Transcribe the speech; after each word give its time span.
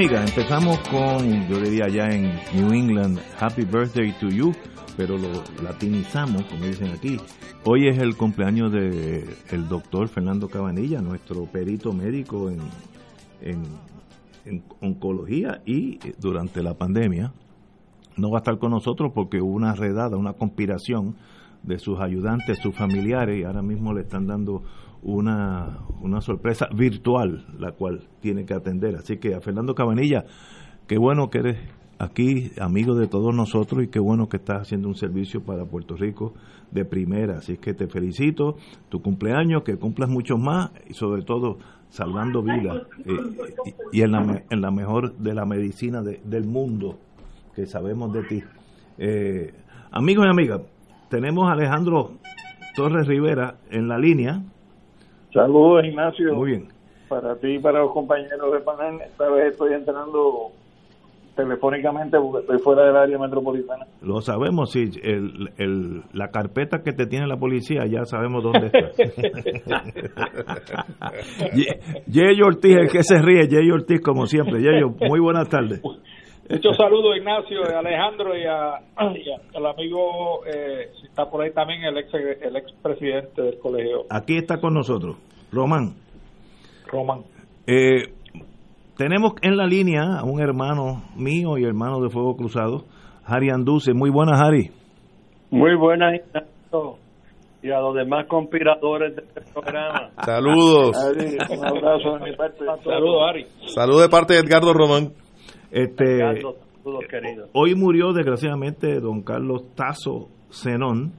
Amigas, 0.00 0.30
empezamos 0.30 0.78
con, 0.88 1.46
yo 1.46 1.60
diría 1.60 1.84
allá 1.84 2.08
en 2.08 2.32
New 2.54 2.72
England, 2.72 3.18
Happy 3.38 3.66
Birthday 3.66 4.14
to 4.18 4.30
You, 4.30 4.50
pero 4.96 5.18
lo 5.18 5.28
latinizamos, 5.62 6.42
como 6.44 6.64
dicen 6.64 6.88
aquí. 6.88 7.18
Hoy 7.66 7.86
es 7.86 7.98
el 7.98 8.16
cumpleaños 8.16 8.72
del 8.72 9.28
el 9.50 9.68
doctor 9.68 10.08
Fernando 10.08 10.48
Cabanilla, 10.48 11.02
nuestro 11.02 11.44
perito 11.44 11.92
médico 11.92 12.48
en, 12.48 12.60
en, 13.42 13.62
en 14.46 14.62
oncología 14.80 15.60
y 15.66 15.98
durante 16.18 16.62
la 16.62 16.72
pandemia. 16.72 17.34
No 18.16 18.30
va 18.30 18.38
a 18.38 18.40
estar 18.40 18.58
con 18.58 18.70
nosotros 18.70 19.12
porque 19.14 19.42
hubo 19.42 19.52
una 19.52 19.74
redada, 19.74 20.16
una 20.16 20.32
conspiración 20.32 21.16
de 21.62 21.78
sus 21.78 22.00
ayudantes, 22.00 22.58
sus 22.62 22.74
familiares, 22.74 23.38
y 23.38 23.44
ahora 23.44 23.60
mismo 23.60 23.92
le 23.92 24.00
están 24.00 24.26
dando 24.26 24.62
una, 25.02 25.78
una 26.00 26.20
sorpresa 26.20 26.68
virtual, 26.74 27.46
la 27.58 27.72
cual 27.72 28.08
tiene 28.20 28.44
que 28.44 28.54
atender. 28.54 28.96
Así 28.96 29.18
que 29.18 29.34
a 29.34 29.40
Fernando 29.40 29.74
Cabanilla, 29.74 30.24
qué 30.86 30.98
bueno 30.98 31.30
que 31.30 31.38
eres 31.38 31.58
aquí, 31.98 32.50
amigo 32.58 32.94
de 32.94 33.06
todos 33.06 33.34
nosotros, 33.34 33.84
y 33.84 33.88
qué 33.88 33.98
bueno 33.98 34.28
que 34.28 34.38
estás 34.38 34.62
haciendo 34.62 34.88
un 34.88 34.94
servicio 34.94 35.42
para 35.42 35.64
Puerto 35.66 35.96
Rico 35.96 36.34
de 36.70 36.84
primera. 36.84 37.38
Así 37.38 37.58
que 37.58 37.74
te 37.74 37.86
felicito, 37.86 38.56
tu 38.88 39.02
cumpleaños, 39.02 39.62
que 39.62 39.76
cumplas 39.76 40.08
mucho 40.08 40.36
más, 40.36 40.70
y 40.88 40.94
sobre 40.94 41.22
todo 41.22 41.58
salvando 41.90 42.42
vidas, 42.42 42.86
eh, 43.04 43.12
y, 43.92 44.02
en, 44.02 44.12
la, 44.12 44.44
en 44.48 44.60
la 44.60 44.70
mejor 44.70 45.16
de 45.16 45.34
la 45.34 45.44
medicina 45.44 46.02
del 46.02 46.46
mundo 46.46 46.98
que 47.54 47.66
sabemos 47.66 48.12
de 48.12 48.22
ti. 48.22 48.42
Eh, 48.96 49.52
amigos 49.90 50.26
y 50.26 50.30
amigas, 50.30 50.62
tenemos 51.08 51.48
a 51.48 51.52
Alejandro 51.52 52.12
Torres 52.76 53.06
Rivera 53.06 53.58
en 53.70 53.88
la 53.88 53.98
línea. 53.98 54.42
Saludos, 55.32 55.84
Ignacio. 55.84 56.34
Muy 56.34 56.50
bien. 56.50 56.68
Para 57.08 57.36
ti 57.36 57.54
y 57.54 57.58
para 57.58 57.80
los 57.80 57.92
compañeros 57.92 58.52
de 58.52 58.60
panel, 58.60 59.00
esta 59.00 59.28
vez 59.30 59.52
estoy 59.52 59.74
entrando 59.74 60.52
telefónicamente 61.34 62.18
porque 62.18 62.40
estoy 62.40 62.58
fuera 62.58 62.84
del 62.86 62.96
área 62.96 63.18
metropolitana. 63.18 63.86
Lo 64.02 64.20
sabemos, 64.20 64.70
sí. 64.72 64.84
El, 65.02 65.50
el, 65.56 66.02
la 66.12 66.28
carpeta 66.28 66.82
que 66.82 66.92
te 66.92 67.06
tiene 67.06 67.26
la 67.26 67.36
policía, 67.36 67.84
ya 67.86 68.04
sabemos 68.04 68.42
dónde 68.42 68.66
está. 68.66 69.82
Yeyo 72.06 72.46
Ortiz, 72.46 72.76
el 72.76 72.90
que 72.90 73.02
se 73.02 73.20
ríe, 73.20 73.48
Yeyo 73.48 73.74
Ortiz, 73.74 74.00
como 74.00 74.26
siempre. 74.26 74.60
Yeyo, 74.60 74.90
muy 75.08 75.20
buenas 75.20 75.48
tardes. 75.48 75.80
Muchos 76.50 76.76
saludos, 76.76 77.16
Ignacio, 77.16 77.60
Alejandro 77.78 78.36
y, 78.36 78.44
a, 78.44 78.80
al 78.96 79.66
amigo, 79.66 80.44
eh, 80.44 80.90
si 81.00 81.06
está 81.06 81.30
por 81.30 81.42
ahí 81.42 81.52
también, 81.52 81.84
el 81.84 81.96
ex, 81.96 82.12
el 82.12 82.56
ex 82.56 82.72
presidente 82.82 83.40
del 83.40 83.58
colegio. 83.60 84.06
Aquí 84.10 84.36
está 84.36 84.60
con 84.60 84.74
nosotros, 84.74 85.16
Román. 85.52 85.94
Román. 86.88 87.20
Eh, 87.68 88.12
tenemos 88.96 89.34
en 89.42 89.56
la 89.56 89.66
línea 89.66 90.18
a 90.18 90.24
un 90.24 90.42
hermano 90.42 91.04
mío 91.14 91.56
y 91.56 91.64
hermano 91.64 92.00
de 92.00 92.10
Fuego 92.10 92.34
Cruzado, 92.34 92.84
Harry 93.24 93.50
Anduce. 93.50 93.94
Muy 93.94 94.10
buenas, 94.10 94.40
Harry. 94.40 94.72
Muy 95.50 95.76
buenas, 95.76 96.16
Ignacio. 96.16 96.98
Y 97.62 97.70
a 97.70 97.78
los 97.78 97.94
demás 97.94 98.26
conspiradores 98.26 99.14
de 99.14 99.22
este 99.22 99.52
programa. 99.52 100.10
Saludos. 100.24 100.96
Ari, 100.96 101.36
un 101.56 101.64
abrazo 101.64 102.18
de 102.18 102.30
mi 102.30 102.36
parte. 102.36 102.64
Saludos, 102.82 103.28
Ari. 103.28 103.46
Saludos 103.66 104.02
de 104.02 104.08
parte 104.08 104.34
de 104.34 104.40
Edgardo 104.40 104.72
Román. 104.72 105.12
Este, 105.70 106.18
Carlos, 106.18 106.56
hoy 107.52 107.74
murió 107.74 108.12
desgraciadamente 108.12 109.00
don 109.00 109.22
Carlos 109.22 109.64
Tazo 109.74 110.28
Zenón, 110.52 111.12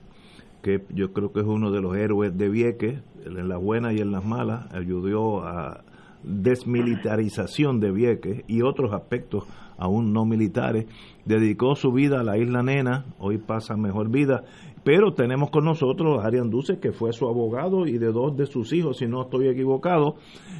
que 0.62 0.81
yo 0.89 1.13
creo 1.13 1.31
que 1.31 1.39
es 1.39 1.45
uno 1.45 1.72
de 1.72 1.81
los 1.81 1.95
héroes 1.95 2.38
de 2.38 2.50
Vieques, 2.50 3.01
en 3.25 3.47
las 3.47 3.61
buenas 3.61 3.94
y 3.94 4.01
en 4.01 4.11
las 4.11 4.25
malas, 4.25 4.73
ayudó 4.73 5.44
a 5.44 5.84
desmilitarización 6.23 7.79
de 7.79 7.91
Vieques 7.91 8.44
y 8.47 8.61
otros 8.61 8.94
aspectos 8.94 9.45
aún 9.78 10.13
no 10.13 10.25
militares, 10.25 10.85
dedicó 11.25 11.75
su 11.75 11.91
vida 11.91 12.19
a 12.19 12.23
la 12.23 12.38
isla 12.38 12.61
Nena, 12.61 13.06
hoy 13.17 13.40
pasa 13.40 13.75
mejor 13.75 14.09
vida, 14.09 14.44
pero 14.84 15.14
tenemos 15.14 15.52
con 15.52 15.66
nosotros 15.66 16.19
a 16.24 16.28
Arián 16.28 16.50
Duce, 16.50 16.80
que 16.80 16.92
fue 16.92 17.12
su 17.14 17.28
abogado 17.28 17.86
y 17.86 17.97
de 17.97 18.12
dos 18.12 18.36
de 18.36 18.46
sus 18.46 18.74
hijos, 18.74 18.97
si 18.97 19.06
no 19.06 19.24
estoy 19.24 19.47
equivocado, 19.47 20.16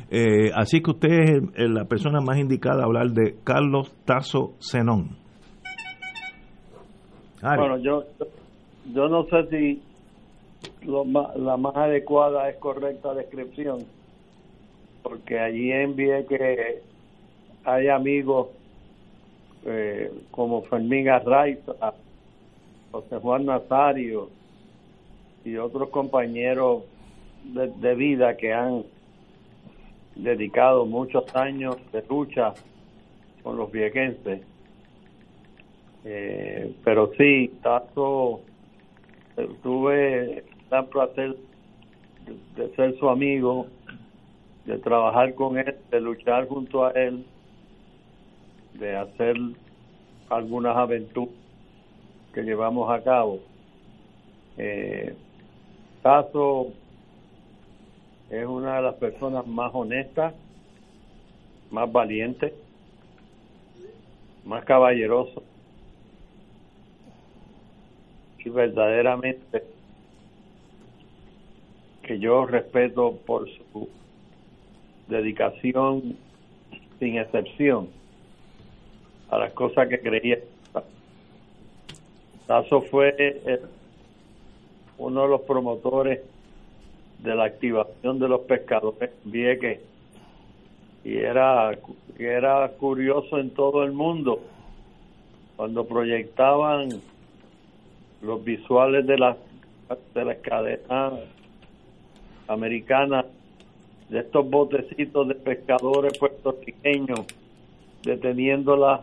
eh, 0.10 0.52
así 0.56 0.82
que 0.82 0.92
usted 0.92 1.10
es 1.56 1.70
la 1.70 1.86
persona 1.86 2.20
más 2.22 2.38
indicada 2.38 2.84
a 2.84 2.86
hablar 2.86 3.12
de 3.12 3.36
Carlos 3.44 3.92
Tazo 4.06 4.54
Zenón. 4.60 5.18
Bueno, 7.42 7.78
yo, 7.78 8.04
yo 8.94 9.08
no 9.08 9.26
sé 9.26 9.48
si 9.50 9.82
la 10.86 11.58
más 11.58 11.76
adecuada 11.76 12.50
es 12.50 12.58
correcta 12.58 13.14
descripción, 13.16 13.80
porque 15.02 15.40
allí 15.40 15.72
envié 15.72 16.26
que 16.28 16.82
hay 17.66 17.88
amigos 17.88 18.50
eh, 19.66 20.12
como 20.30 20.62
Fermín 20.64 21.10
Arraiza, 21.10 21.74
José 22.92 23.18
Juan 23.18 23.46
Nazario 23.46 24.30
y 25.46 25.56
otros 25.58 25.90
compañeros 25.90 26.84
de, 27.44 27.96
vida 27.96 28.38
que 28.38 28.54
han 28.54 28.84
dedicado 30.16 30.86
muchos 30.86 31.34
años 31.36 31.78
de 31.92 32.04
lucha 32.08 32.54
con 33.42 33.58
los 33.58 33.72
viequenses. 33.72 34.42
Eh, 36.04 36.76
pero 36.84 37.12
sí, 37.18 37.52
Tazo, 37.64 38.42
eh, 39.38 39.50
tuve 39.64 40.44
gran 40.70 40.88
placer 40.88 41.36
de 42.56 42.76
ser 42.76 42.98
su 42.98 43.10
amigo, 43.10 43.68
de 44.66 44.78
trabajar 44.80 45.34
con 45.34 45.58
él, 45.58 45.76
de 45.90 46.02
luchar 46.02 46.48
junto 46.48 46.86
a 46.86 46.92
él, 46.92 47.26
de 48.74 48.96
hacer 48.96 49.36
algunas 50.30 50.76
aventuras 50.76 51.41
que 52.34 52.44
llevamos 52.44 52.90
a 52.92 53.04
cabo. 53.04 53.40
Eh, 54.58 55.16
Tazo 56.02 56.68
es 58.30 58.46
una 58.46 58.78
de 58.78 58.82
las 58.82 58.96
personas 58.96 59.46
más 59.46 59.72
honestas, 59.74 60.34
más 61.70 61.92
valientes, 61.92 62.54
más 64.46 64.64
caballeroso 64.66 65.44
y 68.40 68.50
verdaderamente 68.50 69.64
que 72.02 72.20
yo 72.20 72.46
respeto 72.46 73.18
por 73.26 73.48
su 73.50 73.90
dedicación 75.08 76.18
sin 77.00 77.18
excepción 77.18 77.90
a 79.30 79.38
las 79.38 79.54
cosas 79.54 79.88
que 79.88 80.00
creía. 80.00 80.40
Tazo 82.48 82.82
fue 82.82 83.16
eh, 83.18 83.62
uno 84.98 85.24
de 85.24 85.28
los 85.28 85.42
promotores 85.42 86.22
de 87.20 87.36
la 87.36 87.46
activación 87.46 88.20
de 88.20 88.28
los 88.28 88.42
pescadores 88.42 89.12
Vieques. 89.24 89.80
Y 91.04 91.18
era, 91.18 91.72
era 92.18 92.70
curioso 92.70 93.40
en 93.40 93.52
todo 93.52 93.84
el 93.84 93.92
mundo 93.92 94.42
cuando 95.56 95.86
proyectaban 95.86 96.90
los 98.22 98.44
visuales 98.44 99.06
de 99.06 99.18
las 99.18 99.38
de 100.14 100.26
las 100.26 100.38
cadenas 100.38 101.14
americanas 102.48 103.26
de 104.10 104.20
estos 104.20 104.50
botecitos 104.50 105.28
de 105.28 105.36
pescadores 105.36 106.18
puertorriqueños 106.18 107.26
deteniendo 108.04 108.76
las 108.78 109.02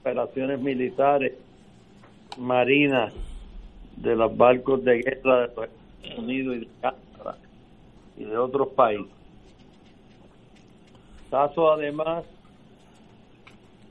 operaciones 0.00 0.60
militares 0.60 1.32
marinas 2.38 3.12
de 3.96 4.14
los 4.14 4.36
barcos 4.36 4.84
de 4.84 5.02
guerra 5.02 5.40
de 5.40 5.46
los 5.54 5.64
Estados 5.64 6.18
Unidos 6.18 6.56
y 6.56 6.60
de 6.60 6.68
Canadá 6.80 7.38
y 8.16 8.24
de 8.24 8.38
otros 8.38 8.68
países. 8.68 9.12
Tazo 11.30 11.72
además 11.72 12.24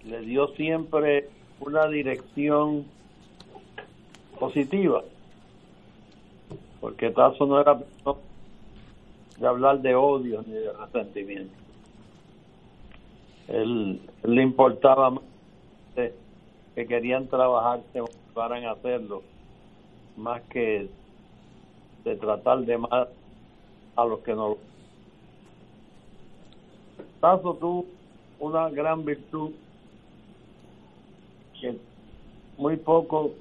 le 0.05 0.21
dio 0.21 0.47
siempre 0.55 1.29
una 1.59 1.87
dirección 1.87 2.85
positiva, 4.39 5.03
porque 6.79 7.11
Tazo 7.11 7.45
no 7.45 7.59
era 7.59 7.79
de 9.37 9.47
hablar 9.47 9.81
de 9.81 9.93
odio 9.93 10.43
ni 10.47 10.53
de 10.53 10.71
resentimiento. 10.73 11.53
Él, 13.49 14.01
él 14.23 14.35
le 14.35 14.41
importaba 14.41 15.09
más 15.11 15.23
que 15.95 16.85
querían 16.85 17.27
trabajar 17.27 17.81
a 18.39 18.71
hacerlo, 18.71 19.23
más 20.15 20.41
que 20.43 20.89
de 22.03 22.15
tratar 22.15 22.59
de 22.59 22.77
más 22.77 23.07
a 23.95 24.05
los 24.05 24.19
que 24.19 24.33
no 24.33 24.49
lo 24.49 24.57
Tazo 27.19 27.55
tuvo 27.55 27.85
una 28.39 28.69
gran 28.69 29.03
virtud 29.03 29.51
que 31.59 31.77
muy 32.57 32.77
poco 32.77 33.31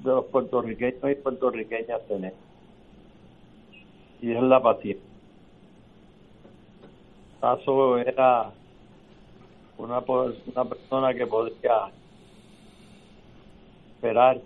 de 0.00 0.10
los 0.10 0.26
puertorriqueños 0.26 1.10
y 1.10 1.14
puertorriqueñas 1.14 2.06
tenemos 2.06 2.38
y 4.20 4.30
es 4.30 4.42
la 4.42 4.62
paciencia. 4.62 5.04
Tazo 7.40 7.98
era 7.98 8.52
una, 9.78 9.98
una 9.98 10.64
persona 10.64 11.14
que 11.14 11.26
podía 11.26 11.90
esperar 14.02 14.40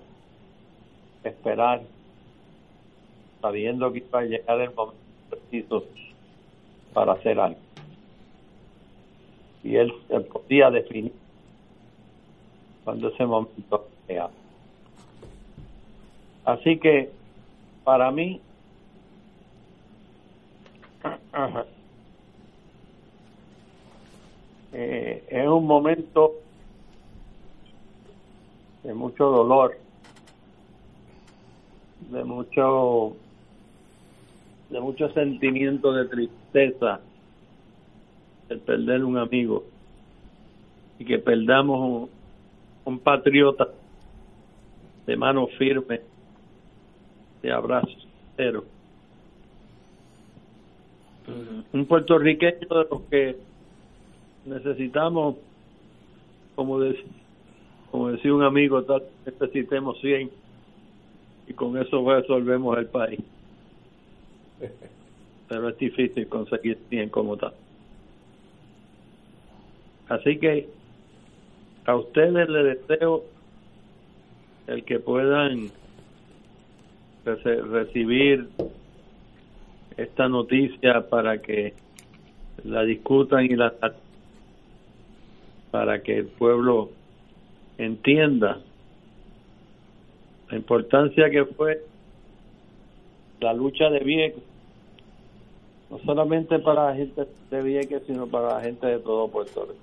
esperar 1.25 1.81
sabiendo 3.41 3.91
que 3.91 3.99
iba 3.99 4.19
a 4.19 4.23
llegar 4.23 4.61
el 4.61 4.75
momento 4.75 5.01
preciso 5.31 5.85
para 6.93 7.13
hacer 7.13 7.41
algo 7.41 7.59
y 9.65 9.77
él, 9.77 9.93
podía 10.31 10.71
definir 10.71 11.13
cuando 12.85 13.09
ese 13.09 13.25
momento 13.25 13.89
sea. 14.07 14.29
Así 16.45 16.79
que 16.79 17.11
para 17.83 18.13
mí 18.13 18.41
eh, 24.73 25.25
es 25.29 25.49
un 25.49 25.67
momento 25.67 26.46
de 28.87 28.95
mucho 28.95 29.25
dolor, 29.25 29.77
de 32.09 32.23
mucho 32.23 33.17
de 34.71 34.81
mucho 34.81 35.09
sentimiento 35.13 35.93
de 35.93 36.05
tristeza 36.07 37.01
el 38.49 38.61
perder 38.61 39.05
un 39.05 39.19
amigo 39.19 39.65
y 41.01 41.05
que 41.05 41.19
perdamos 41.19 42.09
un, 42.85 42.99
patriota 43.01 43.69
de 45.05 45.17
mano 45.17 45.49
firme, 45.59 46.01
de 47.43 47.53
abrazo 47.53 47.91
cero. 48.37 48.65
Un 51.73 51.87
puertorriqueño 51.87 52.69
de 52.69 52.87
los 52.89 53.03
que 53.11 53.37
necesitamos, 54.45 55.37
como, 56.55 56.79
como 57.97 58.11
decía 58.11 58.35
un 58.35 58.43
amigo, 58.43 58.85
necesitemos 59.25 59.99
100 60.03 60.31
y 61.49 61.53
con 61.55 61.79
eso 61.79 62.07
resolvemos 62.07 62.77
el 62.77 62.89
país. 62.89 63.21
Pero 65.49 65.71
es 65.71 65.79
difícil 65.79 66.29
conseguir 66.29 66.77
100 66.91 67.09
como 67.09 67.39
tal. 67.39 67.55
Así 70.11 70.39
que 70.39 70.69
a 71.87 71.97
ustedes 71.97 72.51
les 72.51 72.87
deseo 72.87 73.25
el 74.67 74.85
que 74.85 74.99
puedan 74.99 75.71
recibir 77.25 78.47
esta 79.97 80.29
noticia 80.29 81.09
para 81.09 81.41
que 81.41 81.73
la 82.63 82.83
discutan 82.83 83.47
y 83.47 83.57
la 83.57 83.73
para 85.71 86.03
que 86.03 86.19
el 86.19 86.27
pueblo 86.27 86.91
entienda 87.79 88.61
la 90.51 90.57
importancia 90.57 91.31
que 91.31 91.45
fue 91.45 91.83
la 93.41 93.53
lucha 93.53 93.91
de 93.91 94.01
Vieques, 94.01 94.43
no 95.91 95.99
solamente 95.99 96.59
para 96.59 96.87
la 96.91 96.97
gente 96.97 97.27
de 97.51 97.63
Vieques, 97.63 98.03
sino 98.07 98.27
para 98.27 98.55
la 98.55 98.61
gente 98.61 98.87
de 98.87 98.99
todo 98.99 99.29
Puerto 99.29 99.63
Rico. 99.63 99.81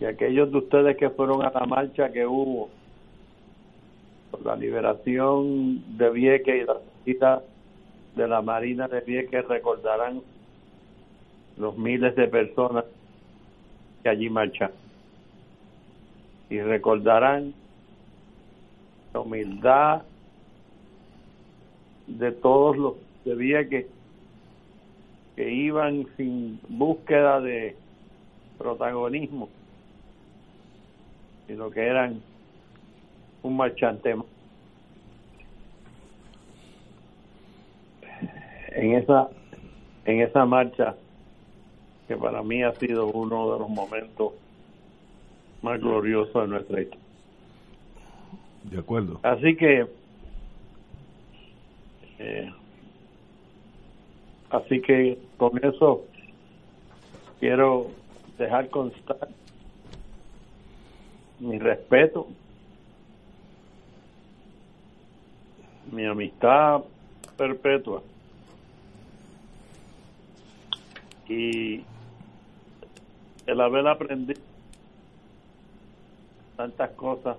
Y 0.00 0.04
aquellos 0.04 0.50
de 0.50 0.58
ustedes 0.58 0.96
que 0.96 1.10
fueron 1.10 1.44
a 1.44 1.50
la 1.50 1.66
marcha 1.66 2.10
que 2.12 2.26
hubo 2.26 2.70
por 4.30 4.44
la 4.44 4.56
liberación 4.56 5.96
de 5.96 6.10
Vieques 6.10 6.62
y 6.62 6.66
la 6.66 6.76
visita 7.04 7.42
de 8.16 8.28
la 8.28 8.42
Marina 8.42 8.88
de 8.88 9.00
Vieques 9.00 9.46
recordarán 9.46 10.22
los 11.56 11.76
miles 11.76 12.16
de 12.16 12.28
personas 12.28 12.84
que 14.02 14.08
allí 14.08 14.28
marchan 14.28 14.70
y 16.52 16.60
recordarán 16.60 17.54
la 19.14 19.20
humildad 19.20 20.02
de 22.06 22.30
todos 22.30 22.76
los 22.76 22.94
de 23.24 23.34
Vieques 23.34 23.86
que 25.34 25.50
iban 25.50 26.06
sin 26.18 26.60
búsqueda 26.68 27.40
de 27.40 27.74
protagonismo 28.58 29.48
sino 31.46 31.70
que 31.70 31.86
eran 31.86 32.20
un 33.42 33.56
marchante 33.56 34.14
en 38.72 38.92
esa 38.92 39.30
en 40.04 40.20
esa 40.20 40.44
marcha 40.44 40.96
que 42.06 42.16
para 42.18 42.42
mí 42.42 42.62
ha 42.62 42.74
sido 42.74 43.06
uno 43.06 43.54
de 43.54 43.58
los 43.58 43.70
momentos 43.70 44.34
más 45.62 45.80
gloriosos 45.80 46.34
de 46.34 46.48
nuestra 46.48 46.82
historia. 46.82 47.06
De 48.64 48.78
acuerdo. 48.78 49.20
Así 49.22 49.56
que 49.56 49.86
eh, 52.18 52.52
así 54.50 54.80
que 54.80 55.18
con 55.36 55.58
eso 55.64 56.04
quiero 57.40 57.90
dejar 58.38 58.68
constar 58.70 59.28
mi 61.40 61.58
respeto, 61.58 62.28
mi 65.90 66.06
amistad 66.06 66.82
perpetua 67.36 68.02
y 71.28 71.82
el 73.46 73.60
haber 73.60 73.88
aprendido 73.88 74.51
tantas 76.62 76.90
cosas 76.90 77.36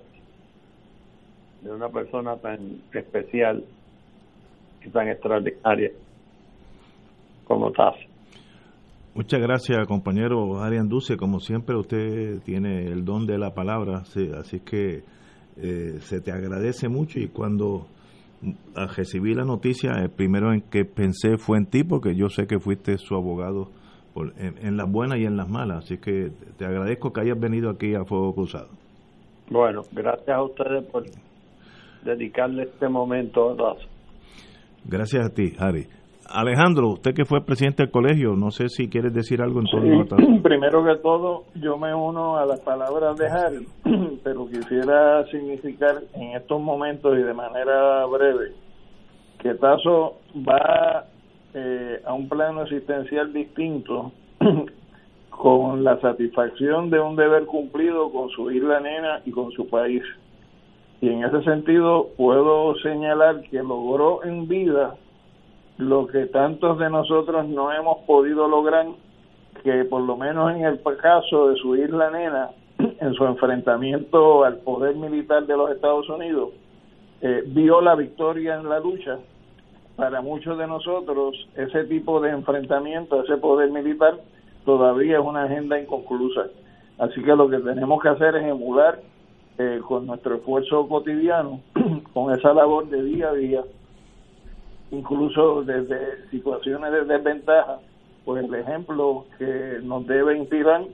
de 1.62 1.72
una 1.72 1.88
persona 1.88 2.36
tan 2.36 2.82
especial 2.92 3.64
y 4.84 4.90
tan 4.90 5.08
extraordinaria 5.08 5.90
como 7.46 7.72
Taz. 7.72 7.94
Muchas 9.14 9.40
gracias, 9.40 9.86
compañero 9.86 10.60
Arian 10.60 10.88
Duce. 10.88 11.16
Como 11.16 11.40
siempre, 11.40 11.74
usted 11.74 12.42
tiene 12.42 12.88
el 12.88 13.06
don 13.06 13.26
de 13.26 13.38
la 13.38 13.54
palabra, 13.54 14.02
así 14.38 14.60
que 14.60 15.04
eh, 15.56 15.98
se 16.00 16.20
te 16.20 16.30
agradece 16.30 16.90
mucho. 16.90 17.18
Y 17.18 17.28
cuando 17.28 17.86
recibí 18.74 19.32
la 19.34 19.44
noticia, 19.44 19.92
el 20.02 20.10
primero 20.10 20.52
en 20.52 20.60
que 20.60 20.84
pensé 20.84 21.38
fue 21.38 21.56
en 21.56 21.66
ti, 21.66 21.82
porque 21.82 22.14
yo 22.14 22.28
sé 22.28 22.46
que 22.46 22.58
fuiste 22.58 22.98
su 22.98 23.14
abogado 23.14 23.70
en, 24.36 24.76
las 24.76 24.90
buenas 24.90 25.18
y 25.18 25.24
en 25.24 25.38
las 25.38 25.48
malas. 25.48 25.84
Así 25.84 25.96
que 25.96 26.30
te 26.58 26.66
agradezco 26.66 27.10
que 27.10 27.22
hayas 27.22 27.40
venido 27.40 27.70
aquí 27.70 27.94
a 27.94 28.04
Fuego 28.04 28.34
Cruzado. 28.34 28.83
Bueno, 29.50 29.82
gracias 29.92 30.36
a 30.36 30.42
ustedes 30.42 30.84
por 30.90 31.04
dedicarle 32.04 32.64
este 32.64 32.88
momento. 32.88 33.56
Gracias 34.84 35.26
a 35.26 35.34
ti, 35.34 35.52
Ari. 35.58 35.86
Alejandro, 36.26 36.88
usted 36.88 37.14
que 37.14 37.24
fue 37.24 37.44
presidente 37.44 37.82
del 37.82 37.92
colegio, 37.92 38.34
no 38.34 38.50
sé 38.50 38.68
si 38.68 38.88
quieres 38.88 39.12
decir 39.12 39.42
algo 39.42 39.60
en 39.60 39.66
torno 39.66 40.40
Primero 40.42 40.84
que 40.84 40.96
todo, 41.02 41.44
yo 41.54 41.76
me 41.76 41.94
uno 41.94 42.38
a 42.38 42.46
las 42.46 42.60
palabras 42.60 43.16
de 43.16 43.26
Harry. 43.26 43.66
pero 44.24 44.46
quisiera 44.46 45.24
significar 45.26 46.02
en 46.14 46.36
estos 46.36 46.60
momentos 46.60 47.16
y 47.18 47.22
de 47.22 47.34
manera 47.34 48.06
breve 48.06 48.52
que 49.38 49.54
Tazo 49.54 50.20
va 50.36 51.04
eh, 51.52 52.00
a 52.04 52.14
un 52.14 52.28
plano 52.28 52.62
existencial 52.62 53.32
distinto 53.32 54.12
con 55.36 55.82
la 55.82 56.00
satisfacción 56.00 56.90
de 56.90 57.00
un 57.00 57.16
deber 57.16 57.44
cumplido 57.46 58.10
con 58.10 58.30
su 58.30 58.50
isla 58.50 58.80
nena 58.80 59.20
y 59.24 59.30
con 59.30 59.50
su 59.52 59.68
país. 59.68 60.02
Y 61.00 61.08
en 61.08 61.24
ese 61.24 61.42
sentido 61.42 62.08
puedo 62.16 62.74
señalar 62.76 63.42
que 63.50 63.58
logró 63.58 64.24
en 64.24 64.48
vida 64.48 64.94
lo 65.76 66.06
que 66.06 66.26
tantos 66.26 66.78
de 66.78 66.88
nosotros 66.88 67.48
no 67.48 67.72
hemos 67.72 67.98
podido 68.06 68.46
lograr, 68.48 68.86
que 69.62 69.84
por 69.84 70.02
lo 70.02 70.16
menos 70.16 70.52
en 70.52 70.64
el 70.64 70.80
caso 71.02 71.48
de 71.48 71.56
su 71.56 71.76
isla 71.76 72.10
nena, 72.10 72.50
en 72.78 73.14
su 73.14 73.24
enfrentamiento 73.24 74.44
al 74.44 74.58
poder 74.58 74.94
militar 74.94 75.46
de 75.46 75.56
los 75.56 75.70
Estados 75.72 76.08
Unidos, 76.08 76.50
eh, 77.20 77.42
vio 77.46 77.80
la 77.80 77.96
victoria 77.96 78.54
en 78.54 78.68
la 78.68 78.78
lucha. 78.78 79.18
Para 79.96 80.20
muchos 80.22 80.58
de 80.58 80.66
nosotros, 80.66 81.48
ese 81.56 81.84
tipo 81.84 82.20
de 82.20 82.30
enfrentamiento, 82.30 83.22
ese 83.22 83.36
poder 83.36 83.70
militar, 83.70 84.14
todavía 84.64 85.18
es 85.18 85.24
una 85.24 85.44
agenda 85.44 85.78
inconclusa. 85.78 86.46
Así 86.98 87.22
que 87.22 87.34
lo 87.34 87.48
que 87.48 87.58
tenemos 87.58 88.02
que 88.02 88.08
hacer 88.08 88.36
es 88.36 88.44
emular 88.44 89.00
eh, 89.58 89.80
con 89.86 90.06
nuestro 90.06 90.36
esfuerzo 90.36 90.88
cotidiano, 90.88 91.60
con 92.12 92.32
esa 92.34 92.52
labor 92.52 92.88
de 92.88 93.02
día 93.02 93.28
a 93.28 93.34
día, 93.34 93.62
incluso 94.90 95.62
desde 95.62 96.28
situaciones 96.30 96.92
de 96.92 97.04
desventaja, 97.04 97.78
pues 98.24 98.44
el 98.44 98.54
ejemplo 98.54 99.26
que 99.38 99.80
nos 99.82 100.06
debe 100.06 100.38
inspirar, 100.38 100.84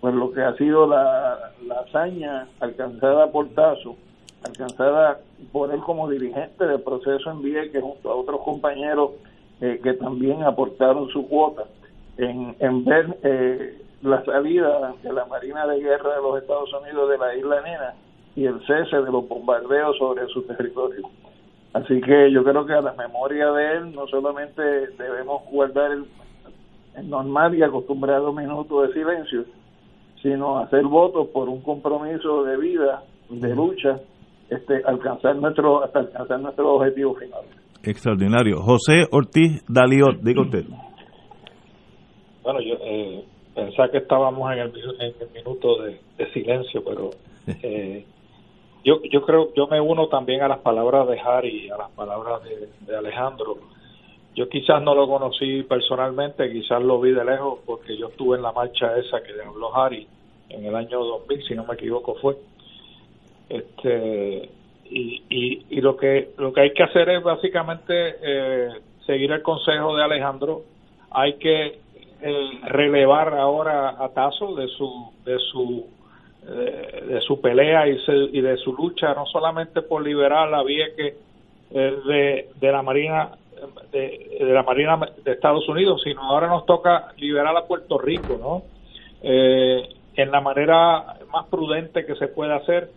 pues 0.00 0.14
lo 0.14 0.30
que 0.32 0.42
ha 0.42 0.54
sido 0.56 0.86
la, 0.86 1.52
hazaña 1.80 2.48
alcanzada 2.60 3.30
por 3.32 3.48
Tazo, 3.50 3.96
alcanzada 4.44 5.20
por 5.52 5.72
él 5.72 5.80
como 5.80 6.08
dirigente 6.08 6.66
del 6.66 6.80
proceso 6.80 7.30
en 7.30 7.42
que 7.72 7.80
junto 7.80 8.10
a 8.10 8.14
otros 8.14 8.40
compañeros 8.42 9.12
eh, 9.60 9.80
que 9.82 9.94
también 9.94 10.42
aportaron 10.42 11.08
su 11.08 11.26
cuota 11.26 11.64
en, 12.18 12.56
en 12.58 12.84
ver 12.84 13.18
eh, 13.22 13.78
la 14.02 14.24
salida 14.24 14.94
de 15.02 15.12
la 15.12 15.26
Marina 15.26 15.66
de 15.66 15.80
Guerra 15.80 16.16
de 16.16 16.22
los 16.22 16.40
Estados 16.40 16.70
Unidos 16.80 17.10
de 17.10 17.18
la 17.18 17.34
isla 17.34 17.60
Nena 17.62 17.94
y 18.34 18.44
el 18.44 18.60
cese 18.66 18.96
de 18.96 19.10
los 19.10 19.26
bombardeos 19.28 19.96
sobre 19.98 20.26
su 20.28 20.42
territorio. 20.42 21.08
Así 21.72 22.00
que 22.00 22.30
yo 22.32 22.42
creo 22.44 22.64
que 22.64 22.74
a 22.74 22.80
la 22.80 22.94
memoria 22.94 23.50
de 23.50 23.76
él 23.76 23.94
no 23.94 24.06
solamente 24.06 24.62
debemos 24.98 25.42
guardar 25.50 25.92
el, 25.92 26.06
normal 27.08 27.54
y 27.54 27.62
acostumbrado 27.62 28.32
minuto 28.32 28.82
de 28.82 28.92
silencio, 28.94 29.44
sino 30.22 30.58
hacer 30.58 30.84
votos 30.84 31.28
por 31.28 31.48
un 31.48 31.60
compromiso 31.60 32.44
de 32.44 32.56
vida, 32.56 33.02
de 33.28 33.54
lucha, 33.54 34.00
este, 34.48 34.82
alcanzar 34.86 35.36
nuestro, 35.36 35.84
hasta 35.84 35.98
alcanzar 35.98 36.40
nuestro 36.40 36.74
objetivo 36.74 37.14
final. 37.14 37.42
Extraordinario. 37.82 38.62
José 38.62 39.06
Ortiz 39.10 39.62
Daliot, 39.68 40.20
diga 40.22 40.42
usted. 40.42 40.64
Bueno, 42.46 42.60
yo 42.60 42.76
eh, 42.80 43.24
pensaba 43.56 43.90
que 43.90 43.98
estábamos 43.98 44.52
en 44.52 44.60
el, 44.60 44.72
en 45.00 45.14
el 45.18 45.30
minuto 45.34 45.82
de, 45.82 45.98
silencio, 46.32 46.84
pero 46.84 47.10
eh, 47.64 48.04
yo, 48.84 49.02
yo 49.02 49.22
creo, 49.22 49.52
yo 49.56 49.66
me 49.66 49.80
uno 49.80 50.06
también 50.06 50.42
a 50.42 50.48
las 50.48 50.58
palabras 50.58 51.08
de 51.08 51.18
Harry, 51.18 51.68
a 51.70 51.76
las 51.76 51.90
palabras 51.90 52.42
de, 52.44 52.96
Alejandro. 52.96 53.56
Yo 54.36 54.48
quizás 54.48 54.80
no 54.80 54.94
lo 54.94 55.08
conocí 55.08 55.64
personalmente, 55.64 56.48
quizás 56.52 56.80
lo 56.80 57.00
vi 57.00 57.10
de 57.10 57.24
lejos 57.24 57.58
porque 57.66 57.96
yo 57.96 58.10
estuve 58.10 58.36
en 58.36 58.44
la 58.44 58.52
marcha 58.52 58.96
esa 58.96 59.20
que 59.24 59.32
habló 59.44 59.74
Harry 59.74 60.06
en 60.48 60.66
el 60.66 60.76
año 60.76 61.02
2000, 61.02 61.48
si 61.48 61.54
no 61.56 61.64
me 61.64 61.74
equivoco 61.74 62.14
fue. 62.14 62.36
Este 63.48 64.50
y, 64.88 65.24
y, 65.28 65.66
y 65.68 65.80
lo 65.80 65.96
que 65.96 66.30
lo 66.38 66.52
que 66.52 66.60
hay 66.60 66.72
que 66.72 66.84
hacer 66.84 67.08
es 67.08 67.24
básicamente 67.24 68.14
eh, 68.22 68.68
seguir 69.04 69.32
el 69.32 69.42
consejo 69.42 69.96
de 69.96 70.04
Alejandro. 70.04 70.62
Hay 71.10 71.38
que 71.38 71.85
eh, 72.22 72.60
relevar 72.68 73.34
ahora 73.34 73.96
a 73.98 74.08
Tazo 74.10 74.54
de 74.54 74.68
su 74.68 75.12
de 75.24 75.38
su 75.38 75.86
de, 76.46 77.20
su 77.22 77.40
pelea 77.40 77.88
y, 77.88 78.40
de 78.40 78.56
su 78.58 78.72
lucha 78.72 79.12
no 79.14 79.26
solamente 79.26 79.82
por 79.82 80.02
liberar 80.02 80.48
la 80.48 80.62
Vieque 80.62 81.16
eh, 81.72 81.96
de, 82.06 82.48
de 82.60 82.72
la 82.72 82.82
Marina 82.82 83.32
de, 83.90 84.36
de, 84.38 84.52
la 84.52 84.62
Marina 84.62 84.98
de 85.24 85.32
Estados 85.32 85.68
Unidos, 85.68 86.02
sino 86.04 86.22
ahora 86.22 86.46
nos 86.46 86.64
toca 86.66 87.12
liberar 87.16 87.56
a 87.56 87.66
Puerto 87.66 87.98
Rico, 87.98 88.38
¿no? 88.40 88.62
Eh, 89.22 89.88
en 90.14 90.30
la 90.30 90.40
manera 90.40 91.16
más 91.32 91.46
prudente 91.46 92.06
que 92.06 92.14
se 92.16 92.28
puede 92.28 92.54
hacer 92.54 92.90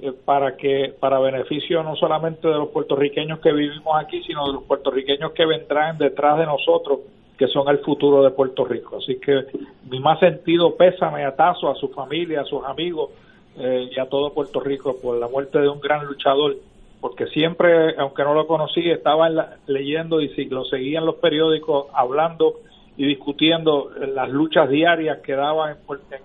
eh, 0.00 0.12
para 0.24 0.56
que 0.56 0.94
para 0.98 1.18
beneficio 1.18 1.82
no 1.82 1.96
solamente 1.96 2.48
de 2.48 2.54
los 2.54 2.68
puertorriqueños 2.68 3.38
que 3.40 3.52
vivimos 3.52 3.94
aquí, 4.02 4.22
sino 4.24 4.46
de 4.46 4.54
los 4.54 4.64
puertorriqueños 4.64 5.32
que 5.32 5.46
vendrán 5.46 5.98
detrás 5.98 6.38
de 6.38 6.46
nosotros 6.46 7.00
que 7.38 7.46
son 7.46 7.68
el 7.68 7.78
futuro 7.78 8.22
de 8.22 8.30
Puerto 8.30 8.64
Rico. 8.64 8.98
Así 8.98 9.18
que 9.20 9.44
mi 9.88 10.00
más 10.00 10.18
sentido 10.18 10.74
pésame 10.74 11.24
a 11.24 11.36
Tazo, 11.36 11.70
a 11.70 11.76
su 11.76 11.88
familia, 11.88 12.40
a 12.40 12.44
sus 12.44 12.64
amigos 12.64 13.10
eh, 13.56 13.88
y 13.94 14.00
a 14.00 14.06
todo 14.06 14.34
Puerto 14.34 14.58
Rico 14.58 14.96
por 15.00 15.16
la 15.16 15.28
muerte 15.28 15.60
de 15.60 15.68
un 15.68 15.80
gran 15.80 16.04
luchador, 16.04 16.56
porque 17.00 17.28
siempre, 17.28 17.96
aunque 17.96 18.24
no 18.24 18.34
lo 18.34 18.48
conocí, 18.48 18.90
estaba 18.90 19.30
leyendo 19.68 20.20
y 20.20 20.30
si, 20.30 20.46
lo 20.46 20.64
seguía 20.64 20.98
en 20.98 21.06
los 21.06 21.14
periódicos 21.14 21.86
hablando 21.94 22.54
y 22.96 23.06
discutiendo 23.06 23.92
las 24.14 24.28
luchas 24.30 24.68
diarias 24.68 25.18
que 25.18 25.34
daba 25.34 25.70
en, 25.70 25.78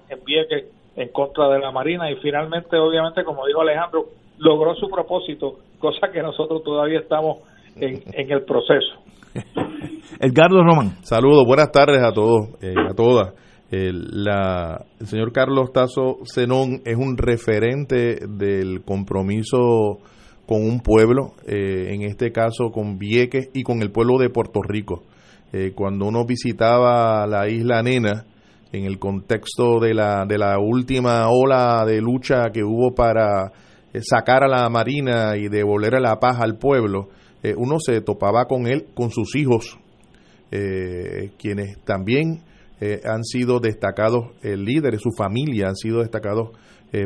en, 0.09 0.19
en 0.27 0.65
en 0.95 1.09
contra 1.09 1.49
de 1.49 1.59
la 1.59 1.71
Marina 1.71 2.09
y 2.11 2.15
finalmente, 2.17 2.77
obviamente, 2.77 3.23
como 3.23 3.45
dijo 3.45 3.61
Alejandro, 3.61 4.09
logró 4.39 4.75
su 4.75 4.89
propósito, 4.89 5.59
cosa 5.79 6.11
que 6.11 6.21
nosotros 6.21 6.63
todavía 6.63 6.99
estamos 6.99 7.37
en 7.75 8.31
el 8.31 8.41
proceso. 8.43 9.03
Edgardo 10.19 10.63
Román. 10.63 10.97
Saludos, 11.03 11.45
buenas 11.45 11.71
tardes 11.71 12.01
a 12.03 12.11
todos, 12.11 12.49
eh, 12.61 12.73
a 12.89 12.93
todas. 12.93 13.33
El, 13.71 14.27
señor 15.05 15.31
Carlos 15.31 15.73
Tazo 15.73 16.19
Zenón 16.31 16.81
es 16.85 16.95
un 16.95 17.17
referente 17.17 18.19
del 18.27 18.83
compromiso 18.83 19.97
con 20.45 20.63
un 20.63 20.81
pueblo, 20.81 21.33
eh, 21.47 21.93
en 21.93 22.03
este 22.03 22.31
caso 22.31 22.69
con 22.71 22.99
Vieques 22.99 23.49
y 23.53 23.63
con 23.63 23.81
el 23.81 23.91
pueblo 23.91 24.19
de 24.19 24.29
Puerto 24.29 24.61
Rico. 24.61 25.03
Eh, 25.51 25.71
cuando 25.73 26.05
uno 26.05 26.25
visitaba 26.25 27.25
la 27.25 27.49
isla 27.49 27.81
Nena, 27.81 28.25
en 28.71 28.85
el 28.85 28.99
contexto 28.99 29.79
de 29.79 29.93
la, 29.93 30.25
de 30.27 30.37
la 30.37 30.59
última 30.59 31.27
ola 31.29 31.85
de 31.85 32.01
lucha 32.01 32.51
que 32.51 32.63
hubo 32.63 32.93
para 32.95 33.51
sacar 34.01 34.43
a 34.43 34.47
la 34.47 34.67
Marina 34.69 35.37
y 35.37 35.47
devolver 35.47 35.99
la 36.01 36.19
paz 36.19 36.39
al 36.39 36.57
pueblo, 36.57 37.09
eh, 37.43 37.53
uno 37.57 37.75
se 37.77 37.99
topaba 37.99 38.45
con 38.45 38.67
él, 38.67 38.85
con 38.93 39.11
sus 39.11 39.35
hijos, 39.35 39.77
eh, 40.49 41.31
quienes 41.37 41.77
también 41.83 42.41
eh, 42.79 43.01
han 43.03 43.25
sido 43.25 43.59
destacados 43.59 44.29
líderes, 44.41 45.01
su 45.01 45.11
familia 45.11 45.67
han 45.67 45.75
sido 45.75 45.99
destacados 45.99 46.51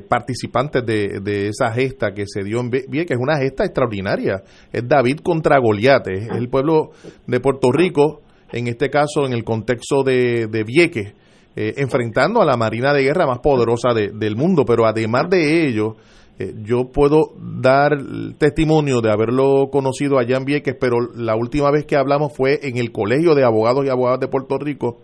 participantes 0.09 0.85
de, 0.85 1.47
esa 1.47 1.71
gesta 1.71 2.11
que 2.11 2.25
se 2.27 2.43
dio 2.43 2.59
en 2.59 2.69
Vieques, 2.69 3.05
que 3.05 3.13
es 3.13 3.19
una 3.21 3.37
gesta 3.37 3.63
extraordinaria. 3.63 4.43
Es 4.69 4.85
David 4.85 5.19
contra 5.23 5.59
Goliat, 5.59 6.05
es 6.09 6.27
el 6.27 6.49
pueblo 6.49 6.89
de 7.25 7.39
Puerto 7.39 7.71
Rico, 7.71 8.19
en 8.51 8.67
este 8.67 8.89
caso 8.89 9.25
en 9.25 9.31
el 9.31 9.45
contexto 9.45 10.03
de, 10.03 10.47
de 10.51 10.63
Vieques, 10.65 11.13
enfrentando 11.55 12.41
a 12.41 12.45
la 12.45 12.57
Marina 12.57 12.91
de 12.91 13.03
Guerra 13.03 13.27
más 13.27 13.39
poderosa 13.39 13.93
del 13.93 14.35
mundo, 14.35 14.65
pero 14.65 14.85
además 14.85 15.29
de 15.29 15.65
ello, 15.65 15.95
eh, 16.39 16.53
yo 16.61 16.91
puedo 16.91 17.33
dar 17.39 17.97
testimonio 18.37 19.01
de 19.01 19.11
haberlo 19.11 19.69
conocido 19.71 20.19
allá 20.19 20.37
en 20.37 20.45
Vieques, 20.45 20.75
pero 20.79 20.97
la 21.15 21.35
última 21.35 21.71
vez 21.71 21.85
que 21.85 21.95
hablamos 21.95 22.33
fue 22.35 22.59
en 22.61 22.77
el 22.77 22.91
Colegio 22.91 23.33
de 23.33 23.43
Abogados 23.43 23.85
y 23.85 23.89
Abogadas 23.89 24.19
de 24.19 24.27
Puerto 24.27 24.59
Rico 24.59 24.99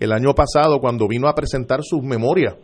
el 0.00 0.12
año 0.12 0.34
pasado 0.34 0.80
cuando 0.80 1.06
vino 1.06 1.28
a 1.28 1.34
presentar 1.34 1.80
sus 1.82 2.02
memorias. 2.02 2.54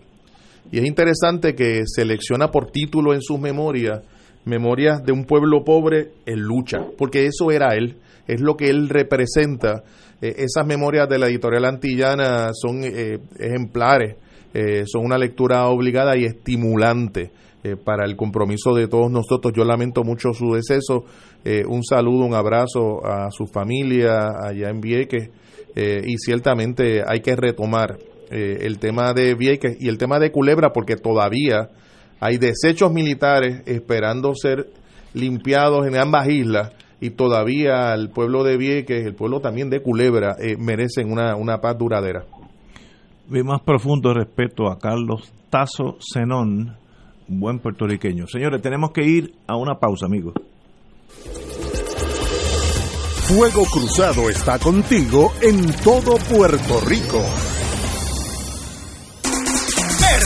Y 0.72 0.78
es 0.78 0.86
interesante 0.86 1.54
que 1.54 1.82
selecciona 1.84 2.50
por 2.50 2.70
título 2.70 3.12
en 3.12 3.20
sus 3.20 3.38
memorias 3.38 4.00
Memorias 4.46 5.02
de 5.04 5.12
un 5.12 5.24
pueblo 5.24 5.64
pobre 5.64 6.12
en 6.26 6.40
lucha, 6.40 6.78
porque 6.98 7.24
eso 7.24 7.50
era 7.50 7.74
él, 7.74 7.96
es 8.26 8.42
lo 8.42 8.56
que 8.56 8.68
él 8.68 8.90
representa. 8.90 9.84
Eh, 10.20 10.34
esas 10.38 10.66
memorias 10.66 11.08
de 11.08 11.18
la 11.18 11.28
editorial 11.28 11.64
antillana 11.64 12.50
son 12.52 12.84
eh, 12.84 13.18
ejemplares, 13.38 14.16
son 14.86 15.04
una 15.04 15.18
lectura 15.18 15.66
obligada 15.66 16.16
y 16.16 16.26
estimulante 16.26 17.32
eh, 17.66 17.76
para 17.76 18.04
el 18.04 18.14
compromiso 18.14 18.74
de 18.74 18.88
todos 18.88 19.10
nosotros. 19.10 19.54
Yo 19.56 19.64
lamento 19.64 20.04
mucho 20.04 20.34
su 20.34 20.52
deceso. 20.52 21.06
Eh, 21.46 21.64
un 21.66 21.82
saludo, 21.82 22.26
un 22.26 22.34
abrazo 22.34 23.02
a 23.02 23.30
su 23.30 23.46
familia 23.46 24.32
allá 24.38 24.68
en 24.68 24.82
Vieques. 24.82 25.30
Eh, 25.74 26.02
y 26.04 26.18
ciertamente 26.18 27.02
hay 27.06 27.20
que 27.20 27.34
retomar 27.34 27.98
el 28.30 28.78
tema 28.78 29.12
de 29.12 29.34
Vieques 29.34 29.76
y 29.78 29.88
el 29.88 29.96
tema 29.96 30.18
de 30.18 30.32
Culebra 30.32 30.72
porque 30.72 30.96
todavía 30.96 31.68
hay 32.18 32.36
desechos 32.36 32.90
militares 32.92 33.62
esperando 33.66 34.34
ser 34.34 34.70
limpiados 35.12 35.86
en 35.86 35.96
ambas 35.96 36.28
islas 36.28 36.72
y 37.00 37.10
todavía 37.10 37.94
el 37.94 38.10
pueblo 38.10 38.42
de 38.42 38.56
Vieques, 38.56 39.06
el 39.06 39.14
pueblo 39.14 39.40
también 39.40 39.70
de 39.70 39.82
Culebra, 39.82 40.34
merecen 40.58 41.12
una, 41.12 41.36
una 41.36 41.60
paz 41.60 41.78
duradera. 41.78 42.24
Mi 43.28 43.42
más 43.42 43.60
profundo 43.60 44.12
respeto 44.12 44.68
a 44.68 44.78
Carlos 44.78 45.32
Tazo 45.50 45.98
Zenón, 46.00 46.76
buen 47.28 47.58
puertorriqueño. 47.58 48.26
Señores, 48.26 48.62
tenemos 48.62 48.92
que 48.92 49.04
ir 49.04 49.34
a 49.46 49.56
una 49.56 49.78
pausa, 49.78 50.06
amigos. 50.06 50.34
Fuego 53.26 53.64
Cruzado 53.64 54.28
está 54.28 54.58
contigo 54.58 55.32
en 55.40 55.72
todo 55.82 56.16
Puerto 56.18 56.80
Rico. 56.86 57.22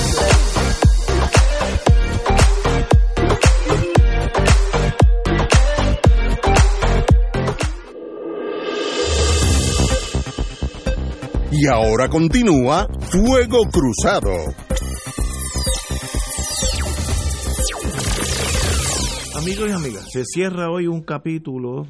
Y 11.58 11.68
ahora 11.68 12.10
continúa 12.10 12.86
Fuego 13.00 13.60
Cruzado. 13.72 14.30
Amigos 19.38 19.70
y 19.70 19.72
amigas, 19.72 20.12
se 20.12 20.26
cierra 20.26 20.70
hoy 20.70 20.88
un 20.88 21.02
capítulo, 21.04 21.84
eh, 21.84 21.88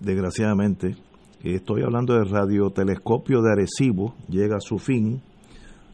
desgraciadamente, 0.00 0.96
estoy 1.42 1.82
hablando 1.82 2.12
del 2.12 2.28
radiotelescopio 2.28 3.40
de 3.40 3.52
Arecibo, 3.52 4.14
llega 4.28 4.56
a 4.56 4.60
su 4.60 4.76
fin. 4.76 5.22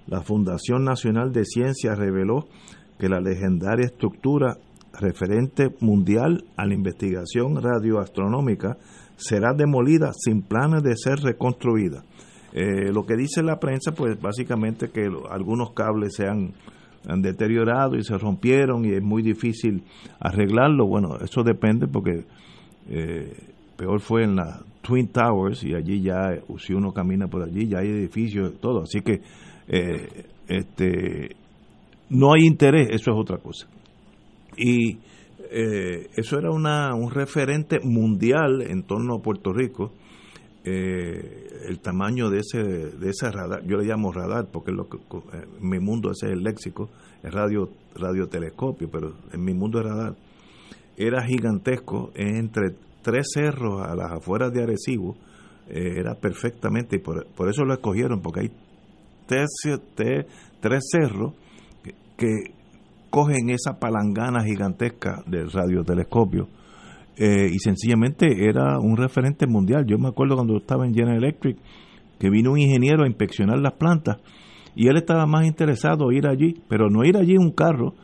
La 0.08 0.22
Fundación 0.22 0.84
Nacional 0.84 1.32
de 1.32 1.44
Ciencias 1.44 1.96
reveló 1.96 2.48
que 2.98 3.08
la 3.08 3.20
legendaria 3.20 3.86
estructura 3.86 4.56
referente 4.98 5.68
mundial 5.78 6.44
a 6.56 6.66
la 6.66 6.74
investigación 6.74 7.62
radioastronómica 7.62 8.78
será 9.16 9.54
demolida 9.54 10.10
sin 10.12 10.42
planes 10.42 10.82
de 10.82 10.96
ser 10.96 11.20
reconstruida. 11.20 12.02
Eh, 12.56 12.92
lo 12.92 13.04
que 13.04 13.16
dice 13.16 13.42
la 13.42 13.58
prensa, 13.58 13.92
pues 13.92 14.20
básicamente 14.20 14.90
que 14.90 15.10
algunos 15.28 15.72
cables 15.72 16.14
se 16.14 16.26
han, 16.26 16.52
deteriorado 17.18 17.96
y 17.96 18.02
se 18.02 18.16
rompieron 18.16 18.86
y 18.86 18.94
es 18.94 19.02
muy 19.02 19.22
difícil 19.22 19.82
arreglarlo. 20.20 20.86
Bueno, 20.86 21.18
eso 21.22 21.42
depende 21.42 21.86
porque 21.86 22.24
eh, 22.88 23.30
peor 23.76 24.00
fue 24.00 24.24
en 24.24 24.36
la 24.36 24.62
Twin 24.80 25.08
Towers 25.08 25.64
y 25.64 25.74
allí 25.74 26.00
ya, 26.00 26.30
si 26.56 26.72
uno 26.72 26.94
camina 26.94 27.26
por 27.26 27.42
allí, 27.42 27.68
ya 27.68 27.80
hay 27.80 27.88
edificios, 27.88 28.58
todo. 28.58 28.84
Así 28.84 29.02
que 29.02 29.20
eh, 29.68 30.24
este 30.48 31.36
no 32.08 32.32
hay 32.32 32.46
interés, 32.46 32.88
eso 32.90 33.10
es 33.10 33.18
otra 33.18 33.36
cosa. 33.36 33.66
Y 34.56 34.96
eso 35.50 36.38
era 36.38 36.50
una, 36.50 36.94
un 36.94 37.10
referente 37.10 37.80
mundial 37.80 38.62
en 38.62 38.82
torno 38.82 39.16
a 39.16 39.22
Puerto 39.22 39.52
Rico 39.52 39.92
eh, 40.64 41.66
el 41.68 41.78
tamaño 41.80 42.30
de 42.30 42.38
ese 42.38 42.62
de 42.62 43.10
ese 43.10 43.30
radar, 43.30 43.62
yo 43.66 43.76
le 43.76 43.84
llamo 43.84 44.12
radar 44.12 44.48
porque 44.50 44.72
lo 44.72 44.88
que, 44.88 44.98
en 45.32 45.68
mi 45.68 45.78
mundo 45.78 46.10
ese 46.10 46.26
es 46.26 46.32
el 46.32 46.42
léxico, 46.42 46.88
el 47.22 47.32
radio 47.32 47.68
radiotelescopio, 47.94 48.88
pero 48.90 49.12
en 49.32 49.44
mi 49.44 49.52
mundo 49.52 49.78
el 49.78 49.84
radar 49.84 50.16
era 50.96 51.22
gigantesco 51.22 52.12
entre 52.14 52.76
tres 53.02 53.26
cerros 53.34 53.86
a 53.86 53.94
las 53.94 54.12
afueras 54.12 54.52
de 54.52 54.62
Arecibo, 54.62 55.16
eh, 55.68 55.96
era 55.98 56.14
perfectamente, 56.14 56.96
y 56.96 56.98
por, 57.00 57.26
por, 57.26 57.50
eso 57.50 57.64
lo 57.64 57.74
escogieron, 57.74 58.22
porque 58.22 58.40
hay 58.40 58.50
tres, 59.26 59.50
tres 59.94 60.84
cerros 60.90 61.34
que, 61.82 61.94
que 62.16 62.54
cogen 63.10 63.50
esa 63.50 63.78
palangana 63.78 64.42
gigantesca 64.44 65.22
del 65.26 65.50
radiotelescopio 65.50 66.48
eh, 67.16 67.48
y 67.52 67.58
sencillamente 67.58 68.48
era 68.48 68.78
un 68.78 68.96
referente 68.96 69.46
mundial. 69.46 69.84
Yo 69.86 69.98
me 69.98 70.08
acuerdo 70.08 70.34
cuando 70.36 70.56
estaba 70.56 70.86
en 70.86 70.94
General 70.94 71.18
Electric 71.18 71.56
que 72.18 72.30
vino 72.30 72.52
un 72.52 72.58
ingeniero 72.58 73.04
a 73.04 73.06
inspeccionar 73.06 73.58
las 73.58 73.74
plantas 73.74 74.18
y 74.74 74.88
él 74.88 74.96
estaba 74.96 75.26
más 75.26 75.46
interesado 75.46 76.10
en 76.10 76.18
ir 76.18 76.26
allí, 76.26 76.54
pero 76.68 76.90
no 76.90 77.04
ir 77.04 77.16
allí 77.16 77.32
en 77.32 77.42
un 77.42 77.52
carro. 77.52 77.94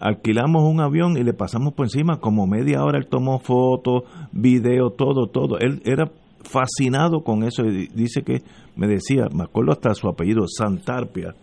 Alquilamos 0.00 0.62
un 0.62 0.80
avión 0.80 1.16
y 1.16 1.24
le 1.24 1.32
pasamos 1.32 1.74
por 1.74 1.86
encima 1.86 2.18
como 2.18 2.46
media 2.46 2.82
hora. 2.82 2.98
Él 2.98 3.06
tomó 3.08 3.38
fotos, 3.38 4.04
video, 4.32 4.90
todo, 4.90 5.26
todo. 5.28 5.58
Él 5.58 5.82
era 5.84 6.10
fascinado 6.40 7.22
con 7.22 7.42
eso 7.42 7.64
y 7.64 7.88
dice 7.88 8.22
que 8.22 8.42
me 8.76 8.86
decía, 8.86 9.26
me 9.32 9.44
acuerdo 9.44 9.72
hasta 9.72 9.94
su 9.94 10.08
apellido, 10.08 10.46
Santarpia, 10.46 11.34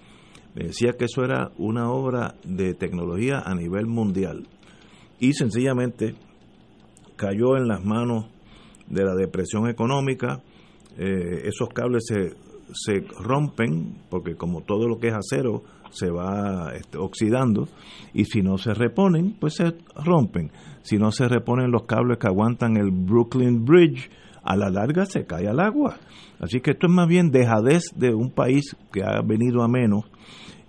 me 0.55 0.67
decía 0.67 0.93
que 0.97 1.05
eso 1.05 1.23
era 1.23 1.51
una 1.57 1.91
obra 1.91 2.35
de 2.45 2.73
tecnología 2.73 3.39
a 3.45 3.53
nivel 3.55 3.87
mundial. 3.87 4.47
Y 5.19 5.33
sencillamente 5.33 6.15
cayó 7.15 7.57
en 7.57 7.67
las 7.67 7.83
manos 7.83 8.25
de 8.87 9.03
la 9.03 9.15
depresión 9.15 9.69
económica, 9.69 10.41
eh, 10.97 11.43
esos 11.45 11.69
cables 11.69 12.05
se, 12.07 12.33
se 12.73 13.05
rompen, 13.19 13.97
porque 14.09 14.35
como 14.35 14.61
todo 14.61 14.87
lo 14.87 14.99
que 14.99 15.07
es 15.07 15.13
acero 15.13 15.63
se 15.91 16.09
va 16.09 16.73
este, 16.75 16.97
oxidando, 16.97 17.67
y 18.13 18.25
si 18.25 18.41
no 18.41 18.57
se 18.57 18.73
reponen, 18.73 19.35
pues 19.39 19.55
se 19.55 19.75
rompen. 19.95 20.51
Si 20.81 20.97
no 20.97 21.11
se 21.11 21.27
reponen 21.27 21.71
los 21.71 21.83
cables 21.83 22.17
que 22.19 22.27
aguantan 22.27 22.77
el 22.77 22.91
Brooklyn 22.91 23.65
Bridge, 23.65 24.09
a 24.43 24.55
la 24.55 24.69
larga 24.69 25.05
se 25.05 25.25
cae 25.25 25.47
al 25.47 25.59
agua. 25.59 25.97
Así 26.39 26.61
que 26.61 26.71
esto 26.71 26.87
es 26.87 26.93
más 26.93 27.07
bien 27.07 27.31
dejadez 27.31 27.85
de 27.95 28.13
un 28.13 28.29
país 28.29 28.75
que 28.91 29.03
ha 29.03 29.21
venido 29.21 29.63
a 29.63 29.67
menos 29.67 30.05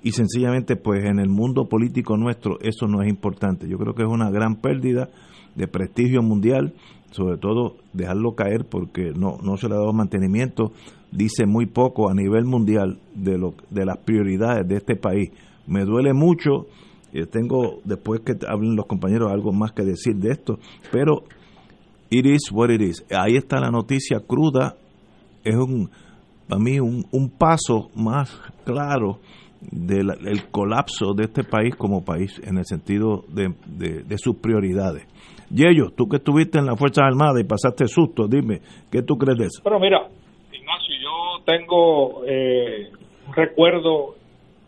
y 0.02 0.12
sencillamente 0.12 0.76
pues 0.76 1.04
en 1.04 1.18
el 1.18 1.28
mundo 1.28 1.68
político 1.68 2.16
nuestro 2.16 2.59
eso 2.61 2.87
no 2.87 3.02
es 3.02 3.09
importante. 3.09 3.68
Yo 3.68 3.76
creo 3.76 3.94
que 3.94 4.02
es 4.02 4.09
una 4.09 4.30
gran 4.30 4.56
pérdida 4.56 5.11
de 5.57 5.66
prestigio 5.69 6.23
mundial, 6.23 6.75
sobre 7.11 7.38
todo 7.38 7.77
dejarlo 7.92 8.35
caer 8.35 8.64
porque 8.64 9.12
no, 9.16 9.38
no 9.42 9.57
se 9.57 9.69
le 9.69 9.75
ha 9.75 9.79
dado 9.79 9.92
mantenimiento, 9.92 10.73
dice 11.11 11.47
muy 11.47 11.66
poco 11.66 12.11
a 12.11 12.14
nivel 12.14 12.45
mundial 12.45 12.99
de, 13.14 13.38
lo, 13.38 13.55
de 13.71 13.85
las 13.85 13.99
prioridades 13.99 14.69
de 14.69 14.77
este 14.77 14.97
país. 14.97 15.31
Me 15.66 15.85
duele 15.85 16.12
mucho, 16.12 16.66
eh, 17.12 17.27
tengo 17.27 17.81
después 17.85 18.21
que 18.21 18.37
hablen 18.47 18.77
los 18.77 18.87
compañeros 18.87 19.33
algo 19.33 19.53
más 19.53 19.73
que 19.73 19.83
decir 19.83 20.16
de 20.16 20.31
esto, 20.33 20.59
pero 20.92 21.25
it 22.11 22.27
is 22.27 22.51
what 22.53 22.71
it 22.71 22.83
is. 22.83 23.05
Ahí 23.11 23.37
está 23.37 23.59
la 23.59 23.71
noticia 23.71 24.21
cruda, 24.21 24.77
es 25.42 25.55
un 25.55 25.90
para 26.49 26.62
mí 26.62 26.79
un, 26.79 27.05
un 27.11 27.29
paso 27.29 27.90
más 27.97 28.31
claro 28.64 29.19
del 29.61 30.11
el 30.27 30.49
colapso 30.51 31.12
de 31.14 31.25
este 31.25 31.45
país 31.45 31.75
como 31.77 32.05
país 32.05 32.40
en 32.45 32.59
el 32.59 32.64
sentido 32.66 33.25
de, 33.29 33.53
de, 33.66 34.19
sus 34.19 34.37
prioridades. 34.37 35.07
Yello, 35.50 35.90
tú 35.96 36.09
que 36.09 36.16
estuviste 36.16 36.59
en 36.59 36.66
las 36.66 36.78
Fuerzas 36.78 37.04
Armadas 37.04 37.40
y 37.40 37.44
pasaste 37.44 37.87
susto, 37.87 38.26
dime, 38.28 38.61
¿qué 38.90 39.02
tú 39.02 39.16
crees 39.16 39.38
de 39.38 39.44
eso? 39.46 39.61
Pero 39.62 39.78
mira, 39.78 40.09
Ignacio, 40.52 40.94
yo 41.02 41.44
tengo 41.44 42.24
eh, 42.26 42.90
un 43.26 43.35
recuerdo 43.35 44.14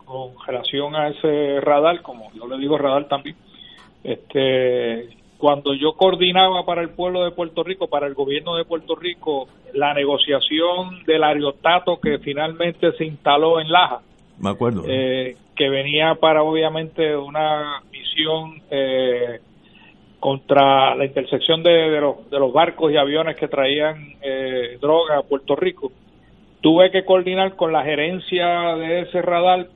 con 0.05 0.31
relación 0.47 0.95
a 0.95 1.09
ese 1.09 1.59
radar, 1.61 2.01
como 2.01 2.31
yo 2.33 2.47
le 2.47 2.57
digo 2.57 2.77
radar 2.77 3.07
también, 3.07 3.35
este 4.03 5.19
cuando 5.39 5.73
yo 5.73 5.93
coordinaba 5.93 6.65
para 6.65 6.81
el 6.81 6.89
pueblo 6.89 7.23
de 7.23 7.31
Puerto 7.31 7.63
Rico, 7.63 7.87
para 7.87 8.07
el 8.07 8.13
gobierno 8.13 8.57
de 8.57 8.65
Puerto 8.65 8.95
Rico, 8.95 9.47
la 9.73 9.93
negociación 9.93 11.05
del 11.07 11.23
aerostato 11.23 11.97
que 12.01 12.19
finalmente 12.19 12.91
se 12.97 13.05
instaló 13.05 13.61
en 13.61 13.71
Laja. 13.71 14.01
Me 14.37 14.49
acuerdo. 14.49 14.83
Eh, 14.85 15.37
que 15.55 15.69
venía 15.69 16.15
para 16.15 16.43
obviamente 16.43 17.15
una 17.15 17.81
misión 17.89 18.61
eh, 18.69 19.39
contra 20.19 20.95
la 20.95 21.05
intersección 21.05 21.63
de, 21.63 21.99
los, 22.01 22.29
de 22.29 22.39
los 22.39 22.51
barcos 22.51 22.91
y 22.91 22.97
aviones 22.97 23.35
que 23.37 23.47
traían 23.47 24.15
eh, 24.21 24.77
droga 24.81 25.17
a 25.17 25.23
Puerto 25.23 25.55
Rico. 25.55 25.91
Tuve 26.61 26.91
que 26.91 27.05
coordinar 27.05 27.55
con 27.55 27.71
la 27.71 27.83
gerencia 27.83 28.75
de 28.75 29.01
ese 29.01 29.21
radar 29.21 29.67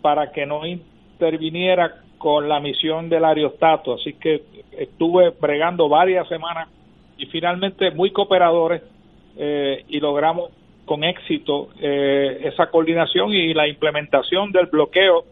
para 0.00 0.32
que 0.32 0.46
no 0.46 0.64
interviniera 0.66 1.96
con 2.16 2.48
la 2.48 2.60
misión 2.60 3.08
del 3.08 3.24
aerostato, 3.24 3.94
así 3.94 4.14
que 4.14 4.42
estuve 4.72 5.30
bregando 5.38 5.88
varias 5.88 6.28
semanas 6.28 6.68
y 7.18 7.26
finalmente 7.26 7.90
muy 7.90 8.10
cooperadores 8.10 8.82
eh, 9.36 9.84
y 9.88 10.00
logramos 10.00 10.50
con 10.86 11.04
éxito 11.04 11.68
eh, 11.80 12.40
esa 12.44 12.70
coordinación 12.70 13.30
y 13.30 13.54
la 13.54 13.68
implementación 13.68 14.50
del 14.52 14.66
bloqueo 14.66 15.24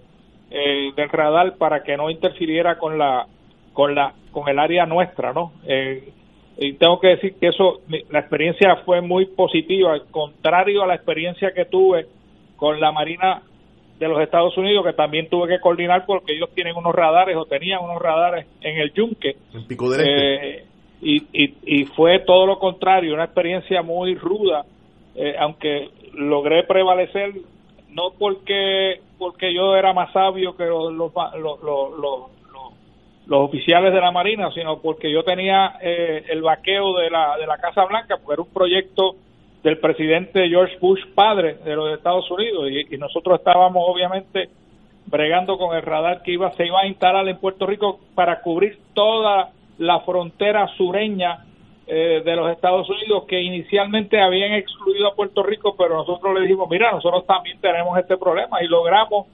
eh, 0.50 0.92
del 0.94 1.08
radar 1.08 1.56
para 1.56 1.82
que 1.82 1.96
no 1.96 2.10
interfiriera 2.10 2.78
con 2.78 2.96
la 2.96 3.26
con 3.72 3.94
la 3.94 4.12
con 4.32 4.48
el 4.48 4.58
área 4.58 4.86
nuestra, 4.86 5.32
¿no? 5.32 5.52
y 6.60 6.72
tengo 6.72 6.98
que 6.98 7.08
decir 7.08 7.34
que 7.40 7.48
eso 7.48 7.80
la 8.10 8.18
experiencia 8.18 8.76
fue 8.84 9.00
muy 9.00 9.26
positiva, 9.26 9.92
al 9.92 10.06
contrario 10.10 10.82
a 10.82 10.86
la 10.86 10.96
experiencia 10.96 11.52
que 11.52 11.64
tuve 11.64 12.06
con 12.56 12.80
la 12.80 12.90
Marina 12.90 13.42
de 13.98 14.08
los 14.08 14.20
Estados 14.20 14.56
Unidos 14.56 14.84
que 14.84 14.92
también 14.92 15.28
tuve 15.28 15.48
que 15.48 15.60
coordinar 15.60 16.04
porque 16.06 16.34
ellos 16.34 16.50
tienen 16.54 16.76
unos 16.76 16.94
radares 16.94 17.36
o 17.36 17.44
tenían 17.44 17.82
unos 17.82 18.00
radares 18.00 18.46
en 18.60 18.78
el 18.78 18.92
yunque. 18.92 19.36
En 19.54 19.66
Pico 19.66 19.92
eh, 19.94 20.64
y, 21.00 21.16
y, 21.32 21.54
y, 21.64 21.84
fue 21.84 22.20
todo 22.20 22.46
lo 22.46 22.58
contrario, 22.58 23.14
una 23.14 23.24
experiencia 23.24 23.82
muy 23.82 24.16
ruda, 24.16 24.64
eh, 25.14 25.36
aunque 25.38 25.90
logré 26.14 26.64
prevalecer 26.64 27.34
no 27.90 28.10
porque 28.18 29.00
porque 29.18 29.52
yo 29.52 29.76
era 29.76 29.92
más 29.92 30.12
sabio 30.12 30.56
que 30.56 30.64
los, 30.64 30.92
los, 30.92 31.12
los, 31.38 31.62
los, 31.62 32.30
los 33.28 33.40
oficiales 33.44 33.92
de 33.92 34.00
la 34.00 34.10
Marina, 34.10 34.50
sino 34.52 34.80
porque 34.80 35.12
yo 35.12 35.22
tenía 35.22 35.74
eh, 35.82 36.24
el 36.30 36.40
vaqueo 36.40 36.96
de 36.96 37.10
la, 37.10 37.36
de 37.36 37.46
la 37.46 37.58
Casa 37.58 37.84
Blanca, 37.84 38.16
porque 38.16 38.32
era 38.32 38.42
un 38.42 38.52
proyecto 38.52 39.16
del 39.62 39.78
presidente 39.78 40.48
George 40.48 40.78
Bush 40.80 41.04
padre 41.14 41.58
de 41.64 41.76
los 41.76 41.92
Estados 41.96 42.30
Unidos 42.30 42.70
y, 42.70 42.96
nosotros 42.96 43.38
estábamos 43.38 43.82
obviamente 43.86 44.48
bregando 45.06 45.58
con 45.58 45.76
el 45.76 45.82
radar 45.82 46.22
que 46.22 46.32
iba 46.32 46.54
se 46.54 46.66
iba 46.66 46.80
a 46.80 46.86
instalar 46.86 47.28
en 47.28 47.38
Puerto 47.38 47.66
Rico 47.66 48.00
para 48.14 48.40
cubrir 48.40 48.78
toda 48.94 49.50
la 49.78 50.00
frontera 50.00 50.68
sureña 50.76 51.44
eh, 51.86 52.22
de 52.24 52.36
los 52.36 52.50
Estados 52.52 52.88
Unidos 52.88 53.24
que 53.26 53.40
inicialmente 53.40 54.20
habían 54.20 54.52
excluido 54.52 55.08
a 55.08 55.14
Puerto 55.14 55.42
Rico 55.42 55.74
pero 55.76 55.96
nosotros 55.96 56.34
le 56.34 56.42
dijimos 56.42 56.68
mira 56.70 56.92
nosotros 56.92 57.26
también 57.26 57.60
tenemos 57.60 57.98
este 57.98 58.16
problema 58.16 58.62
y 58.62 58.68
logramos 58.68 59.26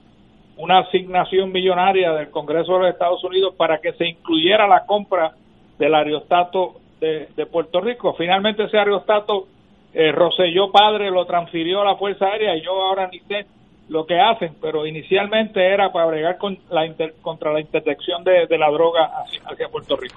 una 0.57 0.79
asignación 0.79 1.51
millonaria 1.51 2.13
del 2.13 2.29
Congreso 2.29 2.73
de 2.73 2.79
los 2.79 2.89
Estados 2.89 3.23
Unidos 3.23 3.55
para 3.55 3.79
que 3.79 3.93
se 3.93 4.07
incluyera 4.07 4.67
la 4.67 4.85
compra 4.85 5.33
del 5.77 5.93
aerostato 5.93 6.75
de, 6.99 7.27
de 7.35 7.45
Puerto 7.45 7.81
Rico 7.81 8.13
finalmente 8.13 8.63
ese 8.63 8.77
aerostato 8.77 9.47
eh, 9.95 10.11
Roselló 10.11 10.71
padre 10.71 11.09
lo 11.09 11.25
transfirió 11.25 11.81
a 11.81 11.85
la 11.85 11.95
Fuerza 11.95 12.25
Aérea 12.25 12.57
y 12.57 12.61
yo 12.61 12.71
ahora 12.71 13.07
ni 13.11 13.19
sé 13.21 13.45
lo 13.87 14.05
que 14.05 14.19
hacen, 14.19 14.53
pero 14.61 14.85
inicialmente 14.85 15.65
era 15.65 15.91
para 15.93 16.07
bregar 16.07 16.37
con 16.37 16.57
la 16.69 16.81
contra 17.21 17.53
la 17.53 17.61
interdicción 17.61 18.23
de, 18.25 18.45
la 18.57 18.69
droga 18.71 19.11
hacia, 19.21 19.69
Puerto 19.69 19.95
Rico. 19.95 20.15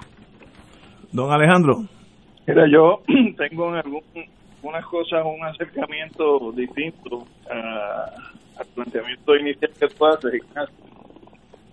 Don 1.13 1.31
Alejandro. 1.31 1.83
Mira, 2.45 2.67
yo 2.67 3.01
tengo 3.37 3.69
en 3.69 3.75
algunas 3.75 4.85
cosas 4.85 5.23
un 5.25 5.45
acercamiento 5.45 6.51
distinto 6.51 7.25
al 8.59 8.67
planteamiento 8.67 9.35
inicial 9.35 9.71
que 9.79 9.87
tú 9.87 10.05
haces, 10.05 10.41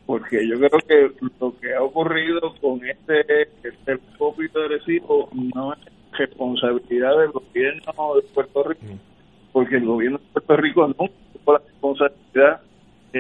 porque 0.07 0.47
yo 0.49 0.57
creo 0.57 0.81
que 0.87 1.27
lo 1.41 1.59
que 1.59 1.75
ha 1.75 1.83
ocurrido 1.83 2.55
con 2.61 2.85
este, 2.87 3.21
este 3.43 3.73
telescopio 3.85 4.49
agresivo 4.55 5.29
no 5.33 5.73
es 5.73 5.81
responsabilidad 6.13 7.19
del 7.19 7.33
gobierno 7.33 8.15
de 8.15 8.23
Puerto 8.33 8.63
Rico, 8.63 8.85
mm. 8.85 9.53
porque 9.53 9.77
el 9.77 9.85
gobierno 9.85 10.19
de 10.19 10.25
Puerto 10.33 10.57
Rico 10.57 10.89
no 10.89 10.95
tuvo 10.95 11.53
la 11.53 11.59
responsabilidad 11.59 12.61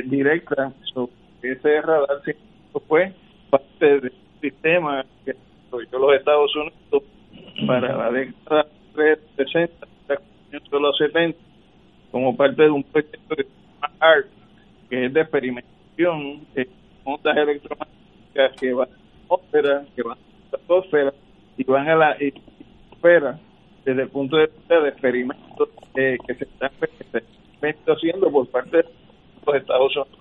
directa 0.04 0.72
sobre 0.92 1.12
ese 1.42 1.80
radar, 1.80 2.22
fue 2.86 3.12
parte 3.50 4.00
del 4.00 4.12
sistema 4.40 5.04
que 5.24 5.32
desarrolló 5.32 5.98
los 5.98 6.18
Estados 6.18 6.56
Unidos 6.56 7.02
para 7.66 7.96
la 7.96 8.10
década 8.10 8.66
de 8.94 9.18
60, 9.36 9.86
de 10.08 10.80
los 10.80 10.96
70, 10.98 11.38
como 12.10 12.36
parte 12.36 12.62
de 12.62 12.70
un 12.70 12.82
proyecto 12.84 13.36
que 13.36 13.46
Que 14.88 15.06
es 15.06 15.12
de 15.12 15.20
experimentación 15.20 16.46
de 16.54 16.68
ondas 17.04 17.36
electromagnéticas 17.36 18.60
que 18.60 18.72
van 18.72 18.88
a 18.88 18.92
la 18.92 19.24
atmósfera, 19.24 19.84
que 19.94 20.02
van 20.02 20.18
a 20.18 20.52
la 20.52 20.58
atmósfera 20.58 21.14
y 21.56 21.64
van 21.64 21.88
a 21.88 21.94
la 21.94 22.16
desde 23.84 24.02
el 24.02 24.08
punto 24.08 24.36
de 24.36 24.46
vista 24.46 24.80
de 24.80 24.88
experimentos 24.88 25.68
eh, 25.94 26.18
que 26.26 26.34
se 26.34 26.44
están 26.44 26.70
haciendo 27.86 28.30
por 28.32 28.48
parte 28.48 28.78
de 28.78 28.84
los 29.46 29.56
Estados 29.56 29.96
Unidos. 29.96 30.18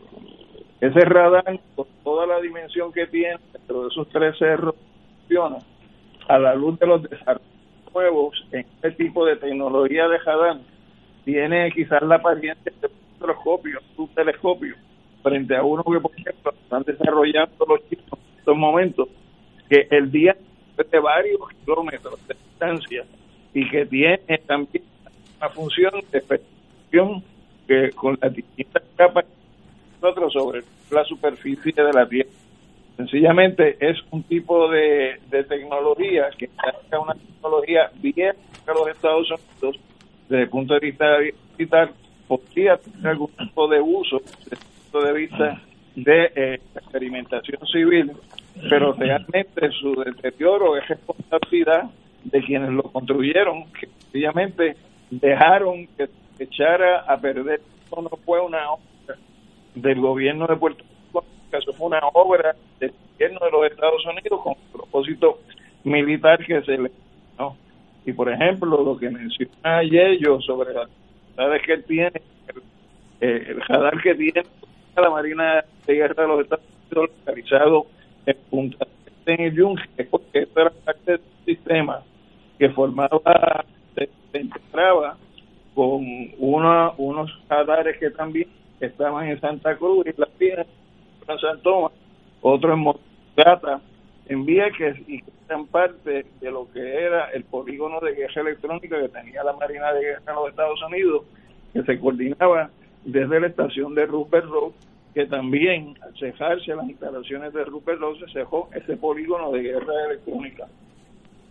Ese 0.81 0.99
radar, 0.99 1.59
con 1.75 1.87
toda 2.03 2.27
la 2.27 2.39
dimensión 2.41 2.91
que 2.91 3.07
tiene 3.07 3.39
dentro 3.53 3.83
de 3.83 3.87
esos 3.87 4.07
tres 4.09 4.37
cerros, 4.37 4.75
funciona 5.19 5.57
a 6.27 6.37
la 6.37 6.53
luz 6.53 6.77
de 6.77 6.85
los 6.85 7.09
desarrollos 7.09 7.47
nuevos 7.93 8.45
en 8.51 8.59
este 8.59 8.91
tipo 8.91 9.25
de 9.25 9.37
tecnología 9.37 10.07
de 10.07 10.17
radar, 10.19 10.57
tiene 11.23 11.71
quizás 11.71 12.03
la 12.03 12.15
apariencia 12.15 12.71
de 12.81 12.87
telescopio, 13.19 13.79
un 13.97 14.07
telescopio, 14.09 14.75
frente 15.23 15.55
a 15.55 15.63
uno 15.63 15.83
que, 15.83 15.99
por 15.99 16.11
ejemplo, 16.11 16.53
están 16.63 16.83
desarrollando 16.83 17.65
los 17.67 17.89
chicos 17.89 18.19
en 18.19 18.39
estos 18.39 18.57
momentos, 18.57 19.09
que 19.69 19.87
el 19.89 20.11
día 20.11 20.35
de 20.77 20.99
varios 20.99 21.39
kilómetros 21.63 22.27
de 22.27 22.35
distancia 22.35 23.05
y 23.53 23.69
que 23.69 23.85
tiene 23.85 24.37
también 24.45 24.83
una 25.39 25.49
función 25.49 25.93
de 26.11 26.21
percepción 26.21 27.23
que 27.67 27.91
con 27.91 28.17
las 28.21 28.33
distintas 28.35 28.83
capas 28.95 29.25
nosotros 30.01 30.33
sobre 30.33 30.63
la 30.91 31.03
superficie 31.05 31.73
de 31.73 31.93
la 31.93 32.07
Tierra. 32.07 32.29
Sencillamente 32.97 33.77
es 33.79 33.97
un 34.11 34.23
tipo 34.23 34.69
de, 34.69 35.19
tecnología 35.29 36.29
que 36.37 36.45
es 36.45 36.99
una 36.99 37.13
tecnología 37.13 37.91
bien 37.95 38.33
a 38.67 38.73
los 38.73 38.87
Estados 38.87 39.29
Unidos 39.31 39.79
desde 40.29 40.43
el 40.43 40.49
punto 40.49 40.73
de 40.75 40.79
vista 40.79 41.05
militar 41.57 41.91
podría 42.27 42.77
tener 42.77 43.07
algún 43.07 43.31
tipo 43.31 43.67
de 43.67 43.81
uso 43.81 44.19
desde 44.19 44.55
el 44.55 44.57
punto 44.91 45.01
de 45.05 45.13
vista 45.13 45.61
de 45.95 46.31
eh, 46.35 46.59
experimentación 46.75 47.65
civil 47.67 48.11
pero 48.69 48.93
realmente 48.93 49.69
su 49.71 49.95
deterioro 49.95 50.77
es 50.77 50.87
responsabilidad 50.87 51.89
de 52.23 52.41
quienes 52.41 52.69
lo 52.69 52.83
construyeron, 52.83 53.65
que 53.73 53.87
sencillamente 53.87 54.75
dejaron 55.11 55.87
que 55.97 56.09
echara 56.39 57.01
a 57.01 57.17
perder. 57.17 57.61
Esto 57.83 58.01
no 58.01 58.09
fue 58.25 58.41
una 58.41 58.71
obra 58.71 59.17
del 59.75 59.99
gobierno 59.99 60.47
de 60.47 60.55
Puerto 60.55 60.83
Rico, 60.83 61.25
eso 61.51 61.73
fue 61.73 61.87
una 61.87 61.99
obra 62.13 62.55
del 62.79 62.93
gobierno 63.13 63.39
de 63.45 63.51
los 63.51 63.71
Estados 63.71 64.05
Unidos 64.05 64.41
con 64.41 64.55
propósito 64.71 65.39
militar 65.83 66.43
que 66.43 66.61
se 66.61 66.77
le 66.77 66.91
¿no? 67.37 67.55
Y 68.05 68.13
por 68.13 68.31
ejemplo, 68.31 68.83
lo 68.83 68.97
que 68.97 69.09
menciona 69.09 69.83
Yello 69.83 70.39
sobre 70.41 70.73
las 70.73 70.89
actividades 71.35 71.61
que 71.63 71.73
él 71.73 71.83
tiene, 71.85 72.21
el, 73.19 73.47
el 73.47 73.61
radar 73.61 74.01
que 74.01 74.15
tiene 74.15 74.43
la 74.95 75.09
Marina 75.09 75.65
de 75.85 75.93
Guerra 75.93 76.23
de 76.23 76.27
los 76.27 76.41
Estados 76.41 76.65
Unidos 76.91 77.09
localizado 77.25 77.87
en 78.25 78.37
Punta 78.49 78.87
en 79.25 79.41
el 79.41 79.55
Yunque, 79.55 80.03
porque 80.05 80.39
esto 80.39 80.61
era 80.61 80.71
formaba, 82.69 83.65
se, 83.95 84.09
integraba 84.39 85.17
con 85.73 86.05
una, 86.37 86.91
unos 86.97 87.31
radares 87.49 87.97
que 87.97 88.11
también 88.11 88.47
estaban 88.79 89.27
en 89.27 89.39
Santa 89.41 89.75
Cruz 89.77 90.05
y 90.05 90.19
la 90.19 90.27
en 90.39 91.39
San 91.39 91.59
Tomás, 91.61 91.91
otro 92.41 92.73
en 92.73 92.79
Montegata, 92.79 93.81
en 94.27 94.45
Vieques 94.45 94.97
y 95.07 95.21
que 95.21 95.31
eran 95.47 95.67
parte 95.67 96.25
de 96.39 96.51
lo 96.51 96.71
que 96.71 96.79
era 96.79 97.29
el 97.31 97.43
polígono 97.43 97.99
de 97.99 98.13
guerra 98.13 98.41
electrónica 98.41 98.99
que 98.99 99.09
tenía 99.09 99.43
la 99.43 99.53
Marina 99.53 99.93
de 99.93 100.01
Guerra 100.01 100.23
en 100.27 100.35
los 100.35 100.49
Estados 100.49 100.81
Unidos, 100.83 101.25
que 101.73 101.83
se 101.83 101.99
coordinaba 101.99 102.71
desde 103.03 103.39
la 103.39 103.47
estación 103.47 103.93
de 103.93 104.05
Rupert 104.07 104.47
Road, 104.47 104.71
que 105.13 105.27
también 105.27 105.95
al 106.01 106.17
cejarse 106.17 106.75
las 106.75 106.89
instalaciones 106.89 107.53
de 107.53 107.63
Rupert 107.65 107.99
Road 107.99 108.17
se 108.19 108.31
cejó 108.31 108.69
ese 108.73 108.97
polígono 108.97 109.51
de 109.51 109.61
guerra 109.61 109.93
electrónica. 110.09 110.67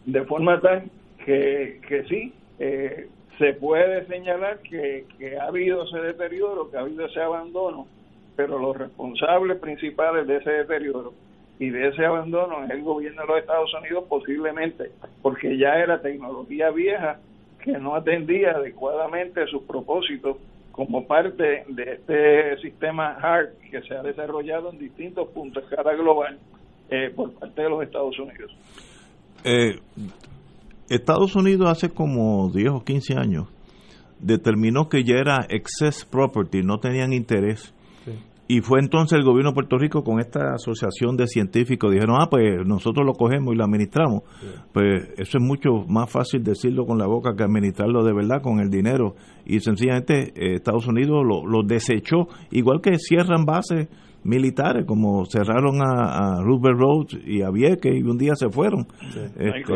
De 0.05 0.23
forma 0.25 0.61
tal 0.61 0.91
que, 1.25 1.81
que 1.89 2.05
sí, 2.05 2.35
eh, 2.59 3.09
se 3.39 3.55
puede 3.55 4.07
señalar 4.07 4.59
que, 4.59 5.07
que 5.19 5.39
ha 5.39 5.45
habido 5.45 5.85
ese 5.85 5.99
deterioro, 5.99 6.71
que 6.71 6.77
ha 6.77 6.81
habido 6.81 7.07
ese 7.07 7.21
abandono, 7.21 7.87
pero 8.37 8.59
los 8.59 8.77
responsables 8.77 9.59
principales 9.59 10.27
de 10.27 10.37
ese 10.37 10.51
deterioro 10.51 11.15
y 11.59 11.71
de 11.71 11.89
ese 11.89 12.05
abandono 12.05 12.65
es 12.65 12.71
el 12.71 12.83
gobierno 12.83 13.23
de 13.23 13.29
los 13.29 13.39
Estados 13.39 13.71
Unidos 13.81 14.05
posiblemente, 14.09 14.91
porque 15.23 15.57
ya 15.57 15.75
era 15.77 16.01
tecnología 16.01 16.71
vieja 16.71 17.21
que 17.63 17.73
no 17.73 17.95
atendía 17.95 18.51
adecuadamente 18.53 19.47
sus 19.47 19.63
propósitos 19.63 20.37
como 20.73 21.07
parte 21.07 21.65
de 21.69 21.93
este 21.95 22.61
sistema 22.61 23.17
HART 23.21 23.55
que 23.71 23.81
se 23.83 23.95
ha 23.95 24.03
desarrollado 24.03 24.73
en 24.73 24.79
distintos 24.79 25.29
puntos 25.29 25.63
de 25.63 25.71
escala 25.71 25.95
global 25.95 26.39
eh, 26.91 27.11
por 27.15 27.33
parte 27.35 27.63
de 27.63 27.69
los 27.69 27.83
Estados 27.83 28.19
Unidos. 28.19 28.53
Eh, 29.45 29.79
Estados 30.89 31.37
Unidos 31.37 31.71
hace 31.71 31.91
como 31.91 32.51
10 32.51 32.71
o 32.71 32.85
15 32.85 33.15
años 33.15 33.49
determinó 34.19 34.89
que 34.89 35.05
ya 35.05 35.17
era 35.17 35.47
excess 35.49 36.05
property, 36.05 36.63
no 36.63 36.79
tenían 36.79 37.13
interés 37.13 37.73
y 38.47 38.61
fue 38.61 38.81
entonces 38.81 39.19
el 39.19 39.25
gobierno 39.25 39.51
de 39.51 39.55
Puerto 39.55 39.79
Rico 39.79 40.05
con 40.05 40.21
esta 40.21 40.53
asociación 40.55 41.17
de 41.17 41.27
científicos, 41.27 41.91
dijeron, 41.91 42.17
ah, 42.21 42.29
pues 42.31 42.67
nosotros 42.67 43.07
lo 43.07 43.15
cogemos 43.15 43.55
y 43.55 43.57
lo 43.57 43.65
administramos. 43.65 44.23
Pues 44.73 45.15
eso 45.17 45.39
es 45.39 45.43
mucho 45.43 45.85
más 45.89 46.13
fácil 46.13 46.43
decirlo 46.43 46.85
con 46.85 46.99
la 46.99 47.07
boca 47.07 47.35
que 47.37 47.43
administrarlo 47.43 48.05
de 48.05 48.13
verdad 48.13 48.43
con 48.43 48.61
el 48.61 48.69
dinero. 48.69 49.15
Y 49.47 49.61
sencillamente 49.61 50.33
eh, 50.35 50.57
Estados 50.57 50.87
Unidos 50.87 51.25
lo, 51.25 51.63
desechó, 51.63 52.29
igual 52.51 52.83
que 52.83 52.99
cierran 52.99 53.47
bases 53.47 53.89
militares, 54.25 54.85
como 54.87 55.25
cerraron 55.25 55.81
a, 55.81 56.39
a 56.39 56.43
Roosevelt 56.43 56.79
Road 56.79 57.07
y 57.27 57.43
a 57.43 57.51
Vieques 57.51 57.95
y 57.95 58.03
un 58.03 58.19
día 58.19 58.35
se 58.35 58.51
fueron. 58.51 58.87
Sí. 59.11 59.21
Este, 59.37 59.73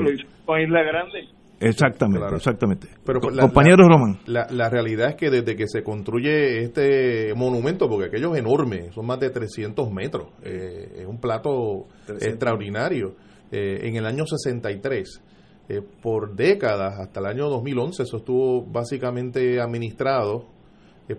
Isla 0.62 0.82
Grande. 0.82 1.37
Exactamente, 1.60 2.34
exactamente. 2.36 2.88
Pero 3.04 3.20
compañero 3.20 3.88
Román. 3.88 4.18
La, 4.26 4.46
la, 4.50 4.70
realidad 4.70 5.10
es 5.10 5.16
que 5.16 5.30
desde 5.30 5.56
que 5.56 5.66
se 5.66 5.82
construye 5.82 6.62
este 6.62 7.34
monumento, 7.34 7.88
porque 7.88 8.06
aquello 8.06 8.34
es 8.34 8.40
enorme, 8.40 8.92
son 8.92 9.06
más 9.06 9.18
de 9.18 9.30
300 9.30 9.90
metros, 9.90 10.28
eh, 10.42 11.00
es 11.00 11.06
un 11.06 11.18
plato 11.18 11.86
extraordinario. 12.20 13.16
Eh, 13.50 13.88
en 13.88 13.96
el 13.96 14.06
año 14.06 14.24
63, 14.26 15.22
eh, 15.68 15.80
por 16.02 16.36
décadas, 16.36 17.00
hasta 17.00 17.20
el 17.20 17.26
año 17.26 17.48
2011, 17.48 18.04
eso 18.04 18.18
estuvo 18.18 18.64
básicamente 18.64 19.60
administrado 19.60 20.46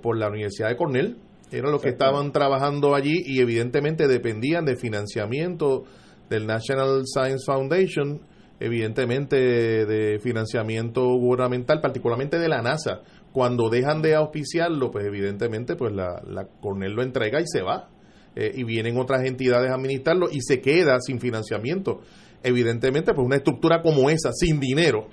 por 0.02 0.17
la 0.17 0.30
Universidad 0.30 0.69
de 0.69 0.78
Cornell. 0.78 1.17
Eran 1.52 1.71
los 1.71 1.82
que 1.82 1.89
estaban 1.89 2.32
trabajando 2.32 2.93
allí 2.93 3.23
y 3.25 3.41
evidentemente 3.41 4.08
dependían 4.08 4.65
de 4.65 4.75
financiamiento 4.78 5.84
del 6.30 6.45
National 6.45 7.02
Science 7.06 7.43
Foundation 7.45 8.21
evidentemente 8.60 9.36
de 9.36 10.19
financiamiento 10.19 11.06
gubernamental, 11.15 11.82
particularmente 11.82 12.38
de 12.39 12.50
la 12.50 12.62
NASA. 12.62 13.02
Cuando 13.32 13.69
dejan 13.69 14.02
de 14.02 14.15
auspiciarlo, 14.15 14.91
pues 14.91 15.06
evidentemente 15.06 15.76
pues 15.76 15.93
la, 15.93 16.22
la 16.28 16.45
Cornell 16.62 16.93
lo 16.93 17.04
entrega 17.04 17.39
y 17.39 17.45
se 17.48 17.62
va. 17.62 17.89
Eh, 18.36 18.54
y 18.56 18.63
vienen 18.63 18.98
otras 18.98 19.26
entidades 19.26 19.72
a 19.72 19.76
administrarlo 19.76 20.28
y 20.32 20.41
se 20.41 20.62
queda 20.62 21.00
sin 21.02 21.19
financiamiento. 21.19 22.02
Evidentemente, 22.43 23.13
pues 23.13 23.26
una 23.26 23.38
estructura 23.38 23.82
como 23.82 24.10
esa, 24.10 24.32
sin 24.34 24.60
dinero, 24.60 25.08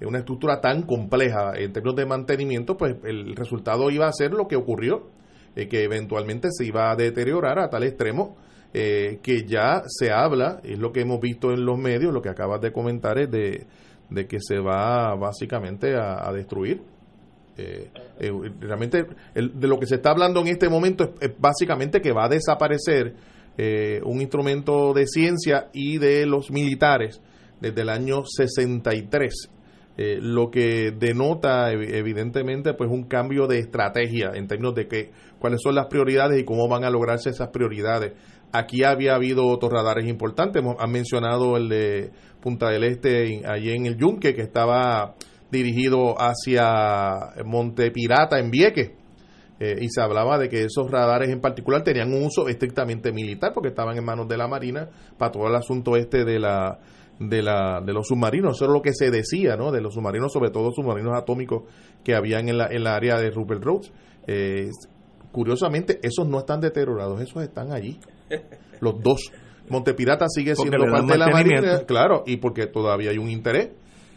es 0.00 0.06
una 0.06 0.18
estructura 0.18 0.60
tan 0.60 0.82
compleja 0.82 1.52
en 1.56 1.72
términos 1.72 1.96
de 1.96 2.06
mantenimiento, 2.06 2.76
pues 2.76 2.96
el 3.04 3.34
resultado 3.36 3.90
iba 3.90 4.06
a 4.06 4.12
ser 4.12 4.32
lo 4.32 4.46
que 4.46 4.56
ocurrió, 4.56 5.10
eh, 5.56 5.68
que 5.68 5.84
eventualmente 5.84 6.48
se 6.52 6.64
iba 6.64 6.90
a 6.90 6.96
deteriorar 6.96 7.58
a 7.58 7.68
tal 7.68 7.84
extremo 7.84 8.36
eh, 8.76 9.20
que 9.22 9.46
ya 9.46 9.84
se 9.86 10.10
habla, 10.10 10.60
es 10.64 10.80
lo 10.80 10.90
que 10.90 11.02
hemos 11.02 11.20
visto 11.20 11.52
en 11.52 11.64
los 11.64 11.78
medios, 11.78 12.12
lo 12.12 12.20
que 12.20 12.28
acabas 12.28 12.60
de 12.60 12.72
comentar 12.72 13.20
es 13.20 13.30
de, 13.30 13.66
que 14.26 14.38
se 14.40 14.58
va 14.58 15.14
básicamente 15.14 15.94
a, 15.94 16.32
destruir. 16.32 16.82
Eh, 17.56 17.88
eh, 18.18 18.32
realmente 18.58 19.06
de 19.32 19.68
lo 19.68 19.78
que 19.78 19.86
se 19.86 19.94
está 19.94 20.10
hablando 20.10 20.40
en 20.40 20.48
este 20.48 20.68
momento 20.68 21.14
es, 21.20 21.30
básicamente 21.38 22.00
que 22.00 22.10
va 22.10 22.24
a 22.24 22.28
desaparecer 22.28 23.14
un 24.04 24.20
instrumento 24.20 24.92
de 24.92 25.06
ciencia 25.06 25.68
y 25.72 25.98
de 25.98 26.26
los 26.26 26.50
militares 26.50 27.22
desde 27.60 27.82
el 27.82 27.88
año 27.88 28.24
63. 28.26 29.50
lo 29.96 30.50
que 30.50 30.90
denota 30.90 31.70
evidentemente 31.70 32.74
pues 32.74 32.90
un 32.90 33.04
cambio 33.04 33.46
de 33.46 33.60
estrategia 33.60 34.32
en 34.34 34.48
términos 34.48 34.74
de 34.74 34.88
que 34.88 35.12
cuáles 35.38 35.60
son 35.62 35.76
las 35.76 35.86
prioridades 35.86 36.40
y 36.40 36.44
cómo 36.44 36.66
van 36.66 36.82
a 36.82 36.90
lograrse 36.90 37.30
esas 37.30 37.50
prioridades 37.50 38.14
Aquí 38.54 38.84
había 38.84 39.16
habido 39.16 39.48
otros 39.48 39.72
radares 39.72 40.06
importantes. 40.06 40.62
Han 40.78 40.92
mencionado 40.92 41.56
el 41.56 41.68
de 41.68 42.12
Punta 42.40 42.70
del 42.70 42.84
Este, 42.84 43.42
allí 43.44 43.72
en 43.72 43.86
el 43.86 43.96
Yunque, 43.96 44.32
que 44.32 44.42
estaba 44.42 45.16
dirigido 45.50 46.14
hacia 46.16 47.32
Monte 47.44 47.90
Pirata, 47.90 48.38
en 48.38 48.52
Vieques. 48.52 48.92
Eh, 49.58 49.76
y 49.80 49.88
se 49.88 50.00
hablaba 50.00 50.38
de 50.38 50.48
que 50.48 50.62
esos 50.62 50.88
radares 50.88 51.30
en 51.30 51.40
particular 51.40 51.82
tenían 51.82 52.12
un 52.12 52.24
uso 52.24 52.46
estrictamente 52.46 53.12
militar 53.12 53.52
porque 53.52 53.70
estaban 53.70 53.96
en 53.96 54.04
manos 54.04 54.28
de 54.28 54.36
la 54.36 54.46
Marina 54.46 54.88
para 55.18 55.32
todo 55.32 55.48
el 55.48 55.54
asunto 55.56 55.96
este 55.96 56.24
de 56.24 56.38
la 56.38 56.78
de, 57.18 57.42
la, 57.42 57.80
de 57.84 57.92
los 57.92 58.06
submarinos. 58.06 58.56
Eso 58.56 58.66
es 58.66 58.70
lo 58.70 58.82
que 58.82 58.92
se 58.92 59.10
decía, 59.10 59.56
¿no? 59.56 59.72
De 59.72 59.80
los 59.80 59.94
submarinos, 59.94 60.32
sobre 60.32 60.50
todo 60.50 60.70
submarinos 60.70 61.12
atómicos 61.16 61.64
que 62.04 62.14
habían 62.14 62.48
en 62.48 62.58
la, 62.58 62.66
en 62.66 62.84
la 62.84 62.94
área 62.94 63.16
de 63.16 63.30
Rupert 63.30 63.64
Roads. 63.64 63.92
Eh, 64.26 64.70
curiosamente, 65.32 65.98
esos 66.02 66.28
no 66.28 66.38
están 66.38 66.60
deteriorados, 66.60 67.20
esos 67.20 67.42
están 67.42 67.72
allí. 67.72 67.98
Los 68.80 69.00
dos. 69.02 69.30
Montepirata 69.68 70.26
sigue 70.28 70.54
siendo 70.54 70.84
parte 70.86 71.12
de 71.12 71.18
la 71.18 71.28
Marina, 71.28 71.84
claro, 71.86 72.22
y 72.26 72.36
porque 72.36 72.66
todavía 72.66 73.10
hay 73.10 73.18
un 73.18 73.30
interés 73.30 73.70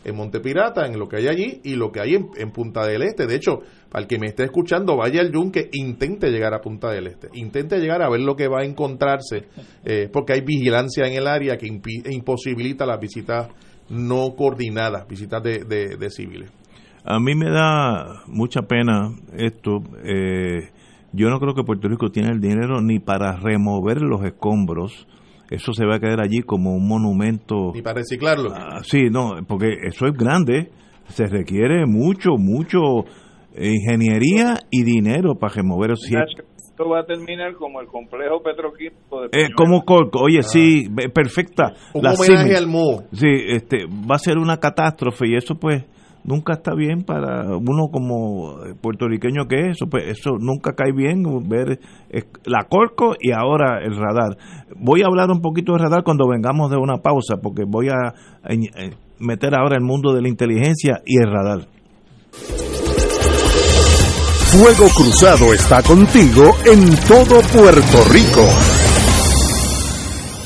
en 0.03 0.15
Montepirata, 0.15 0.85
en 0.85 0.97
lo 0.97 1.07
que 1.07 1.17
hay 1.17 1.27
allí 1.27 1.59
y 1.63 1.75
lo 1.75 1.91
que 1.91 1.99
hay 1.99 2.15
en, 2.15 2.51
Punta 2.51 2.85
del 2.85 3.01
Este. 3.01 3.27
De 3.27 3.35
hecho, 3.35 3.59
al 3.91 4.07
que 4.07 4.17
me 4.17 4.27
esté 4.27 4.43
escuchando, 4.43 4.95
vaya 4.95 5.19
al 5.19 5.31
Yunque, 5.31 5.69
intente 5.73 6.29
llegar 6.29 6.53
a 6.53 6.61
Punta 6.61 6.89
del 6.89 7.07
Este, 7.07 7.27
intente 7.33 7.77
llegar 7.79 8.01
a 8.01 8.09
ver 8.09 8.21
lo 8.21 8.35
que 8.35 8.47
va 8.47 8.61
a 8.61 8.65
encontrarse, 8.65 9.47
eh, 9.83 10.09
porque 10.11 10.33
hay 10.33 10.41
vigilancia 10.41 11.05
en 11.05 11.13
el 11.13 11.27
área 11.27 11.57
que 11.57 11.67
imposibilita 11.67 12.85
las 12.85 12.99
visitas 12.99 13.49
no 13.89 14.35
coordinadas, 14.35 15.07
visitas 15.07 15.43
de, 15.43 15.59
de, 15.65 16.09
civiles. 16.09 16.51
A 17.03 17.19
mí 17.19 17.35
me 17.35 17.49
da 17.49 18.23
mucha 18.27 18.61
pena 18.61 19.13
esto. 19.37 19.79
Eh, 20.03 20.69
yo 21.13 21.29
no 21.29 21.39
creo 21.39 21.53
que 21.53 21.63
Puerto 21.63 21.87
Rico 21.87 22.09
tiene 22.09 22.29
el 22.29 22.39
dinero 22.39 22.81
ni 22.81 22.99
para 22.99 23.37
remover 23.37 24.01
los 24.01 24.23
escombros. 24.23 25.07
Eso 25.49 25.71
se 25.73 25.85
va 25.85 25.95
a 25.95 25.99
quedar 25.99 26.19
allí 26.21 26.41
como 26.41 26.73
un 26.73 26.87
monumento. 26.87 27.71
Ni 27.73 27.81
para 27.81 27.99
reciclarlo. 27.99 28.51
Ah, 28.53 28.81
sí, 28.83 29.09
no, 29.09 29.35
porque 29.47 29.75
eso 29.83 30.05
es 30.07 30.13
grande. 30.13 30.71
Se 31.05 31.25
requiere 31.25 31.85
mucho, 31.85 32.31
mucho 32.37 33.05
ingeniería 33.57 34.59
y 34.69 34.83
dinero 34.83 35.35
para 35.35 35.55
remover 35.55 35.91
eso. 35.91 36.17
Esto 36.77 36.89
va 36.89 36.99
a 36.99 37.05
terminar 37.05 37.55
como 37.55 37.81
el 37.81 37.87
complejo 37.87 38.43
petroquímico 38.43 39.21
de 39.21 39.27
eh, 39.31 39.47
como 39.55 39.83
Oye, 40.21 40.43
sí, 40.43 40.87
ah. 40.91 41.09
perfecta. 41.11 41.73
Un 41.93 42.05
homenaje 42.05 42.55
al 42.55 42.67
Mo. 42.67 43.03
Sí, 43.13 43.27
este, 43.47 43.85
va 43.85 44.15
a 44.15 44.19
ser 44.19 44.37
una 44.37 44.57
catástrofe 44.57 45.27
y 45.27 45.35
eso 45.35 45.55
pues 45.55 45.83
nunca 46.27 46.53
está 46.53 46.75
bien 46.75 47.01
para 47.01 47.57
uno 47.57 47.87
como 47.91 48.57
puertorriqueño 48.81 49.47
que 49.47 49.61
es 49.61 49.77
eso, 49.77 49.87
pues 49.89 50.03
eso 50.07 50.37
nunca 50.39 50.73
cae 50.73 50.91
bien 50.91 51.23
ver 51.49 51.79
la 52.45 52.67
Corco 52.69 53.15
y 53.19 53.31
ahora 53.31 53.79
el 53.83 53.95
radar. 53.95 54.37
Voy 54.75 55.01
a 55.01 55.07
hablar 55.07 55.31
un 55.31 55.41
poquito 55.41 55.73
de 55.73 55.79
radar 55.79 56.03
cuando 56.03 56.27
vengamos 56.27 56.69
de 56.69 56.77
una 56.77 56.97
pausa 56.97 57.37
porque 57.41 57.63
voy 57.67 57.87
a 57.89 58.13
meter 59.19 59.55
ahora 59.55 59.77
el 59.77 59.83
mundo 59.83 60.13
de 60.13 60.21
la 60.21 60.27
inteligencia 60.27 61.01
y 61.05 61.17
el 61.17 61.31
radar. 61.31 61.67
Fuego 64.51 64.87
Cruzado 64.95 65.53
está 65.53 65.81
contigo 65.81 66.55
en 66.65 66.95
todo 67.07 67.41
Puerto 67.53 68.03
Rico. 68.11 68.76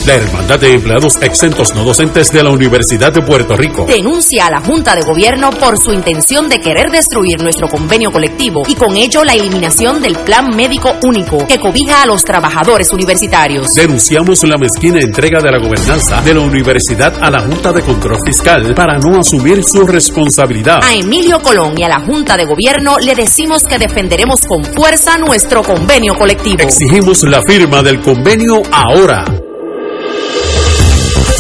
La 0.07 0.15
Hermandad 0.15 0.59
de 0.59 0.73
Empleados 0.73 1.21
Exentos 1.21 1.75
No 1.75 1.83
Docentes 1.83 2.31
de 2.31 2.41
la 2.41 2.49
Universidad 2.49 3.13
de 3.13 3.21
Puerto 3.21 3.55
Rico 3.55 3.85
denuncia 3.85 4.47
a 4.47 4.49
la 4.49 4.59
Junta 4.59 4.95
de 4.95 5.03
Gobierno 5.03 5.51
por 5.51 5.77
su 5.77 5.93
intención 5.93 6.49
de 6.49 6.59
querer 6.59 6.89
destruir 6.89 7.39
nuestro 7.39 7.67
convenio 7.67 8.11
colectivo 8.11 8.63
y 8.67 8.73
con 8.73 8.97
ello 8.97 9.23
la 9.23 9.33
eliminación 9.33 10.01
del 10.01 10.17
Plan 10.17 10.47
Médico 10.55 10.95
Único 11.03 11.45
que 11.45 11.59
cobija 11.59 12.01
a 12.01 12.07
los 12.07 12.25
trabajadores 12.25 12.91
universitarios. 12.91 13.75
Denunciamos 13.75 14.43
la 14.43 14.57
mezquina 14.57 14.99
entrega 14.99 15.39
de 15.39 15.51
la 15.51 15.59
gobernanza 15.59 16.19
de 16.21 16.33
la 16.33 16.39
universidad 16.39 17.13
a 17.21 17.29
la 17.29 17.41
Junta 17.41 17.71
de 17.71 17.83
Control 17.83 18.17
Fiscal 18.25 18.73
para 18.73 18.97
no 18.97 19.19
asumir 19.19 19.63
su 19.63 19.85
responsabilidad. 19.85 20.79
A 20.83 20.95
Emilio 20.95 21.39
Colón 21.41 21.75
y 21.77 21.83
a 21.83 21.89
la 21.89 21.99
Junta 21.99 22.37
de 22.37 22.45
Gobierno 22.45 22.97
le 22.97 23.13
decimos 23.13 23.63
que 23.65 23.77
defenderemos 23.77 24.45
con 24.47 24.63
fuerza 24.63 25.19
nuestro 25.19 25.61
convenio 25.61 26.15
colectivo. 26.15 26.63
Exigimos 26.63 27.21
la 27.23 27.43
firma 27.43 27.83
del 27.83 28.01
convenio 28.01 28.63
ahora. 28.71 29.25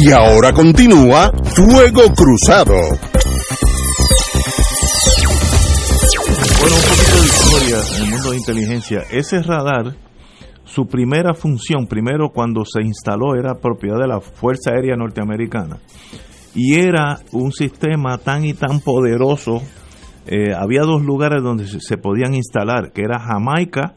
Y 0.00 0.12
ahora 0.12 0.52
continúa 0.52 1.32
Fuego 1.56 2.02
Cruzado. 2.14 2.74
Bueno, 6.60 6.76
un 6.76 6.82
poquito 6.86 7.20
de 7.20 7.26
historia 7.26 7.78
en 7.96 8.04
el 8.04 8.10
mundo 8.12 8.30
de 8.30 8.36
inteligencia. 8.36 9.00
Ese 9.10 9.42
radar, 9.42 9.96
su 10.62 10.86
primera 10.86 11.34
función, 11.34 11.88
primero 11.88 12.28
cuando 12.32 12.64
se 12.64 12.80
instaló, 12.80 13.34
era 13.34 13.56
propiedad 13.56 13.98
de 13.98 14.06
la 14.06 14.20
Fuerza 14.20 14.70
Aérea 14.70 14.94
Norteamericana. 14.94 15.78
Y 16.54 16.76
era 16.76 17.18
un 17.32 17.50
sistema 17.50 18.18
tan 18.18 18.44
y 18.44 18.54
tan 18.54 18.78
poderoso. 18.78 19.62
Eh, 20.26 20.54
había 20.56 20.82
dos 20.82 21.02
lugares 21.02 21.42
donde 21.42 21.66
se 21.66 21.96
podían 21.96 22.34
instalar, 22.34 22.92
que 22.92 23.02
era 23.02 23.18
Jamaica 23.18 23.96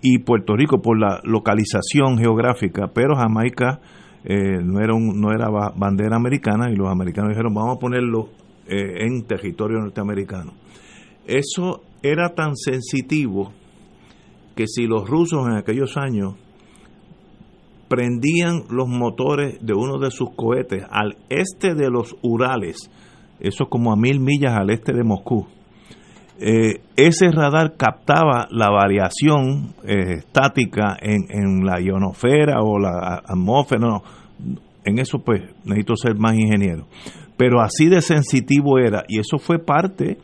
y 0.00 0.20
Puerto 0.20 0.56
Rico 0.56 0.80
por 0.80 0.98
la 0.98 1.20
localización 1.22 2.16
geográfica, 2.16 2.86
pero 2.94 3.14
Jamaica 3.14 3.80
eh, 4.24 4.58
no 4.62 4.80
era 4.80 4.94
no 4.98 5.32
era 5.32 5.48
bandera 5.48 6.16
americana 6.16 6.70
y 6.70 6.76
los 6.76 6.88
americanos 6.88 7.30
dijeron 7.30 7.54
vamos 7.54 7.76
a 7.76 7.78
ponerlo 7.78 8.28
eh, 8.66 9.04
en 9.04 9.24
territorio 9.24 9.78
norteamericano. 9.78 10.52
Eso 11.26 11.82
era 12.02 12.34
tan 12.34 12.56
sensitivo 12.56 13.52
que 14.54 14.66
si 14.66 14.86
los 14.86 15.08
rusos 15.08 15.46
en 15.46 15.56
aquellos 15.56 15.96
años 15.96 16.34
prendían 17.88 18.64
los 18.68 18.88
motores 18.88 19.58
de 19.64 19.72
uno 19.72 19.98
de 19.98 20.10
sus 20.10 20.30
cohetes 20.34 20.84
al 20.90 21.16
este 21.28 21.74
de 21.74 21.90
los 21.90 22.16
Urales, 22.22 22.90
eso 23.40 23.66
como 23.66 23.92
a 23.92 23.96
mil 23.96 24.20
millas 24.20 24.52
al 24.54 24.70
este 24.70 24.92
de 24.92 25.04
Moscú, 25.04 25.46
eh, 26.40 26.80
ese 26.96 27.30
radar 27.30 27.76
captaba 27.76 28.46
la 28.50 28.70
variación 28.70 29.74
eh, 29.84 30.18
estática 30.18 30.96
en, 31.00 31.26
en, 31.30 31.64
la 31.64 31.80
ionosfera 31.80 32.62
o 32.62 32.78
la 32.78 33.22
atmósfera. 33.26 33.80
No, 33.80 34.02
en 34.84 34.98
eso 34.98 35.18
pues 35.18 35.42
necesito 35.64 35.96
ser 35.96 36.16
más 36.16 36.34
ingeniero. 36.34 36.86
Pero 37.36 37.60
así 37.60 37.88
de 37.88 38.00
sensitivo 38.02 38.78
era 38.78 39.04
y 39.08 39.18
eso 39.18 39.38
fue 39.38 39.58
parte 39.58 40.18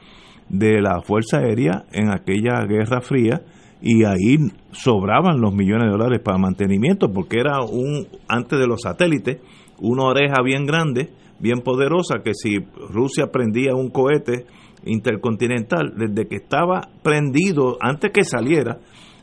de 0.48 0.80
la 0.80 1.00
Fuerza 1.02 1.38
Aérea 1.38 1.84
en 1.92 2.10
aquella 2.10 2.64
Guerra 2.66 3.00
Fría 3.00 3.42
y 3.80 4.04
ahí 4.04 4.38
sobraban 4.72 5.40
los 5.40 5.54
millones 5.54 5.86
de 5.86 5.92
dólares 5.92 6.20
para 6.24 6.38
mantenimiento 6.38 7.12
porque 7.12 7.38
era 7.40 7.62
un 7.62 8.06
antes 8.28 8.58
de 8.58 8.66
los 8.66 8.82
satélites 8.82 9.38
una 9.78 10.04
oreja 10.04 10.42
bien 10.42 10.66
grande, 10.66 11.10
bien 11.38 11.60
poderosa 11.60 12.22
que 12.24 12.32
si 12.34 12.58
Rusia 12.90 13.26
prendía 13.32 13.74
un 13.74 13.90
cohete 13.90 14.46
intercontinental, 14.86 15.94
desde 15.96 16.28
que 16.28 16.36
estaba 16.36 16.88
prendido, 17.02 17.78
antes 17.80 18.10
que 18.12 18.24
saliera, 18.24 18.78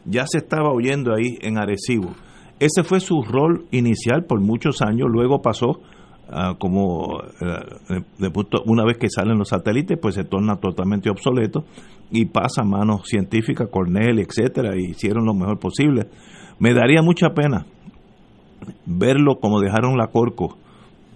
ya 0.06 0.26
se 0.28 0.40
estaba 0.40 0.72
oyendo 0.72 1.14
ahí 1.14 1.38
en 1.42 1.58
Arecibo. 1.58 2.12
Ese 2.60 2.84
fue 2.84 3.00
su 3.00 3.24
rol 3.24 3.66
inicial 3.72 4.26
por 4.26 4.40
muchos 4.40 4.82
años, 4.82 5.08
luego 5.12 5.42
pasó 5.42 5.70
uh, 6.30 6.58
como 6.60 7.22
punto, 8.34 8.64
una 8.66 8.86
vez 8.86 8.98
que 8.98 9.10
salen 9.10 9.38
los 9.38 9.50
satélites, 9.50 9.98
pues 10.00 10.16
se 10.16 10.24
torna 10.24 10.58
totalmente 10.58 11.10
obsoleto 11.10 11.66
y 12.12 12.26
pasa 12.26 12.62
a 12.62 12.66
manos 12.66 13.02
científicas, 13.06 13.70
Cornell, 13.72 14.20
etcétera, 14.20 14.76
y 14.76 14.92
hicieron 14.92 15.26
lo 15.26 15.34
mejor 15.34 15.60
posible. 15.60 16.08
Me 16.60 16.74
daría 16.74 17.02
mucha 17.02 17.30
pena 17.30 17.66
verlo 18.86 19.40
como 19.40 19.60
dejaron 19.60 19.98
la 19.98 20.08
Corco, 20.08 20.58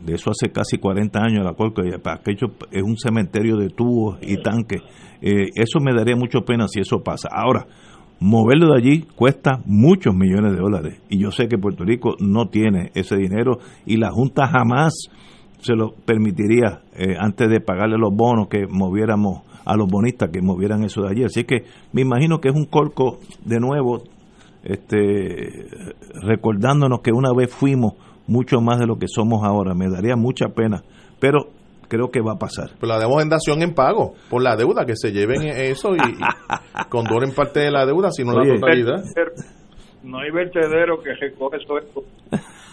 de 0.06 0.15
eso 0.15 0.32
hace 0.32 0.52
casi 0.52 0.78
40 0.78 1.20
años 1.20 1.44
la 1.44 1.54
Corco, 1.54 1.82
aquello 1.82 2.48
es 2.72 2.84
un 2.84 2.98
cementerio 2.98 3.58
de 3.58 3.70
tubos 3.70 4.18
y 4.22 4.38
tanques. 4.38 4.82
Eh, 5.22 5.50
eso 5.56 5.80
me 5.80 5.94
daría 5.94 6.15
mucho 6.15 6.41
pena 6.41 6.68
si 6.68 6.80
eso 6.80 7.02
pasa. 7.04 7.30
Ahora, 7.32 7.65
moverlo 8.20 8.74
de 8.74 8.78
allí 8.78 9.02
cuesta 9.15 9.62
muchos 9.65 10.13
millones 10.13 10.54
de 10.54 10.60
dólares 10.60 11.02
y 11.10 11.18
yo 11.18 11.32
sé 11.32 11.48
que 11.48 11.58
Puerto 11.58 11.84
Rico 11.84 12.15
no 12.20 12.48
tiene 12.50 12.91
ese 12.94 13.18
dinero 13.18 13.60
y 13.86 13.98
la 13.98 14.12
Junta 14.12 14.48
jamás 14.48 14.94
se 15.60 15.74
lo 15.74 15.94
permitiría 16.06 16.82
eh, 16.94 17.15
antes 17.20 17.50
de 17.50 17.60
pagarle 17.60 17.98
los 17.98 18.13
bonos 18.15 18.48
que 18.48 18.68
moviéramos 18.68 19.41
a 19.65 19.76
los 19.76 19.89
bonistas 19.89 20.30
que 20.30 20.41
movieran 20.41 20.84
eso 20.84 21.02
de 21.02 21.10
allí. 21.10 21.24
Así 21.24 21.44
que 21.44 21.63
me 21.91 22.02
imagino 22.02 22.39
que 22.39 22.50
es 22.50 22.56
un 22.56 22.65
corco 22.65 23.20
de 23.44 23.60
nuevo 23.60 24.04
este 24.63 25.68
recordándonos 26.22 27.02
que 27.02 27.12
una 27.12 27.32
vez 27.36 27.54
fuimos 27.54 27.94
mucho 28.28 28.62
más 28.62 28.80
de 28.80 28.88
lo 28.88 28.98
que 28.98 29.08
somos 29.08 29.44
ahora. 29.44 29.74
Me 29.74 29.90
daría 29.90 30.16
mucha 30.16 30.50
pena, 30.50 30.84
pero 31.20 31.50
creo 31.88 32.10
que 32.10 32.22
va 32.22 32.34
a 32.34 32.38
pasar. 32.38 32.72
Pero 32.80 32.88
la 32.88 33.00
demos 33.00 33.22
en 33.22 33.30
dación 33.30 33.62
en 33.62 33.74
pago 33.74 34.14
por 34.30 34.42
la 34.42 34.56
deuda, 34.56 34.86
que 34.86 34.96
se 34.96 35.12
lleven 35.12 35.42
eso 35.48 35.96
y, 35.96 36.00
y 36.00 36.90
condoren 36.90 37.34
parte 37.34 37.62
de 37.62 37.72
la 37.72 37.86
deuda, 37.86 38.12
sino 38.12 38.34
la 38.34 38.56
totalidad. 38.56 39.04
No 40.04 40.20
hay 40.20 40.30
vertedero 40.32 41.02
que 41.02 41.14
recoge 41.16 41.58
eso. 41.58 42.04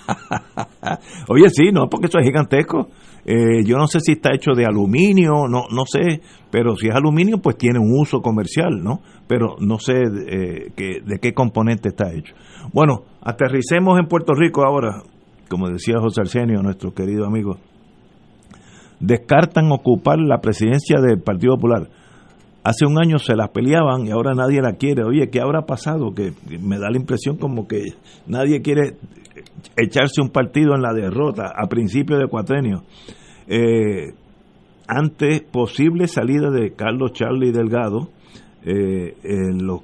Oye, 1.29 1.49
sí, 1.49 1.71
no, 1.73 1.89
porque 1.89 2.07
eso 2.09 2.19
es 2.19 2.27
gigantesco. 2.27 2.89
Eh, 3.25 3.65
yo 3.65 3.77
no 3.77 3.87
sé 3.87 4.01
si 4.01 4.13
está 4.13 4.35
hecho 4.35 4.53
de 4.53 4.67
aluminio, 4.67 5.47
no, 5.49 5.67
no 5.71 5.85
sé, 5.87 6.21
pero 6.51 6.77
si 6.77 6.89
es 6.89 6.95
aluminio, 6.95 7.39
pues 7.39 7.57
tiene 7.57 7.79
un 7.79 7.93
uso 7.97 8.21
comercial, 8.21 8.83
¿no? 8.83 9.01
Pero 9.29 9.55
no 9.61 9.79
sé 9.79 9.93
eh, 9.93 10.73
que, 10.77 11.01
de 11.05 11.19
qué 11.21 11.33
componente 11.33 11.91
está 11.91 12.13
hecho. 12.13 12.35
Bueno, 12.73 13.05
aterricemos 13.23 13.99
en 13.99 14.09
Puerto 14.09 14.35
Rico 14.35 14.65
ahora, 14.65 15.03
como 15.53 15.69
decía 15.69 16.01
José 16.01 16.23
Arsenio, 16.23 16.63
nuestro 16.63 16.95
querido 16.95 17.27
amigo. 17.27 17.59
Descartan 19.01 19.71
ocupar 19.71 20.19
la 20.19 20.41
presidencia 20.41 20.99
del 20.99 21.21
Partido 21.21 21.57
Popular. 21.57 21.91
Hace 22.65 22.87
un 22.87 22.99
año 22.99 23.19
se 23.19 23.37
las 23.37 23.51
peleaban 23.51 24.07
y 24.07 24.13
ahora 24.13 24.33
nadie 24.33 24.63
la 24.63 24.77
quiere. 24.77 25.05
Oye, 25.05 25.29
¿qué 25.29 25.43
habrá 25.43 25.67
pasado? 25.67 26.15
Que 26.15 26.33
me 26.59 26.79
da 26.79 26.89
la 26.91 26.97
impresión 26.97 27.37
como 27.37 27.69
que 27.69 27.83
nadie 28.27 28.63
quiere 28.63 28.97
echarse 29.77 30.23
un 30.23 30.31
partido 30.31 30.75
en 30.75 30.81
la 30.81 30.95
derrota 30.95 31.53
a 31.55 31.67
principio 31.67 32.17
de 32.17 32.29
cuatrenio. 32.29 32.85
Eh, 33.47 34.15
ante 34.89 35.43
posible 35.43 36.09
salida 36.09 36.51
de 36.51 36.73
Carlos 36.73 37.13
Charlie 37.13 37.53
Delgado, 37.53 38.09
eh, 38.65 39.17
los, 39.61 39.83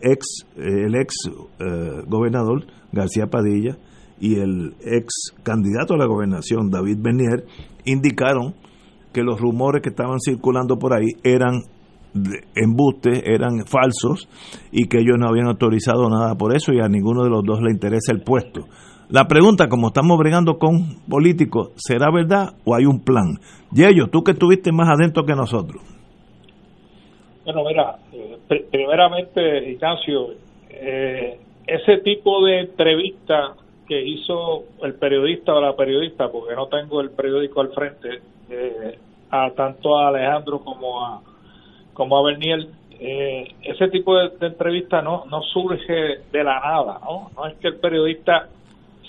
ex, 0.00 0.46
el 0.56 0.94
ex 0.94 1.14
eh, 1.58 2.04
gobernador 2.06 2.64
García 2.90 3.26
Padilla 3.26 3.76
y 4.20 4.36
el 4.36 4.74
ex 4.84 5.34
candidato 5.42 5.94
a 5.94 5.98
la 5.98 6.06
gobernación 6.06 6.70
David 6.70 6.98
Bernier 7.00 7.44
indicaron 7.84 8.54
que 9.12 9.22
los 9.22 9.40
rumores 9.40 9.82
que 9.82 9.88
estaban 9.88 10.20
circulando 10.20 10.78
por 10.78 10.92
ahí 10.92 11.08
eran 11.24 11.62
embustes, 12.54 13.22
eran 13.24 13.66
falsos 13.66 14.28
y 14.72 14.88
que 14.88 14.98
ellos 14.98 15.16
no 15.18 15.28
habían 15.28 15.46
autorizado 15.46 16.08
nada 16.08 16.34
por 16.34 16.54
eso 16.54 16.72
y 16.72 16.80
a 16.80 16.88
ninguno 16.88 17.24
de 17.24 17.30
los 17.30 17.42
dos 17.44 17.60
le 17.62 17.70
interesa 17.70 18.12
el 18.12 18.22
puesto. 18.22 18.66
La 19.08 19.26
pregunta, 19.26 19.68
como 19.68 19.88
estamos 19.88 20.16
bregando 20.18 20.58
con 20.58 21.00
políticos, 21.08 21.72
¿será 21.76 22.12
verdad 22.12 22.54
o 22.64 22.76
hay 22.76 22.84
un 22.84 23.00
plan? 23.00 23.40
Yello, 23.72 24.08
tú 24.08 24.22
que 24.22 24.32
estuviste 24.32 24.70
más 24.70 24.88
adentro 24.88 25.24
que 25.24 25.34
nosotros. 25.34 25.82
Bueno, 27.44 27.64
mira, 27.64 27.96
eh, 28.12 28.66
primeramente, 28.70 29.70
Ignacio, 29.72 30.28
eh, 30.68 31.40
ese 31.66 31.98
tipo 32.04 32.44
de 32.44 32.60
entrevista 32.60 33.54
que 33.90 34.00
hizo 34.00 34.66
el 34.84 34.94
periodista 34.94 35.52
o 35.52 35.60
la 35.60 35.74
periodista, 35.74 36.30
porque 36.30 36.54
no 36.54 36.68
tengo 36.68 37.00
el 37.00 37.10
periódico 37.10 37.60
al 37.60 37.72
frente, 37.72 38.20
eh, 38.48 38.96
a 39.30 39.50
tanto 39.50 39.98
a 39.98 40.06
Alejandro 40.06 40.60
como 40.60 41.04
a 41.04 41.20
como 41.92 42.16
a 42.16 42.22
Bernier, 42.22 42.68
eh, 43.00 43.52
ese 43.64 43.88
tipo 43.88 44.16
de, 44.16 44.46
entrevista 44.46 45.02
no 45.02 45.24
no 45.28 45.42
surge 45.42 46.20
de 46.30 46.44
la 46.44 46.60
nada, 46.60 47.00
¿no? 47.02 47.46
Es 47.48 47.54
que 47.56 47.66
el 47.66 47.80
periodista 47.80 48.46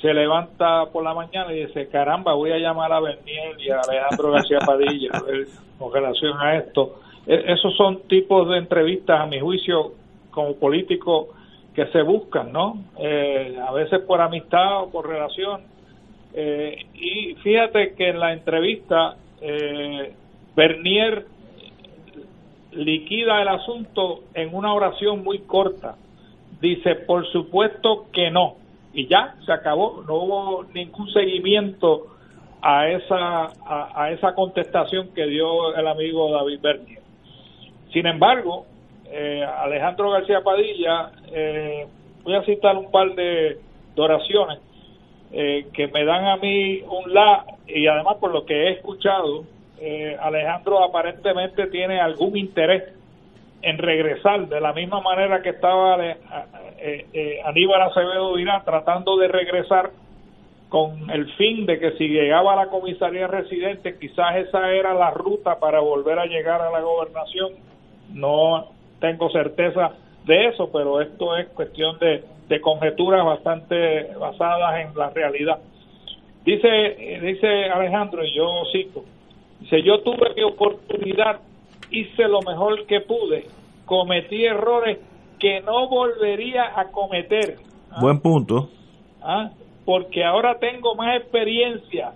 se 0.01 0.15
levanta 0.15 0.87
por 0.91 1.03
la 1.03 1.13
mañana 1.13 1.53
y 1.53 1.67
dice, 1.67 1.87
caramba, 1.87 2.33
voy 2.33 2.51
a 2.51 2.57
llamar 2.57 2.91
a 2.91 3.01
Bernier 3.01 3.57
y 3.59 3.69
a 3.69 3.81
Alejandro 3.81 4.31
García 4.31 4.61
Padilla 4.65 5.11
con 5.77 5.93
relación 5.93 6.39
a 6.39 6.57
esto. 6.57 7.01
E, 7.27 7.53
esos 7.53 7.77
son 7.77 7.99
tipos 8.07 8.49
de 8.49 8.57
entrevistas, 8.57 9.21
a 9.21 9.27
mi 9.27 9.39
juicio, 9.39 9.91
como 10.31 10.55
político, 10.55 11.27
que 11.73 11.85
se 11.87 12.01
buscan, 12.01 12.51
¿no? 12.51 12.83
Eh, 12.99 13.57
a 13.65 13.71
veces 13.71 14.01
por 14.01 14.21
amistad 14.21 14.83
o 14.83 14.91
por 14.91 15.07
relación. 15.07 15.61
Eh, 16.33 16.77
y 16.93 17.35
fíjate 17.35 17.93
que 17.95 18.09
en 18.09 18.19
la 18.19 18.33
entrevista, 18.33 19.15
eh, 19.41 20.13
Bernier 20.55 21.25
liquida 22.71 23.41
el 23.41 23.47
asunto 23.47 24.23
en 24.33 24.53
una 24.53 24.73
oración 24.73 25.23
muy 25.23 25.39
corta. 25.39 25.95
Dice, 26.61 26.95
por 26.95 27.25
supuesto 27.31 28.07
que 28.13 28.31
no. 28.31 28.55
Y 28.93 29.07
ya, 29.07 29.35
se 29.45 29.51
acabó. 29.51 30.03
No 30.05 30.15
hubo 30.15 30.63
ningún 30.73 31.09
seguimiento 31.11 32.07
a 32.61 32.89
esa, 32.89 33.51
a, 33.65 34.11
esa 34.11 34.35
contestación 34.35 35.09
que 35.13 35.25
dio 35.25 35.75
el 35.75 35.87
amigo 35.87 36.31
David 36.31 36.59
Bernier. 36.61 37.01
Sin 37.91 38.05
embargo, 38.05 38.65
eh, 39.11 39.43
Alejandro 39.43 40.09
García 40.11 40.41
Padilla, 40.41 41.11
eh, 41.33 41.85
voy 42.23 42.35
a 42.35 42.43
citar 42.43 42.77
un 42.77 42.89
par 42.91 43.13
de, 43.13 43.57
oraciones 43.97 44.59
eh, 45.33 45.67
que 45.73 45.87
me 45.87 46.05
dan 46.05 46.25
a 46.25 46.37
mí 46.37 46.81
un 46.81 47.13
la, 47.13 47.45
y 47.67 47.85
además 47.87 48.17
por 48.21 48.31
lo 48.31 48.45
que 48.45 48.53
he 48.53 48.71
escuchado, 48.71 49.43
Alejandro 50.21 50.83
aparentemente 50.83 51.65
tiene 51.67 51.99
algún 51.99 52.37
interés 52.37 52.83
en 53.63 53.79
regresar 53.79 54.47
de 54.47 54.61
la 54.61 54.73
misma 54.73 55.01
manera 55.01 55.41
que 55.41 55.49
estaba 55.49 55.95
Aníbal 57.45 57.81
Acevedo 57.81 58.33
Virán 58.33 58.63
tratando 58.63 59.17
de 59.17 59.27
regresar 59.27 59.89
con 60.69 61.09
el 61.09 61.33
fin 61.33 61.65
de 61.65 61.79
que 61.79 61.93
si 61.93 62.09
llegaba 62.09 62.53
a 62.53 62.57
la 62.57 62.67
comisaría 62.67 63.25
residente 63.25 63.97
quizás 63.97 64.35
esa 64.35 64.71
era 64.71 64.93
la 64.93 65.09
ruta 65.09 65.57
para 65.59 65.79
volver 65.79 66.19
a 66.19 66.27
llegar 66.27 66.61
a 66.61 66.69
la 66.69 66.81
gobernación 66.81 67.53
no 68.13 68.67
tengo 69.01 69.29
certeza 69.31 69.91
de 70.25 70.47
eso, 70.47 70.69
pero 70.71 71.01
esto 71.01 71.35
es 71.35 71.49
cuestión 71.49 71.97
de, 71.99 72.23
de 72.47 72.61
conjeturas 72.61 73.25
bastante 73.25 74.13
basadas 74.17 74.85
en 74.85 74.97
la 74.97 75.09
realidad. 75.09 75.59
Dice, 76.45 77.19
dice 77.21 77.65
Alejandro, 77.65 78.23
y 78.23 78.33
yo 78.33 78.63
cito, 78.71 79.03
dice, 79.59 79.81
yo 79.83 80.01
tuve 80.01 80.33
mi 80.35 80.43
oportunidad, 80.43 81.39
hice 81.89 82.27
lo 82.27 82.41
mejor 82.41 82.85
que 82.85 83.01
pude, 83.01 83.45
cometí 83.85 84.45
errores 84.45 84.99
que 85.39 85.59
no 85.61 85.89
volvería 85.89 86.79
a 86.79 86.85
cometer. 86.91 87.57
¿Ah? 87.91 87.97
Buen 87.99 88.21
punto. 88.21 88.69
¿Ah? 89.21 89.51
Porque 89.85 90.23
ahora 90.23 90.57
tengo 90.59 90.95
más 90.95 91.17
experiencia, 91.17 92.13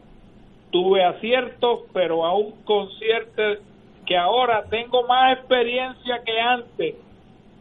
tuve 0.72 1.04
aciertos, 1.04 1.82
pero 1.92 2.26
aún 2.26 2.54
con 2.64 2.90
cierta 3.00 3.60
que 4.06 4.18
ahora 4.18 4.64
tengo 4.70 5.04
más 5.08 5.38
experiencia 5.38 6.22
que 6.24 6.40
antes, 6.40 6.96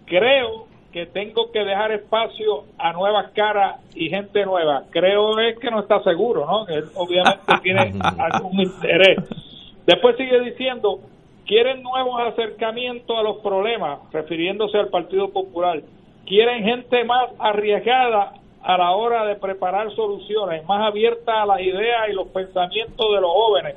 creo 0.07 0.67
que 0.93 1.07
tengo 1.07 1.51
que 1.51 1.65
dejar 1.65 1.91
espacio 1.91 2.65
a 2.79 2.93
nuevas 2.93 3.33
caras 3.33 3.81
y 3.95 4.09
gente 4.09 4.45
nueva. 4.45 4.85
Creo 4.91 5.39
es 5.41 5.59
que 5.59 5.71
no 5.71 5.81
está 5.81 6.01
seguro, 6.05 6.47
¿no? 6.47 6.69
Él 6.69 6.85
obviamente 6.95 7.53
tiene 7.63 7.93
algún 8.19 8.61
interés. 8.61 9.19
Después 9.87 10.17
sigue 10.17 10.39
diciendo, 10.41 11.01
quieren 11.47 11.83
nuevos 11.83 12.21
acercamientos 12.21 13.19
a 13.19 13.23
los 13.23 13.39
problemas, 13.39 13.99
refiriéndose 14.13 14.79
al 14.79 14.89
Partido 14.89 15.31
Popular. 15.31 15.83
Quieren 16.27 16.63
gente 16.63 17.05
más 17.05 17.31
arriesgada 17.39 18.35
a 18.63 18.79
la 18.79 18.93
hora 18.93 19.27
de 19.27 19.35
preparar 19.35 19.93
soluciones, 19.95 20.65
más 20.65 20.87
abierta 20.87 21.43
a 21.43 21.47
las 21.47 21.61
ideas 21.61 22.09
y 22.09 22.13
los 22.13 22.29
pensamientos 22.29 23.13
de 23.13 23.21
los 23.21 23.31
jóvenes 23.31 23.75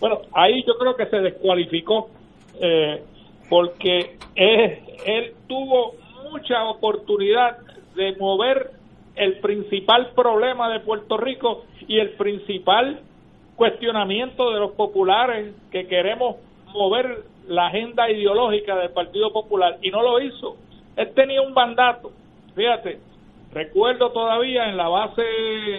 bueno, 0.00 0.20
ahí 0.32 0.62
yo 0.66 0.76
creo 0.78 0.96
que 0.96 1.06
se 1.06 1.16
descualificó 1.20 2.10
eh, 2.60 3.02
porque 3.48 4.16
él, 4.34 5.34
tuvo 5.46 5.94
mucha 6.30 6.64
oportunidad 6.64 7.58
de 7.94 8.14
mover 8.16 8.72
el 9.16 9.38
principal 9.40 10.10
problema 10.14 10.70
de 10.70 10.80
Puerto 10.80 11.16
Rico 11.16 11.64
y 11.86 11.98
el 11.98 12.10
principal 12.10 13.00
cuestionamiento 13.56 14.52
de 14.52 14.60
los 14.60 14.72
populares 14.72 15.54
que 15.72 15.86
queremos 15.86 16.36
mover 16.72 17.24
la 17.48 17.68
agenda 17.68 18.10
ideológica 18.10 18.76
del 18.76 18.90
Partido 18.90 19.32
Popular 19.32 19.78
y 19.80 19.90
no 19.90 20.02
lo 20.02 20.20
hizo. 20.20 20.56
Él 20.96 21.10
tenía 21.14 21.40
un 21.40 21.54
mandato, 21.54 22.12
fíjate, 22.54 22.98
Recuerdo 23.52 24.10
todavía 24.12 24.68
en 24.68 24.76
la 24.76 24.88
base, 24.88 25.22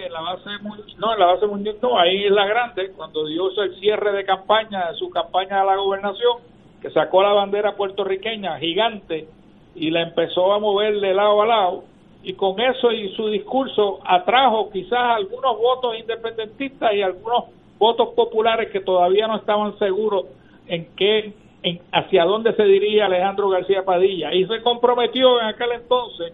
en 0.06 0.12
la 0.12 0.20
base, 0.22 0.50
no, 0.98 1.12
en 1.12 1.20
la 1.20 1.26
base 1.26 1.46
mundial, 1.46 1.76
no, 1.80 1.98
ahí 1.98 2.24
es 2.24 2.32
la 2.32 2.44
grande, 2.46 2.90
cuando 2.96 3.26
dio 3.26 3.48
el 3.62 3.76
cierre 3.76 4.12
de 4.12 4.24
campaña, 4.24 4.92
su 4.94 5.08
campaña 5.10 5.60
a 5.60 5.64
la 5.64 5.76
gobernación, 5.76 6.38
que 6.82 6.90
sacó 6.90 7.22
la 7.22 7.32
bandera 7.32 7.76
puertorriqueña 7.76 8.58
gigante 8.58 9.28
y 9.76 9.90
la 9.90 10.02
empezó 10.02 10.52
a 10.52 10.58
mover 10.58 10.98
de 10.98 11.14
lado 11.14 11.42
a 11.42 11.46
lado, 11.46 11.84
y 12.24 12.32
con 12.32 12.58
eso 12.60 12.90
y 12.90 13.14
su 13.14 13.28
discurso 13.28 14.00
atrajo 14.04 14.70
quizás 14.70 15.16
algunos 15.16 15.56
votos 15.56 15.96
independentistas 15.96 16.92
y 16.92 17.02
algunos 17.02 17.44
votos 17.78 18.08
populares 18.16 18.70
que 18.72 18.80
todavía 18.80 19.28
no 19.28 19.36
estaban 19.36 19.78
seguros 19.78 20.24
en 20.66 20.88
qué, 20.96 21.32
en, 21.62 21.80
hacia 21.92 22.24
dónde 22.24 22.52
se 22.54 22.64
diría 22.64 23.06
Alejandro 23.06 23.48
García 23.48 23.84
Padilla, 23.84 24.34
y 24.34 24.44
se 24.46 24.60
comprometió 24.60 25.40
en 25.40 25.46
aquel 25.46 25.70
entonces 25.72 26.32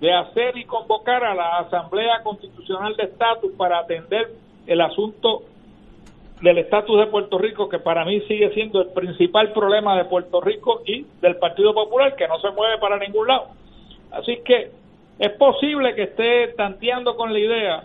de 0.00 0.12
hacer 0.12 0.56
y 0.56 0.64
convocar 0.64 1.24
a 1.24 1.34
la 1.34 1.58
Asamblea 1.58 2.22
Constitucional 2.22 2.96
de 2.96 3.04
Estatus 3.04 3.52
para 3.56 3.80
atender 3.80 4.30
el 4.66 4.80
asunto 4.80 5.42
del 6.40 6.58
estatus 6.58 6.98
de 6.98 7.06
Puerto 7.06 7.36
Rico, 7.38 7.68
que 7.68 7.78
para 7.78 8.04
mí 8.04 8.20
sigue 8.22 8.52
siendo 8.54 8.80
el 8.80 8.88
principal 8.88 9.52
problema 9.52 9.96
de 9.96 10.06
Puerto 10.06 10.40
Rico 10.40 10.80
y 10.86 11.06
del 11.20 11.36
Partido 11.36 11.74
Popular, 11.74 12.16
que 12.16 12.26
no 12.26 12.40
se 12.40 12.50
mueve 12.50 12.78
para 12.78 12.98
ningún 12.98 13.28
lado. 13.28 13.48
Así 14.10 14.38
que 14.44 14.70
es 15.18 15.30
posible 15.32 15.94
que 15.94 16.04
esté 16.04 16.48
tanteando 16.56 17.14
con 17.14 17.32
la 17.32 17.38
idea 17.38 17.84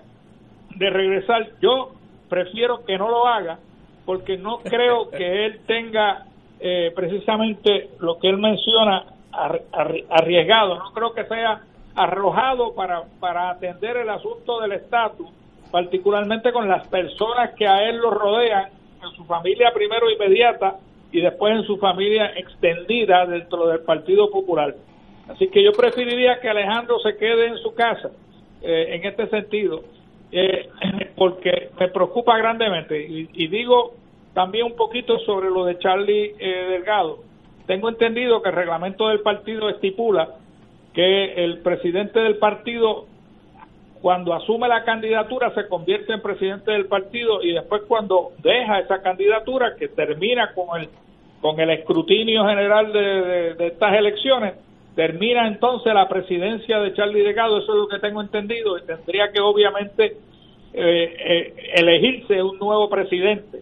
de 0.75 0.89
regresar. 0.89 1.49
Yo 1.61 1.91
prefiero 2.29 2.85
que 2.85 2.97
no 2.97 3.09
lo 3.09 3.27
haga, 3.27 3.59
porque 4.05 4.37
no 4.37 4.59
creo 4.59 5.09
que 5.11 5.45
él 5.45 5.59
tenga 5.67 6.25
eh, 6.61 6.93
precisamente 6.95 7.89
lo 7.99 8.19
que 8.19 8.29
él 8.29 8.37
menciona 8.37 9.03
arriesgado. 10.09 10.75
No 10.75 10.93
creo 10.93 11.13
que 11.13 11.25
sea 11.25 11.61
arrojado 11.95 12.73
para, 12.75 13.03
para 13.19 13.49
atender 13.49 13.97
el 13.97 14.09
asunto 14.09 14.59
del 14.61 14.73
estatus, 14.73 15.27
particularmente 15.71 16.51
con 16.51 16.67
las 16.67 16.87
personas 16.87 17.53
que 17.55 17.67
a 17.67 17.89
él 17.89 17.97
lo 17.97 18.11
rodean, 18.11 18.69
en 19.03 19.11
su 19.11 19.23
familia 19.25 19.71
primero 19.73 20.09
inmediata 20.09 20.77
y 21.11 21.21
después 21.21 21.55
en 21.55 21.63
su 21.63 21.77
familia 21.77 22.31
extendida 22.35 23.25
dentro 23.25 23.67
del 23.67 23.79
Partido 23.81 24.29
Popular. 24.29 24.75
Así 25.29 25.47
que 25.47 25.63
yo 25.63 25.71
preferiría 25.71 26.39
que 26.39 26.49
Alejandro 26.49 26.99
se 26.99 27.17
quede 27.17 27.47
en 27.47 27.57
su 27.57 27.73
casa 27.73 28.11
eh, 28.61 28.95
en 28.95 29.05
este 29.05 29.27
sentido, 29.27 29.83
eh, 30.31 30.69
porque 31.15 31.69
me 31.79 31.87
preocupa 31.89 32.37
grandemente. 32.37 32.99
Y, 32.99 33.29
y, 33.33 33.47
digo 33.47 33.93
también 34.33 34.65
un 34.65 34.75
poquito 34.75 35.17
sobre 35.19 35.49
lo 35.49 35.65
de 35.65 35.77
Charlie 35.79 36.35
eh, 36.39 36.67
Delgado. 36.71 37.19
Tengo 37.65 37.89
entendido 37.89 38.41
que 38.41 38.49
el 38.49 38.55
reglamento 38.55 39.07
del 39.07 39.21
partido 39.21 39.69
estipula 39.69 40.35
que 40.95 41.43
el 41.43 41.59
presidente 41.59 42.19
del 42.19 42.37
partido 42.37 43.05
cuando 44.01 44.33
asume 44.33 44.67
la 44.67 44.83
candidatura 44.83 45.53
se 45.53 45.67
convierte 45.67 46.13
en 46.13 46.21
presidente 46.21 46.71
del 46.71 46.85
partido 46.85 47.43
y 47.43 47.53
después 47.53 47.83
cuando 47.87 48.31
deja 48.41 48.79
esa 48.79 49.01
candidatura 49.01 49.75
que 49.77 49.89
termina 49.89 50.53
con 50.53 50.79
el 50.79 50.89
con 51.41 51.59
el 51.59 51.69
escrutinio 51.69 52.43
general 52.47 52.91
de, 52.91 53.67
estas 53.67 53.93
elecciones, 53.93 54.55
termina 54.95 55.47
entonces 55.47 55.93
la 55.93 56.09
presidencia 56.09 56.79
de 56.79 56.91
Charlie 56.93 57.21
Delgado, 57.21 57.59
eso 57.59 57.71
es 57.71 57.77
lo 57.77 57.87
que 57.87 57.99
tengo 57.99 58.19
entendido, 58.19 58.79
y 58.79 58.83
tendría 58.83 59.31
que 59.31 59.41
obviamente 59.41 60.17
eh, 60.73 61.15
eh, 61.19 61.53
elegirse 61.75 62.41
un 62.41 62.57
nuevo 62.57 62.89
presidente. 62.89 63.59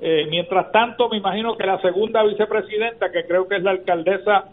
Eh, 0.00 0.26
mientras 0.30 0.72
tanto, 0.72 1.10
me 1.10 1.18
imagino 1.18 1.58
que 1.58 1.66
la 1.66 1.78
segunda 1.82 2.22
vicepresidenta, 2.22 3.10
que 3.12 3.26
creo 3.26 3.46
que 3.46 3.56
es 3.56 3.62
la 3.62 3.72
alcaldesa, 3.72 4.46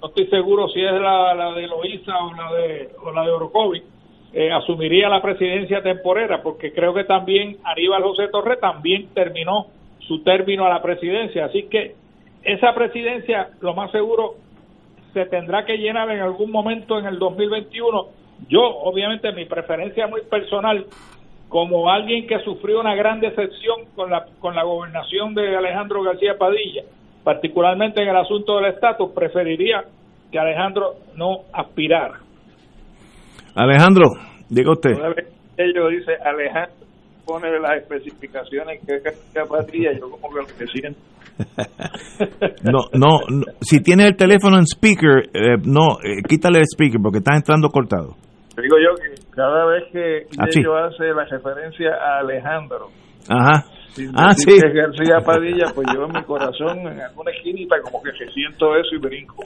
no 0.00 0.08
estoy 0.08 0.26
seguro 0.26 0.68
si 0.68 0.80
es 0.80 0.92
la, 0.92 1.52
de 1.54 1.66
Loíza 1.66 2.16
o 2.18 2.34
la 2.34 2.52
de, 2.52 2.90
o 3.02 3.12
la 3.12 3.24
de 3.24 3.30
Orocovi, 3.30 3.82
asumiría 4.52 5.08
la 5.08 5.20
presidencia 5.20 5.82
temporera, 5.82 6.42
porque 6.42 6.72
creo 6.72 6.94
que 6.94 7.04
también 7.04 7.56
Aníbal 7.64 8.02
José 8.02 8.28
Torre 8.28 8.56
también 8.58 9.08
terminó 9.12 9.66
su 10.00 10.22
término 10.22 10.64
a 10.66 10.68
la 10.68 10.82
presidencia. 10.82 11.46
Así 11.46 11.64
que 11.64 11.94
esa 12.42 12.74
presidencia, 12.74 13.50
lo 13.60 13.74
más 13.74 13.90
seguro, 13.90 14.34
se 15.12 15.26
tendrá 15.26 15.64
que 15.64 15.76
llenar 15.76 16.10
en 16.10 16.20
algún 16.20 16.50
momento 16.50 16.98
en 16.98 17.06
el 17.06 17.18
2021. 17.18 18.06
Yo, 18.48 18.60
obviamente, 18.60 19.32
mi 19.32 19.44
preferencia 19.44 20.06
muy 20.06 20.22
personal, 20.22 20.86
como 21.48 21.90
alguien 21.90 22.26
que 22.26 22.38
sufrió 22.40 22.80
una 22.80 22.94
gran 22.94 23.20
decepción 23.20 23.86
con 23.94 24.10
la, 24.10 24.26
con 24.38 24.54
la 24.54 24.62
gobernación 24.62 25.34
de 25.34 25.56
Alejandro 25.56 26.02
García 26.02 26.38
Padilla, 26.38 26.84
particularmente 27.24 28.02
en 28.02 28.08
el 28.08 28.16
asunto 28.16 28.56
del 28.56 28.72
estatus, 28.72 29.10
preferiría 29.12 29.84
que 30.30 30.38
Alejandro 30.38 30.94
no 31.16 31.40
aspirara. 31.52 32.20
Alejandro, 33.54 34.10
diga 34.48 34.72
usted. 34.72 34.92
Ellos 35.56 35.90
dice 35.90 36.12
Alejandro 36.24 36.80
pone 37.30 37.48
las 37.60 37.76
especificaciones 37.82 38.80
que 38.84 39.40
Padilla, 39.48 39.92
yo 39.92 40.10
como 40.10 40.34
que 40.34 40.40
lo 40.40 40.46
que 40.58 40.66
siento. 40.66 41.00
No, 42.62 42.80
no, 42.92 43.20
si 43.62 43.80
tiene 43.80 44.06
el 44.06 44.14
teléfono 44.14 44.58
en 44.58 44.66
speaker, 44.66 45.30
eh, 45.32 45.56
no, 45.64 45.96
eh, 46.04 46.22
quítale 46.28 46.58
el 46.58 46.64
speaker 46.64 47.00
porque 47.02 47.18
está 47.18 47.34
entrando 47.34 47.68
cortado. 47.68 48.14
Digo 48.60 48.76
yo 48.76 48.94
que 48.96 49.14
cada 49.30 49.64
vez 49.64 49.84
que 49.90 50.18
ellos 50.18 50.74
ah, 50.76 50.88
hace 50.88 51.04
la 51.04 51.24
referencia 51.24 51.94
a 51.94 52.18
Alejandro, 52.18 52.88
Ajá. 53.28 53.64
ah, 54.14 54.32
sí. 54.34 54.58
García 54.72 55.18
Padilla, 55.24 55.66
pues 55.74 55.86
yo 55.94 56.04
en 56.04 56.12
mi 56.12 56.22
corazón, 56.22 56.78
en 56.80 57.00
alguna 57.00 57.30
esquinita, 57.32 57.80
como 57.82 58.02
que 58.02 58.10
siento 58.32 58.76
eso 58.76 58.94
y 58.94 58.98
brinco. 58.98 59.42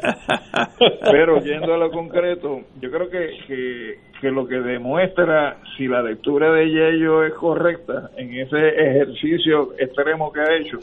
Pero 1.11 1.41
yendo 1.43 1.75
a 1.75 1.79
lo 1.79 1.91
concreto, 1.91 2.61
yo 2.81 2.91
creo 2.91 3.09
que, 3.09 3.31
que, 3.47 3.99
que 4.21 4.31
lo 4.31 4.47
que 4.47 4.61
demuestra 4.61 5.59
si 5.77 5.89
la 5.89 6.03
lectura 6.03 6.53
de 6.53 6.71
Yello 6.71 7.25
es 7.25 7.35
correcta 7.35 8.11
en 8.17 8.35
ese 8.35 8.69
ejercicio 8.69 9.73
extremo 9.79 10.33
que 10.33 10.41
ha 10.41 10.57
hecho, 10.57 10.79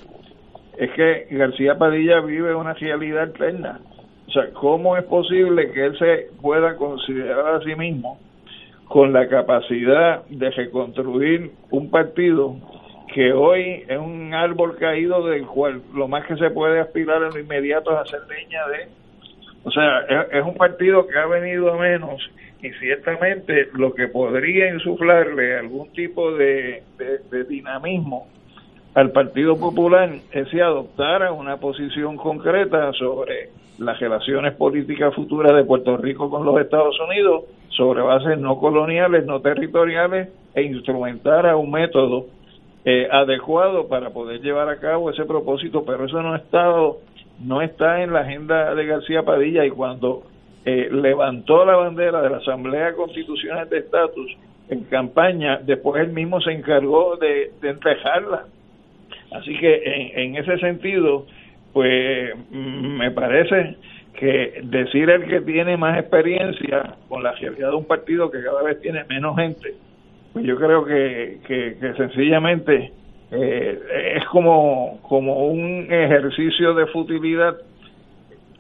es 0.78 0.92
que 0.92 1.28
García 1.32 1.78
Padilla 1.78 2.22
vive 2.22 2.56
una 2.56 2.74
realidad 2.74 3.30
eterna. 3.30 3.80
O 4.28 4.32
sea, 4.32 4.50
¿cómo 4.54 4.96
es 4.96 5.04
posible 5.04 5.72
que 5.72 5.86
él 5.88 5.98
se 6.00 6.30
pueda 6.42 6.76
considerar 6.78 7.56
a 7.56 7.60
sí 7.60 7.76
mismo 7.76 8.18
con 8.88 9.14
la 9.14 9.28
capacidad 9.28 10.26
de 10.28 10.50
reconstruir 10.52 11.52
un 11.70 11.90
partido 11.90 12.56
que 13.14 13.34
hoy 13.34 13.84
es 13.88 13.98
un 13.98 14.34
árbol 14.34 14.78
caído 14.78 15.26
del 15.26 15.46
cual 15.46 15.82
lo 15.94 16.08
más 16.08 16.26
que 16.26 16.36
se 16.38 16.50
puede 16.50 16.80
aspirar 16.80 17.22
en 17.24 17.30
lo 17.30 17.40
inmediato 17.40 17.92
es 17.92 18.00
hacer 18.00 18.22
leña 18.28 18.68
de... 18.68 18.88
O 19.64 19.72
sea, 19.72 20.00
es, 20.32 20.44
un 20.44 20.56
partido 20.56 21.06
que 21.06 21.18
ha 21.18 21.28
venido 21.28 21.72
a 21.72 21.78
menos 21.78 22.22
y 22.62 22.72
ciertamente 22.74 23.68
lo 23.74 23.94
que 23.94 24.08
podría 24.08 24.74
insuflarle 24.74 25.58
algún 25.58 25.92
tipo 25.94 26.32
de 26.32 26.84
dinamismo 27.48 28.28
al 28.94 29.12
Partido 29.12 29.58
Popular 29.58 30.10
es 30.32 30.50
si 30.50 30.60
adoptara 30.60 31.32
una 31.32 31.58
posición 31.58 32.18
concreta 32.18 32.92
sobre 32.94 33.50
las 33.78 34.00
relaciones 34.00 34.54
políticas 34.56 35.16
futuras 35.16 35.56
de 35.56 35.64
Puerto 35.64 35.96
Rico 35.98 36.30
con 36.30 36.46
los 36.46 36.60
Estados 36.60 37.00
Unidos 37.00 37.46
sobre 37.70 38.02
bases 38.02 38.38
no 38.38 38.60
coloniales, 38.60 39.26
no 39.26 39.40
territoriales 39.40 40.30
e 40.54 40.64
instrumentara 40.64 41.56
un 41.56 41.72
método 41.72 42.26
eh, 42.84 43.08
adecuado 43.12 43.88
para 43.88 44.10
poder 44.10 44.42
llevar 44.42 44.70
a 44.70 44.80
cabo 44.80 45.10
ese 45.10 45.26
propósito, 45.26 45.84
pero 45.86 46.06
eso 46.06 46.22
no 46.22 46.34
ha 46.34 46.38
estado, 46.38 46.98
no 47.40 47.62
está 47.62 48.02
en 48.02 48.14
la 48.14 48.22
agenda 48.22 48.74
de 48.74 48.86
García 48.86 49.24
Padilla 49.24 49.66
y 49.66 49.70
cuando 49.70 50.24
eh, 50.66 50.90
levantó 50.92 51.66
la 51.66 51.76
bandera 51.76 52.22
de 52.22 52.30
la 52.30 52.38
Asamblea 52.38 52.94
Constitucional 52.94 53.70
de 53.70 53.80
Estatus 53.80 54.36
en 54.70 54.84
campaña, 54.86 55.60
después 55.64 56.02
él 56.02 56.14
mismo 56.14 56.40
se 56.42 56.52
encargó 56.52 57.18
de, 57.18 57.52
de 57.62 57.76
Así 59.32 59.58
que 59.60 60.14
en, 60.16 60.36
ese 60.36 60.58
sentido, 60.58 61.26
pues 61.74 62.34
mm, 62.50 62.98
me 62.98 63.12
parece 63.12 63.76
que 64.14 64.62
decir 64.64 65.10
el 65.10 65.28
que 65.28 65.42
tiene 65.42 65.78
más 65.78 65.98
experiencia 66.00 66.96
con 67.10 67.24
la 67.24 67.32
realidad 67.34 67.70
de 67.70 67.76
un 67.76 67.86
partido 67.86 68.30
que 68.30 68.44
cada 68.44 68.62
vez 68.62 68.80
tiene 68.82 69.04
menos 69.06 69.36
gente, 69.36 69.74
yo 70.36 70.56
creo 70.56 70.86
que, 70.86 71.40
que, 71.48 71.94
sencillamente 71.98 72.92
eh, 73.32 73.80
es 74.18 74.26
como, 74.32 75.00
como 75.02 75.48
un 75.48 75.88
ejercicio 75.92 76.74
de 76.74 76.88
futilidad 76.88 77.56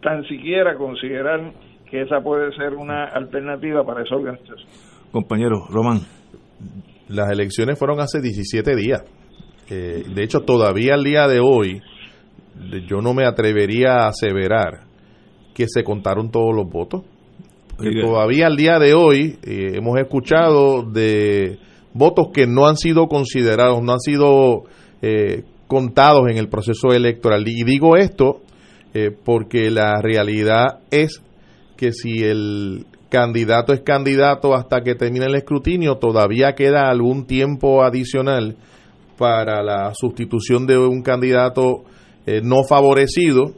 tan 0.02 0.24
siquiera 0.26 0.76
considerar 0.76 1.52
que 1.90 2.02
esa 2.02 2.22
puede 2.22 2.54
ser 2.56 2.74
una 2.74 3.06
alternativa 3.06 3.84
para 3.84 4.04
esa 4.04 4.16
organización. 4.16 4.70
Compañero 5.12 5.66
Román. 5.70 6.00
Las 7.10 7.30
elecciones 7.32 7.78
fueron 7.78 8.00
hace 8.00 8.22
17 8.22 8.76
días 8.76 9.04
de 9.76 10.24
hecho 10.24 10.42
todavía 10.42 10.96
al 10.96 11.04
día 11.04 11.28
de 11.28 11.40
hoy 11.40 11.82
yo 12.88 13.02
no 13.02 13.14
me 13.14 13.26
atrevería 13.26 14.04
a 14.04 14.08
aseverar 14.10 14.82
que 15.54 15.66
se 15.68 15.84
contaron 15.84 16.30
todos 16.30 16.54
los 16.56 16.70
votos. 16.70 17.04
Todavía 18.02 18.48
al 18.48 18.56
día 18.56 18.80
de 18.80 18.94
hoy 18.94 19.38
eh, 19.44 19.74
hemos 19.76 20.00
escuchado 20.00 20.84
de 20.84 21.58
votos 21.94 22.28
que 22.34 22.48
no 22.48 22.68
han 22.68 22.78
sido 22.78 23.08
considerados, 23.08 23.82
no 23.82 23.94
han 23.94 24.00
sido 24.00 24.64
eh, 25.02 25.44
contados 25.68 26.30
en 26.30 26.38
el 26.38 26.50
proceso 26.50 26.94
electoral. 26.94 27.44
Y 27.48 27.64
digo 27.64 27.98
esto 27.98 28.42
eh, 28.94 29.12
porque 29.12 29.72
la 29.72 30.02
realidad 30.02 30.80
es 30.92 31.22
que 31.78 31.94
si 31.94 32.24
el 32.24 32.86
candidato 33.10 33.74
es 33.74 33.82
candidato 33.82 34.54
hasta 34.54 34.82
que 34.82 34.96
termine 34.96 35.26
el 35.26 35.36
escrutinio, 35.36 35.98
todavía 35.98 36.56
queda 36.56 36.90
algún 36.90 37.26
tiempo 37.26 37.84
adicional 37.84 38.56
para 39.18 39.62
la 39.62 39.94
sustitución 39.94 40.66
de 40.66 40.78
un 40.78 41.04
candidato 41.04 41.84
eh, 42.26 42.42
no 42.44 42.64
favorecido, 42.64 43.54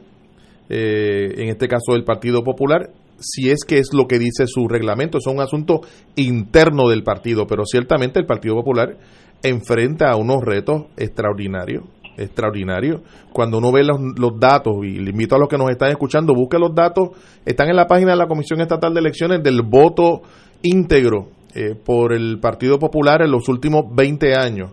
eh, 0.69 1.33
en 1.37 1.49
este 1.49 1.67
caso 1.67 1.93
del 1.93 2.03
Partido 2.03 2.43
Popular, 2.43 2.89
si 3.23 3.49
es 3.49 3.63
que 3.65 3.79
es 3.79 3.93
lo 3.93 4.07
que 4.07 4.19
dice 4.19 4.45
su 4.47 4.67
reglamento, 4.67 5.17
es 5.17 5.27
un 5.27 5.39
asunto 5.39 5.81
interno 6.15 6.89
del 6.89 7.03
partido, 7.03 7.47
pero 7.47 7.63
ciertamente 7.65 8.19
el 8.19 8.25
Partido 8.25 8.55
Popular 8.55 8.97
enfrenta 9.41 10.11
a 10.11 10.15
unos 10.15 10.43
retos 10.43 10.83
extraordinarios, 10.97 11.83
extraordinarios. 12.17 13.01
Cuando 13.31 13.57
uno 13.57 13.71
ve 13.71 13.83
los, 13.83 13.99
los, 14.17 14.39
datos, 14.39 14.73
y 14.83 14.99
le 14.99 15.11
invito 15.11 15.35
a 15.35 15.39
los 15.39 15.47
que 15.47 15.57
nos 15.57 15.69
están 15.69 15.89
escuchando, 15.89 16.33
busque 16.33 16.59
los 16.59 16.75
datos, 16.75 17.09
están 17.45 17.69
en 17.69 17.75
la 17.75 17.87
página 17.87 18.11
de 18.11 18.17
la 18.17 18.27
Comisión 18.27 18.61
Estatal 18.61 18.93
de 18.93 18.99
Elecciones 18.99 19.41
del 19.41 19.61
voto 19.61 20.21
íntegro 20.61 21.29
eh, 21.55 21.75
por 21.75 22.13
el 22.13 22.39
Partido 22.39 22.79
Popular 22.79 23.21
en 23.21 23.31
los 23.31 23.47
últimos 23.47 23.85
20 23.93 24.35
años. 24.35 24.71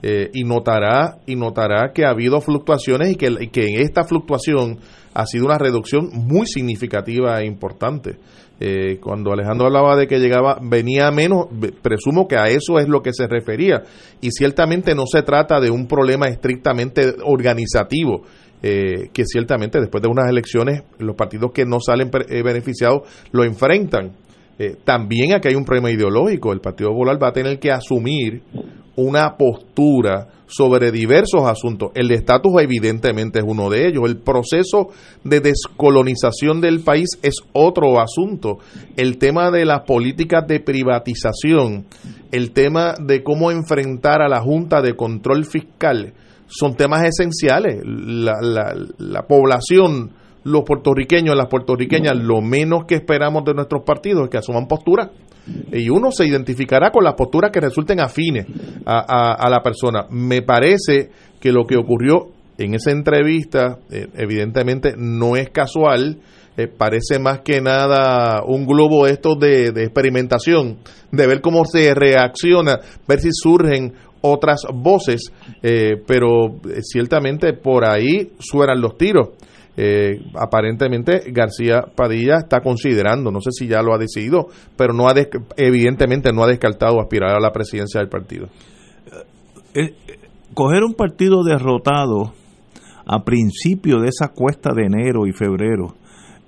Eh, 0.00 0.30
y 0.32 0.44
notará 0.44 1.18
y 1.26 1.34
notará 1.34 1.92
que 1.92 2.04
ha 2.04 2.10
habido 2.10 2.40
fluctuaciones 2.40 3.10
y 3.10 3.16
que, 3.16 3.48
que, 3.50 3.66
en 3.66 3.80
esta 3.80 4.04
fluctuación 4.04 4.78
ha 5.12 5.26
sido 5.26 5.46
una 5.46 5.58
reducción 5.58 6.10
muy 6.12 6.46
significativa 6.46 7.40
e 7.40 7.46
importante. 7.46 8.16
Eh, 8.60 8.98
cuando 9.00 9.32
Alejandro 9.32 9.66
hablaba 9.66 9.96
de 9.96 10.06
que 10.06 10.20
llegaba, 10.20 10.58
venía 10.62 11.10
menos, 11.10 11.46
presumo 11.82 12.28
que 12.28 12.36
a 12.36 12.48
eso 12.48 12.78
es 12.78 12.88
lo 12.88 13.02
que 13.02 13.12
se 13.12 13.26
refería. 13.26 13.82
Y 14.20 14.30
ciertamente 14.30 14.94
no 14.94 15.04
se 15.06 15.22
trata 15.22 15.58
de 15.58 15.70
un 15.70 15.88
problema 15.88 16.28
estrictamente 16.28 17.14
organizativo, 17.24 18.22
eh, 18.62 19.10
que 19.12 19.24
ciertamente 19.24 19.80
después 19.80 20.02
de 20.02 20.08
unas 20.08 20.28
elecciones 20.28 20.82
los 20.98 21.16
partidos 21.16 21.50
que 21.52 21.64
no 21.64 21.78
salen 21.80 22.08
beneficiados 22.10 23.02
lo 23.32 23.42
enfrentan. 23.42 24.12
También 24.84 25.34
aquí 25.34 25.48
hay 25.48 25.54
un 25.54 25.64
problema 25.64 25.90
ideológico. 25.90 26.52
El 26.52 26.60
Partido 26.60 26.90
Popular 26.90 27.22
va 27.22 27.28
a 27.28 27.32
tener 27.32 27.58
que 27.58 27.70
asumir 27.70 28.42
una 28.96 29.36
postura 29.36 30.26
sobre 30.48 30.90
diversos 30.90 31.44
asuntos. 31.44 31.90
El 31.94 32.10
estatus 32.10 32.52
evidentemente 32.60 33.38
es 33.38 33.44
uno 33.46 33.70
de 33.70 33.86
ellos. 33.86 34.04
El 34.06 34.16
proceso 34.18 34.88
de 35.22 35.40
descolonización 35.40 36.60
del 36.60 36.80
país 36.80 37.10
es 37.22 37.36
otro 37.52 38.00
asunto. 38.00 38.58
El 38.96 39.18
tema 39.18 39.50
de 39.50 39.64
las 39.64 39.82
políticas 39.82 40.46
de 40.48 40.60
privatización, 40.60 41.86
el 42.32 42.50
tema 42.52 42.94
de 42.98 43.22
cómo 43.22 43.50
enfrentar 43.50 44.22
a 44.22 44.28
la 44.28 44.40
Junta 44.40 44.82
de 44.82 44.96
Control 44.96 45.44
Fiscal, 45.44 46.14
son 46.48 46.74
temas 46.74 47.04
esenciales. 47.04 47.80
La, 47.84 48.32
la 48.98 49.22
población, 49.28 50.12
los 50.44 50.62
puertorriqueños, 50.64 51.36
las 51.36 51.48
puertorriqueñas, 51.48 52.16
lo 52.16 52.40
menos 52.40 52.84
que 52.86 52.94
esperamos 52.94 53.44
de 53.44 53.54
nuestros 53.54 53.82
partidos 53.84 54.24
es 54.24 54.30
que 54.30 54.38
asuman 54.38 54.66
postura 54.66 55.10
y 55.72 55.88
uno 55.88 56.10
se 56.10 56.26
identificará 56.26 56.90
con 56.90 57.04
las 57.04 57.14
posturas 57.14 57.50
que 57.50 57.60
resulten 57.60 58.00
afines 58.00 58.46
a, 58.84 59.48
la 59.48 59.62
persona. 59.62 60.06
Me 60.10 60.42
parece 60.42 61.10
que 61.40 61.52
lo 61.52 61.64
que 61.64 61.76
ocurrió 61.76 62.28
en 62.58 62.74
esa 62.74 62.90
entrevista, 62.90 63.78
eh, 63.90 64.08
evidentemente 64.14 64.94
no 64.96 65.36
es 65.36 65.50
casual, 65.50 66.18
eh, 66.56 66.66
parece 66.66 67.18
más 67.20 67.40
que 67.40 67.60
nada 67.60 68.42
un 68.44 68.66
globo 68.66 69.06
esto 69.06 69.36
de, 69.36 69.70
de 69.70 69.84
experimentación, 69.84 70.78
de 71.12 71.26
ver 71.26 71.40
cómo 71.40 71.64
se 71.64 71.94
reacciona, 71.94 72.80
ver 73.06 73.20
si 73.20 73.28
surgen 73.32 73.94
otras 74.20 74.62
voces, 74.72 75.32
eh, 75.62 76.02
pero 76.06 76.56
ciertamente 76.82 77.52
por 77.52 77.84
ahí 77.84 78.32
suenan 78.38 78.80
los 78.80 78.96
tiros. 78.96 79.30
Aparentemente 80.34 81.30
García 81.30 81.82
Padilla 81.94 82.38
está 82.38 82.60
considerando, 82.60 83.30
no 83.30 83.40
sé 83.40 83.50
si 83.52 83.68
ya 83.68 83.80
lo 83.82 83.94
ha 83.94 83.98
decidido, 83.98 84.48
pero 84.76 84.92
no 84.92 85.08
ha 85.08 85.14
evidentemente 85.56 86.32
no 86.32 86.42
ha 86.42 86.48
descartado 86.48 87.00
aspirar 87.00 87.36
a 87.36 87.40
la 87.40 87.52
presidencia 87.52 88.00
del 88.00 88.08
partido. 88.08 88.48
coger 90.54 90.82
un 90.82 90.94
partido 90.94 91.44
derrotado 91.44 92.32
a 93.06 93.24
principio 93.24 94.00
de 94.00 94.08
esa 94.08 94.28
cuesta 94.28 94.70
de 94.74 94.86
enero 94.86 95.26
y 95.26 95.32
febrero 95.32 95.94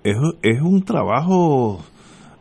es, 0.05 0.17
es 0.43 0.61
un 0.61 0.83
trabajo 0.83 1.81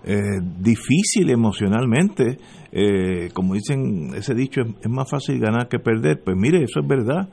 eh, 0.04 0.40
difícil 0.60 1.30
emocionalmente. 1.30 2.38
Eh, 2.72 3.30
como 3.34 3.56
dicen 3.56 4.12
ese 4.16 4.34
dicho, 4.34 4.62
es, 4.62 4.90
más 4.90 5.10
fácil 5.10 5.40
ganar 5.40 5.68
que 5.68 5.80
perder. 5.80 6.22
Pues 6.24 6.38
mire, 6.38 6.64
eso 6.64 6.80
es 6.82 6.88
verdad. 6.88 7.30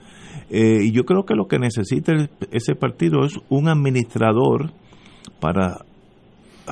Eh, 0.51 0.85
y 0.85 0.93
yo 0.93 1.05
creo 1.05 1.25
que 1.25 1.35
lo 1.35 1.49
que 1.49 1.59
necesita 1.59 2.13
ese 2.53 2.75
partido 2.75 3.25
es 3.25 3.39
un 3.49 3.69
administrador 3.69 4.71
para 5.41 5.85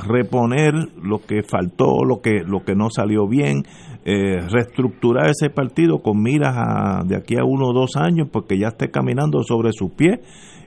reponer 0.06 0.74
lo 1.00 1.20
que 1.20 1.42
faltó, 1.42 2.04
lo 2.04 2.20
que, 2.20 2.42
lo 2.44 2.64
que 2.64 2.74
no 2.74 2.90
salió 2.90 3.28
bien, 3.28 3.62
eh, 4.04 4.40
reestructurar 4.48 5.30
ese 5.30 5.50
partido 5.50 6.00
con 6.00 6.22
miras 6.22 6.54
a, 6.56 7.04
de 7.04 7.16
aquí 7.16 7.36
a 7.36 7.44
uno 7.44 7.68
o 7.68 7.72
dos 7.72 7.96
años, 7.96 8.28
porque 8.30 8.58
ya 8.58 8.68
esté 8.68 8.90
caminando 8.90 9.42
sobre 9.42 9.72
sus 9.72 9.92
pies. 9.92 10.20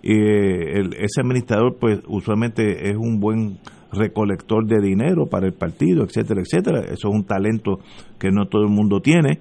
Eh, 0.04 0.82
ese 1.00 1.22
administrador, 1.22 1.78
pues 1.80 2.00
usualmente 2.08 2.90
es 2.90 2.96
un 2.96 3.20
buen 3.20 3.58
recolector 3.92 4.66
de 4.66 4.80
dinero 4.82 5.28
para 5.28 5.48
el 5.48 5.54
partido, 5.54 6.04
etcétera, 6.04 6.42
etcétera. 6.42 6.80
Eso 6.82 7.10
es 7.10 7.16
un 7.16 7.26
talento 7.26 7.80
que 8.20 8.32
no 8.32 8.46
todo 8.46 8.64
el 8.64 8.70
mundo 8.70 9.02
tiene. 9.02 9.40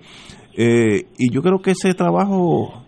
Eh, 0.57 1.07
y 1.19 1.33
yo 1.33 1.43
creo 1.43 1.59
que 1.61 1.73
ese 1.73 1.93
trabajo 1.93 2.86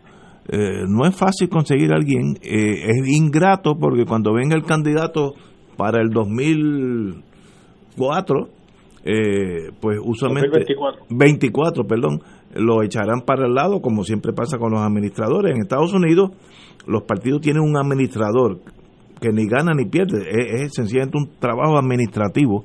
no 0.50 1.06
es 1.06 1.14
fácil 1.14 1.48
conseguir 1.48 1.92
a 1.92 1.96
alguien. 1.96 2.36
es 2.42 3.06
ingrato 3.06 3.76
porque 3.78 4.04
cuando 4.04 4.32
venga 4.32 4.56
el 4.56 4.64
candidato 4.64 5.34
para 5.76 6.02
el 6.02 6.10
2004, 6.10 8.48
eh, 9.04 9.70
pues 9.80 9.98
usualmente 10.04 10.48
2024. 10.48 11.06
24, 11.08 11.86
perdón, 11.86 12.20
lo 12.54 12.82
echarán 12.82 13.20
para 13.24 13.46
el 13.46 13.54
lado 13.54 13.80
como 13.80 14.02
siempre 14.04 14.32
pasa 14.32 14.58
con 14.58 14.72
los 14.72 14.80
administradores. 14.80 15.54
En 15.54 15.62
Estados 15.62 15.94
Unidos 15.94 16.32
los 16.86 17.04
partidos 17.04 17.40
tienen 17.40 17.62
un 17.62 17.76
administrador 17.76 18.58
que 19.20 19.32
ni 19.32 19.46
gana 19.46 19.72
ni 19.74 19.84
pierde, 19.84 20.28
es, 20.28 20.62
es 20.62 20.74
sencillamente 20.74 21.16
un 21.16 21.30
trabajo 21.38 21.78
administrativo. 21.78 22.64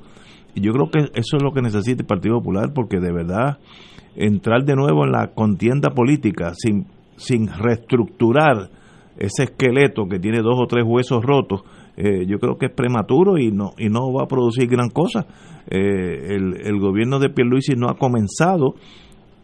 Y 0.54 0.60
yo 0.60 0.72
creo 0.72 0.90
que 0.90 0.98
eso 1.18 1.36
es 1.36 1.42
lo 1.42 1.52
que 1.52 1.62
necesita 1.62 2.02
el 2.02 2.06
Partido 2.06 2.38
Popular 2.38 2.72
porque 2.74 2.98
de 3.00 3.12
verdad 3.12 3.58
entrar 4.16 4.64
de 4.64 4.76
nuevo 4.76 5.04
en 5.04 5.12
la 5.12 5.28
contienda 5.34 5.90
política 5.90 6.52
sin, 6.54 6.86
sin 7.16 7.48
reestructurar 7.48 8.70
ese 9.16 9.44
esqueleto 9.44 10.06
que 10.08 10.18
tiene 10.18 10.38
dos 10.38 10.58
o 10.60 10.66
tres 10.66 10.84
huesos 10.86 11.22
rotos, 11.22 11.62
eh, 11.96 12.26
yo 12.26 12.38
creo 12.38 12.56
que 12.56 12.66
es 12.66 12.72
prematuro 12.72 13.38
y 13.38 13.52
no 13.52 13.72
y 13.78 13.88
no 13.88 14.12
va 14.12 14.24
a 14.24 14.28
producir 14.28 14.68
gran 14.68 14.90
cosa. 14.90 15.26
Eh, 15.70 16.34
el, 16.34 16.78
gobierno 16.78 17.18
de 17.18 17.30
Pierluisi 17.30 17.74
no 17.74 17.88
ha 17.88 17.96
comenzado, 17.96 18.74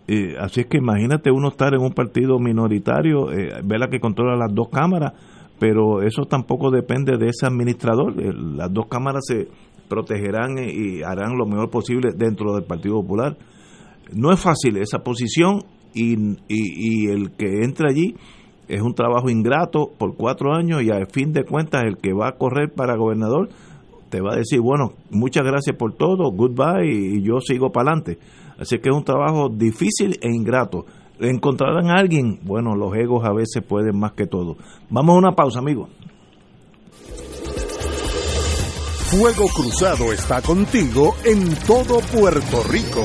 eh, 0.07 0.35
así 0.39 0.63
es 0.63 0.67
que 0.67 0.79
imagínate 0.79 1.31
uno 1.31 1.49
estar 1.49 1.73
en 1.73 1.81
un 1.81 1.93
partido 1.93 2.39
minoritario, 2.39 3.33
eh, 3.33 3.63
la 3.63 3.89
que 3.89 4.01
controla 4.01 4.37
las 4.37 4.55
dos 4.55 4.69
cámaras, 4.69 5.13
pero 5.59 6.03
eso 6.03 6.25
tampoco 6.25 6.71
depende 6.71 7.17
de 7.17 7.29
ese 7.29 7.47
administrador. 7.47 8.15
las 8.17 8.73
dos 8.73 8.87
cámaras 8.89 9.23
se 9.27 9.49
protegerán 9.89 10.57
y 10.59 11.03
harán 11.03 11.37
lo 11.37 11.47
mejor 11.47 11.71
posible 11.71 12.11
dentro 12.17 12.55
del 12.55 12.65
Partido 12.65 13.01
Popular. 13.01 13.37
No 14.15 14.33
es 14.33 14.41
fácil 14.41 14.77
esa 14.77 15.01
posición 15.01 15.63
y, 15.95 16.17
y, 16.49 17.07
el 17.09 17.33
que 17.33 17.63
entre 17.63 17.91
allí 17.91 18.15
es 18.69 18.81
un 18.81 18.95
trabajo 18.95 19.29
ingrato 19.29 19.91
por 19.99 20.17
cuatro 20.17 20.53
años 20.55 20.83
y 20.83 20.91
al 20.91 21.07
fin 21.07 21.33
de 21.33 21.45
cuentas 21.45 21.83
el 21.85 21.97
que 21.97 22.13
va 22.13 22.29
a 22.29 22.37
correr 22.37 22.73
para 22.73 22.97
gobernador 22.97 23.49
te 24.11 24.21
va 24.21 24.33
a 24.33 24.37
decir, 24.37 24.61
bueno, 24.61 24.93
muchas 25.11 25.45
gracias 25.45 25.77
por 25.77 25.95
todo, 25.95 26.31
goodbye 26.33 26.85
y 26.85 27.23
yo 27.23 27.41
sigo 27.41 27.71
para 27.71 27.93
adelante. 27.93 28.19
Así 28.59 28.79
que 28.79 28.91
es 28.91 28.97
un 28.97 29.05
trabajo 29.05 29.49
difícil 29.49 30.19
e 30.21 30.29
ingrato. 30.29 30.85
¿Encontrarán 31.21 31.91
a 31.91 31.95
alguien? 31.95 32.41
Bueno, 32.43 32.75
los 32.75 32.95
egos 32.95 33.25
a 33.25 33.33
veces 33.33 33.63
pueden 33.67 33.99
más 33.99 34.13
que 34.13 34.27
todo. 34.27 34.57
Vamos 34.91 35.15
a 35.15 35.19
una 35.19 35.33
pausa, 35.33 35.61
amigos. 35.61 35.89
Fuego 39.11 39.47
Cruzado 39.49 40.13
está 40.13 40.41
contigo 40.41 41.15
en 41.25 41.55
todo 41.67 42.01
Puerto 42.13 42.63
Rico. 42.71 43.05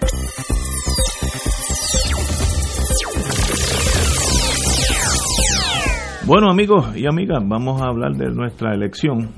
Bueno, 6.31 6.49
amigos 6.49 6.95
y 6.95 7.05
amigas, 7.07 7.43
vamos 7.45 7.81
a 7.81 7.87
hablar 7.87 8.13
de 8.13 8.31
nuestra 8.31 8.73
elección. 8.73 9.31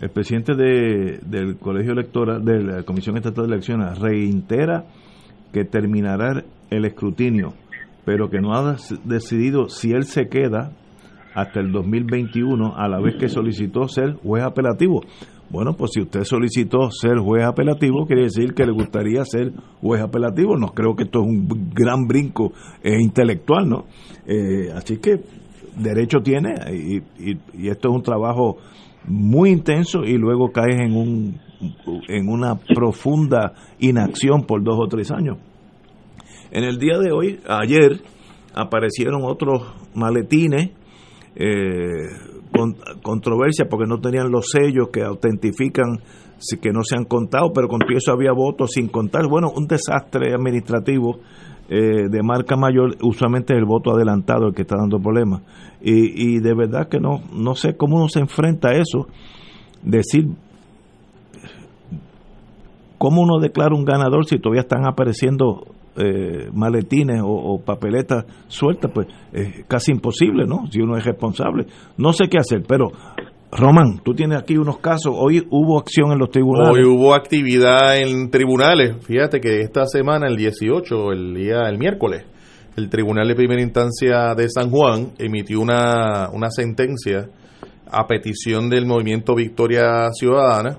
El 0.00 0.10
presidente 0.10 0.56
de, 0.56 1.20
del 1.24 1.56
Colegio 1.58 1.92
Electoral, 1.92 2.44
de 2.44 2.60
la 2.60 2.82
Comisión 2.82 3.16
Estatal 3.16 3.46
de 3.46 3.52
Elecciones, 3.52 4.00
reitera 4.00 4.84
que 5.52 5.64
terminará 5.64 6.42
el 6.70 6.84
escrutinio, 6.86 7.54
pero 8.04 8.30
que 8.30 8.40
no 8.40 8.52
ha 8.52 8.76
decidido 9.04 9.68
si 9.68 9.92
él 9.92 10.06
se 10.06 10.26
queda 10.26 10.72
hasta 11.36 11.60
el 11.60 11.70
2021, 11.70 12.74
a 12.76 12.88
la 12.88 13.00
vez 13.00 13.14
que 13.14 13.28
solicitó 13.28 13.86
ser 13.86 14.14
juez 14.14 14.42
apelativo. 14.42 15.02
Bueno, 15.50 15.74
pues 15.74 15.92
si 15.94 16.00
usted 16.00 16.24
solicitó 16.24 16.90
ser 16.90 17.18
juez 17.18 17.44
apelativo, 17.44 18.06
quiere 18.06 18.22
decir 18.22 18.54
que 18.54 18.66
le 18.66 18.72
gustaría 18.72 19.24
ser 19.24 19.52
juez 19.80 20.02
apelativo. 20.02 20.56
No 20.56 20.72
creo 20.74 20.96
que 20.96 21.04
esto 21.04 21.20
es 21.20 21.28
un 21.28 21.70
gran 21.72 22.08
brinco 22.08 22.52
intelectual, 22.82 23.68
¿no? 23.68 23.84
Eh, 24.26 24.72
así 24.74 24.96
que 24.96 25.20
derecho 25.76 26.20
tiene 26.20 26.54
y, 26.72 27.00
esto 27.68 27.88
es 27.88 27.94
un 27.94 28.02
trabajo 28.02 28.58
muy 29.06 29.50
intenso 29.50 30.04
y 30.04 30.16
luego 30.16 30.50
caes 30.50 30.80
en 30.80 30.96
un 30.96 31.40
en 32.08 32.28
una 32.28 32.56
profunda 32.56 33.54
inacción 33.78 34.44
por 34.44 34.62
dos 34.62 34.76
o 34.78 34.86
tres 34.86 35.10
años. 35.10 35.38
En 36.50 36.64
el 36.64 36.78
día 36.78 36.98
de 36.98 37.10
hoy, 37.10 37.40
ayer, 37.48 38.00
aparecieron 38.54 39.22
otros 39.24 39.62
maletines, 39.94 40.70
eh, 41.36 42.08
con, 42.52 42.76
controversia 43.02 43.66
porque 43.68 43.86
no 43.88 43.98
tenían 43.98 44.30
los 44.30 44.50
sellos 44.50 44.88
que 44.92 45.02
autentifican 45.02 46.00
que 46.60 46.70
no 46.72 46.82
se 46.82 46.96
han 46.96 47.04
contado, 47.04 47.52
pero 47.54 47.68
con 47.68 47.80
eso 47.90 48.12
había 48.12 48.32
votos 48.32 48.72
sin 48.72 48.88
contar. 48.88 49.26
Bueno, 49.28 49.50
un 49.54 49.66
desastre 49.66 50.34
administrativo 50.34 51.18
eh, 51.68 52.08
de 52.10 52.22
marca 52.22 52.56
mayor, 52.56 52.96
usualmente 53.02 53.54
es 53.54 53.58
el 53.58 53.64
voto 53.64 53.92
adelantado 53.92 54.48
el 54.48 54.54
que 54.54 54.62
está 54.62 54.76
dando 54.76 54.98
problemas. 54.98 55.42
Y, 55.80 56.34
y 56.34 56.40
de 56.40 56.54
verdad 56.54 56.88
que 56.88 57.00
no, 57.00 57.22
no 57.32 57.54
sé 57.54 57.76
cómo 57.76 57.96
uno 57.96 58.08
se 58.08 58.20
enfrenta 58.20 58.68
a 58.68 58.72
eso. 58.74 59.06
Decir, 59.82 60.28
¿cómo 62.98 63.22
uno 63.22 63.38
declara 63.38 63.74
un 63.74 63.84
ganador 63.84 64.24
si 64.26 64.38
todavía 64.38 64.62
están 64.62 64.86
apareciendo 64.86 65.66
eh, 65.96 66.48
maletines 66.52 67.20
o, 67.22 67.60
papeletas 67.64 68.24
sueltas? 68.48 68.90
Pues 68.92 69.08
es 69.32 69.64
casi 69.66 69.92
imposible, 69.92 70.46
¿no? 70.46 70.66
Si 70.70 70.80
uno 70.80 70.96
es 70.96 71.04
responsable. 71.04 71.66
No 71.98 72.12
sé 72.12 72.28
qué 72.28 72.38
hacer, 72.38 72.62
pero 72.66 72.92
Román, 73.56 74.00
tú 74.02 74.14
tienes 74.14 74.40
aquí 74.40 74.56
unos 74.56 74.78
casos. 74.78 75.14
Hoy 75.16 75.46
hubo 75.48 75.78
acción 75.78 76.10
en 76.10 76.18
los 76.18 76.30
tribunales. 76.30 76.76
Hoy 76.76 76.84
hubo 76.84 77.14
actividad 77.14 77.96
en 77.98 78.28
tribunales. 78.28 78.96
Fíjate 79.06 79.40
que 79.40 79.60
esta 79.60 79.86
semana, 79.86 80.26
el 80.26 80.36
18, 80.36 81.12
el 81.12 81.34
día, 81.34 81.68
el 81.68 81.78
miércoles, 81.78 82.24
el 82.76 82.88
Tribunal 82.88 83.28
de 83.28 83.36
Primera 83.36 83.62
Instancia 83.62 84.34
de 84.34 84.48
San 84.50 84.70
Juan 84.70 85.12
emitió 85.18 85.60
una, 85.60 86.30
una 86.32 86.50
sentencia 86.50 87.28
a 87.88 88.08
petición 88.08 88.68
del 88.68 88.86
movimiento 88.86 89.36
Victoria 89.36 90.10
Ciudadana, 90.12 90.78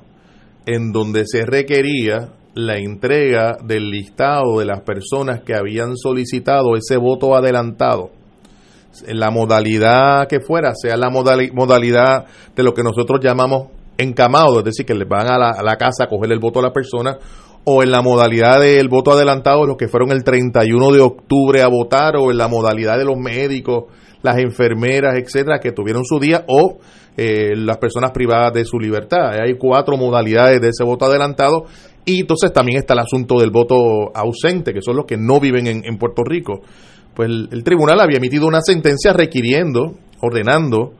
en 0.65 0.91
donde 0.91 1.23
se 1.25 1.45
requería 1.45 2.33
la 2.55 2.77
entrega 2.77 3.57
del 3.63 3.89
listado 3.89 4.59
de 4.59 4.65
las 4.65 4.81
personas 4.81 5.43
que 5.43 5.55
habían 5.55 5.95
solicitado 5.95 6.75
ese 6.75 6.97
voto 6.97 7.37
adelantado 7.37 8.11
la 9.07 9.31
modalidad 9.31 10.27
que 10.27 10.39
fuera, 10.39 10.73
sea 10.75 10.97
la 10.97 11.09
modalidad 11.09 12.25
de 12.55 12.63
lo 12.63 12.73
que 12.73 12.83
nosotros 12.83 13.19
llamamos 13.21 13.67
encamado, 13.97 14.59
es 14.59 14.65
decir, 14.65 14.85
que 14.85 14.93
le 14.93 15.05
van 15.05 15.27
a 15.27 15.37
la, 15.37 15.77
casa 15.77 16.05
a 16.05 16.07
coger 16.07 16.31
el 16.31 16.39
voto 16.39 16.59
a 16.59 16.63
la 16.63 16.73
persona, 16.73 17.17
o 17.63 17.81
en 17.81 17.91
la 17.91 18.01
modalidad 18.01 18.59
del 18.59 18.89
voto 18.89 19.11
adelantado, 19.11 19.65
los 19.65 19.77
que 19.77 19.87
fueron 19.87 20.11
el 20.11 20.23
31 20.23 20.91
de 20.91 20.99
octubre 20.99 21.61
a 21.61 21.67
votar, 21.67 22.15
o 22.17 22.31
en 22.31 22.37
la 22.37 22.47
modalidad 22.47 22.97
de 22.97 23.05
los 23.05 23.17
médicos, 23.17 23.85
las 24.21 24.37
enfermeras, 24.37 25.15
etcétera, 25.15 25.59
que 25.59 25.71
tuvieron 25.71 26.03
su 26.05 26.19
día, 26.19 26.45
o 26.47 26.77
eh, 27.17 27.53
las 27.55 27.77
personas 27.77 28.11
privadas 28.11 28.53
de 28.53 28.65
su 28.65 28.79
libertad. 28.79 29.39
Hay 29.41 29.57
cuatro 29.57 29.97
modalidades 29.97 30.61
de 30.61 30.69
ese 30.69 30.83
voto 30.83 31.05
adelantado, 31.05 31.65
y 32.03 32.21
entonces 32.21 32.53
también 32.53 32.77
está 32.77 32.93
el 32.93 32.99
asunto 32.99 33.39
del 33.39 33.49
voto 33.49 34.11
ausente, 34.13 34.73
que 34.73 34.81
son 34.81 34.97
los 34.97 35.05
que 35.05 35.17
no 35.17 35.39
viven 35.39 35.65
en, 35.65 35.83
en 35.85 35.97
Puerto 35.97 36.23
Rico 36.23 36.61
pues 37.15 37.29
el, 37.29 37.63
tribunal 37.63 37.99
había 38.01 38.17
emitido 38.17 38.45
una 38.45 38.59
sentencia 38.61 39.13
requiriendo, 39.13 39.95
ordenando 40.21 40.93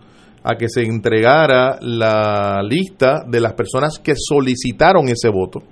a 0.43 0.55
que 0.55 0.70
se 0.70 0.84
entregara 0.84 1.78
la 1.82 2.61
lista 2.63 3.24
de 3.28 3.41
las 3.41 3.53
personas 3.53 3.99
que 3.99 4.13
solicitaron 4.16 5.09
ese 5.09 5.30
voto 5.30 5.63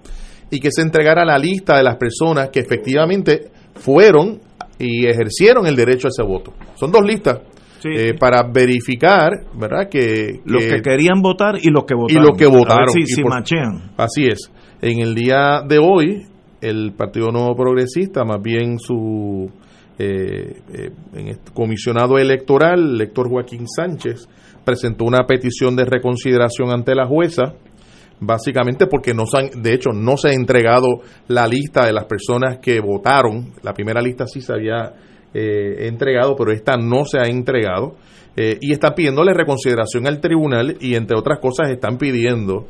y 0.50 0.60
que 0.60 0.72
se 0.72 0.82
entregara 0.82 1.24
la 1.24 1.38
lista 1.38 1.78
de 1.78 1.84
las 1.84 1.96
personas 1.96 2.50
que 2.50 2.60
efectivamente 2.60 3.52
fueron 3.76 4.41
y 4.78 5.08
ejercieron 5.08 5.66
el 5.66 5.76
derecho 5.76 6.08
a 6.08 6.10
ese 6.10 6.24
voto. 6.24 6.54
Son 6.76 6.91
dos 6.91 7.04
listas. 7.06 7.39
Eh, 7.86 8.14
para 8.18 8.44
verificar, 8.50 9.32
¿verdad? 9.60 9.89
Que, 9.89 10.39
los 10.46 10.64
que 10.64 10.82
querían 10.82 11.22
votar 11.22 11.56
y 11.62 11.70
los 11.70 11.84
que 11.84 11.96
votaron. 11.96 12.24
Y 12.24 12.26
los 12.26 12.38
que 12.38 12.46
votaron. 12.46 12.89
si, 12.89 13.24
machean. 13.24 13.91
Así 13.98 14.26
es. 14.26 14.50
En 14.82 15.00
el 15.02 15.14
día 15.14 15.62
de 15.68 15.80
hoy, 15.80 16.26
el 16.62 16.94
Partido 16.94 17.30
Nuevo 17.32 17.54
Progresista, 17.56 18.24
más 18.24 18.41
bien 18.41 18.80
su 18.80 19.52
eh, 20.00 20.62
eh, 20.74 20.89
en 21.14 21.28
este 21.28 21.52
comisionado 21.54 22.18
electoral, 22.18 22.80
el 22.80 22.98
lector 22.98 23.30
Joaquín 23.30 23.68
Sánchez, 23.68 24.28
presentó 24.66 25.06
una 25.06 25.28
petición 25.28 25.76
de 25.76 25.86
reconsideración 25.86 26.72
ante 26.72 26.96
la 26.96 27.06
jueza, 27.06 27.54
básicamente 28.20 28.88
porque 28.88 29.14
no 29.14 29.26
se 29.28 29.38
han, 29.38 29.62
de 29.62 29.74
hecho 29.74 29.91
no 29.91 30.18
se 30.18 30.30
ha 30.30 30.34
entregado 30.34 30.88
la 31.28 31.48
lista 31.48 31.86
de 31.86 31.94
las 31.94 32.06
personas 32.06 32.58
que 32.58 32.80
votaron, 32.80 33.54
la 33.62 33.74
primera 33.74 34.02
lista 34.02 34.26
sí 34.26 34.41
se 34.41 34.54
había 34.54 34.94
eh, 35.34 35.88
entregado, 35.88 36.36
pero 36.36 36.52
esta 36.52 36.76
no 36.76 37.06
se 37.06 37.20
ha 37.20 37.28
entregado, 37.28 37.96
y 38.36 38.72
están 38.72 38.96
pidiéndole 38.96 39.32
reconsideración 39.32 40.08
al 40.08 40.20
tribunal 40.20 40.76
y 40.82 40.96
entre 40.96 41.16
otras 41.16 41.38
cosas 41.38 41.70
están 41.70 42.00
pidiendo 42.00 42.66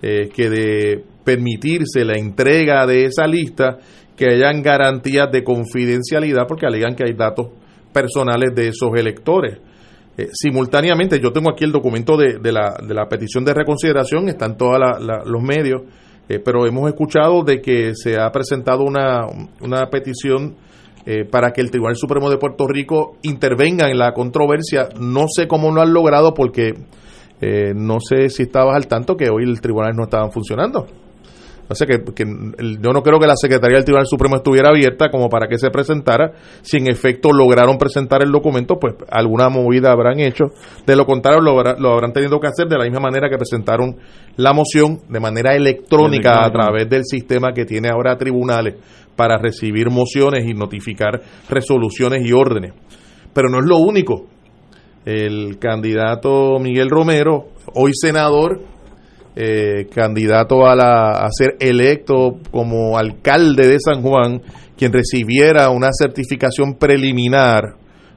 que 0.00 0.48
de 0.48 1.04
permitirse 1.24 2.04
la 2.04 2.16
entrega 2.16 2.86
de 2.86 3.06
esa 3.06 3.26
lista, 3.26 3.78
que 4.20 4.34
hayan 4.34 4.60
garantías 4.60 5.32
de 5.32 5.42
confidencialidad 5.42 6.46
porque 6.46 6.66
alegan 6.66 6.94
que 6.94 7.04
hay 7.04 7.14
datos 7.14 7.46
personales 7.90 8.54
de 8.54 8.68
esos 8.68 8.90
electores. 8.94 9.56
Eh, 10.18 10.28
simultáneamente, 10.30 11.18
yo 11.18 11.32
tengo 11.32 11.50
aquí 11.50 11.64
el 11.64 11.72
documento 11.72 12.18
de, 12.18 12.38
de, 12.38 12.52
la, 12.52 12.76
de 12.86 12.92
la, 12.92 13.08
petición 13.08 13.46
de 13.46 13.54
reconsideración, 13.54 14.28
están 14.28 14.58
todos 14.58 14.78
los 15.24 15.42
medios, 15.42 15.84
eh, 16.28 16.38
pero 16.38 16.66
hemos 16.66 16.86
escuchado 16.90 17.42
de 17.44 17.62
que 17.62 17.94
se 17.94 18.20
ha 18.20 18.30
presentado 18.30 18.82
una, 18.82 19.22
una 19.62 19.86
petición 19.86 20.54
eh, 21.06 21.24
para 21.24 21.52
que 21.52 21.62
el 21.62 21.70
Tribunal 21.70 21.96
Supremo 21.96 22.28
de 22.28 22.36
Puerto 22.36 22.66
Rico 22.66 23.16
intervenga 23.22 23.88
en 23.88 23.96
la 23.96 24.12
controversia. 24.12 24.90
No 25.00 25.28
sé 25.34 25.48
cómo 25.48 25.72
no 25.72 25.80
han 25.80 25.94
logrado 25.94 26.34
porque 26.34 26.74
no 27.74 28.00
sé 28.00 28.28
si 28.28 28.42
estabas 28.42 28.76
al 28.76 28.86
tanto 28.86 29.16
que 29.16 29.30
hoy 29.30 29.44
el 29.44 29.62
tribunal 29.62 29.96
no 29.96 30.02
estaban 30.02 30.30
funcionando. 30.30 30.86
O 31.70 31.74
sea 31.76 31.86
que, 31.86 32.02
yo 32.02 32.90
no 32.92 33.00
creo 33.00 33.20
que 33.20 33.28
la 33.28 33.36
Secretaría 33.36 33.76
del 33.76 33.84
Tribunal 33.84 34.06
Supremo 34.08 34.34
estuviera 34.34 34.70
abierta 34.70 35.08
como 35.08 35.28
para 35.28 35.46
que 35.46 35.56
se 35.56 35.70
presentara. 35.70 36.32
Si 36.62 36.78
en 36.78 36.90
efecto 36.90 37.30
lograron 37.32 37.78
presentar 37.78 38.24
el 38.24 38.32
documento, 38.32 38.76
pues 38.80 38.96
alguna 39.08 39.48
movida 39.50 39.92
habrán 39.92 40.18
hecho. 40.18 40.46
De 40.84 40.96
lo 40.96 41.06
contrario, 41.06 41.40
lo, 41.40 41.92
habrán 41.92 42.12
tenido 42.12 42.40
que 42.40 42.48
hacer 42.48 42.66
de 42.66 42.76
la 42.76 42.82
misma 42.82 42.98
manera 42.98 43.28
que 43.30 43.36
presentaron 43.36 43.98
la 44.36 44.52
moción 44.52 44.98
de 45.08 45.20
manera 45.20 45.54
electrónica 45.54 46.44
a 46.44 46.50
través 46.50 46.90
del 46.90 47.04
sistema 47.04 47.52
que 47.52 47.64
tiene 47.64 47.88
ahora 47.88 48.18
tribunales 48.18 48.74
para 49.14 49.38
recibir 49.38 49.90
mociones 49.90 50.50
y 50.50 50.54
notificar 50.54 51.20
resoluciones 51.48 52.28
y 52.28 52.32
órdenes. 52.32 52.72
Pero 53.32 53.48
no 53.48 53.60
es 53.60 53.66
lo 53.66 53.76
único. 53.76 54.26
El 55.04 55.60
candidato 55.60 56.58
Miguel 56.58 56.90
Romero, 56.90 57.50
hoy 57.74 57.92
senador, 57.94 58.60
eh, 59.42 59.86
candidato 59.86 60.66
a, 60.66 60.76
la, 60.76 61.12
a 61.12 61.28
ser 61.30 61.56
electo 61.60 62.40
como 62.50 62.98
alcalde 62.98 63.68
de 63.68 63.80
San 63.80 64.02
Juan, 64.02 64.42
quien 64.76 64.92
recibiera 64.92 65.70
una 65.70 65.88
certificación 65.98 66.74
preliminar 66.74 67.76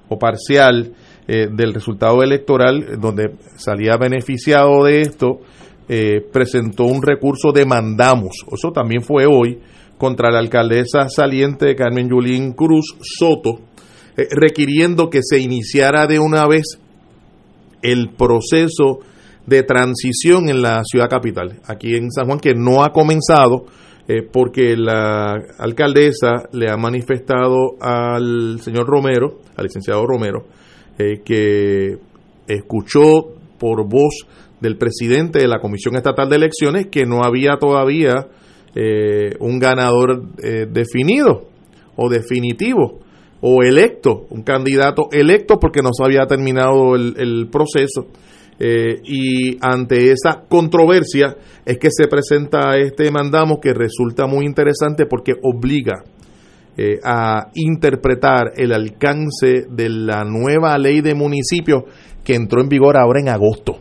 o 0.10 0.20
parcial 0.20 0.92
eh, 1.26 1.48
del 1.50 1.74
resultado 1.74 2.24
electoral, 2.24 3.00
donde 3.00 3.36
salía 3.56 3.96
beneficiado 3.96 4.84
de 4.84 5.00
esto, 5.00 5.40
eh, 5.88 6.20
presentó 6.34 6.84
un 6.88 7.02
recurso 7.02 7.54
de 7.54 7.66
mandamos. 7.66 8.44
Eso 8.52 8.74
también 8.74 9.02
fue 9.02 9.26
hoy 9.26 9.62
contra 9.98 10.30
la 10.30 10.40
alcaldesa 10.40 11.08
saliente 11.08 11.74
Carmen 11.78 12.10
Yulín 12.10 12.52
Cruz 12.52 12.98
Soto, 13.00 13.62
requiriendo 14.18 15.10
que 15.10 15.22
se 15.24 15.40
iniciara 15.40 16.06
de 16.06 16.20
una 16.20 16.46
vez 16.48 16.80
el 17.82 18.10
proceso 18.10 19.00
de 19.46 19.64
transición 19.64 20.50
en 20.50 20.62
la 20.62 20.82
ciudad 20.84 21.10
capital, 21.10 21.60
aquí 21.66 21.96
en 21.96 22.12
San 22.12 22.26
Juan, 22.28 22.40
que 22.40 22.54
no 22.56 22.84
ha 22.84 22.92
comenzado 22.92 23.66
eh, 24.08 24.22
porque 24.22 24.76
la 24.76 25.34
alcaldesa 25.58 26.50
le 26.52 26.70
ha 26.70 26.78
manifestado 26.78 27.76
al 27.80 28.60
señor 28.62 28.88
Romero, 28.88 29.40
al 29.56 29.66
licenciado 29.66 30.06
Romero, 30.06 30.46
eh, 30.98 31.22
que 31.24 31.98
escuchó 32.48 33.34
por 33.58 33.88
voz 33.88 34.28
del 34.60 34.78
presidente 34.78 35.40
de 35.40 35.48
la 35.48 35.60
Comisión 35.60 35.96
Estatal 35.96 36.30
de 36.30 36.38
Elecciones 36.38 36.88
que 36.88 37.06
no 37.06 37.24
había 37.24 37.58
todavía 37.58 38.28
eh, 38.76 39.36
un 39.40 39.60
ganador 39.60 40.24
eh, 40.42 40.66
definido 40.70 41.50
o 41.96 42.10
definitivo 42.10 43.02
o 43.42 43.62
electo, 43.62 44.26
un 44.30 44.42
candidato 44.42 45.10
electo 45.12 45.60
porque 45.60 45.82
no 45.82 45.90
se 45.92 46.04
había 46.04 46.26
terminado 46.26 46.96
el, 46.96 47.50
proceso. 47.52 48.08
Eh, 48.60 49.02
y 49.04 49.58
ante 49.62 50.12
esa 50.12 50.44
controversia 50.48 51.36
es 51.66 51.78
que 51.78 51.90
se 51.92 52.08
presenta 52.08 52.78
este 52.78 53.10
mandamo 53.12 53.60
que 53.60 53.74
resulta 53.74 54.28
muy 54.28 54.46
interesante 54.46 55.06
porque 55.06 55.34
obliga 55.42 56.04
a 57.04 57.52
interpretar 57.54 58.54
el 58.56 58.74
alcance 58.74 59.68
de 59.70 59.90
la 59.90 60.24
nueva 60.24 60.76
ley 60.80 61.02
de 61.02 61.14
municipios 61.14 61.84
que 62.24 62.34
entró 62.34 62.62
en 62.62 62.70
vigor 62.70 62.98
ahora 62.98 63.20
en 63.20 63.30
agosto. 63.30 63.80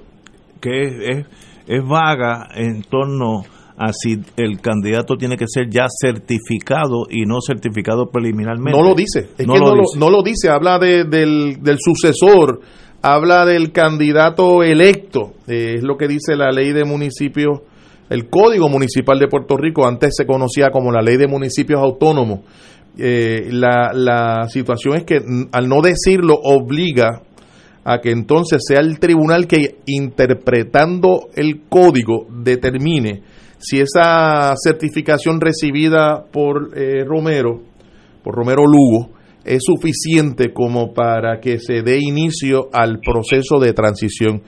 Que 0.61 0.83
es, 0.83 1.27
es 1.67 1.83
vaga 1.89 2.49
en 2.55 2.83
torno 2.83 3.45
así 3.77 4.19
el 4.37 4.61
candidato 4.61 5.17
tiene 5.17 5.37
que 5.37 5.47
ser 5.49 5.69
ya 5.69 5.87
certificado 5.89 7.07
y 7.11 7.25
no 7.25 7.39
certificado 7.45 8.11
preliminarmente. 8.11 8.79
No 8.79 8.85
lo 8.87 8.95
dice, 8.95 9.31
es 9.37 9.47
no, 9.47 9.55
que 9.55 9.59
lo, 9.59 9.67
no, 9.67 9.81
dice. 9.81 9.99
Lo, 9.99 10.07
no 10.07 10.11
lo 10.11 10.23
dice, 10.23 10.49
habla 10.51 10.79
de, 10.79 11.05
del, 11.05 11.63
del, 11.63 11.79
sucesor, 11.81 12.61
habla 13.03 13.45
del 13.45 13.73
candidato 13.73 14.63
electo, 14.63 15.35
eh, 15.49 15.75
es 15.77 15.83
lo 15.83 15.97
que 15.97 16.09
dice 16.09 16.37
la 16.37 16.51
ley 16.51 16.73
de 16.73 16.85
municipios, 16.85 17.61
el 18.09 18.29
Código 18.29 18.69
Municipal 18.69 19.19
de 19.19 19.29
Puerto 19.29 19.57
Rico, 19.57 19.87
antes 19.87 20.15
se 20.17 20.27
conocía 20.27 20.71
como 20.71 20.93
la 20.93 21.03
ley 21.03 21.17
de 21.17 21.27
municipios 21.27 21.81
autónomos. 21.81 22.41
Eh, 22.99 23.49
la, 23.51 23.93
la 23.95 24.49
situación 24.49 24.97
es 24.97 25.05
que 25.05 25.21
al 25.51 25.69
no 25.69 25.81
decirlo 25.81 26.35
obliga 26.43 27.23
a 27.85 27.99
que 28.01 28.11
entonces 28.11 28.63
sea 28.67 28.81
el 28.81 28.99
tribunal 28.99 29.47
que 29.47 29.79
interpretando 29.87 31.31
el 31.35 31.63
código 31.69 32.27
determine 32.31 33.23
si 33.59 33.81
esa 33.81 34.55
certificación 34.57 35.41
recibida 35.41 36.25
por 36.31 36.77
eh, 36.77 37.05
Romero, 37.05 37.63
por 38.23 38.35
Romero 38.35 38.65
Lugo, 38.67 39.11
es 39.45 39.61
suficiente 39.63 40.53
como 40.53 40.93
para 40.93 41.41
que 41.41 41.59
se 41.59 41.83
dé 41.83 41.99
inicio 42.01 42.69
al 42.73 43.01
proceso 43.01 43.59
de 43.59 43.73
transición. 43.73 44.43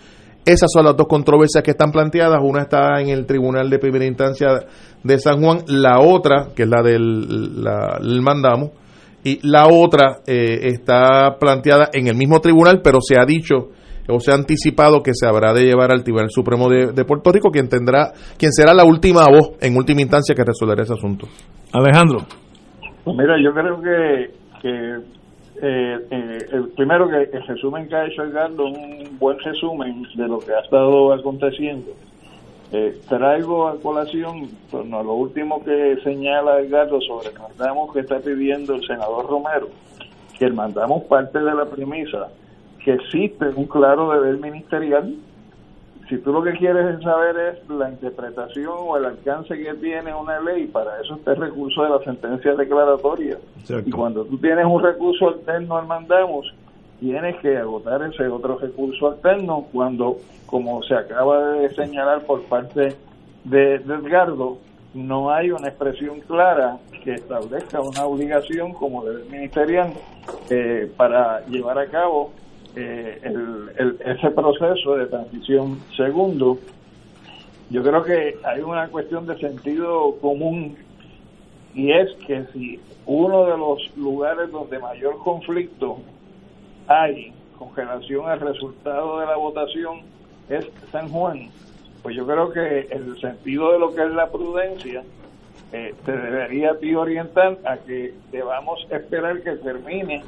Esas 0.45 0.71
son 0.73 0.85
las 0.85 0.97
dos 0.97 1.07
controversias 1.07 1.63
que 1.63 1.71
están 1.71 1.91
planteadas. 1.91 2.39
Una 2.43 2.63
está 2.63 3.01
en 3.01 3.09
el 3.09 3.25
Tribunal 3.25 3.71
de 3.71 3.79
Primera 3.79 4.05
Instancia 4.05 4.49
de 5.03 5.19
San 5.19 5.43
Juan, 5.43 5.61
la 5.69 6.01
otra, 6.01 6.49
que 6.55 6.65
es 6.65 6.69
la 6.69 6.83
del 6.83 7.63
la, 7.63 7.99
mandamo, 8.21 8.73
y 9.23 9.39
la 9.47 9.67
otra 9.69 10.19
eh, 10.27 10.61
está 10.65 11.37
planteada 11.41 11.89
en 11.93 12.09
el 12.09 12.15
mismo 12.15 12.41
tribunal, 12.41 12.83
pero 12.83 13.01
se 13.01 13.19
ha 13.19 13.25
dicho 13.25 13.71
o 14.09 14.21
se 14.21 14.33
ha 14.33 14.35
anticipado 14.35 15.03
que 15.03 15.13
se 15.15 15.27
habrá 15.27 15.53
de 15.55 15.65
llevar 15.65 15.91
al 15.91 16.03
Tribunal 16.03 16.29
Supremo 16.31 16.69
de, 16.69 17.05
Puerto 17.05 17.33
Rico, 17.33 17.51
quien 17.51 17.69
tendrá, 17.69 18.13
quien 18.39 18.53
será 18.53 18.75
la 18.75 18.85
última 18.85 19.25
voz 19.27 19.53
en 19.61 19.77
última 19.77 20.03
instancia 20.03 20.35
que 20.35 20.45
resolverá 20.45 20.83
ese 20.83 20.93
asunto. 20.93 21.27
Alejandro. 21.73 22.19
Pues 23.05 23.17
mira, 23.17 23.35
yo 23.43 23.53
creo 23.53 23.81
que, 23.81 24.44
que 24.65 24.97
eh, 25.61 26.07
eh, 26.11 26.47
el 26.53 26.69
primero 26.71 27.07
que 27.07 27.37
el 27.37 27.47
resumen 27.47 27.87
que 27.87 27.95
ha 27.95 28.07
hecho 28.07 28.25
Edgardo, 28.25 28.65
un 28.65 29.19
buen 29.19 29.39
resumen 29.41 30.07
de 30.15 30.27
lo 30.27 30.39
que 30.39 30.55
ha 30.55 30.61
estado 30.61 31.13
aconteciendo. 31.13 31.93
Eh, 32.73 32.99
traigo 33.07 33.69
a 33.69 33.79
colación 33.79 34.49
pues, 34.71 34.87
lo 34.87 35.13
último 35.13 35.63
que 35.63 35.99
señala 36.03 36.61
Edgardo 36.61 36.99
sobre 37.03 37.29
el 37.29 37.39
mandamos 37.39 37.93
que 37.93 38.01
está 38.01 38.19
pidiendo 38.21 38.75
el 38.75 38.87
senador 38.87 39.27
Romero, 39.29 39.69
que 40.39 40.49
mandamos 40.49 41.05
parte 41.05 41.39
de 41.39 41.55
la 41.55 41.67
premisa 41.67 42.29
que 42.83 42.95
existe 42.95 43.47
un 43.55 43.67
claro 43.67 44.13
deber 44.13 44.39
ministerial. 44.39 45.15
Si 46.09 46.19
tú 46.19 46.33
lo 46.33 46.43
que 46.43 46.53
quieres 46.53 47.03
saber 47.03 47.37
es 47.37 47.69
la 47.69 47.89
interpretación 47.89 48.75
o 48.79 48.97
el 48.97 49.07
alcance 49.07 49.57
que 49.57 49.73
tiene 49.75 50.15
una 50.15 50.39
ley, 50.41 50.67
para 50.67 51.01
eso 51.01 51.15
está 51.15 51.33
el 51.33 51.39
recurso 51.39 51.83
de 51.83 51.91
la 51.91 51.99
sentencia 52.01 52.55
declaratoria. 52.55 53.39
Y 53.87 53.91
cuando 53.91 54.25
tú 54.25 54.37
tienes 54.37 54.67
un 54.67 54.83
recurso 54.83 55.29
alterno 55.29 55.79
al 55.79 55.87
mandamos, 55.87 56.53
tienes 57.01 57.37
que 57.37 57.57
agotar 57.57 58.03
ese 58.03 58.29
otro 58.29 58.59
recurso 58.59 59.09
alterno 59.09 59.67
cuando, 59.73 60.19
como 60.47 60.83
se 60.83 60.95
acaba 60.95 61.53
de 61.53 61.75
señalar 61.75 62.23
por 62.23 62.43
parte 62.43 62.95
de, 63.45 63.75
Edgardo, 63.77 64.59
no 64.93 65.31
hay 65.31 65.51
una 65.51 65.69
expresión 65.69 66.21
clara 66.21 66.79
que 67.03 67.15
establezca 67.15 67.81
una 67.81 68.05
obligación 68.05 68.73
como 68.75 69.05
deber 69.05 69.25
ministerial 69.31 69.93
eh, 70.51 70.91
para 70.97 71.45
llevar 71.47 71.79
a 71.79 71.87
cabo 71.87 72.33
eh, 72.77 73.21
el, 73.23 73.99
ese 74.05 74.31
proceso 74.31 74.97
de 74.97 75.07
transición. 75.07 75.81
Segundo, 75.97 76.59
yo 77.71 77.83
creo 77.83 78.03
que 78.03 78.37
hay 78.45 78.61
una 78.61 78.89
cuestión 78.89 79.27
de 79.27 79.39
sentido 79.39 80.17
común 80.21 80.77
y 81.75 81.93
es 81.93 82.11
que 82.27 82.45
si 82.53 82.81
uno 83.07 83.45
de 83.47 83.59
los 83.59 83.97
lugares 83.97 84.51
donde 84.51 84.79
mayor 84.79 85.19
conflicto 85.19 85.99
hay 86.87 87.33
con 87.59 87.75
relación 87.75 88.29
al 88.29 88.41
resultado 88.41 89.21
de 89.21 89.27
la 89.27 89.37
votación 89.37 90.01
es 90.49 90.67
San 90.93 91.09
Juan, 91.09 91.49
pues 92.03 92.17
yo 92.17 92.27
creo 92.27 92.53
que 92.53 92.81
el 92.91 93.19
sentido 93.21 93.73
de 93.73 93.79
lo 93.79 93.95
que 93.95 94.03
es 94.03 94.11
la 94.11 94.31
prudencia 94.31 95.03
eh, 95.73 95.95
te 96.05 96.13
debería 96.13 96.77
orientar 96.97 97.59
a 97.65 97.79
que 97.79 98.15
debamos 98.31 98.87
esperar 98.91 99.43
que 99.43 99.53
termine 99.53 100.23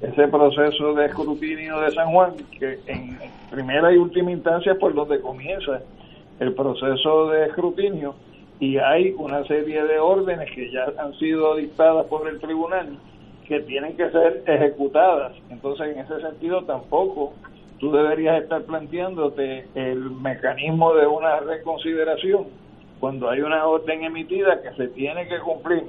ese 0.00 0.28
proceso 0.28 0.94
de 0.94 1.06
escrutinio 1.06 1.80
de 1.80 1.90
San 1.92 2.12
Juan, 2.12 2.34
que 2.58 2.78
en 2.86 3.18
primera 3.50 3.92
y 3.92 3.96
última 3.96 4.30
instancia 4.30 4.72
es 4.72 4.78
por 4.78 4.94
donde 4.94 5.20
comienza 5.20 5.80
el 6.38 6.54
proceso 6.54 7.30
de 7.30 7.46
escrutinio 7.46 8.14
y 8.60 8.76
hay 8.78 9.14
una 9.18 9.44
serie 9.44 9.84
de 9.84 9.98
órdenes 9.98 10.50
que 10.52 10.70
ya 10.70 10.86
han 10.98 11.14
sido 11.14 11.56
dictadas 11.56 12.06
por 12.06 12.28
el 12.28 12.38
tribunal 12.40 12.98
que 13.46 13.60
tienen 13.60 13.96
que 13.96 14.10
ser 14.10 14.42
ejecutadas. 14.46 15.32
Entonces, 15.50 15.96
en 15.96 16.00
ese 16.00 16.20
sentido, 16.20 16.62
tampoco 16.64 17.32
tú 17.78 17.90
deberías 17.90 18.42
estar 18.42 18.62
planteándote 18.62 19.66
el 19.74 20.10
mecanismo 20.10 20.94
de 20.94 21.06
una 21.06 21.40
reconsideración 21.40 22.46
cuando 23.00 23.30
hay 23.30 23.40
una 23.40 23.64
orden 23.66 24.04
emitida 24.04 24.60
que 24.60 24.72
se 24.76 24.88
tiene 24.88 25.28
que 25.28 25.38
cumplir 25.38 25.84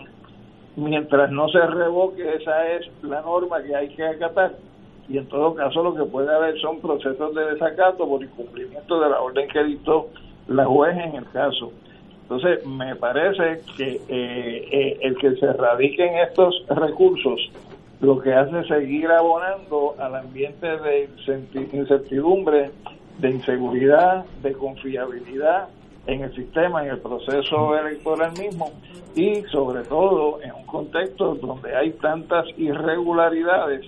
mientras 0.75 1.31
no 1.31 1.49
se 1.49 1.59
revoque, 1.59 2.35
esa 2.35 2.67
es 2.71 2.89
la 3.03 3.21
norma 3.21 3.61
que 3.63 3.75
hay 3.75 3.89
que 3.89 4.05
acatar. 4.05 4.53
Y 5.07 5.17
en 5.17 5.27
todo 5.27 5.55
caso 5.55 5.83
lo 5.83 5.95
que 5.95 6.03
puede 6.03 6.33
haber 6.33 6.59
son 6.59 6.79
procesos 6.79 7.33
de 7.33 7.45
desacato 7.53 8.07
por 8.07 8.23
incumplimiento 8.23 8.99
de 8.99 9.09
la 9.09 9.19
orden 9.19 9.47
que 9.47 9.63
dictó 9.63 10.09
la 10.47 10.65
juez 10.65 10.95
en 10.97 11.15
el 11.15 11.29
caso. 11.31 11.71
Entonces, 12.23 12.63
me 12.65 12.95
parece 12.95 13.61
que 13.75 14.01
eh, 14.07 14.67
eh, 14.71 14.99
el 15.01 15.17
que 15.17 15.35
se 15.37 15.51
radiquen 15.51 16.15
estos 16.19 16.63
recursos 16.69 17.51
lo 18.01 18.19
que 18.19 18.33
hace 18.33 18.59
es 18.59 18.67
seguir 18.67 19.07
abonando 19.11 19.95
al 19.99 20.15
ambiente 20.15 20.67
de 20.67 21.09
incertidumbre, 21.73 22.71
de 23.17 23.29
inseguridad, 23.29 24.25
de 24.41 24.53
confiabilidad 24.53 25.67
en 26.09 26.23
el 26.23 26.35
sistema, 26.35 26.83
en 26.83 26.91
el 26.91 26.99
proceso 26.99 27.77
electoral 27.77 28.31
mismo 28.31 28.71
y 29.15 29.41
sobre 29.51 29.83
todo 29.83 30.41
en 30.41 30.53
un 30.53 30.65
contexto 30.65 31.35
donde 31.35 31.75
hay 31.75 31.91
tantas 31.93 32.45
irregularidades 32.57 33.85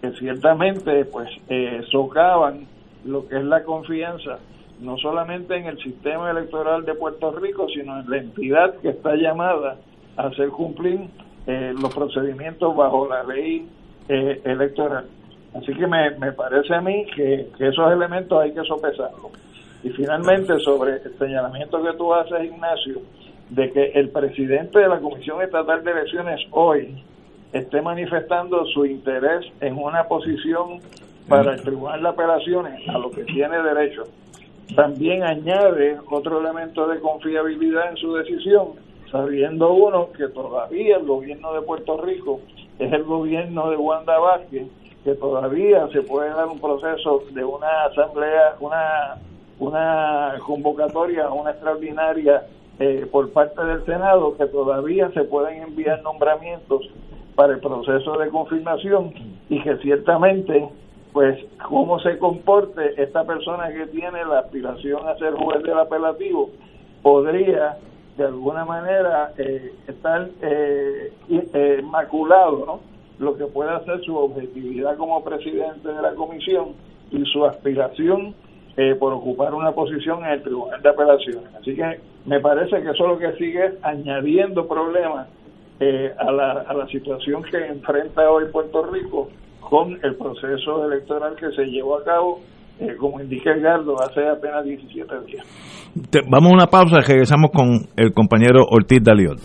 que 0.00 0.10
ciertamente 0.12 1.04
pues 1.04 1.28
eh, 1.48 1.82
socavan 1.90 2.66
lo 3.04 3.26
que 3.28 3.36
es 3.36 3.44
la 3.44 3.62
confianza 3.62 4.38
no 4.80 4.96
solamente 4.96 5.56
en 5.56 5.66
el 5.66 5.78
sistema 5.78 6.30
electoral 6.30 6.84
de 6.84 6.94
Puerto 6.94 7.30
Rico 7.32 7.68
sino 7.68 8.00
en 8.00 8.10
la 8.10 8.16
entidad 8.16 8.74
que 8.80 8.88
está 8.88 9.14
llamada 9.14 9.76
a 10.16 10.26
hacer 10.26 10.48
cumplir 10.48 11.00
eh, 11.46 11.72
los 11.80 11.94
procedimientos 11.94 12.74
bajo 12.74 13.08
la 13.08 13.22
ley 13.22 13.66
eh, 14.08 14.40
electoral. 14.44 15.06
Así 15.54 15.72
que 15.74 15.86
me, 15.86 16.10
me 16.18 16.32
parece 16.32 16.74
a 16.74 16.80
mí 16.80 17.06
que, 17.14 17.48
que 17.56 17.68
esos 17.68 17.92
elementos 17.92 18.40
hay 18.40 18.52
que 18.52 18.62
sopesarlos 18.64 19.32
y 19.82 19.90
finalmente, 19.90 20.58
sobre 20.60 20.96
el 20.96 21.18
señalamiento 21.18 21.82
que 21.82 21.92
tú 21.96 22.12
haces, 22.12 22.44
Ignacio, 22.44 23.00
de 23.48 23.72
que 23.72 23.92
el 23.94 24.10
presidente 24.10 24.78
de 24.78 24.88
la 24.88 25.00
Comisión 25.00 25.42
Estatal 25.42 25.82
de 25.82 25.90
Elecciones 25.90 26.40
hoy 26.50 27.02
esté 27.52 27.82
manifestando 27.82 28.64
su 28.66 28.86
interés 28.86 29.46
en 29.60 29.76
una 29.76 30.04
posición 30.04 30.80
para 31.28 31.54
el 31.54 31.62
Tribunal 31.62 32.02
de 32.02 32.08
Apelaciones, 32.08 32.88
a 32.88 32.98
lo 32.98 33.10
que 33.10 33.24
tiene 33.24 33.62
derecho, 33.62 34.04
también 34.76 35.22
añade 35.24 35.98
otro 36.10 36.40
elemento 36.40 36.86
de 36.86 37.00
confiabilidad 37.00 37.90
en 37.90 37.96
su 37.96 38.14
decisión, 38.14 38.68
sabiendo 39.10 39.72
uno 39.72 40.10
que 40.12 40.28
todavía 40.28 40.96
el 40.96 41.06
gobierno 41.06 41.52
de 41.54 41.62
Puerto 41.62 42.00
Rico 42.00 42.40
es 42.78 42.92
el 42.92 43.02
gobierno 43.02 43.70
de 43.70 43.76
Wanda 43.76 44.18
Vázquez, 44.18 44.68
que 45.02 45.14
todavía 45.14 45.88
se 45.88 46.02
puede 46.02 46.30
dar 46.30 46.46
un 46.46 46.60
proceso 46.60 47.24
de 47.32 47.44
una 47.44 47.84
asamblea, 47.84 48.54
una 48.60 49.16
una 49.60 50.34
convocatoria, 50.44 51.30
una 51.30 51.50
extraordinaria 51.50 52.46
eh, 52.78 53.06
por 53.10 53.30
parte 53.30 53.62
del 53.62 53.84
Senado 53.84 54.36
que 54.36 54.46
todavía 54.46 55.10
se 55.12 55.24
pueden 55.24 55.62
enviar 55.62 56.02
nombramientos 56.02 56.82
para 57.34 57.52
el 57.52 57.60
proceso 57.60 58.18
de 58.18 58.28
confirmación 58.30 59.12
y 59.48 59.62
que 59.62 59.76
ciertamente 59.78 60.68
pues 61.12 61.38
cómo 61.68 61.98
se 62.00 62.18
comporte 62.18 63.02
esta 63.02 63.24
persona 63.24 63.72
que 63.72 63.86
tiene 63.88 64.24
la 64.24 64.40
aspiración 64.40 65.06
a 65.08 65.16
ser 65.16 65.34
juez 65.34 65.62
del 65.62 65.78
apelativo 65.78 66.50
podría 67.02 67.78
de 68.16 68.24
alguna 68.24 68.64
manera 68.64 69.32
eh, 69.38 69.72
estar 69.88 70.28
eh, 70.42 71.12
eh, 71.28 71.82
maculado 71.82 72.64
¿no? 72.66 72.80
lo 73.18 73.36
que 73.36 73.46
pueda 73.46 73.82
ser 73.84 74.02
su 74.02 74.16
objetividad 74.16 74.96
como 74.96 75.22
presidente 75.24 75.88
de 75.88 76.02
la 76.02 76.14
comisión 76.14 76.74
y 77.10 77.24
su 77.24 77.44
aspiración 77.44 78.34
eh, 78.80 78.94
por 78.94 79.12
ocupar 79.12 79.52
una 79.52 79.72
posición 79.72 80.24
en 80.24 80.30
el 80.30 80.42
Tribunal 80.42 80.80
de 80.80 80.88
Apelaciones. 80.88 81.54
Así 81.54 81.74
que 81.76 82.00
me 82.24 82.40
parece 82.40 82.80
que 82.80 82.88
eso 82.88 83.06
lo 83.06 83.18
que 83.18 83.30
sigue 83.32 83.66
es 83.66 83.74
añadiendo 83.82 84.66
problemas 84.66 85.28
eh, 85.80 86.10
a, 86.18 86.32
la, 86.32 86.52
a 86.66 86.72
la 86.72 86.86
situación 86.86 87.42
que 87.42 87.58
enfrenta 87.58 88.30
hoy 88.30 88.46
Puerto 88.50 88.82
Rico 88.86 89.28
con 89.60 89.98
el 90.02 90.16
proceso 90.16 90.86
electoral 90.86 91.36
que 91.36 91.50
se 91.50 91.66
llevó 91.66 91.98
a 91.98 92.04
cabo, 92.04 92.40
eh, 92.78 92.96
como 92.98 93.20
indica 93.20 93.52
Edgardo, 93.52 93.96
hace 94.00 94.26
apenas 94.26 94.64
17 94.64 95.14
días. 95.26 95.44
vamos 96.30 96.50
a 96.50 96.54
una 96.54 96.66
pausa 96.66 97.00
y 97.00 97.02
regresamos 97.02 97.50
con 97.50 97.86
el 97.96 98.14
compañero 98.14 98.64
Ortiz 98.70 99.02
Daliot. 99.02 99.40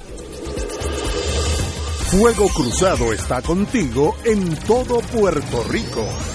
Fuego 2.09 2.45
Cruzado 2.55 3.11
está 3.11 3.41
contigo 3.41 4.13
en 4.23 4.55
todo 4.65 5.01
Puerto 5.11 5.57
Rico. 5.69 6.34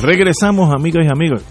Regresamos, 0.00 0.72
amigas 0.72 1.04
y 1.04 1.10
amigos. 1.10 1.44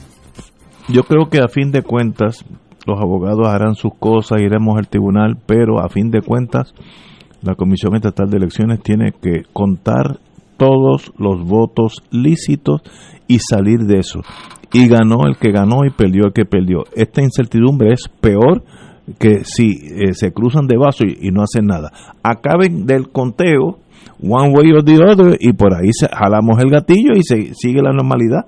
Yo 0.87 1.03
creo 1.03 1.29
que 1.29 1.39
a 1.39 1.49
fin 1.49 1.71
de 1.71 1.81
cuentas 1.81 2.45
los 2.85 2.97
abogados 2.97 3.45
harán 3.45 3.75
sus 3.75 3.91
cosas, 3.99 4.39
iremos 4.39 4.77
al 4.77 4.87
tribunal, 4.87 5.37
pero 5.45 5.81
a 5.83 5.89
fin 5.89 6.11
de 6.11 6.21
cuentas 6.21 6.73
la 7.41 7.55
Comisión 7.55 7.95
Estatal 7.95 8.29
de 8.29 8.37
Elecciones 8.37 8.81
tiene 8.81 9.11
que 9.11 9.43
contar 9.51 10.19
todos 10.55 11.11
los 11.17 11.43
votos 11.43 12.03
lícitos 12.09 12.81
y 13.27 13.39
salir 13.39 13.79
de 13.79 13.99
eso. 13.99 14.21
Y 14.71 14.87
ganó 14.87 15.27
el 15.27 15.35
que 15.35 15.51
ganó 15.51 15.85
y 15.85 15.89
perdió 15.89 16.27
el 16.27 16.33
que 16.33 16.45
perdió. 16.45 16.85
Esta 16.95 17.21
incertidumbre 17.21 17.91
es 17.91 18.07
peor 18.21 18.63
que 19.19 19.43
si 19.43 19.71
eh, 19.71 20.13
se 20.13 20.31
cruzan 20.31 20.67
de 20.67 20.77
vaso 20.77 21.03
y, 21.05 21.27
y 21.27 21.31
no 21.31 21.41
hacen 21.41 21.65
nada. 21.65 21.91
Acaben 22.23 22.85
del 22.85 23.09
conteo 23.09 23.79
one 24.21 24.53
way 24.53 24.71
or 24.71 24.83
the 24.83 24.95
other 24.95 25.37
y 25.39 25.53
por 25.53 25.73
ahí 25.73 25.89
jalamos 26.11 26.59
el 26.59 26.69
gatillo 26.69 27.13
y 27.15 27.23
se 27.23 27.53
sigue 27.53 27.81
la 27.81 27.93
normalidad. 27.93 28.45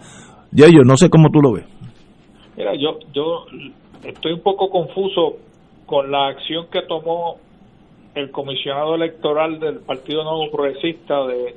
Ya 0.52 0.68
yo 0.68 0.82
no 0.84 0.98
sé 0.98 1.10
cómo 1.10 1.30
tú 1.30 1.42
lo 1.42 1.54
ves. 1.54 1.66
Mira, 2.58 2.74
yo, 2.76 3.00
yo 3.14 3.46
estoy 4.04 4.34
un 4.34 4.42
poco 4.42 4.70
confuso 4.70 5.38
con 5.86 6.12
la 6.12 6.28
acción 6.28 6.68
que 6.72 6.82
tomó 6.82 7.38
el 8.16 8.32
comisionado 8.32 8.96
electoral 8.96 9.60
del 9.60 9.80
Partido 9.80 10.24
Nuevo 10.24 10.52
Progresista 10.52 11.26
de, 11.28 11.56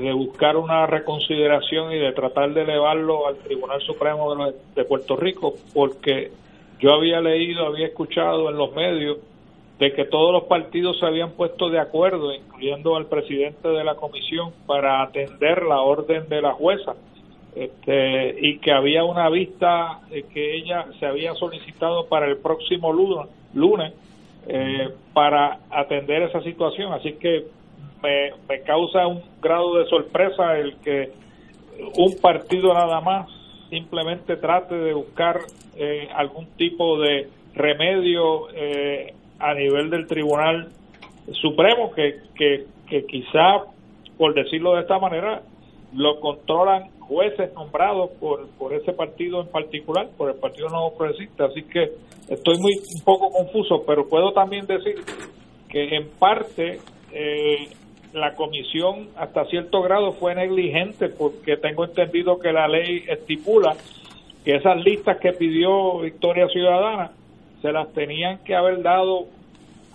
de 0.00 0.12
buscar 0.12 0.56
una 0.56 0.86
reconsideración 0.86 1.92
y 1.92 1.98
de 1.98 2.12
tratar 2.12 2.52
de 2.52 2.62
elevarlo 2.62 3.26
al 3.26 3.36
Tribunal 3.38 3.80
Supremo 3.82 4.34
de, 4.34 4.54
de 4.74 4.84
Puerto 4.84 5.16
Rico, 5.16 5.54
porque 5.72 6.30
yo 6.80 6.92
había 6.92 7.20
leído, 7.20 7.66
había 7.66 7.86
escuchado 7.86 8.50
en 8.50 8.56
los 8.56 8.74
medios 8.74 9.18
de 9.78 9.92
que 9.92 10.04
todos 10.04 10.32
los 10.32 10.44
partidos 10.44 10.98
se 10.98 11.06
habían 11.06 11.32
puesto 11.32 11.70
de 11.70 11.78
acuerdo, 11.78 12.32
incluyendo 12.32 12.96
al 12.96 13.06
presidente 13.06 13.68
de 13.68 13.84
la 13.84 13.94
comisión, 13.94 14.52
para 14.66 15.02
atender 15.02 15.62
la 15.62 15.80
orden 15.80 16.28
de 16.28 16.42
la 16.42 16.52
jueza 16.52 16.94
este, 17.54 18.36
y 18.40 18.58
que 18.58 18.72
había 18.72 19.04
una 19.04 19.28
vista 19.30 20.00
que 20.32 20.56
ella 20.56 20.86
se 20.98 21.06
había 21.06 21.34
solicitado 21.34 22.06
para 22.06 22.26
el 22.26 22.38
próximo 22.38 22.92
lunes, 22.92 23.28
lunes 23.54 23.92
eh, 24.46 24.88
para 25.12 25.60
atender 25.70 26.22
esa 26.22 26.40
situación. 26.42 26.92
Así 26.92 27.14
que 27.14 27.46
me, 28.02 28.32
me 28.48 28.62
causa 28.62 29.06
un 29.06 29.22
grado 29.40 29.76
de 29.76 29.86
sorpresa 29.86 30.58
el 30.58 30.76
que 30.78 31.12
un 31.96 32.16
partido 32.20 32.74
nada 32.74 33.00
más 33.00 33.28
simplemente 33.70 34.36
trate 34.36 34.74
de 34.74 34.94
buscar 34.94 35.40
eh, 35.76 36.08
algún 36.14 36.46
tipo 36.56 36.98
de 37.00 37.28
remedio 37.54 38.48
eh, 38.54 39.14
a 39.38 39.54
nivel 39.54 39.90
del 39.90 40.06
Tribunal 40.06 40.68
Supremo 41.32 41.92
que, 41.92 42.20
que, 42.34 42.66
que 42.88 43.06
quizá, 43.06 43.64
por 44.16 44.34
decirlo 44.34 44.74
de 44.74 44.82
esta 44.82 44.98
manera, 44.98 45.42
lo 45.94 46.20
controlan 46.20 46.90
jueces 47.00 47.52
nombrados 47.54 48.10
por, 48.20 48.48
por 48.58 48.74
ese 48.74 48.92
partido 48.92 49.40
en 49.40 49.48
particular, 49.48 50.08
por 50.16 50.30
el 50.30 50.36
Partido 50.36 50.68
Nuevo 50.68 50.96
Progresista. 50.96 51.46
Así 51.46 51.62
que 51.62 51.92
estoy 52.28 52.58
muy 52.58 52.74
un 52.94 53.02
poco 53.04 53.30
confuso, 53.30 53.84
pero 53.86 54.08
puedo 54.08 54.32
también 54.32 54.66
decir 54.66 54.96
que 55.68 55.96
en 55.96 56.08
parte 56.18 56.80
eh, 57.12 57.68
la 58.12 58.34
comisión 58.34 59.08
hasta 59.16 59.44
cierto 59.46 59.82
grado 59.82 60.12
fue 60.12 60.34
negligente 60.34 61.08
porque 61.08 61.56
tengo 61.56 61.84
entendido 61.84 62.38
que 62.38 62.52
la 62.52 62.68
ley 62.68 63.04
estipula 63.08 63.76
que 64.44 64.56
esas 64.56 64.82
listas 64.82 65.18
que 65.18 65.32
pidió 65.32 65.98
Victoria 65.98 66.48
Ciudadana 66.48 67.10
se 67.62 67.72
las 67.72 67.92
tenían 67.92 68.38
que 68.44 68.54
haber 68.54 68.82
dado 68.82 69.26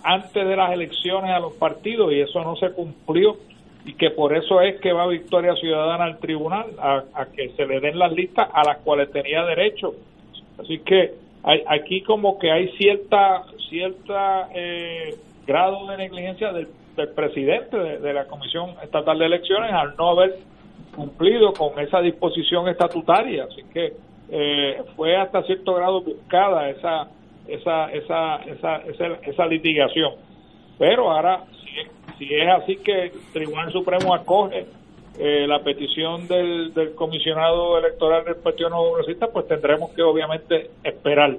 antes 0.02 0.46
de 0.46 0.56
las 0.56 0.72
elecciones 0.72 1.30
a 1.30 1.40
los 1.40 1.54
partidos 1.54 2.12
y 2.12 2.20
eso 2.20 2.42
no 2.42 2.56
se 2.56 2.70
cumplió 2.72 3.36
y 3.86 3.94
que 3.94 4.10
por 4.10 4.36
eso 4.36 4.60
es 4.60 4.80
que 4.80 4.92
va 4.92 5.06
Victoria 5.06 5.54
Ciudadana 5.56 6.04
al 6.04 6.18
tribunal 6.18 6.66
a, 6.78 7.26
que 7.34 7.50
se 7.50 7.66
le 7.66 7.80
den 7.80 7.98
las 7.98 8.12
listas 8.12 8.48
a 8.52 8.64
las 8.64 8.78
cuales 8.78 9.10
tenía 9.10 9.44
derecho. 9.44 9.94
Así 10.58 10.78
que 10.78 11.14
hay, 11.42 11.62
aquí 11.66 12.02
como 12.02 12.38
que 12.38 12.50
hay 12.50 12.68
cierta 12.76 13.44
cierta 13.68 14.48
eh, 14.54 15.16
grado 15.46 15.86
de 15.86 15.96
negligencia 15.96 16.52
del, 16.52 16.68
presidente 17.14 17.76
de, 17.76 18.12
la 18.12 18.26
Comisión 18.26 18.76
Estatal 18.82 19.18
de 19.18 19.26
Elecciones 19.26 19.72
al 19.72 19.96
no 19.96 20.10
haber 20.10 20.36
cumplido 20.94 21.52
con 21.52 21.78
esa 21.80 22.00
disposición 22.00 22.68
estatutaria. 22.68 23.44
Así 23.44 23.62
que 23.72 23.94
eh, 24.30 24.82
fue 24.94 25.16
hasta 25.16 25.42
cierto 25.42 25.74
grado 25.74 26.02
buscada 26.02 26.70
esa 26.70 27.08
esa 27.48 27.90
esa 27.92 28.36
esa, 28.36 28.76
esa, 28.78 29.06
esa 29.22 29.46
litigación. 29.46 30.12
Pero 30.78 31.10
ahora 31.10 31.44
si 32.18 32.32
es 32.32 32.48
así 32.48 32.76
que 32.76 33.06
el 33.06 33.12
Tribunal 33.32 33.72
Supremo 33.72 34.14
acoge 34.14 34.66
eh, 35.18 35.46
la 35.46 35.60
petición 35.60 36.26
del, 36.26 36.72
del, 36.74 36.94
comisionado 36.94 37.78
electoral 37.78 38.24
del 38.24 38.36
Partido 38.36 38.70
Nuevo 38.70 38.92
Progresista, 38.92 39.28
pues 39.28 39.46
tendremos 39.46 39.90
que 39.92 40.02
obviamente 40.02 40.70
esperar. 40.82 41.36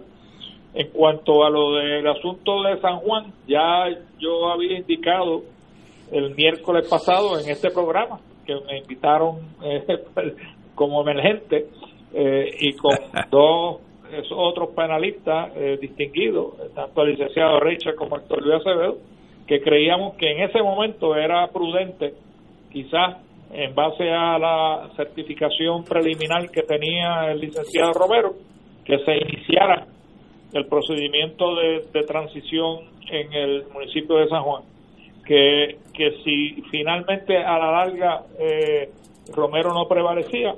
En 0.73 0.89
cuanto 0.89 1.45
a 1.45 1.49
lo 1.49 1.75
del 1.75 2.05
asunto 2.05 2.63
de 2.63 2.79
San 2.81 2.97
Juan, 2.97 3.31
ya 3.47 3.87
yo 4.19 4.49
había 4.49 4.77
indicado 4.77 5.43
el 6.11 6.35
miércoles 6.35 6.87
pasado 6.89 7.39
en 7.39 7.49
este 7.49 7.71
programa 7.71 8.19
que 8.45 8.55
me 8.67 8.79
invitaron 8.79 9.37
eh, 9.63 9.97
como 10.75 11.01
emergente 11.01 11.67
eh, 12.13 12.51
y 12.59 12.73
con 12.73 12.97
dos 13.31 13.81
otros 14.31 14.69
penalistas 14.75 15.53
distinguidos, 15.79 16.53
tanto 16.73 17.01
el 17.03 17.11
licenciado 17.11 17.59
Richard 17.59 17.95
como 17.95 18.17
el 18.17 18.23
Luis 18.41 18.55
Acevedo, 18.55 18.97
que 19.47 19.61
creíamos 19.61 20.15
que 20.15 20.31
en 20.31 20.41
ese 20.41 20.61
momento 20.61 21.15
era 21.15 21.47
prudente, 21.47 22.13
quizás 22.71 23.17
en 23.51 23.73
base 23.75 24.09
a 24.09 24.37
la 24.37 24.89
certificación 24.95 25.83
preliminar 25.83 26.49
que 26.49 26.63
tenía 26.63 27.31
el 27.31 27.39
licenciado 27.39 27.93
Romero, 27.93 28.33
que 28.83 28.99
se 28.99 29.17
iniciara 29.17 29.87
el 30.53 30.65
procedimiento 30.67 31.55
de, 31.55 32.03
transición 32.03 32.79
en 33.09 33.33
el 33.33 33.63
municipio 33.73 34.17
de 34.17 34.27
San 34.27 34.43
Juan. 34.43 34.63
Que, 35.25 35.79
que 35.93 36.11
si 36.23 36.61
finalmente 36.69 37.37
a 37.37 37.57
la 37.57 37.71
larga 37.71 38.23
eh, 38.39 38.89
Romero 39.33 39.73
no 39.73 39.87
prevalecía, 39.87 40.53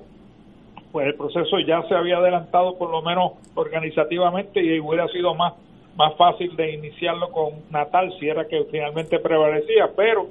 pues 0.98 1.10
el 1.10 1.14
proceso 1.14 1.60
ya 1.60 1.84
se 1.84 1.94
había 1.94 2.18
adelantado 2.18 2.76
por 2.76 2.90
lo 2.90 3.04
menos 3.04 3.34
organizativamente 3.54 4.64
y 4.64 4.80
hubiera 4.80 5.08
sido 5.10 5.36
más 5.36 5.54
más 5.96 6.16
fácil 6.16 6.56
de 6.56 6.74
iniciarlo 6.74 7.30
con 7.30 7.50
Natal 7.70 8.12
si 8.20 8.28
era 8.28 8.48
que 8.48 8.64
finalmente 8.72 9.20
prevalecía, 9.20 9.92
pero 9.96 10.28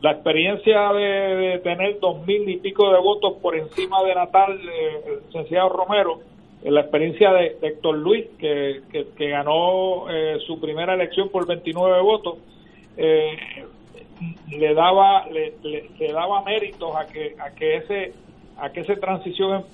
la 0.00 0.10
experiencia 0.10 0.92
de, 0.92 1.60
tener 1.62 2.00
dos 2.00 2.26
mil 2.26 2.48
y 2.48 2.56
pico 2.56 2.92
de 2.92 2.98
votos 2.98 3.34
por 3.40 3.54
encima 3.54 4.02
de 4.02 4.16
Natal, 4.16 4.58
eh, 4.60 5.02
el 5.06 5.26
licenciado 5.26 5.68
Romero, 5.68 6.18
eh, 6.64 6.70
la 6.72 6.80
experiencia 6.80 7.32
de, 7.32 7.58
Héctor 7.62 7.98
Luis, 7.98 8.26
que, 8.40 8.80
que, 8.90 9.28
ganó 9.28 10.10
eh, 10.10 10.38
su 10.48 10.60
primera 10.60 10.94
elección 10.94 11.28
por 11.28 11.46
29 11.46 12.02
votos, 12.02 12.38
le 12.96 14.74
daba 14.74 15.26
le, 15.26 15.54
le, 15.62 16.12
daba 16.12 16.42
méritos 16.42 16.94
a 16.96 17.06
que 17.06 17.36
a 17.38 17.54
que 17.54 17.76
ese 17.76 18.12
a 18.58 18.70
que 18.70 18.80
esa 18.80 18.94
transición 18.94 19.64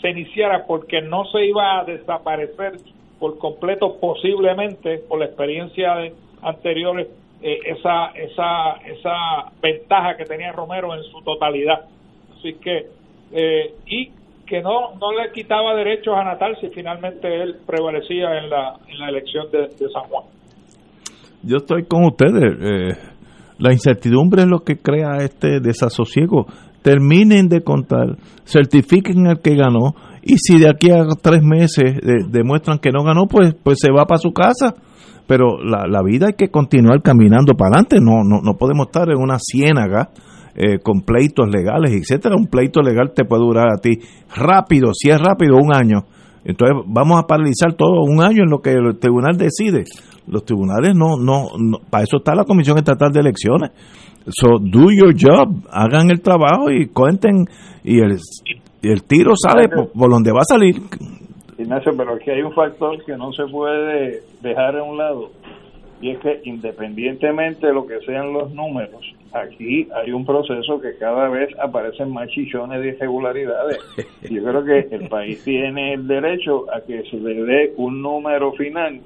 se 0.00 0.10
iniciara 0.10 0.64
porque 0.66 1.00
no 1.00 1.24
se 1.26 1.44
iba 1.46 1.80
a 1.80 1.84
desaparecer 1.84 2.78
por 3.18 3.38
completo, 3.38 3.98
posiblemente 4.00 4.98
por 5.08 5.20
la 5.20 5.26
experiencia 5.26 5.94
de 5.96 6.12
anteriores, 6.42 7.08
eh, 7.40 7.58
esa, 7.66 8.06
esa, 8.14 8.74
esa 8.84 9.52
ventaja 9.60 10.16
que 10.16 10.24
tenía 10.24 10.52
Romero 10.52 10.94
en 10.94 11.02
su 11.04 11.20
totalidad. 11.22 11.86
Así 12.36 12.54
que, 12.54 12.86
eh, 13.32 13.74
y 13.86 14.10
que 14.46 14.60
no, 14.60 14.94
no 15.00 15.12
le 15.12 15.30
quitaba 15.32 15.74
derechos 15.74 16.14
a 16.16 16.24
Natal 16.24 16.56
si 16.60 16.68
finalmente 16.68 17.28
él 17.42 17.56
prevalecía 17.66 18.38
en 18.38 18.50
la, 18.50 18.74
en 18.88 18.98
la 18.98 19.08
elección 19.08 19.46
de, 19.50 19.68
San 19.88 20.02
Juan. 20.10 20.24
Yo 21.42 21.56
estoy 21.58 21.84
con 21.84 22.04
ustedes. 22.04 22.52
Eh, 22.60 23.12
la 23.58 23.72
incertidumbre 23.72 24.42
es 24.42 24.48
lo 24.48 24.60
que 24.60 24.78
crea 24.78 25.18
este 25.18 25.60
desasosiego. 25.60 26.46
Terminen 26.82 27.48
de 27.48 27.62
contar, 27.62 28.16
certifiquen 28.44 29.28
al 29.28 29.40
que 29.40 29.54
ganó 29.54 29.94
y 30.22 30.36
si 30.38 30.58
de 30.58 30.68
aquí 30.68 30.90
a 30.90 31.06
tres 31.20 31.42
meses 31.42 31.96
demuestran 32.28 32.78
que 32.78 32.90
no 32.90 33.04
ganó, 33.04 33.26
pues, 33.26 33.54
pues 33.62 33.78
se 33.80 33.92
va 33.92 34.04
para 34.04 34.18
su 34.18 34.32
casa. 34.32 34.74
Pero 35.26 35.62
la, 35.62 35.86
la 35.86 36.02
vida 36.02 36.26
hay 36.26 36.34
que 36.34 36.50
continuar 36.50 37.00
caminando 37.02 37.54
para 37.54 37.70
adelante, 37.70 37.98
no, 38.00 38.24
no, 38.24 38.40
no 38.42 38.58
podemos 38.58 38.86
estar 38.86 39.08
en 39.08 39.18
una 39.18 39.38
ciénaga 39.38 40.10
eh, 40.54 40.80
con 40.82 41.00
pleitos 41.00 41.48
legales, 41.48 41.92
etcétera. 41.92 42.36
Un 42.36 42.46
pleito 42.46 42.82
legal 42.82 43.12
te 43.14 43.24
puede 43.24 43.42
durar 43.42 43.68
a 43.68 43.80
ti 43.80 43.98
rápido, 44.36 44.92
si 44.92 45.08
es 45.08 45.18
rápido, 45.18 45.56
un 45.56 45.74
año. 45.74 46.04
Entonces 46.44 46.76
vamos 46.86 47.18
a 47.18 47.26
paralizar 47.26 47.74
todo 47.74 48.02
un 48.02 48.22
año 48.22 48.42
en 48.42 48.50
lo 48.50 48.60
que 48.60 48.72
el 48.72 48.98
tribunal 48.98 49.38
decide. 49.38 49.84
Los 50.26 50.44
tribunales 50.44 50.94
no, 50.94 51.16
no, 51.16 51.50
no 51.58 51.78
para 51.88 52.04
eso 52.04 52.18
está 52.18 52.34
la 52.34 52.44
Comisión 52.44 52.76
Estatal 52.76 53.12
de 53.12 53.20
Elecciones. 53.20 53.70
So, 54.28 54.58
do 54.58 54.90
your 54.90 55.14
job, 55.14 55.66
hagan 55.70 56.10
el 56.10 56.20
trabajo 56.20 56.70
y 56.70 56.86
cuenten. 56.86 57.46
Y 57.84 57.98
el, 57.98 58.18
y 58.80 58.90
el 58.90 59.02
tiro 59.04 59.32
sale 59.36 59.68
por, 59.68 60.10
donde 60.10 60.32
va 60.32 60.40
a 60.40 60.44
salir. 60.44 60.76
Ignacio, 61.58 61.92
pero 61.96 62.14
aquí 62.14 62.30
hay 62.30 62.42
un 62.42 62.52
factor 62.52 63.04
que 63.04 63.16
no 63.16 63.32
se 63.32 63.44
puede 63.46 64.22
dejar 64.40 64.76
a 64.76 64.82
un 64.82 64.98
lado 64.98 65.30
y 66.02 66.10
es 66.10 66.18
que 66.18 66.40
independientemente 66.44 67.68
de 67.68 67.72
lo 67.72 67.86
que 67.86 68.00
sean 68.00 68.32
los 68.32 68.52
números, 68.52 69.00
aquí 69.32 69.88
hay 69.94 70.10
un 70.10 70.26
proceso 70.26 70.80
que 70.80 70.96
cada 70.98 71.28
vez 71.28 71.48
aparecen 71.60 72.12
más 72.12 72.28
chichones 72.28 72.82
de 72.82 72.88
irregularidades. 72.88 73.78
Yo 74.28 74.42
creo 74.42 74.64
que 74.64 74.96
el 74.96 75.08
país 75.08 75.42
tiene 75.44 75.94
el 75.94 76.08
derecho 76.08 76.64
a 76.74 76.80
que 76.80 77.04
se 77.08 77.16
le 77.16 77.44
dé 77.44 77.72
un 77.76 78.02
número 78.02 78.52
final 78.54 79.00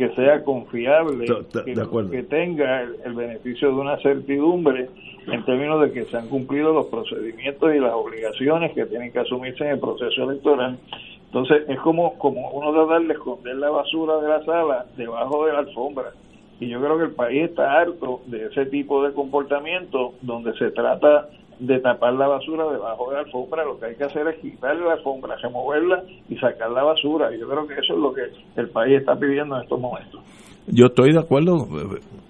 que 0.00 0.08
sea 0.14 0.42
confiable, 0.44 1.26
que, 1.26 2.22
tenga 2.22 2.84
el, 3.04 3.12
beneficio 3.12 3.68
de 3.68 3.74
una 3.74 3.98
certidumbre 3.98 4.88
en 5.26 5.44
términos 5.44 5.82
de 5.82 5.92
que 5.92 6.06
se 6.06 6.16
han 6.16 6.26
cumplido 6.28 6.72
los 6.72 6.86
procedimientos 6.86 7.74
y 7.74 7.80
las 7.80 7.92
obligaciones 7.92 8.72
que 8.72 8.86
tienen 8.86 9.12
que 9.12 9.18
asumirse 9.18 9.62
en 9.62 9.72
el 9.72 9.78
proceso 9.78 10.22
electoral. 10.22 10.78
Entonces 11.26 11.64
es 11.68 11.78
como, 11.80 12.18
como 12.18 12.50
uno 12.52 12.72
tratar 12.72 13.06
de 13.06 13.12
esconder 13.12 13.56
la 13.56 13.68
basura 13.68 14.16
de 14.22 14.28
la 14.28 14.42
sala 14.46 14.86
debajo 14.96 15.44
de 15.44 15.52
la 15.52 15.58
alfombra. 15.58 16.12
Y 16.60 16.68
yo 16.68 16.80
creo 16.80 16.96
que 16.96 17.04
el 17.04 17.12
país 17.12 17.50
está 17.50 17.80
harto 17.80 18.22
de 18.24 18.46
ese 18.46 18.64
tipo 18.66 19.04
de 19.04 19.12
comportamiento 19.12 20.14
donde 20.22 20.54
se 20.54 20.70
trata 20.70 21.28
de 21.60 21.78
tapar 21.80 22.14
la 22.14 22.26
basura 22.26 22.64
debajo 22.72 23.10
de 23.10 23.16
la 23.16 23.20
alfombra, 23.20 23.64
lo 23.64 23.78
que 23.78 23.86
hay 23.86 23.94
que 23.94 24.04
hacer 24.04 24.26
es 24.28 24.40
quitarle 24.40 24.84
la 24.84 24.94
alfombra, 24.94 25.36
removerla 25.36 26.02
y 26.28 26.36
sacar 26.36 26.70
la 26.70 26.82
basura. 26.82 27.30
Yo 27.38 27.46
creo 27.48 27.66
que 27.66 27.74
eso 27.74 27.94
es 27.94 28.00
lo 28.00 28.12
que 28.12 28.22
el 28.56 28.68
país 28.70 29.00
está 29.00 29.14
pidiendo 29.16 29.56
en 29.56 29.62
estos 29.62 29.78
momentos. 29.78 30.20
yo 30.66 30.86
estoy 30.86 31.12
de 31.12 31.20
acuerdo. 31.20 31.68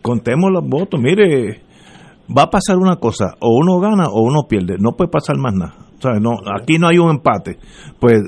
Contemos 0.02 0.50
los 0.50 0.68
votos. 0.68 1.00
Mire, 1.00 1.60
va 2.36 2.42
a 2.42 2.50
pasar 2.50 2.76
una 2.76 2.96
cosa, 2.96 3.36
o 3.40 3.56
uno 3.56 3.78
gana 3.78 4.04
o 4.10 4.22
uno 4.22 4.48
pierde. 4.48 4.76
No 4.80 4.92
puede 4.92 5.10
pasar 5.10 5.36
más 5.38 5.54
nada. 5.54 5.74
No, 6.20 6.32
aquí 6.58 6.78
no 6.78 6.88
hay 6.88 6.98
un 6.98 7.10
empate. 7.10 7.58
Pues 8.00 8.20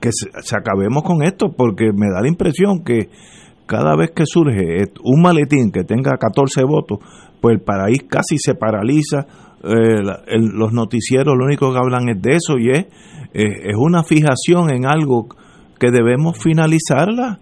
que 0.00 0.10
se, 0.12 0.30
se 0.42 0.56
acabemos 0.56 1.02
con 1.02 1.22
esto, 1.22 1.48
porque 1.56 1.90
me 1.92 2.10
da 2.12 2.20
la 2.22 2.28
impresión 2.28 2.84
que 2.84 3.08
cada 3.66 3.96
vez 3.96 4.12
que 4.12 4.24
surge 4.24 4.84
un 5.02 5.20
maletín 5.20 5.70
que 5.70 5.84
tenga 5.84 6.16
14 6.18 6.62
votos, 6.64 6.98
pues 7.40 7.56
el 7.56 7.60
país 7.60 8.04
casi 8.08 8.36
se 8.38 8.54
paraliza. 8.54 9.26
Eh, 9.64 10.02
la- 10.02 10.20
el- 10.26 10.50
los 10.54 10.72
noticieros 10.72 11.34
lo 11.36 11.44
único 11.44 11.72
que 11.72 11.78
hablan 11.78 12.08
es 12.08 12.22
de 12.22 12.32
eso 12.36 12.58
y 12.58 12.70
es, 12.70 12.86
eh, 13.34 13.70
es 13.70 13.76
una 13.76 14.02
fijación 14.04 14.70
en 14.72 14.86
algo 14.86 15.28
que 15.80 15.90
debemos 15.90 16.38
finalizarla. 16.38 17.38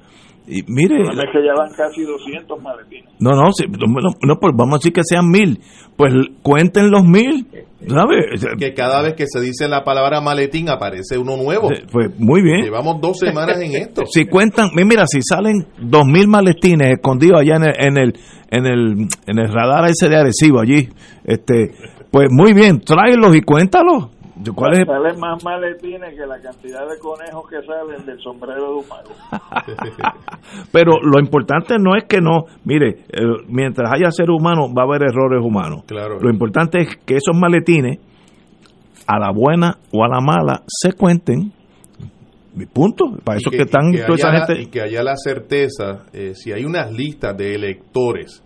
Y 0.48 0.62
mire, 0.68 1.02
es 1.02 1.08
que 1.32 1.44
ya 1.44 1.54
van 1.58 1.72
casi 1.76 2.02
200 2.04 2.62
maletines. 2.62 3.10
no, 3.18 3.30
no, 3.32 3.50
sí, 3.52 3.64
no, 3.66 3.86
no, 4.22 4.36
pues 4.40 4.52
vamos 4.56 4.74
a 4.74 4.78
decir 4.78 4.92
que 4.92 5.00
sean 5.04 5.26
mil. 5.28 5.58
Pues 5.96 6.12
cuenten 6.42 6.90
los 6.92 7.02
mil, 7.04 7.48
¿sabes? 7.88 8.44
Que 8.56 8.72
cada 8.72 9.02
vez 9.02 9.14
que 9.14 9.24
se 9.26 9.40
dice 9.40 9.66
la 9.66 9.82
palabra 9.82 10.20
maletín 10.20 10.68
aparece 10.68 11.18
uno 11.18 11.36
nuevo. 11.36 11.68
Pues 11.90 12.10
muy 12.20 12.42
bien. 12.42 12.62
Llevamos 12.62 13.00
dos 13.00 13.18
semanas 13.18 13.60
en 13.60 13.74
esto. 13.74 14.02
Si 14.10 14.26
cuentan, 14.26 14.68
mi- 14.76 14.84
mira, 14.84 15.04
si 15.08 15.20
salen 15.20 15.66
dos 15.80 16.04
mil 16.06 16.28
maletines 16.28 16.92
escondidos 16.92 17.40
allá 17.40 17.56
en 17.56 17.64
el, 17.64 17.74
en 17.80 17.96
el, 17.98 18.18
en 18.50 18.66
el, 18.66 19.08
en 19.26 19.38
el 19.40 19.52
radar 19.52 19.86
ese 19.90 20.08
de 20.08 20.16
Arecibo 20.16 20.60
allí, 20.60 20.88
este, 21.24 21.72
pues 22.16 22.28
muy 22.30 22.54
bien, 22.54 22.80
tráelos 22.80 23.36
y 23.36 23.42
cuéntalos. 23.42 24.08
¿Cuál 24.54 24.72
es 24.80 24.86
Salen 24.86 25.20
más 25.20 25.44
maletines 25.44 26.14
que 26.14 26.26
la 26.26 26.40
cantidad 26.40 26.88
de 26.88 26.98
conejos 26.98 27.44
que 27.50 27.56
salen 27.66 28.06
del 28.06 28.18
sombrero 28.22 28.68
de 28.70 28.74
un 28.76 28.88
mago. 28.88 29.10
Pero 30.72 30.92
lo 31.02 31.20
importante 31.20 31.74
no 31.78 31.94
es 31.94 32.04
que 32.04 32.22
no, 32.22 32.44
mire, 32.64 33.00
eh, 33.12 33.22
mientras 33.48 33.90
haya 33.92 34.10
ser 34.10 34.30
humano 34.30 34.72
va 34.74 34.84
a 34.84 34.86
haber 34.86 35.02
errores 35.10 35.44
humanos. 35.44 35.84
Claro. 35.86 36.18
Lo 36.18 36.30
importante 36.30 36.80
es 36.80 36.96
que 37.04 37.16
esos 37.16 37.36
maletines, 37.36 37.98
a 39.06 39.18
la 39.18 39.30
buena 39.30 39.76
o 39.92 40.02
a 40.02 40.08
la 40.08 40.20
mala, 40.22 40.62
se 40.66 40.92
cuenten. 40.94 41.52
Mi 42.54 42.64
punto. 42.64 43.04
Para 43.24 43.36
eso 43.36 43.50
Y 43.52 43.56
que, 43.58 43.62
están 43.64 43.90
y 43.90 43.96
que 43.98 44.02
toda 44.04 44.14
esa 44.14 44.28
haya 44.30 44.38
la- 44.40 44.46
gente. 44.46 44.62
y 44.62 44.66
que 44.68 44.80
haya 44.80 45.02
la 45.02 45.16
certeza, 45.16 46.06
eh, 46.14 46.32
si 46.34 46.50
hay 46.52 46.64
unas 46.64 46.90
listas 46.92 47.36
de 47.36 47.54
electores, 47.54 48.42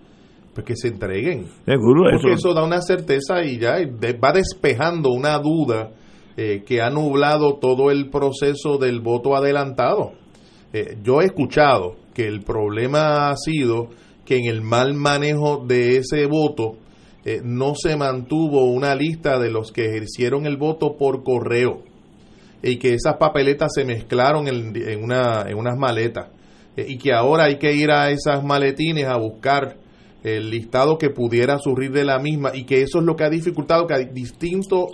pues 0.54 0.66
que 0.66 0.76
se 0.76 0.88
entreguen. 0.88 1.46
Seguro, 1.64 2.10
Porque 2.12 2.32
eso- 2.34 2.48
eso 2.48 2.54
da 2.54 2.64
una 2.64 2.80
certeza 2.82 3.44
y 3.44 3.58
ya 3.58 3.76
va 4.22 4.32
despejando 4.32 5.10
una 5.10 5.38
duda 5.38 5.90
eh, 6.36 6.62
que 6.66 6.80
ha 6.80 6.90
nublado 6.90 7.56
todo 7.58 7.90
el 7.90 8.08
proceso 8.08 8.78
del 8.78 9.00
voto 9.00 9.36
adelantado. 9.36 10.12
Eh, 10.72 10.96
yo 11.02 11.20
he 11.20 11.26
escuchado 11.26 11.96
que 12.14 12.26
el 12.26 12.42
problema 12.42 13.28
ha 13.30 13.36
sido 13.36 13.88
que 14.24 14.36
en 14.38 14.46
el 14.46 14.62
mal 14.62 14.94
manejo 14.94 15.64
de 15.66 15.96
ese 15.98 16.26
voto 16.26 16.76
eh, 17.24 17.40
no 17.44 17.74
se 17.74 17.96
mantuvo 17.96 18.64
una 18.64 18.94
lista 18.94 19.38
de 19.38 19.50
los 19.50 19.72
que 19.72 19.86
ejercieron 19.86 20.46
el 20.46 20.56
voto 20.56 20.96
por 20.96 21.22
correo 21.24 21.82
y 22.62 22.76
que 22.76 22.94
esas 22.94 23.16
papeletas 23.16 23.72
se 23.74 23.84
mezclaron 23.84 24.46
en, 24.48 24.72
en 24.76 25.02
una, 25.02 25.42
en 25.48 25.58
unas 25.58 25.76
maletas 25.76 26.28
eh, 26.76 26.86
y 26.88 26.96
que 26.96 27.12
ahora 27.12 27.44
hay 27.44 27.58
que 27.58 27.74
ir 27.74 27.90
a 27.90 28.10
esas 28.10 28.42
maletines 28.44 29.06
a 29.06 29.16
buscar 29.18 29.76
el 30.22 30.50
listado 30.50 30.98
que 30.98 31.10
pudiera 31.10 31.58
surgir 31.58 31.92
de 31.92 32.04
la 32.04 32.18
misma 32.18 32.50
y 32.54 32.64
que 32.64 32.82
eso 32.82 32.98
es 32.98 33.04
lo 33.04 33.16
que 33.16 33.24
ha 33.24 33.30
dificultado 33.30 33.86
que 33.86 33.94
distinto 34.12 34.86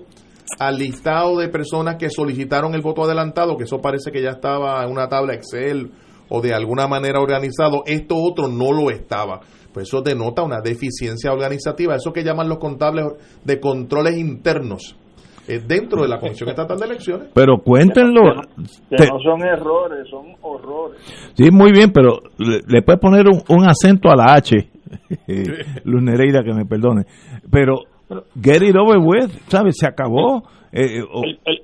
al 0.58 0.78
listado 0.78 1.38
de 1.38 1.48
personas 1.48 1.96
que 1.96 2.10
solicitaron 2.10 2.74
el 2.74 2.82
voto 2.82 3.04
adelantado, 3.04 3.56
que 3.56 3.64
eso 3.64 3.80
parece 3.80 4.12
que 4.12 4.22
ya 4.22 4.30
estaba 4.30 4.84
en 4.84 4.90
una 4.90 5.08
tabla 5.08 5.34
Excel 5.34 5.90
o 6.28 6.40
de 6.40 6.54
alguna 6.54 6.86
manera 6.86 7.20
organizado, 7.20 7.82
esto 7.86 8.16
otro 8.16 8.48
no 8.48 8.72
lo 8.72 8.90
estaba. 8.90 9.40
Pues 9.72 9.88
eso 9.88 10.00
denota 10.00 10.42
una 10.42 10.60
deficiencia 10.60 11.32
organizativa, 11.32 11.96
eso 11.96 12.12
que 12.12 12.24
llaman 12.24 12.48
los 12.48 12.58
contables 12.58 13.04
de 13.44 13.60
controles 13.60 14.16
internos 14.16 14.96
eh, 15.48 15.60
dentro 15.64 16.02
de 16.02 16.08
la 16.08 16.18
Comisión 16.18 16.48
Estatal 16.48 16.78
de 16.78 16.86
Elecciones. 16.86 17.28
Pero 17.34 17.58
cuéntenlo. 17.58 18.22
Que 18.90 19.06
no 19.06 19.20
son 19.20 19.44
errores, 19.44 20.08
son 20.08 20.34
horrores. 20.40 21.00
Sí, 21.34 21.50
muy 21.50 21.72
bien, 21.72 21.92
pero 21.92 22.20
le, 22.38 22.60
le 22.66 22.82
puedes 22.82 23.00
poner 23.00 23.26
un, 23.28 23.42
un 23.54 23.68
acento 23.68 24.08
a 24.08 24.16
la 24.16 24.34
H. 24.34 24.75
Luz 25.84 26.02
Nereida, 26.02 26.42
que 26.42 26.52
me 26.52 26.64
perdone. 26.64 27.04
Pero, 27.50 27.80
get 28.40 28.62
it 28.62 28.76
over 28.76 28.98
with, 28.98 29.30
¿sabes? 29.48 29.76
Se 29.78 29.86
acabó. 29.86 30.42
Eh, 30.72 30.98
eh, 30.98 31.02
o- 31.02 31.24
El, 31.24 31.38
el- 31.44 31.62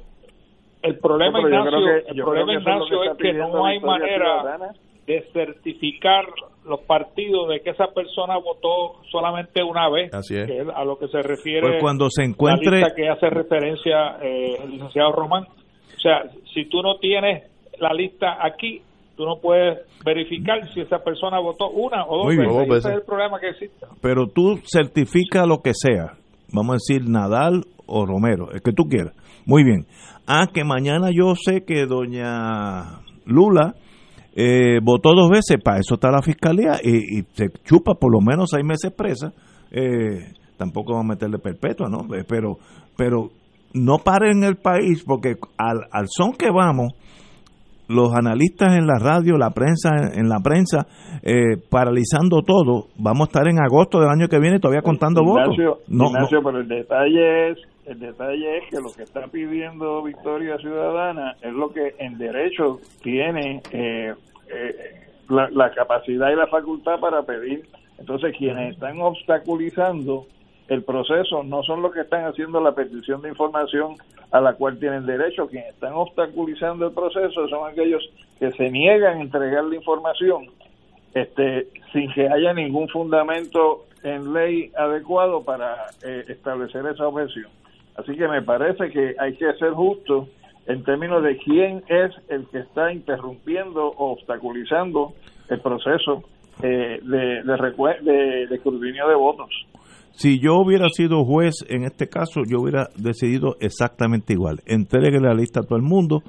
el 0.83 0.99
problema, 0.99 1.41
No, 1.41 1.49
Ignacio, 1.49 1.79
que- 1.79 2.11
el 2.11 2.17
problema, 2.23 2.53
Ignacio, 2.55 3.01
que 3.01 3.09
es 3.29 3.33
que 3.33 3.39
no 3.39 3.65
hay 3.67 3.79
manera 3.81 4.41
Ciudadana. 4.41 4.73
de 5.07 5.23
certificar 5.33 6.25
los 6.65 6.81
partidos 6.83 7.49
de 7.49 7.61
que 7.61 7.71
esa 7.71 7.89
persona 7.89 8.37
votó 8.39 9.01
solamente 9.11 9.63
una 9.63 9.89
vez, 9.89 10.13
Así 10.15 10.37
es. 10.37 10.47
que 10.47 10.59
es 10.61 10.69
a 10.75 10.85
lo 10.85 10.97
que 10.99 11.09
se 11.09 11.23
refiere 11.23 11.61
Pues 11.61 11.81
cuando 11.81 12.09
se 12.11 12.23
la 12.23 12.29
encuentre- 12.29 12.79
lista 12.79 12.95
que 12.95 13.09
hace 13.09 13.31
referencia 13.31 14.17
eh, 14.23 14.57
el 14.65 14.71
licenciado 14.73 15.13
Román. 15.13 15.45
O 15.45 16.01
sea, 16.01 16.23
si 16.55 16.65
tú 16.69 16.83
no 16.83 16.97
tienes 16.99 17.45
la 17.79 17.93
lista 17.93 18.45
aquí, 18.45 18.81
tú 19.23 19.29
no 19.29 19.41
puedes 19.41 19.79
verificar 20.05 20.59
si 20.75 20.81
esa 20.81 20.99
persona 20.99 21.39
votó 21.39 21.71
una 21.71 22.05
o 22.07 22.17
dos 22.19 22.25
Muy 22.27 22.37
veces. 22.37 22.79
Ese 22.79 22.89
es 22.89 22.95
el 22.97 23.03
problema 23.03 23.39
que 23.39 23.51
existe. 23.51 23.87
pero 24.01 24.27
tú 24.27 24.59
certifica 24.65 25.47
lo 25.47 25.63
que 25.63 25.73
sea. 25.75 26.15
Vamos 26.53 26.75
a 26.75 26.79
decir 26.79 27.09
Nadal 27.09 27.63
o 27.87 28.05
Romero, 28.05 28.51
el 28.53 28.63
que 28.63 28.73
tú 28.73 28.85
quieras. 28.89 29.15
Muy 29.47 29.63
bien. 29.65 29.87
Ah, 30.27 30.47
que 30.53 30.65
mañana 30.65 31.11
yo 31.15 31.35
sé 31.37 31.65
que 31.65 31.87
doña 31.87 33.01
Lula 33.27 33.75
eh, 34.35 34.81
votó 34.83 35.15
dos 35.15 35.31
veces, 35.31 35.59
para 35.63 35.79
eso 35.79 35.95
está 35.95 36.11
la 36.11 36.23
fiscalía 36.23 36.81
y, 36.83 37.21
y 37.21 37.23
se 37.35 37.49
chupa 37.65 37.95
por 37.95 38.13
lo 38.13 38.21
menos 38.21 38.51
seis 38.51 38.65
meses 38.65 38.93
presa. 38.93 39.33
Eh, 39.71 40.33
tampoco 40.57 40.93
vamos 40.95 41.07
a 41.07 41.15
meterle 41.15 41.39
perpetua, 41.39 41.89
¿no? 41.89 42.13
Eh, 42.15 42.25
Pero, 42.29 42.59
pero 42.97 43.31
no 43.75 43.99
paren 43.99 44.43
el 44.45 44.57
país 44.57 45.03
porque 45.07 45.37
al, 45.59 45.87
al 45.91 46.07
son 46.09 46.33
que 46.33 46.51
vamos, 46.51 46.93
los 47.93 48.15
analistas 48.15 48.77
en 48.77 48.87
la 48.87 48.99
radio, 48.99 49.37
la 49.37 49.51
prensa 49.51 49.91
en 50.15 50.29
la 50.29 50.41
prensa, 50.43 50.87
eh, 51.23 51.57
paralizando 51.71 52.43
todo, 52.43 52.89
vamos 52.99 53.29
a 53.29 53.31
estar 53.31 53.49
en 53.49 53.63
agosto 53.63 54.01
del 54.01 54.09
año 54.09 54.29
que 54.29 54.39
viene 54.39 54.59
todavía 54.59 54.83
contando 54.83 55.23
Ignacio, 55.23 55.71
votos. 55.71 55.89
No, 55.89 56.07
Ignacio, 56.09 56.39
no. 56.39 56.45
pero 56.45 56.61
el 56.61 56.69
detalle 56.69 57.51
es 57.51 57.59
el 57.85 57.99
detalle 57.99 58.59
es 58.59 58.65
que 58.71 58.77
lo 58.77 58.93
que 58.97 59.03
está 59.03 59.27
pidiendo 59.27 60.03
Victoria 60.05 60.57
Ciudadana 60.59 61.35
es 61.43 61.53
lo 61.53 61.71
que 61.71 61.95
en 61.99 62.17
derecho 62.17 62.79
tiene 63.03 63.61
eh, 63.73 64.15
eh, 64.49 64.75
la, 65.29 65.49
la 65.51 65.71
capacidad 65.73 66.31
y 66.31 66.37
la 66.37 66.47
facultad 66.47 67.01
para 67.01 67.23
pedir. 67.23 67.63
Entonces, 67.99 68.35
quienes 68.39 68.75
están 68.75 69.01
obstaculizando 69.01 70.27
el 70.69 70.83
proceso 70.85 71.43
no 71.43 71.63
son 71.63 71.83
los 71.83 71.93
que 71.93 72.01
están 72.01 72.25
haciendo 72.25 72.61
la 72.61 72.73
petición 72.75 73.21
de 73.23 73.29
información 73.31 73.97
a 74.31 74.41
la 74.41 74.55
cual 74.55 74.79
tienen 74.79 75.05
derecho. 75.07 75.47
Quienes 75.49 75.75
están 75.75 75.93
obstaculizando 75.95 76.87
el 76.87 76.93
proceso 76.93 77.49
son 77.49 77.71
aquellos 77.71 78.03
que 78.39 78.51
se 78.53 78.71
niegan 78.71 79.19
a 79.19 79.21
entregar 79.21 79.65
la 79.65 79.75
información 79.77 80.47
este, 81.15 81.69
sin 81.93 82.11
que 82.13 82.29
haya 82.29 82.55
ningún 82.55 82.89
fundamento 82.89 83.85
en 84.03 84.33
ley 84.33 84.71
adecuado 84.77 85.43
para 85.43 85.77
eh, 86.03 86.25
establecer 86.29 86.87
esa 86.87 87.07
objeción. 87.07 87.49
Así 87.97 88.17
que 88.17 88.27
me 88.27 88.41
parece 88.43 88.91
que 88.91 89.15
hay 89.19 89.35
que 89.35 89.53
ser 89.55 89.73
justo 89.73 90.29
en 90.67 90.83
términos 90.85 91.23
de 91.23 91.37
quién 91.37 91.83
es 91.89 92.13
el 92.29 92.47
que 92.49 92.61
está 92.61 92.93
interrumpiendo 92.93 93.89
o 93.89 94.13
obstaculizando 94.13 95.13
el 95.51 95.61
proceso 95.61 96.23
eh, 96.63 97.01
de, 97.03 97.43
de, 97.43 98.01
de- 98.03 98.47
de 98.47 98.55
escrutinio 98.55 99.09
de 99.09 99.15
votos. 99.15 99.51
Si 100.15 100.39
yo 100.41 100.57
hubiera 100.57 100.89
sido 100.89 101.25
juez 101.25 101.55
en 101.69 101.85
este 101.85 102.09
caso, 102.09 102.43
yo 102.47 102.61
hubiera 102.61 102.89
decidido 102.97 103.57
exactamente 103.61 104.33
igual. 104.35 104.61
Entregue 104.67 105.21
la 105.21 105.35
lista 105.35 105.61
a 105.61 105.63
todo 105.65 105.77
el 105.77 105.83
mundo 105.85 106.23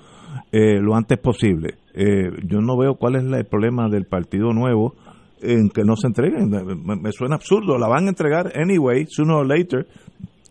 eh, 0.52 0.80
lo 0.80 0.96
antes 0.96 1.20
posible. 1.20 1.76
Eh, 1.94 2.32
yo 2.48 2.60
no 2.62 2.78
veo 2.78 2.96
cuál 2.96 3.16
es 3.18 3.24
la- 3.24 3.38
el 3.40 3.46
problema 3.46 3.88
del 3.90 4.06
Partido 4.06 4.52
Nuevo 4.54 4.94
en 5.42 5.70
que 5.70 5.84
no 5.84 5.96
se 5.96 6.08
entreguen. 6.08 6.50
Me, 6.50 6.96
me 6.96 7.12
suena 7.12 7.36
absurdo. 7.36 7.78
La 7.78 7.88
van 7.88 8.06
a 8.06 8.10
entregar 8.10 8.52
anyway, 8.58 9.06
sooner 9.10 9.36
or 9.36 9.46
later. 9.48 9.86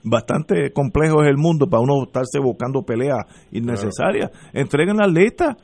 Bastante 0.05 0.73
complejo 0.73 1.23
es 1.23 1.29
el 1.31 1.37
mundo 1.37 1.67
para 1.69 1.83
uno 1.83 2.03
estarse 2.05 2.39
buscando 2.41 2.83
peleas 2.83 3.19
innecesarias. 3.53 4.31
Entreguen 4.53 4.97
las 4.97 5.13
listas. 5.13 5.57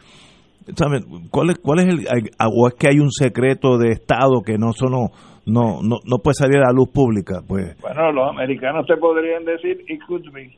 ¿Saben? 0.76 1.02
¿Cuál 1.30 1.50
es, 1.50 1.58
cuál 1.58 1.78
es 1.80 1.86
el, 1.86 1.98
hay- 2.08 2.30
o 2.54 2.68
es 2.68 2.74
que 2.74 2.88
hay 2.88 2.98
un 3.00 3.10
secreto 3.10 3.78
de 3.78 3.90
Estado 3.92 4.42
que 4.44 4.58
no, 4.58 4.72
son, 4.72 4.92
no, 4.92 5.10
no, 5.48 5.80
no, 5.82 5.96
no 6.04 6.18
puede 6.22 6.34
salir 6.34 6.58
a 6.58 6.66
la 6.68 6.72
luz 6.72 6.88
pública? 6.90 7.40
Pues 7.46 7.76
Bueno, 7.80 8.12
los 8.12 8.28
americanos 8.30 8.86
te 8.86 8.96
podrían 8.96 9.44
decir, 9.44 9.84
it 9.88 10.00
could 10.06 10.22
be. 10.32 10.52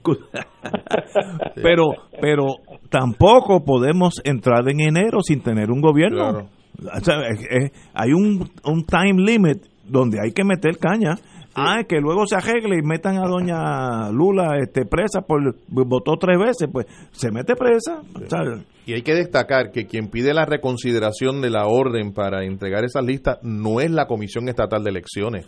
pero 1.62 1.84
pero 2.20 2.44
tampoco 2.90 3.64
podemos 3.64 4.14
entrar 4.24 4.68
en 4.68 4.80
enero 4.80 5.20
sin 5.20 5.42
tener 5.42 5.70
un 5.70 5.80
gobierno 5.80 6.16
Claro. 6.30 6.48
O 6.78 7.00
sea, 7.04 7.20
es- 7.28 7.46
es- 7.48 7.90
hay 7.94 8.12
un, 8.12 8.50
un 8.64 8.84
time 8.84 9.22
limit 9.22 9.62
donde 9.84 10.18
hay 10.22 10.32
que 10.32 10.44
meter 10.44 10.76
caña 10.78 11.14
ah 11.54 11.84
que 11.88 12.00
luego 12.00 12.26
se 12.26 12.36
arregle 12.36 12.76
y 12.78 12.82
metan 12.86 13.16
a 13.16 13.26
doña 13.28 14.10
Lula 14.10 14.58
este 14.60 14.84
presa 14.84 15.20
por 15.22 15.54
votó 15.68 16.16
tres 16.18 16.36
veces 16.38 16.68
pues 16.70 16.86
se 17.12 17.30
mete 17.30 17.54
presa 17.54 18.02
¿sabes? 18.28 18.66
Y 18.86 18.94
hay 18.94 19.02
que 19.02 19.14
destacar 19.14 19.72
que 19.72 19.86
quien 19.86 20.08
pide 20.08 20.32
la 20.32 20.46
reconsideración 20.46 21.42
de 21.42 21.50
la 21.50 21.66
orden 21.66 22.12
para 22.12 22.44
entregar 22.44 22.84
esas 22.84 23.04
listas 23.04 23.38
no 23.42 23.80
es 23.80 23.90
la 23.90 24.06
Comisión 24.06 24.48
Estatal 24.48 24.84
de 24.84 24.90
Elecciones. 24.90 25.46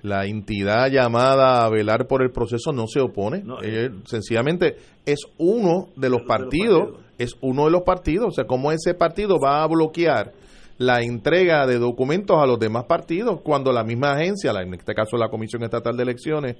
La 0.00 0.24
entidad 0.24 0.90
llamada 0.90 1.66
a 1.66 1.68
velar 1.68 2.06
por 2.06 2.22
el 2.22 2.30
proceso 2.30 2.72
no 2.72 2.86
se 2.86 3.00
opone. 3.00 3.44
Eh, 3.62 3.90
sencillamente 4.06 4.76
es 5.04 5.20
uno 5.36 5.90
de 5.96 6.08
los 6.08 6.22
partidos, 6.22 6.98
es 7.18 7.36
uno 7.42 7.66
de 7.66 7.72
los 7.72 7.82
partidos. 7.82 8.28
O 8.28 8.30
sea, 8.30 8.46
¿cómo 8.46 8.72
ese 8.72 8.94
partido 8.94 9.36
va 9.38 9.62
a 9.62 9.68
bloquear 9.68 10.32
la 10.78 11.02
entrega 11.02 11.66
de 11.66 11.78
documentos 11.78 12.38
a 12.38 12.46
los 12.46 12.58
demás 12.58 12.84
partidos 12.84 13.42
cuando 13.42 13.70
la 13.70 13.84
misma 13.84 14.14
agencia, 14.14 14.50
en 14.52 14.72
este 14.72 14.94
caso 14.94 15.18
la 15.18 15.28
Comisión 15.28 15.62
Estatal 15.62 15.94
de 15.94 16.04
Elecciones, 16.04 16.56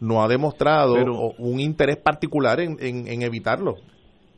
no 0.00 0.24
ha 0.24 0.26
demostrado 0.26 0.94
un 1.36 1.60
interés 1.60 1.98
particular 1.98 2.60
en, 2.60 2.78
en 2.80 3.22
evitarlo? 3.22 3.76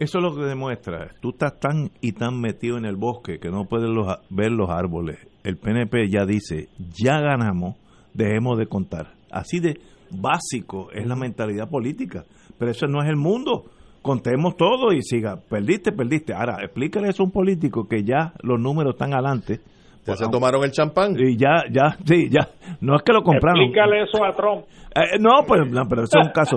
Eso 0.02 0.18
es 0.18 0.24
lo 0.24 0.34
que 0.34 0.42
demuestra. 0.42 1.10
Tú 1.20 1.30
estás 1.30 1.60
tan 1.60 1.92
y 2.00 2.10
tan 2.10 2.40
metido 2.40 2.76
en 2.76 2.86
el 2.86 2.96
bosque 2.96 3.38
que 3.38 3.50
no 3.50 3.66
puedes 3.66 3.88
ver 4.30 4.50
los 4.50 4.68
árboles. 4.68 5.16
El 5.44 5.58
PNP 5.58 6.10
ya 6.10 6.26
dice, 6.26 6.70
ya 6.92 7.20
ganamos, 7.20 7.76
dejemos 8.12 8.58
de 8.58 8.66
contar. 8.66 9.14
Así 9.30 9.60
de 9.60 9.80
básico 10.10 10.90
es 10.90 11.06
la 11.06 11.14
mentalidad 11.14 11.70
política. 11.70 12.24
Pero 12.58 12.72
eso 12.72 12.88
no 12.88 13.00
es 13.00 13.08
el 13.08 13.14
mundo. 13.14 13.66
Contemos 14.02 14.56
todo 14.56 14.92
y 14.92 15.02
siga. 15.02 15.36
Perdiste, 15.36 15.92
perdiste. 15.92 16.34
Ahora, 16.34 16.56
explícale 16.64 17.08
eso 17.08 17.22
a 17.22 17.26
un 17.26 17.32
político 17.32 17.86
que 17.86 18.02
ya 18.02 18.34
los 18.42 18.60
números 18.60 18.94
están 18.94 19.14
adelante 19.14 19.60
ya 20.04 20.16
se 20.16 20.28
tomaron 20.28 20.64
el 20.64 20.72
champán. 20.72 21.14
Y 21.18 21.36
ya, 21.36 21.62
ya, 21.70 21.96
sí, 22.04 22.28
ya. 22.28 22.48
No 22.80 22.96
es 22.96 23.02
que 23.02 23.12
lo 23.12 23.22
compraron. 23.22 23.60
Explícale 23.60 24.02
eso 24.02 24.24
a 24.24 24.34
Trump. 24.34 24.64
Eh, 24.94 25.18
no, 25.20 25.30
pues, 25.46 25.70
no, 25.70 25.86
pero 25.88 26.02
eso 26.02 26.18
es 26.20 26.26
un 26.26 26.32
caso. 26.32 26.56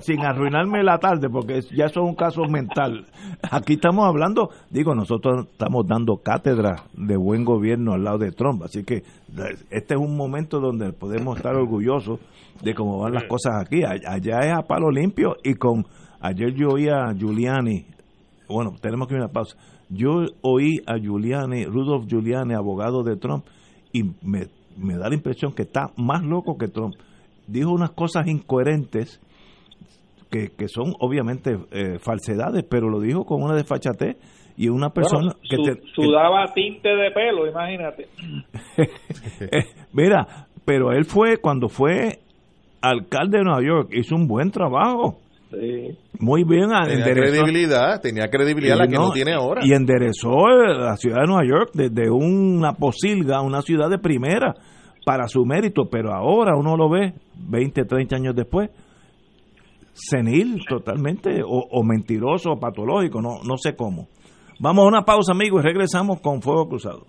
sin, 0.00 0.20
arruinarme 0.24 0.82
la 0.82 0.98
tarde, 0.98 1.28
porque 1.30 1.60
ya 1.74 1.86
eso 1.86 2.02
es 2.02 2.08
un 2.08 2.14
caso 2.14 2.42
mental. 2.44 3.06
Aquí 3.50 3.74
estamos 3.74 4.06
hablando, 4.06 4.50
digo, 4.70 4.94
nosotros 4.94 5.46
estamos 5.50 5.86
dando 5.86 6.16
cátedra 6.16 6.82
de 6.94 7.16
buen 7.16 7.44
gobierno 7.44 7.94
al 7.94 8.04
lado 8.04 8.18
de 8.18 8.32
Trump. 8.32 8.62
Así 8.64 8.84
que 8.84 9.02
este 9.70 9.94
es 9.94 10.00
un 10.00 10.16
momento 10.16 10.58
donde 10.60 10.92
podemos 10.92 11.36
estar 11.36 11.54
orgullosos 11.54 12.20
de 12.62 12.74
cómo 12.74 12.98
van 12.98 13.14
las 13.14 13.24
cosas 13.24 13.54
aquí. 13.64 13.82
Allá 13.84 14.40
es 14.40 14.52
a 14.52 14.62
palo 14.62 14.90
limpio 14.90 15.36
y 15.42 15.54
con. 15.54 15.86
Ayer 16.20 16.54
yo 16.54 16.68
oí 16.74 16.88
a 16.88 17.12
Giuliani. 17.14 17.86
Bueno, 18.48 18.74
tenemos 18.80 19.08
que 19.08 19.14
ir 19.14 19.20
a 19.20 19.24
una 19.24 19.32
pausa 19.32 19.56
yo 19.92 20.24
oí 20.40 20.78
a 20.86 20.96
Giuliani, 20.96 21.64
Rudolf 21.66 22.06
Giuliani, 22.06 22.54
abogado 22.54 23.02
de 23.02 23.16
Trump, 23.16 23.44
y 23.92 24.04
me, 24.22 24.46
da 24.96 25.08
la 25.08 25.14
impresión 25.14 25.52
que 25.52 25.62
está 25.62 25.88
más 25.96 26.22
loco 26.22 26.56
que 26.56 26.68
Trump. 26.68 26.94
Dijo 27.46 27.70
unas 27.70 27.90
cosas 27.90 28.26
incoherentes 28.26 29.20
que, 30.30 30.68
son 30.68 30.94
obviamente 30.98 31.58
eh, 31.72 31.98
falsedades, 31.98 32.64
pero 32.64 32.88
lo 32.88 33.00
dijo 33.00 33.24
con 33.26 33.42
una 33.42 33.54
desfachatez 33.54 34.16
y 34.56 34.70
una 34.70 34.88
persona 34.88 35.34
que 35.42 35.56
sudaba 35.94 36.52
tinte 36.54 36.88
de 36.88 37.10
pelo, 37.10 37.46
imagínate. 37.46 38.08
Eh, 39.40 39.64
mira, 39.92 40.46
pero 40.64 40.92
él 40.92 41.04
fue 41.04 41.38
cuando 41.38 41.68
fue 41.68 42.20
alcalde 42.80 43.38
de 43.38 43.44
Nueva 43.44 43.62
York, 43.62 43.90
hizo 43.92 44.14
un 44.14 44.26
buen 44.26 44.50
trabajo. 44.50 45.18
Muy 46.18 46.44
bien, 46.44 46.70
tenía 46.86 47.04
credibilidad, 47.04 48.00
tenía 48.00 48.28
credibilidad 48.28 48.76
la 48.76 48.86
que 48.86 48.94
no, 48.94 49.12
tiene 49.12 49.34
ahora. 49.34 49.62
Y 49.64 49.72
enderezó 49.72 50.48
la 50.48 50.96
ciudad 50.96 51.20
de 51.20 51.26
Nueva 51.26 51.44
York 51.44 51.70
desde 51.74 52.10
una 52.10 52.74
posilga 52.74 53.42
una 53.42 53.62
ciudad 53.62 53.90
de 53.90 53.98
primera 53.98 54.54
para 55.04 55.26
su 55.28 55.44
mérito, 55.44 55.88
pero 55.90 56.12
ahora 56.12 56.56
uno 56.56 56.76
lo 56.76 56.88
ve 56.88 57.14
20, 57.34 57.84
30 57.84 58.16
años 58.16 58.34
después 58.36 58.70
senil 59.92 60.64
totalmente 60.68 61.42
o, 61.42 61.66
o 61.70 61.82
mentiroso 61.82 62.52
o 62.52 62.58
patológico, 62.58 63.20
no, 63.20 63.42
no 63.44 63.56
sé 63.56 63.74
cómo. 63.76 64.08
Vamos 64.58 64.84
a 64.84 64.88
una 64.88 65.04
pausa, 65.04 65.32
amigos, 65.32 65.62
y 65.62 65.66
regresamos 65.66 66.20
con 66.20 66.40
Fuego 66.40 66.68
Cruzado. 66.68 67.06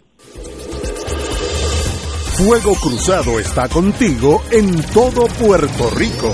Fuego 2.35 2.73
Cruzado 2.81 3.39
está 3.39 3.69
contigo 3.69 4.41
en 4.51 4.81
todo 4.91 5.27
Puerto 5.39 5.89
Rico. 5.95 6.33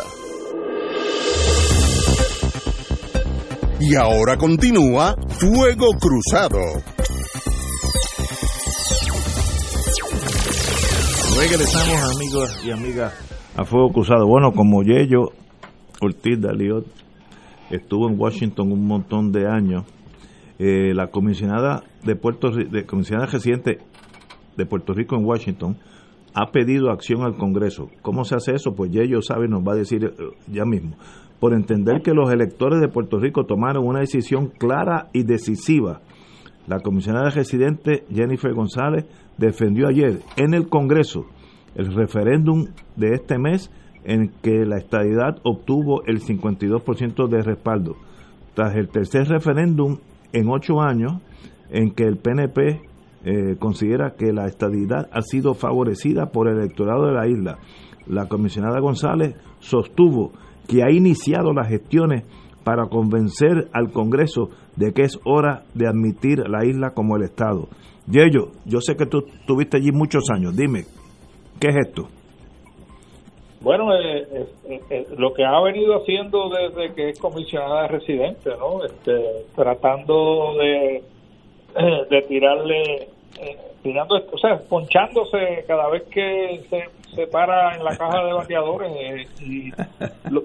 Y 3.78 3.94
ahora 3.94 4.38
continúa 4.38 5.14
Fuego 5.38 5.88
Cruzado. 6.00 6.58
Regresamos 11.38 12.16
amigos 12.16 12.64
y 12.64 12.70
amigas 12.70 13.12
a 13.54 13.64
Fuego 13.64 13.90
Cruzado. 13.92 14.26
Bueno, 14.26 14.52
como 14.52 14.82
Yello 14.82 15.32
Ortiz 16.00 16.40
Daliot 16.40 16.86
estuvo 17.70 18.08
en 18.08 18.18
Washington 18.18 18.72
un 18.72 18.86
montón 18.86 19.30
de 19.30 19.46
años, 19.46 19.84
eh, 20.58 20.94
la 20.94 21.08
comisionada 21.08 21.82
de 22.02 22.16
Puerto 22.16 22.50
de 22.50 22.86
comisionada 22.86 23.26
residente 23.26 23.78
de 24.56 24.64
Puerto 24.64 24.94
Rico 24.94 25.16
en 25.16 25.26
Washington 25.26 25.76
ha 26.32 26.50
pedido 26.50 26.90
acción 26.90 27.24
al 27.24 27.36
Congreso. 27.36 27.90
¿Cómo 28.00 28.24
se 28.24 28.36
hace 28.36 28.54
eso? 28.54 28.74
Pues 28.74 28.90
Yello 28.90 29.20
sabe, 29.20 29.48
nos 29.48 29.62
va 29.62 29.72
a 29.72 29.76
decir 29.76 30.04
eh, 30.04 30.12
ya 30.46 30.64
mismo 30.64 30.96
por 31.40 31.54
entender 31.54 32.02
que 32.02 32.14
los 32.14 32.32
electores 32.32 32.80
de 32.80 32.88
Puerto 32.88 33.18
Rico 33.18 33.44
tomaron 33.44 33.86
una 33.86 34.00
decisión 34.00 34.48
clara 34.48 35.08
y 35.12 35.22
decisiva. 35.22 36.00
La 36.66 36.80
comisionada 36.80 37.30
residente 37.30 38.04
Jennifer 38.12 38.52
González 38.52 39.06
defendió 39.38 39.88
ayer 39.88 40.20
en 40.36 40.54
el 40.54 40.68
Congreso 40.68 41.26
el 41.74 41.94
referéndum 41.94 42.66
de 42.96 43.12
este 43.12 43.38
mes 43.38 43.70
en 44.04 44.30
que 44.42 44.64
la 44.64 44.78
estadidad 44.78 45.38
obtuvo 45.42 46.02
el 46.06 46.20
52% 46.20 47.28
de 47.28 47.42
respaldo. 47.42 47.96
Tras 48.54 48.74
el 48.76 48.88
tercer 48.88 49.28
referéndum 49.28 49.98
en 50.32 50.48
ocho 50.48 50.80
años 50.80 51.20
en 51.70 51.90
que 51.90 52.04
el 52.04 52.16
PNP 52.16 52.80
eh, 53.24 53.56
considera 53.58 54.14
que 54.16 54.32
la 54.32 54.46
estadidad 54.46 55.08
ha 55.12 55.22
sido 55.22 55.54
favorecida 55.54 56.26
por 56.26 56.48
el 56.48 56.58
electorado 56.58 57.06
de 57.06 57.12
la 57.12 57.26
isla. 57.26 57.58
La 58.06 58.26
comisionada 58.26 58.78
González 58.78 59.34
sostuvo 59.58 60.32
que 60.68 60.82
ha 60.82 60.90
iniciado 60.90 61.52
las 61.52 61.68
gestiones 61.68 62.24
para 62.64 62.86
convencer 62.86 63.68
al 63.72 63.93
Congreso 63.93 64.48
de 64.76 64.93
que 64.93 65.02
es 65.02 65.20
hora 65.24 65.62
de 65.74 65.86
admitir 65.86 66.38
la 66.48 66.64
isla 66.64 66.90
como 66.90 67.16
el 67.16 67.22
Estado. 67.22 67.68
Yello, 68.09 68.52
yo 68.64 68.80
sé 68.80 68.97
que 68.97 69.06
tú 69.06 69.24
estuviste 69.40 69.76
allí 69.76 69.90
muchos 69.93 70.24
años, 70.30 70.56
dime, 70.56 70.84
¿qué 71.60 71.68
es 71.68 71.76
esto? 71.88 72.09
Bueno, 73.60 73.93
eh, 73.97 74.26
eh, 74.68 74.80
eh, 74.90 75.06
lo 75.16 75.32
que 75.32 75.44
ha 75.44 75.60
venido 75.60 75.97
haciendo 75.97 76.51
desde 76.51 76.94
que 76.94 77.09
es 77.10 77.18
comisionada 77.18 77.82
de 77.82 77.88
residente, 77.88 78.51
¿no? 78.59 78.84
Este, 78.84 79.12
tratando 79.56 80.55
de, 80.59 81.02
de 82.10 82.22
tirarle, 82.28 83.09
tirando, 83.86 84.16
o 84.16 84.38
sea, 84.38 84.58
ponchándose 84.68 85.64
cada 85.68 85.88
vez 85.88 86.02
que 86.10 86.60
se, 87.14 87.26
para 87.28 87.76
en 87.76 87.84
la 87.84 87.96
caja 87.96 88.24
de 88.24 88.32
bateadores. 88.32 89.28
y 89.40 89.70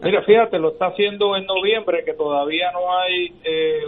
mira, 0.03 0.21
fíjate, 0.21 0.59
lo 0.59 0.69
está 0.69 0.87
haciendo 0.87 1.35
en 1.35 1.45
noviembre, 1.47 2.03
que 2.05 2.13
todavía 2.13 2.71
no 2.71 2.95
hay 2.99 3.33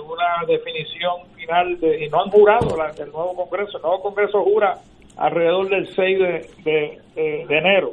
una 0.05 0.45
definición 0.47 1.27
final 1.35 1.80
de, 1.80 2.05
y 2.05 2.09
no 2.09 2.23
han 2.23 2.31
jurado 2.31 2.75
la, 2.75 2.89
el 2.89 3.11
nuevo 3.11 3.35
Congreso. 3.35 3.77
El 3.77 3.84
nuevo 3.84 4.01
Congreso 4.01 4.43
jura 4.43 4.80
alrededor 5.17 5.69
del 5.69 5.88
6 5.93 6.19
de, 6.19 6.49
de, 6.63 7.45
de 7.47 7.57
enero. 7.57 7.91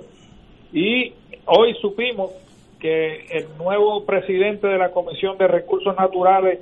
Y 0.72 1.12
hoy 1.44 1.74
supimos 1.74 2.30
que 2.80 3.26
el 3.30 3.46
nuevo 3.58 4.06
presidente 4.06 4.66
de 4.66 4.78
la 4.78 4.92
Comisión 4.92 5.36
de 5.36 5.46
Recursos 5.46 5.94
Naturales 5.94 6.58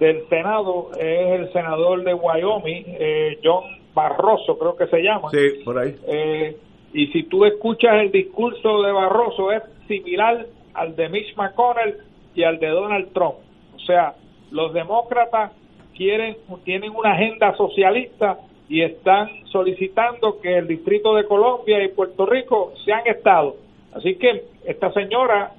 del 0.00 0.28
Senado 0.28 0.90
es 0.98 1.40
el 1.40 1.52
senador 1.52 2.02
de 2.02 2.12
Wyoming, 2.12 2.84
eh, 2.88 3.38
John 3.44 3.81
Barroso, 3.94 4.58
creo 4.58 4.76
que 4.76 4.86
se 4.86 5.02
llama. 5.02 5.30
Sí, 5.30 5.62
por 5.64 5.78
ahí. 5.78 5.96
Eh, 6.06 6.56
y 6.92 7.06
si 7.08 7.24
tú 7.24 7.44
escuchas 7.44 7.94
el 8.02 8.10
discurso 8.10 8.82
de 8.82 8.92
Barroso, 8.92 9.52
es 9.52 9.62
similar 9.88 10.46
al 10.74 10.96
de 10.96 11.08
Mitch 11.08 11.36
McConnell 11.36 11.98
y 12.34 12.42
al 12.44 12.58
de 12.58 12.68
Donald 12.68 13.12
Trump. 13.12 13.36
O 13.74 13.78
sea, 13.80 14.14
los 14.50 14.72
demócratas 14.72 15.52
quieren 15.96 16.36
tienen 16.64 16.92
una 16.94 17.12
agenda 17.12 17.54
socialista 17.56 18.38
y 18.68 18.82
están 18.82 19.28
solicitando 19.46 20.40
que 20.40 20.56
el 20.58 20.66
Distrito 20.66 21.14
de 21.14 21.26
Colombia 21.26 21.82
y 21.84 21.88
Puerto 21.88 22.24
Rico 22.24 22.72
sean 22.84 23.02
estados 23.06 23.56
Así 23.94 24.16
que 24.16 24.44
esta 24.64 24.92
señora 24.92 25.52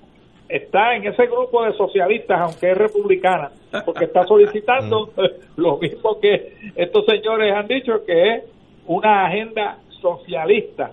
está 0.50 0.96
en 0.96 1.08
ese 1.08 1.26
grupo 1.28 1.64
de 1.64 1.74
socialistas, 1.74 2.40
aunque 2.40 2.72
es 2.72 2.78
republicana, 2.78 3.52
porque 3.86 4.06
está 4.06 4.26
solicitando 4.26 5.10
lo 5.56 5.78
mismo 5.78 6.20
que 6.20 6.54
estos 6.76 7.06
señores 7.06 7.54
han 7.54 7.68
dicho, 7.68 8.06
que 8.06 8.36
es 8.36 8.44
una 8.86 9.26
agenda 9.26 9.78
socialista. 10.02 10.92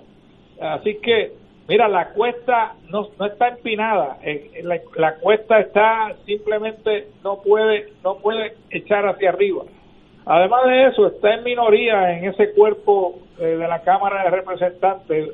Así 0.60 0.96
que, 0.96 1.32
mira, 1.68 1.88
la 1.88 2.10
cuesta 2.10 2.74
no, 2.88 3.08
no 3.18 3.26
está 3.26 3.48
empinada, 3.48 4.18
eh, 4.22 4.60
la, 4.62 4.78
la, 4.96 5.16
cuesta 5.16 5.58
está 5.60 6.14
simplemente 6.26 7.08
no 7.24 7.40
puede 7.40 7.92
no 8.04 8.18
puede 8.18 8.54
echar 8.70 9.06
hacia 9.06 9.30
arriba. 9.30 9.62
Además 10.26 10.64
de 10.66 10.86
eso, 10.86 11.06
está 11.06 11.34
en 11.34 11.44
minoría 11.44 12.16
en 12.16 12.26
ese 12.26 12.52
cuerpo 12.52 13.18
eh, 13.38 13.56
de 13.56 13.66
la 13.66 13.82
Cámara 13.82 14.24
de 14.24 14.30
Representantes 14.30 15.28
eh, 15.28 15.32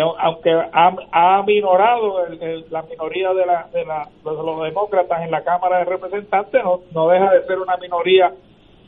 aunque 0.00 0.50
ha, 0.50 0.96
ha 1.12 1.42
minorado 1.44 2.26
la 2.70 2.82
minoría 2.82 3.32
de, 3.32 3.46
la, 3.46 3.68
de, 3.72 3.84
la, 3.84 4.08
los 4.24 4.62
demócratas 4.64 5.22
en 5.22 5.30
la 5.30 5.44
Cámara 5.44 5.78
de 5.78 5.84
Representantes, 5.84 6.64
no, 6.64 6.80
no 6.92 7.08
deja 7.08 7.32
de 7.32 7.46
ser 7.46 7.58
una 7.58 7.76
minoría, 7.76 8.32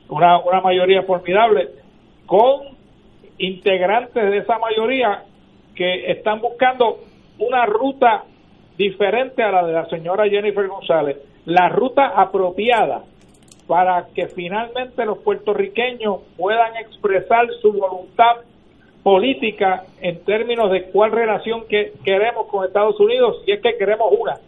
una 0.09 0.61
mayoría 0.63 1.03
formidable, 1.05 1.69
con 2.27 2.77
integrantes 3.39 4.31
de 4.31 4.39
esa 4.39 4.59
mayoría 4.59 5.25
que 5.77 6.11
están 6.11 6.41
buscando 6.41 6.99
una 7.39 7.67
ruta 7.67 8.25
diferente 8.77 9.43
a 9.43 9.53
la 9.53 9.67
de 9.67 9.73
la 9.73 9.87
señora 9.87 10.29
Jennifer 10.29 10.67
González, 10.67 11.19
la 11.45 11.69
ruta 11.69 12.09
apropiada 12.09 13.03
para 13.67 14.07
que 14.15 14.29
finalmente 14.29 15.05
los 15.05 15.19
puertorriqueños 15.19 16.21
puedan 16.37 16.77
expresar 16.77 17.47
su 17.61 17.73
voluntad 17.73 18.37
política 19.07 19.85
en 20.01 20.25
términos 20.25 20.69
de 20.73 20.87
cuál 20.91 21.13
relación 21.13 21.69
que 21.69 21.93
queremos 22.05 22.49
con 22.49 22.65
Estados 22.65 22.99
Unidos, 22.99 23.41
si 23.45 23.53
es 23.53 23.61
que 23.61 23.77
queremos 23.77 24.09
una, 24.11 24.41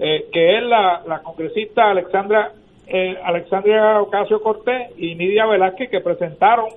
eh, 0.00 0.26
que 0.32 0.58
es 0.58 0.64
la, 0.64 1.20
congresista 1.22 1.92
Alexandra 1.92 2.50
eh, 2.88 3.16
Alexandria 3.22 4.02
Ocasio 4.02 4.42
Cortés 4.42 4.90
y 4.98 5.14
Nidia 5.14 5.46
Velázquez 5.46 5.90
que 5.90 6.00
presentaron 6.00 6.70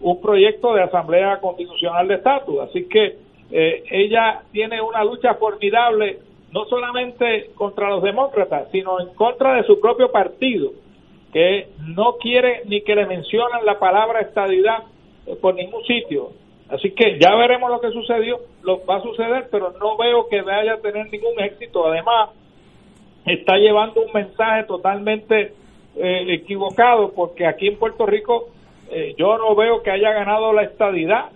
un 0.00 0.22
proyecto 0.22 0.72
de 0.72 0.84
asamblea 0.84 1.38
constitucional 1.38 2.08
de 2.08 2.14
estatus. 2.14 2.60
Así 2.60 2.88
que 2.88 3.18
eh, 3.50 3.84
ella 3.90 4.40
tiene 4.50 4.80
una 4.80 5.04
lucha 5.04 5.34
formidable 5.34 6.20
no 6.50 6.64
solamente 6.64 7.50
contra 7.56 7.90
los 7.90 8.02
demócratas, 8.02 8.68
sino 8.72 8.98
en 9.02 9.08
contra 9.08 9.56
de 9.56 9.64
su 9.64 9.78
propio 9.80 10.10
partido, 10.10 10.70
que 11.30 11.68
no 11.94 12.14
quiere 12.16 12.62
ni 12.64 12.80
que 12.80 12.94
le 12.94 13.04
mencionen 13.04 13.66
la 13.66 13.78
palabra 13.78 14.20
estadidad 14.22 14.84
por 15.42 15.54
ningún 15.56 15.84
sitio. 15.84 16.30
Así 16.68 16.92
que 16.92 17.18
ya 17.18 17.34
veremos 17.34 17.70
lo 17.70 17.80
que 17.80 17.90
sucedió, 17.90 18.40
lo 18.62 18.84
va 18.86 18.96
a 18.96 19.02
suceder, 19.02 19.48
pero 19.50 19.72
no 19.78 19.96
veo 19.96 20.28
que 20.28 20.40
vaya 20.42 20.74
a 20.74 20.80
tener 20.80 21.10
ningún 21.10 21.38
éxito. 21.38 21.86
Además, 21.86 22.30
está 23.26 23.56
llevando 23.56 24.00
un 24.00 24.12
mensaje 24.12 24.64
totalmente 24.64 25.52
eh, 25.96 26.24
equivocado, 26.28 27.12
porque 27.12 27.46
aquí 27.46 27.68
en 27.68 27.78
Puerto 27.78 28.06
Rico 28.06 28.48
eh, 28.90 29.14
yo 29.18 29.36
no 29.38 29.54
veo 29.54 29.82
que 29.82 29.90
haya 29.90 30.12
ganado 30.12 30.52
la 30.52 30.62
estadidad 30.62 31.30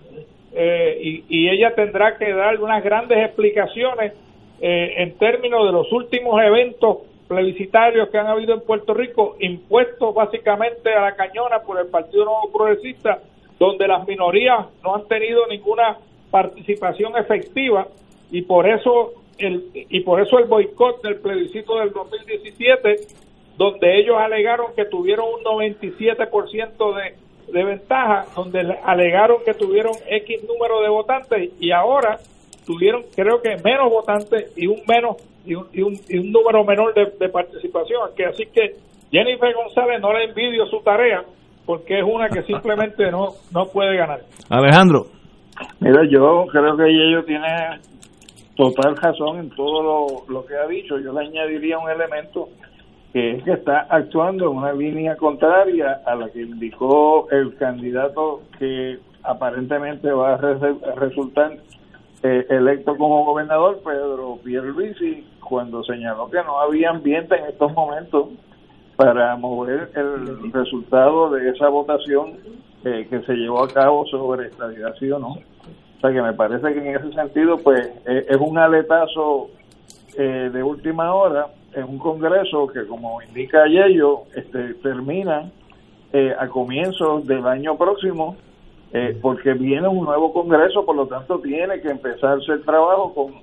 eh, 0.53 0.99
y, 1.01 1.23
y, 1.29 1.49
ella 1.49 1.75
tendrá 1.75 2.17
que 2.17 2.33
dar 2.33 2.59
unas 2.59 2.83
grandes 2.83 3.19
explicaciones 3.23 4.13
en 4.61 5.17
términos 5.17 5.65
de 5.65 5.71
los 5.71 5.89
últimos 5.93 6.41
eventos 6.41 6.97
plebiscitarios 7.29 8.09
que 8.09 8.17
han 8.17 8.27
habido 8.27 8.55
en 8.55 8.61
Puerto 8.61 8.93
Rico, 8.93 9.37
impuestos 9.39 10.13
básicamente 10.13 10.91
a 10.91 11.01
la 11.01 11.15
cañona 11.15 11.59
por 11.59 11.79
el 11.79 11.87
Partido 11.87 12.25
Nuevo 12.25 12.51
Progresista 12.51 13.19
donde 13.59 13.87
las 13.87 14.07
minorías 14.07 14.67
no 14.83 14.95
han 14.95 15.07
tenido 15.07 15.45
ninguna 15.47 15.97
participación 16.31 17.17
efectiva 17.17 17.87
y 18.31 18.41
por 18.43 18.67
eso 18.67 19.11
el 19.37 19.69
y 19.73 19.99
por 20.01 20.21
eso 20.21 20.39
el 20.39 20.45
boicot 20.45 21.01
del 21.01 21.19
plebiscito 21.19 21.77
del 21.79 21.91
2017 21.91 22.95
donde 23.59 23.99
ellos 23.99 24.15
alegaron 24.17 24.67
que 24.73 24.85
tuvieron 24.85 25.25
un 25.33 25.43
97% 25.43 26.95
de, 26.95 27.51
de 27.51 27.63
ventaja, 27.65 28.25
donde 28.33 28.61
alegaron 28.83 29.43
que 29.43 29.53
tuvieron 29.53 29.93
X 30.07 30.43
número 30.47 30.81
de 30.81 30.87
votantes 30.87 31.51
y 31.59 31.71
ahora 31.71 32.19
tuvieron 32.65 33.03
creo 33.13 33.41
que 33.41 33.57
menos 33.57 33.89
votantes 33.89 34.53
y 34.55 34.67
un 34.67 34.81
menos 34.87 35.17
y 35.45 35.55
un, 35.55 35.67
y 35.73 36.17
un, 36.17 36.31
número 36.31 36.63
menor 36.63 36.93
de, 36.93 37.07
de 37.19 37.27
participación. 37.27 37.99
Que 38.15 38.27
así 38.27 38.45
que 38.45 38.75
Jennifer 39.11 39.53
González 39.53 39.99
no 39.99 40.13
le 40.13 40.25
envidio 40.25 40.65
su 40.67 40.79
tarea, 40.79 41.25
porque 41.69 41.99
es 41.99 42.03
una 42.03 42.27
que 42.29 42.41
simplemente 42.45 43.11
no, 43.11 43.27
no 43.53 43.67
puede 43.67 43.95
ganar. 43.95 44.21
Alejandro. 44.49 45.05
Mira, 45.79 46.01
yo 46.09 46.47
creo 46.51 46.75
que 46.75 46.87
ello 46.87 47.23
tiene 47.25 47.79
total 48.55 48.97
razón 48.97 49.37
en 49.37 49.49
todo 49.51 50.23
lo, 50.27 50.45
que 50.47 50.55
ha 50.55 50.65
dicho. 50.65 50.97
Yo 50.97 51.13
le 51.13 51.27
añadiría 51.27 51.77
un 51.77 51.87
elemento 51.87 52.49
que 53.13 53.33
es 53.33 53.43
que 53.43 53.51
está 53.51 53.81
actuando 53.81 54.49
en 54.49 54.57
una 54.57 54.73
línea 54.73 55.15
contraria 55.15 56.01
a 56.07 56.15
la 56.15 56.31
que 56.31 56.41
indicó 56.41 57.29
el 57.29 57.55
candidato 57.57 58.41
que 58.57 58.97
aparentemente 59.21 60.11
va 60.11 60.33
a, 60.33 60.37
resultar 60.95 61.55
eh, 62.23 62.47
electo 62.49 62.97
como 62.97 63.25
gobernador, 63.25 63.79
Pedro 63.85 64.39
Pierluisi, 64.43 65.23
cuando 65.39 65.83
señaló 65.83 66.31
que 66.31 66.41
no 66.41 66.59
había 66.61 66.89
ambiente 66.89 67.35
en 67.35 67.45
estos 67.45 67.71
momentos 67.73 68.29
para 68.99 69.33
mover 69.37 69.89
el 69.95 70.51
resultado 70.51 71.29
de 71.29 71.51
esa 71.51 71.69
votación 71.69 72.33
eh, 72.83 73.07
que 73.09 73.21
se 73.21 73.33
llevó 73.33 73.63
a 73.63 73.69
cabo 73.69 74.05
sobre 74.07 74.47
estabilidad 74.47 74.93
sí 74.99 75.09
o 75.09 75.17
no. 75.17 75.29
O 75.29 76.01
sea 76.01 76.11
que 76.11 76.21
me 76.21 76.33
parece 76.33 76.73
que 76.73 76.79
en 76.79 76.97
ese 76.97 77.13
sentido 77.13 77.55
pues 77.59 77.79
eh, 78.05 78.25
es 78.27 78.35
un 78.35 78.57
aletazo 78.57 79.51
eh, 80.17 80.49
de 80.51 80.61
última 80.61 81.15
hora 81.15 81.47
en 81.75 81.85
un 81.85 81.97
congreso 81.97 82.67
que 82.67 82.85
como 82.87 83.21
indica 83.21 83.65
Yello 83.67 84.23
este, 84.35 84.73
termina 84.83 85.49
a 86.37 86.47
comienzos 86.47 87.25
del 87.25 87.45
año 87.47 87.77
próximo 87.77 88.35
porque 89.21 89.53
viene 89.53 89.87
un 89.87 90.05
nuevo 90.05 90.33
congreso, 90.33 90.83
por 90.83 90.95
lo 90.95 91.05
tanto 91.05 91.39
tiene 91.39 91.79
que 91.81 91.89
empezarse 91.89 92.51
el 92.51 92.63
trabajo 92.63 93.13
con, 93.13 93.33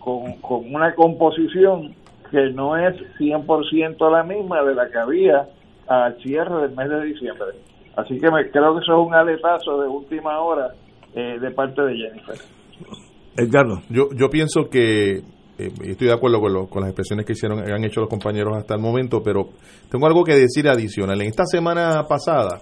con, 0.00 0.32
con 0.40 0.74
una 0.74 0.92
composición 0.94 1.94
que 2.30 2.50
no 2.50 2.76
es 2.76 2.94
100% 3.18 4.10
la 4.10 4.22
misma 4.22 4.62
de 4.62 4.74
la 4.74 4.88
que 4.88 4.98
había 4.98 5.46
al 5.88 6.16
cierre 6.22 6.62
del 6.62 6.76
mes 6.76 6.88
de 6.88 7.04
diciembre. 7.04 7.46
Así 7.96 8.18
que 8.18 8.30
me, 8.30 8.50
creo 8.50 8.74
que 8.74 8.82
eso 8.82 9.00
es 9.00 9.06
un 9.06 9.14
aletazo 9.14 9.80
de 9.80 9.88
última 9.88 10.40
hora 10.40 10.68
eh, 11.14 11.38
de 11.40 11.50
parte 11.50 11.82
de 11.82 11.96
Jennifer. 11.96 12.36
Edgardo. 13.36 13.80
Yo, 13.88 14.08
yo 14.14 14.28
pienso 14.28 14.68
que 14.70 15.18
eh, 15.58 15.70
estoy 15.84 16.08
de 16.08 16.12
acuerdo 16.12 16.40
con, 16.40 16.66
con 16.66 16.82
las 16.82 16.90
expresiones 16.90 17.24
que 17.24 17.32
hicieron 17.32 17.60
han 17.60 17.84
hecho 17.84 18.00
los 18.00 18.10
compañeros 18.10 18.56
hasta 18.56 18.74
el 18.74 18.80
momento, 18.80 19.22
pero 19.22 19.48
tengo 19.90 20.06
algo 20.06 20.24
que 20.24 20.34
decir 20.34 20.68
adicional. 20.68 21.20
En 21.20 21.28
esta 21.28 21.44
semana 21.46 22.02
pasada 22.08 22.60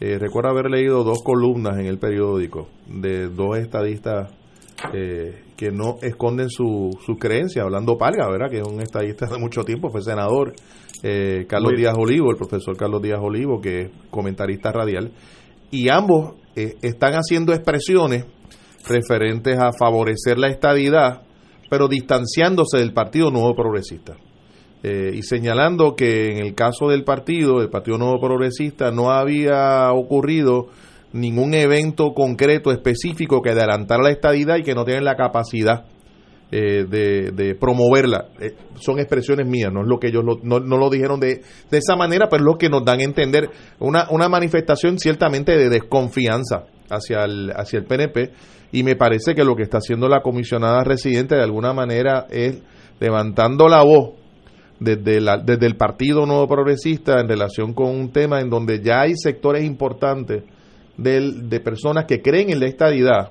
Eh, 0.00 0.18
recuerdo 0.18 0.50
haber 0.50 0.70
leído 0.70 1.04
dos 1.04 1.22
columnas 1.22 1.78
en 1.78 1.86
el 1.86 1.98
periódico 1.98 2.66
de 2.88 3.28
dos 3.28 3.56
estadistas 3.56 4.32
eh, 4.92 5.44
que 5.56 5.70
no 5.70 5.96
esconden 6.02 6.50
su, 6.50 6.90
su 7.04 7.16
creencia, 7.16 7.62
hablando 7.62 7.96
Palga, 7.96 8.28
¿verdad? 8.28 8.50
que 8.50 8.58
es 8.58 8.66
un 8.66 8.80
estadista 8.80 9.26
de 9.26 9.38
mucho 9.38 9.62
tiempo, 9.62 9.90
fue 9.90 10.02
senador, 10.02 10.54
eh, 11.02 11.46
Carlos 11.48 11.72
Díaz 11.76 11.94
Olivo, 11.96 12.30
el 12.30 12.36
profesor 12.36 12.76
Carlos 12.76 13.02
Díaz 13.02 13.20
Olivo, 13.22 13.60
que 13.60 13.80
es 13.82 13.90
comentarista 14.10 14.72
radial, 14.72 15.12
y 15.70 15.88
ambos 15.88 16.34
eh, 16.56 16.76
están 16.82 17.14
haciendo 17.14 17.52
expresiones 17.52 18.24
referentes 18.86 19.58
a 19.58 19.70
favorecer 19.78 20.38
la 20.38 20.48
estadidad, 20.48 21.22
pero 21.70 21.88
distanciándose 21.88 22.78
del 22.78 22.92
Partido 22.92 23.30
Nuevo 23.30 23.54
Progresista. 23.54 24.16
Eh, 24.82 25.12
y 25.14 25.22
señalando 25.22 25.96
que 25.96 26.26
en 26.26 26.44
el 26.44 26.54
caso 26.54 26.88
del 26.88 27.04
partido, 27.04 27.62
el 27.62 27.70
Partido 27.70 27.96
Nuevo 27.96 28.20
Progresista, 28.20 28.90
no 28.90 29.10
había 29.10 29.90
ocurrido 29.92 30.68
ningún 31.14 31.54
evento 31.54 32.12
concreto 32.12 32.72
específico 32.72 33.40
que 33.40 33.50
adelantara 33.50 34.02
la 34.02 34.10
estadidad 34.10 34.56
y 34.56 34.62
que 34.62 34.74
no 34.74 34.84
tienen 34.84 35.04
la 35.04 35.14
capacidad 35.14 35.84
eh, 36.50 36.84
de, 36.84 37.54
promoverla. 37.54 38.26
Eh, 38.40 38.54
son 38.80 38.98
expresiones 38.98 39.46
mías, 39.46 39.72
no 39.72 39.82
es 39.82 39.88
lo 39.88 39.98
que 39.98 40.08
ellos 40.08 40.24
no, 40.24 40.58
no, 40.58 40.76
lo 40.76 40.90
dijeron 40.90 41.20
de, 41.20 41.42
de 41.70 41.78
esa 41.78 41.96
manera, 41.96 42.28
pero 42.28 42.42
es 42.42 42.46
lo 42.46 42.58
que 42.58 42.68
nos 42.68 42.84
dan 42.84 42.98
a 42.98 43.04
entender 43.04 43.48
una, 43.78 44.08
una 44.10 44.28
manifestación 44.28 44.98
ciertamente 44.98 45.56
de 45.56 45.68
desconfianza 45.68 46.64
hacia 46.90 47.24
el, 47.24 47.52
hacia 47.56 47.78
el 47.78 47.86
PNP 47.86 48.32
y 48.72 48.82
me 48.82 48.96
parece 48.96 49.34
que 49.36 49.44
lo 49.44 49.54
que 49.54 49.62
está 49.62 49.78
haciendo 49.78 50.08
la 50.08 50.20
comisionada 50.20 50.82
residente 50.82 51.36
de 51.36 51.42
alguna 51.42 51.72
manera 51.72 52.26
es 52.28 52.60
levantando 52.98 53.68
la 53.68 53.84
voz 53.84 54.14
desde, 54.80 55.20
la, 55.20 55.38
desde 55.38 55.66
el 55.66 55.76
Partido 55.76 56.26
Nuevo 56.26 56.48
Progresista 56.48 57.20
en 57.20 57.28
relación 57.28 57.72
con 57.72 57.88
un 57.88 58.10
tema 58.10 58.40
en 58.40 58.50
donde 58.50 58.80
ya 58.80 59.02
hay 59.02 59.14
sectores 59.14 59.64
importantes 59.64 60.42
de, 60.96 61.32
de 61.42 61.60
personas 61.60 62.04
que 62.06 62.22
creen 62.22 62.50
en 62.50 62.60
la 62.60 62.66
estadidad, 62.66 63.30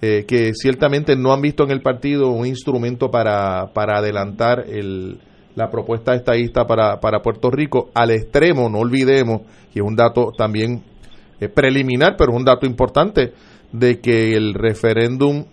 eh, 0.00 0.24
que 0.26 0.52
ciertamente 0.54 1.16
no 1.16 1.32
han 1.32 1.40
visto 1.40 1.64
en 1.64 1.70
el 1.70 1.82
partido 1.82 2.30
un 2.30 2.46
instrumento 2.46 3.10
para, 3.10 3.72
para 3.72 3.98
adelantar 3.98 4.64
el, 4.68 5.18
la 5.56 5.70
propuesta 5.70 6.14
estadista 6.14 6.66
para, 6.66 7.00
para 7.00 7.20
Puerto 7.20 7.50
Rico 7.50 7.90
al 7.94 8.12
extremo, 8.12 8.68
no 8.68 8.78
olvidemos, 8.78 9.42
y 9.74 9.80
es 9.80 9.84
un 9.84 9.96
dato 9.96 10.30
también 10.36 10.84
eh, 11.40 11.48
preliminar, 11.48 12.14
pero 12.16 12.32
es 12.32 12.38
un 12.38 12.44
dato 12.44 12.64
importante, 12.64 13.32
de 13.72 14.00
que 14.00 14.34
el 14.34 14.54
referéndum 14.54 15.44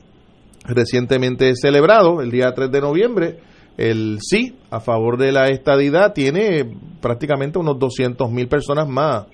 recientemente 0.63 1.55
celebrado, 1.55 2.21
el 2.21 2.31
día 2.31 2.53
3 2.53 2.71
de 2.71 2.81
noviembre, 2.81 3.39
el 3.77 4.19
sí 4.21 4.55
a 4.69 4.79
favor 4.79 5.17
de 5.17 5.31
la 5.31 5.47
estadidad 5.49 6.13
tiene 6.13 6.69
prácticamente 7.01 7.59
unos 7.59 7.77
200 7.77 8.31
mil 8.31 8.47
personas 8.47 8.87
más 8.87 9.25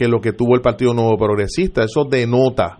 que 0.00 0.08
lo 0.08 0.22
que 0.22 0.32
tuvo 0.32 0.54
el 0.54 0.62
Partido 0.62 0.94
Nuevo 0.94 1.18
Progresista. 1.18 1.84
Eso 1.84 2.06
denota, 2.06 2.78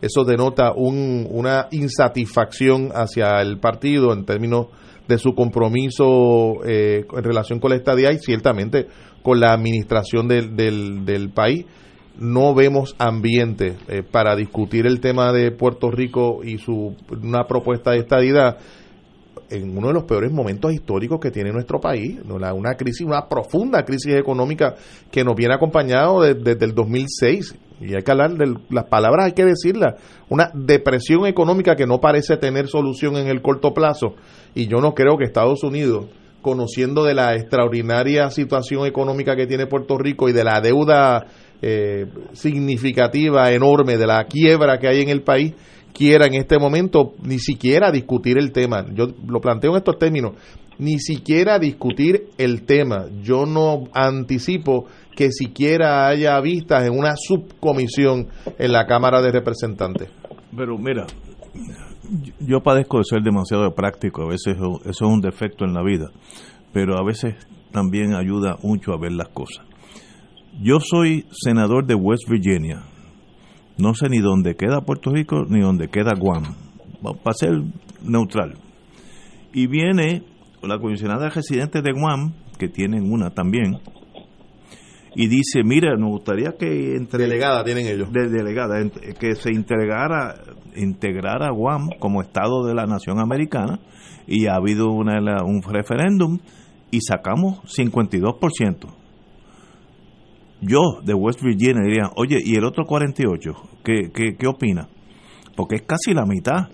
eso 0.00 0.24
denota 0.24 0.72
un, 0.74 1.28
una 1.30 1.68
insatisfacción 1.70 2.88
hacia 2.94 3.42
el 3.42 3.58
partido 3.58 4.14
en 4.14 4.24
términos 4.24 4.68
de 5.06 5.18
su 5.18 5.34
compromiso 5.34 6.64
eh, 6.64 7.04
en 7.14 7.24
relación 7.24 7.60
con 7.60 7.72
la 7.72 7.76
estadía 7.76 8.10
y 8.10 8.18
ciertamente 8.20 8.86
con 9.22 9.38
la 9.38 9.52
administración 9.52 10.28
del, 10.28 10.56
del, 10.56 11.28
país. 11.34 11.66
No 12.18 12.54
vemos 12.54 12.96
ambiente 12.98 13.76
eh, 13.88 14.02
para 14.02 14.34
discutir 14.34 14.86
el 14.86 15.00
tema 15.00 15.30
de 15.30 15.50
Puerto 15.50 15.90
Rico 15.90 16.42
y 16.42 16.56
su 16.56 16.96
una 17.22 17.44
propuesta 17.44 17.90
de 17.90 17.98
estadidad 17.98 18.56
en 19.52 19.76
uno 19.76 19.88
de 19.88 19.94
los 19.94 20.04
peores 20.04 20.32
momentos 20.32 20.72
históricos 20.72 21.20
que 21.20 21.30
tiene 21.30 21.52
nuestro 21.52 21.80
país, 21.80 22.18
una 22.28 22.74
crisis, 22.74 23.06
una 23.06 23.28
profunda 23.28 23.84
crisis 23.84 24.14
económica 24.14 24.74
que 25.10 25.22
nos 25.24 25.34
viene 25.34 25.54
acompañado 25.54 26.22
desde 26.22 26.64
el 26.64 26.74
2006 26.74 27.54
y 27.82 27.94
hay 27.94 28.02
que 28.02 28.10
hablar 28.10 28.34
de 28.34 28.54
las 28.70 28.84
palabras, 28.84 29.26
hay 29.26 29.32
que 29.32 29.44
decirlas, 29.44 29.94
una 30.28 30.50
depresión 30.54 31.26
económica 31.26 31.74
que 31.74 31.86
no 31.86 32.00
parece 32.00 32.36
tener 32.36 32.68
solución 32.68 33.16
en 33.16 33.26
el 33.26 33.42
corto 33.42 33.74
plazo. 33.74 34.14
Y 34.54 34.68
yo 34.68 34.78
no 34.78 34.94
creo 34.94 35.18
que 35.18 35.24
Estados 35.24 35.64
Unidos 35.64 36.06
conociendo 36.42 37.04
de 37.04 37.14
la 37.14 37.34
extraordinaria 37.34 38.28
situación 38.30 38.86
económica 38.86 39.36
que 39.36 39.46
tiene 39.46 39.66
Puerto 39.66 39.96
Rico 39.96 40.28
y 40.28 40.32
de 40.32 40.44
la 40.44 40.60
deuda 40.60 41.26
eh, 41.60 42.06
significativa, 42.32 43.52
enorme, 43.52 43.96
de 43.96 44.06
la 44.06 44.24
quiebra 44.24 44.78
que 44.78 44.88
hay 44.88 45.02
en 45.02 45.08
el 45.08 45.22
país, 45.22 45.54
quiera 45.92 46.26
en 46.26 46.34
este 46.34 46.58
momento 46.58 47.12
ni 47.22 47.38
siquiera 47.38 47.90
discutir 47.90 48.38
el 48.38 48.52
tema. 48.52 48.86
Yo 48.94 49.06
lo 49.26 49.40
planteo 49.40 49.72
en 49.72 49.78
estos 49.78 49.98
términos, 49.98 50.32
ni 50.78 50.98
siquiera 50.98 51.58
discutir 51.58 52.28
el 52.38 52.62
tema. 52.62 53.06
Yo 53.22 53.46
no 53.46 53.84
anticipo 53.92 54.86
que 55.14 55.30
siquiera 55.30 56.08
haya 56.08 56.40
vistas 56.40 56.86
en 56.86 56.98
una 56.98 57.14
subcomisión 57.16 58.28
en 58.58 58.72
la 58.72 58.86
Cámara 58.86 59.20
de 59.22 59.32
Representantes. 59.32 60.08
Pero 60.56 60.78
mira, 60.78 61.06
yo 62.40 62.60
padezco 62.60 62.98
de 62.98 63.04
ser 63.04 63.22
demasiado 63.22 63.74
práctico, 63.74 64.22
a 64.22 64.28
veces 64.28 64.56
eso 64.56 64.80
es 64.84 65.00
un 65.00 65.20
defecto 65.20 65.64
en 65.64 65.74
la 65.74 65.82
vida, 65.82 66.10
pero 66.72 66.98
a 66.98 67.04
veces 67.04 67.34
también 67.70 68.14
ayuda 68.14 68.56
mucho 68.62 68.92
a 68.92 68.98
ver 68.98 69.12
las 69.12 69.28
cosas. 69.28 69.64
Yo 70.60 70.80
soy 70.80 71.26
senador 71.30 71.86
de 71.86 71.94
West 71.94 72.28
Virginia, 72.28 72.82
no 73.82 73.94
sé 73.94 74.08
ni 74.08 74.20
dónde 74.20 74.54
queda 74.54 74.82
Puerto 74.82 75.10
Rico 75.10 75.44
ni 75.48 75.60
dónde 75.60 75.88
queda 75.88 76.12
Guam. 76.16 76.44
Para 77.02 77.34
ser 77.34 77.50
neutral. 78.00 78.54
Y 79.52 79.66
viene 79.66 80.22
la 80.62 80.78
comisionada 80.78 81.28
residente 81.28 81.82
de 81.82 81.90
Guam, 81.92 82.32
que 82.58 82.68
tienen 82.68 83.12
una 83.12 83.30
también, 83.30 83.80
y 85.16 85.26
dice, 85.26 85.64
mira, 85.64 85.96
nos 85.96 86.10
gustaría 86.10 86.52
que... 86.56 86.94
Entre, 86.94 87.24
delegada 87.24 87.64
tienen 87.64 87.86
ellos. 87.86 88.12
De 88.12 88.28
delegada, 88.28 88.76
que 89.18 89.34
se 89.34 89.52
integrara, 89.52 90.36
integrara 90.76 91.50
Guam 91.50 91.88
como 91.98 92.22
Estado 92.22 92.64
de 92.64 92.74
la 92.74 92.86
Nación 92.86 93.18
Americana, 93.18 93.80
y 94.28 94.46
ha 94.46 94.54
habido 94.54 94.92
una, 94.92 95.18
un 95.44 95.60
referéndum, 95.60 96.38
y 96.92 97.00
sacamos 97.00 97.58
52% 97.64 99.01
yo 100.62 101.00
de 101.02 101.12
West 101.12 101.42
Virginia 101.42 101.82
diría, 101.82 102.10
oye, 102.16 102.38
¿y 102.42 102.54
el 102.54 102.64
otro 102.64 102.84
48? 102.86 103.52
¿Qué, 103.84 104.10
qué, 104.14 104.36
qué 104.36 104.46
opina? 104.46 104.88
Porque 105.56 105.76
es 105.76 105.82
casi 105.82 106.14
la 106.14 106.24
mitad. 106.24 106.68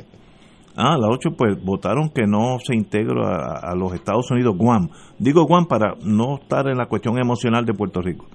Ah, 0.77 0.97
la 0.97 1.09
8 1.09 1.31
pues 1.36 1.62
votaron 1.65 2.10
que 2.10 2.27
no 2.27 2.59
se 2.65 2.77
integra 2.77 3.59
a, 3.62 3.74
los 3.74 3.94
Estados 3.94 4.31
Unidos, 4.31 4.56
Guam. 4.56 4.90
Digo 5.19 5.44
Guam 5.47 5.66
para 5.66 5.94
no 6.05 6.36
estar 6.36 6.69
en 6.69 6.77
la 6.77 6.86
cuestión 6.86 7.19
emocional 7.19 7.65
de 7.65 7.73
Puerto 7.73 8.01
Rico. 8.01 8.27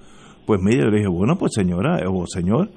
Pues 0.44 0.60
mire, 0.60 0.82
yo 0.82 0.90
le 0.90 0.98
dije, 0.98 1.08
bueno, 1.08 1.36
pues 1.36 1.52
señora 1.54 2.00
o 2.06 2.26
señor, 2.26 2.70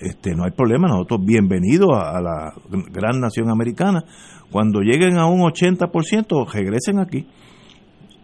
este, 0.00 0.34
no 0.34 0.44
hay 0.44 0.50
problema, 0.50 0.88
nosotros 0.88 1.20
bienvenidos 1.24 1.90
a, 1.94 2.18
a, 2.18 2.20
la 2.20 2.54
gran 2.90 3.20
nación 3.20 3.50
americana. 3.50 4.02
Cuando 4.50 4.80
lleguen 4.80 5.18
a 5.18 5.26
un 5.26 5.42
80%, 5.42 6.50
regresen 6.52 6.98
aquí 6.98 7.26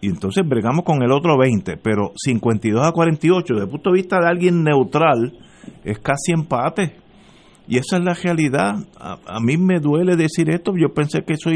y 0.01 0.07
entonces 0.07 0.47
bregamos 0.47 0.85
con 0.85 1.03
el 1.03 1.11
otro 1.11 1.37
20, 1.37 1.77
pero 1.77 2.13
52 2.15 2.85
a 2.85 2.91
48, 2.91 3.53
desde 3.53 3.65
el 3.65 3.71
punto 3.71 3.89
de 3.91 3.95
vista 3.95 4.19
de 4.19 4.27
alguien 4.27 4.63
neutral, 4.63 5.33
es 5.83 5.99
casi 5.99 6.31
empate. 6.31 6.95
Y 7.67 7.77
esa 7.77 7.97
es 7.97 8.03
la 8.03 8.13
realidad. 8.13 8.77
A, 8.99 9.39
mí 9.41 9.57
me 9.57 9.79
duele 9.79 10.15
decir 10.15 10.49
esto. 10.49 10.73
Yo 10.75 10.91
pensé 10.93 11.21
que 11.23 11.33
eso, 11.33 11.51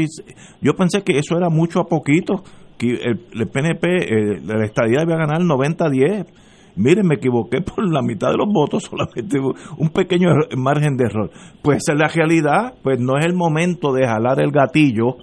yo 0.60 0.74
pensé 0.74 1.02
que 1.02 1.18
eso 1.18 1.36
era 1.36 1.48
mucho 1.48 1.80
a 1.80 1.88
poquito. 1.88 2.44
Que 2.78 2.92
el, 2.92 3.48
PNP, 3.48 3.86
eh, 3.86 4.40
la 4.44 4.64
estadía 4.64 5.02
iba 5.02 5.14
a 5.14 5.26
ganar 5.26 5.42
90 5.42 5.84
a 5.84 5.90
10. 5.90 6.26
Miren, 6.76 7.06
me 7.08 7.16
equivoqué 7.16 7.62
por 7.62 7.90
la 7.92 8.00
mitad 8.00 8.30
de 8.30 8.36
los 8.36 8.46
votos, 8.52 8.84
solamente 8.90 9.40
un 9.76 9.88
pequeño 9.88 10.28
margen 10.56 10.96
de 10.96 11.06
error. 11.06 11.30
Pues 11.62 11.78
esa 11.78 11.94
es 11.94 11.98
la 11.98 12.08
realidad. 12.08 12.74
Pues 12.82 13.00
no 13.00 13.18
es 13.18 13.26
el 13.26 13.34
momento 13.34 13.92
de 13.92 14.06
jalar 14.06 14.40
el 14.40 14.52
gatillo 14.52 15.16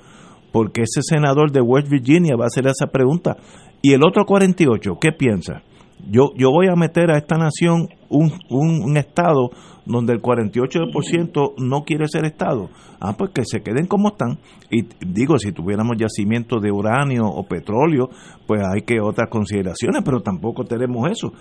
porque 0.51 0.81
ese 0.81 1.01
senador 1.01 1.51
de 1.51 1.61
West 1.61 1.89
Virginia 1.89 2.35
va 2.35 2.45
a 2.45 2.47
hacer 2.47 2.67
esa 2.67 2.87
pregunta. 2.87 3.37
Y 3.81 3.93
el 3.93 4.03
otro 4.03 4.25
48, 4.25 4.97
¿qué 4.99 5.11
piensa? 5.11 5.63
Yo, 6.09 6.31
yo 6.35 6.49
voy 6.51 6.67
a 6.67 6.75
meter 6.75 7.11
a 7.11 7.17
esta 7.17 7.37
nación 7.37 7.87
un, 8.09 8.31
un, 8.49 8.97
estado 8.97 9.51
donde 9.85 10.13
el 10.13 10.21
48% 10.21 11.53
no 11.57 11.83
quiere 11.83 12.07
ser 12.07 12.25
estado. 12.25 12.69
Ah, 12.99 13.13
pues 13.17 13.31
que 13.31 13.43
se 13.45 13.61
queden 13.61 13.87
como 13.87 14.09
están. 14.09 14.39
Y 14.69 14.83
digo, 15.05 15.37
si 15.37 15.51
tuviéramos 15.51 15.97
yacimiento 15.97 16.59
de 16.59 16.71
uranio 16.71 17.23
o 17.25 17.43
petróleo, 17.43 18.09
pues 18.47 18.61
hay 18.61 18.81
que 18.81 18.99
otras 18.99 19.29
consideraciones, 19.29 20.01
pero 20.03 20.21
tampoco 20.21 20.63
tenemos 20.65 21.09
eso. 21.09 21.33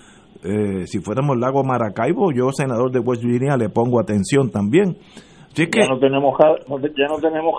Eh, 0.42 0.86
si 0.86 1.00
fuéramos 1.00 1.38
lago 1.38 1.64
Maracaibo, 1.64 2.32
yo, 2.32 2.50
senador 2.52 2.90
de 2.90 3.00
West 3.00 3.22
Virginia, 3.22 3.56
le 3.56 3.68
pongo 3.68 4.00
atención 4.00 4.50
también. 4.50 4.96
Así 5.52 5.66
que, 5.66 5.80
ya 5.80 5.88
no 5.88 5.98
tenemos 5.98 6.34
ya 6.38 7.08
no 7.08 7.16
tenemos 7.18 7.54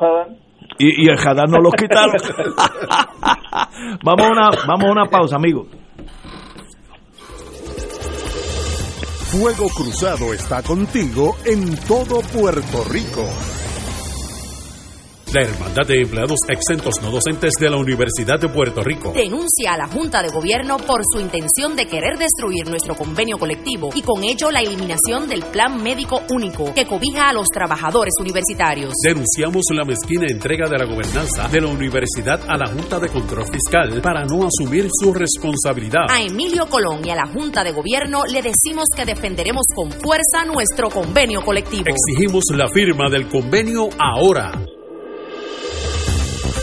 y, 0.78 1.10
el 1.10 1.18
Hadar 1.18 1.50
no 1.50 1.60
lo 1.60 1.72
quitaron. 1.72 2.16
vamos, 4.04 4.26
a 4.26 4.30
una, 4.30 4.50
vamos 4.68 4.86
a 4.86 4.92
una 4.92 5.06
pausa, 5.06 5.36
amigos. 5.36 5.68
Fuego 9.32 9.70
Cruzado 9.70 10.34
está 10.34 10.62
contigo 10.62 11.38
en 11.46 11.78
todo 11.88 12.22
Puerto 12.22 12.84
Rico. 12.90 13.26
La 15.34 15.44
Hermandad 15.44 15.88
de 15.88 16.02
Empleados 16.02 16.40
Exentos 16.50 16.96
No 17.02 17.10
Docentes 17.10 17.54
de 17.58 17.70
la 17.70 17.78
Universidad 17.78 18.38
de 18.38 18.50
Puerto 18.50 18.84
Rico. 18.84 19.14
Denuncia 19.16 19.72
a 19.72 19.78
la 19.78 19.88
Junta 19.88 20.22
de 20.22 20.28
Gobierno 20.28 20.76
por 20.76 21.00
su 21.10 21.22
intención 21.22 21.74
de 21.78 21.86
querer 21.86 22.18
destruir 22.18 22.68
nuestro 22.68 22.96
convenio 22.96 23.38
colectivo 23.38 23.92
y 23.96 24.02
con 24.02 24.26
ello 24.26 24.52
la 24.52 24.60
eliminación 24.60 25.30
del 25.30 25.44
Plan 25.44 25.82
Médico 25.82 26.20
Único 26.32 26.74
que 26.74 26.86
cobija 26.86 27.30
a 27.30 27.34
los 27.34 27.48
trabajadores 27.48 28.12
universitarios. 28.20 28.92
Denunciamos 29.02 29.64
la 29.74 29.86
mezquina 29.86 30.26
entrega 30.30 30.68
de 30.68 30.78
la 30.78 30.84
gobernanza 30.84 31.48
de 31.48 31.62
la 31.62 31.68
universidad 31.70 32.42
a 32.50 32.58
la 32.58 32.70
Junta 32.70 33.00
de 33.00 33.08
Control 33.08 33.46
Fiscal 33.46 34.02
para 34.02 34.26
no 34.26 34.46
asumir 34.46 34.90
su 34.92 35.14
responsabilidad. 35.14 36.08
A 36.10 36.22
Emilio 36.22 36.66
Colón 36.68 37.08
y 37.08 37.10
a 37.10 37.16
la 37.16 37.28
Junta 37.28 37.64
de 37.64 37.72
Gobierno 37.72 38.26
le 38.26 38.42
decimos 38.42 38.90
que 38.94 39.06
defenderemos 39.06 39.64
con 39.74 39.92
fuerza 39.92 40.44
nuestro 40.46 40.90
convenio 40.90 41.42
colectivo. 41.42 41.86
Exigimos 41.88 42.44
la 42.54 42.68
firma 42.68 43.10
del 43.10 43.30
convenio 43.30 43.88
ahora. 43.98 44.52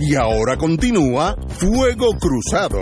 Y 0.00 0.14
ahora 0.14 0.56
continúa 0.56 1.34
Fuego 1.48 2.10
Cruzado. 2.20 2.78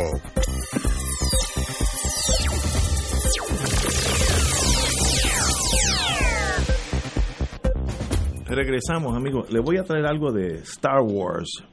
Regresamos, 8.44 9.16
amigos. 9.16 9.50
Les 9.50 9.62
voy 9.62 9.78
a 9.78 9.84
traer 9.84 10.04
algo 10.04 10.30
de 10.30 10.58
Star 10.58 11.00
Wars. 11.00 11.64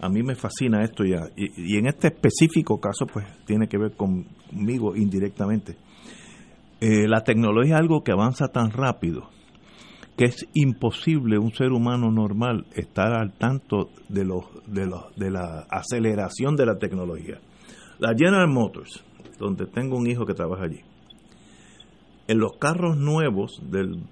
A 0.00 0.08
mí 0.08 0.22
me 0.22 0.34
fascina 0.34 0.82
esto 0.82 1.04
ya. 1.04 1.28
Y, 1.36 1.74
y 1.74 1.78
en 1.78 1.88
este 1.88 2.08
específico 2.08 2.80
caso, 2.80 3.06
pues 3.06 3.26
tiene 3.44 3.68
que 3.68 3.76
ver 3.76 3.92
conmigo 3.96 4.96
indirectamente. 4.96 5.76
Eh, 6.80 7.06
la 7.06 7.22
tecnología 7.22 7.74
es 7.74 7.80
algo 7.80 8.02
que 8.02 8.12
avanza 8.12 8.48
tan 8.48 8.70
rápido 8.70 9.28
que 10.16 10.24
es 10.24 10.46
imposible 10.54 11.38
un 11.38 11.52
ser 11.52 11.72
humano 11.72 12.10
normal 12.10 12.66
estar 12.74 13.12
al 13.12 13.32
tanto 13.32 13.90
de 14.08 14.24
los 14.24 14.44
de 14.66 14.86
los 14.86 15.14
de 15.16 15.30
la 15.30 15.66
aceleración 15.70 16.56
de 16.56 16.66
la 16.66 16.78
tecnología. 16.78 17.38
La 17.98 18.14
General 18.16 18.48
Motors, 18.48 19.04
donde 19.38 19.66
tengo 19.66 19.96
un 19.96 20.06
hijo 20.06 20.24
que 20.24 20.34
trabaja 20.34 20.64
allí. 20.64 20.80
En 22.28 22.38
los 22.38 22.56
carros 22.58 22.96
nuevos 22.96 23.60
del 23.70 24.02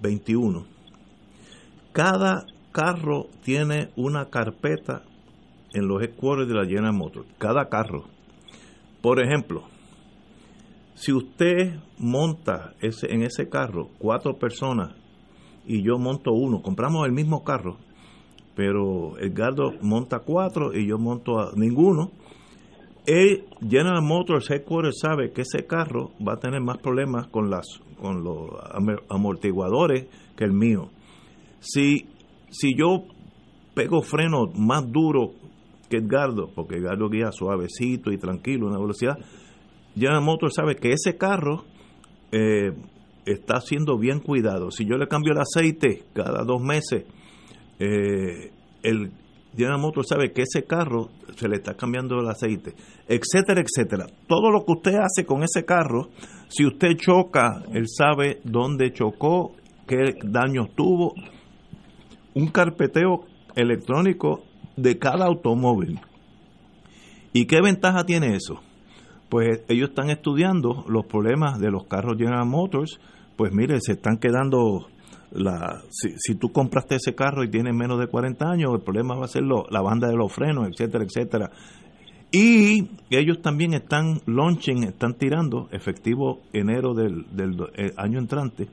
21, 0.00 0.66
cada 1.92 2.46
carro 2.72 3.26
tiene 3.42 3.90
una 3.96 4.26
carpeta 4.30 5.02
en 5.72 5.86
los 5.86 6.02
headquarters 6.02 6.48
de 6.48 6.54
la 6.54 6.64
General 6.64 6.92
Motors, 6.92 7.26
cada 7.38 7.68
carro. 7.68 8.06
Por 9.00 9.22
ejemplo, 9.22 9.64
si 10.94 11.12
usted 11.12 11.78
monta 11.98 12.74
ese, 12.80 13.12
en 13.12 13.22
ese 13.22 13.48
carro 13.48 13.88
cuatro 13.98 14.36
personas 14.38 14.94
y 15.66 15.82
yo 15.82 15.98
monto 15.98 16.32
uno. 16.32 16.62
Compramos 16.62 17.06
el 17.06 17.12
mismo 17.12 17.44
carro, 17.44 17.76
pero 18.54 19.18
Edgardo 19.18 19.72
monta 19.82 20.20
cuatro 20.20 20.74
y 20.74 20.86
yo 20.86 20.98
monto 20.98 21.52
ninguno. 21.56 22.10
El 23.06 23.44
General 23.60 24.02
Motors 24.02 24.50
Headquarters 24.50 25.00
sabe 25.00 25.32
que 25.32 25.42
ese 25.42 25.66
carro 25.66 26.10
va 26.26 26.34
a 26.34 26.40
tener 26.40 26.60
más 26.60 26.78
problemas 26.78 27.26
con 27.28 27.50
las 27.50 27.66
con 28.00 28.24
los 28.24 28.50
amortiguadores 29.08 30.06
que 30.36 30.44
el 30.44 30.52
mío. 30.52 30.88
Si, 31.60 32.06
si 32.50 32.74
yo 32.74 33.04
pego 33.74 34.00
freno 34.02 34.46
más 34.54 34.90
duro 34.90 35.32
que 35.88 35.98
Edgardo, 35.98 36.50
porque 36.54 36.76
Edgardo 36.76 37.10
guía 37.10 37.30
suavecito 37.30 38.10
y 38.10 38.18
tranquilo, 38.18 38.66
una 38.66 38.78
velocidad, 38.78 39.18
General 39.94 40.22
Motors 40.22 40.54
sabe 40.54 40.76
que 40.76 40.92
ese 40.92 41.18
carro 41.18 41.64
eh, 42.32 42.72
está 43.32 43.60
siendo 43.60 43.98
bien 43.98 44.20
cuidado. 44.20 44.70
Si 44.70 44.84
yo 44.84 44.96
le 44.96 45.08
cambio 45.08 45.32
el 45.32 45.40
aceite 45.40 46.04
cada 46.12 46.44
dos 46.44 46.60
meses, 46.62 47.04
eh, 47.78 48.52
el 48.82 49.12
General 49.56 49.80
Motors 49.80 50.08
sabe 50.08 50.32
que 50.32 50.42
ese 50.42 50.64
carro 50.64 51.10
se 51.36 51.48
le 51.48 51.56
está 51.56 51.74
cambiando 51.74 52.20
el 52.20 52.28
aceite, 52.28 52.74
etcétera, 53.08 53.62
etcétera. 53.62 54.06
Todo 54.28 54.50
lo 54.50 54.64
que 54.64 54.72
usted 54.72 54.94
hace 54.94 55.26
con 55.26 55.42
ese 55.42 55.64
carro, 55.64 56.10
si 56.48 56.64
usted 56.64 56.96
choca, 56.96 57.64
él 57.72 57.86
sabe 57.88 58.40
dónde 58.44 58.92
chocó, 58.92 59.52
qué 59.86 60.14
daños 60.22 60.68
tuvo. 60.76 61.14
Un 62.34 62.48
carpeteo 62.48 63.24
electrónico 63.56 64.44
de 64.76 64.98
cada 64.98 65.26
automóvil. 65.26 65.98
¿Y 67.32 67.46
qué 67.46 67.60
ventaja 67.60 68.04
tiene 68.04 68.34
eso? 68.34 68.60
Pues 69.28 69.62
ellos 69.68 69.90
están 69.90 70.10
estudiando 70.10 70.84
los 70.88 71.06
problemas 71.06 71.60
de 71.60 71.70
los 71.70 71.84
carros 71.84 72.16
General 72.18 72.46
Motors. 72.46 73.00
Pues 73.40 73.54
mire, 73.54 73.80
se 73.80 73.92
están 73.92 74.18
quedando 74.18 74.88
la, 75.30 75.80
si, 75.88 76.34
tú 76.34 76.52
compraste 76.52 76.96
ese 76.96 77.14
carro 77.14 77.42
y 77.42 77.48
tienes 77.48 77.74
menos 77.74 77.98
de 77.98 78.06
40 78.06 78.44
años, 78.44 78.70
el 78.74 78.82
problema 78.82 79.14
va 79.14 79.24
a 79.24 79.28
ser 79.28 79.44
la 79.44 79.80
banda 79.80 80.08
de 80.08 80.14
los 80.14 80.30
frenos, 80.30 80.68
etcétera, 80.68 81.04
etcétera. 81.04 81.50
Y 82.30 82.90
ellos 83.08 83.40
también 83.40 83.72
están 83.72 84.20
launching, 84.26 84.84
están 84.84 85.14
tirando, 85.14 85.70
efectivo 85.72 86.42
enero 86.52 86.92
del, 86.92 87.34
del 87.34 87.56
eh, 87.78 87.92
año 87.96 88.18
entrante, 88.18 88.68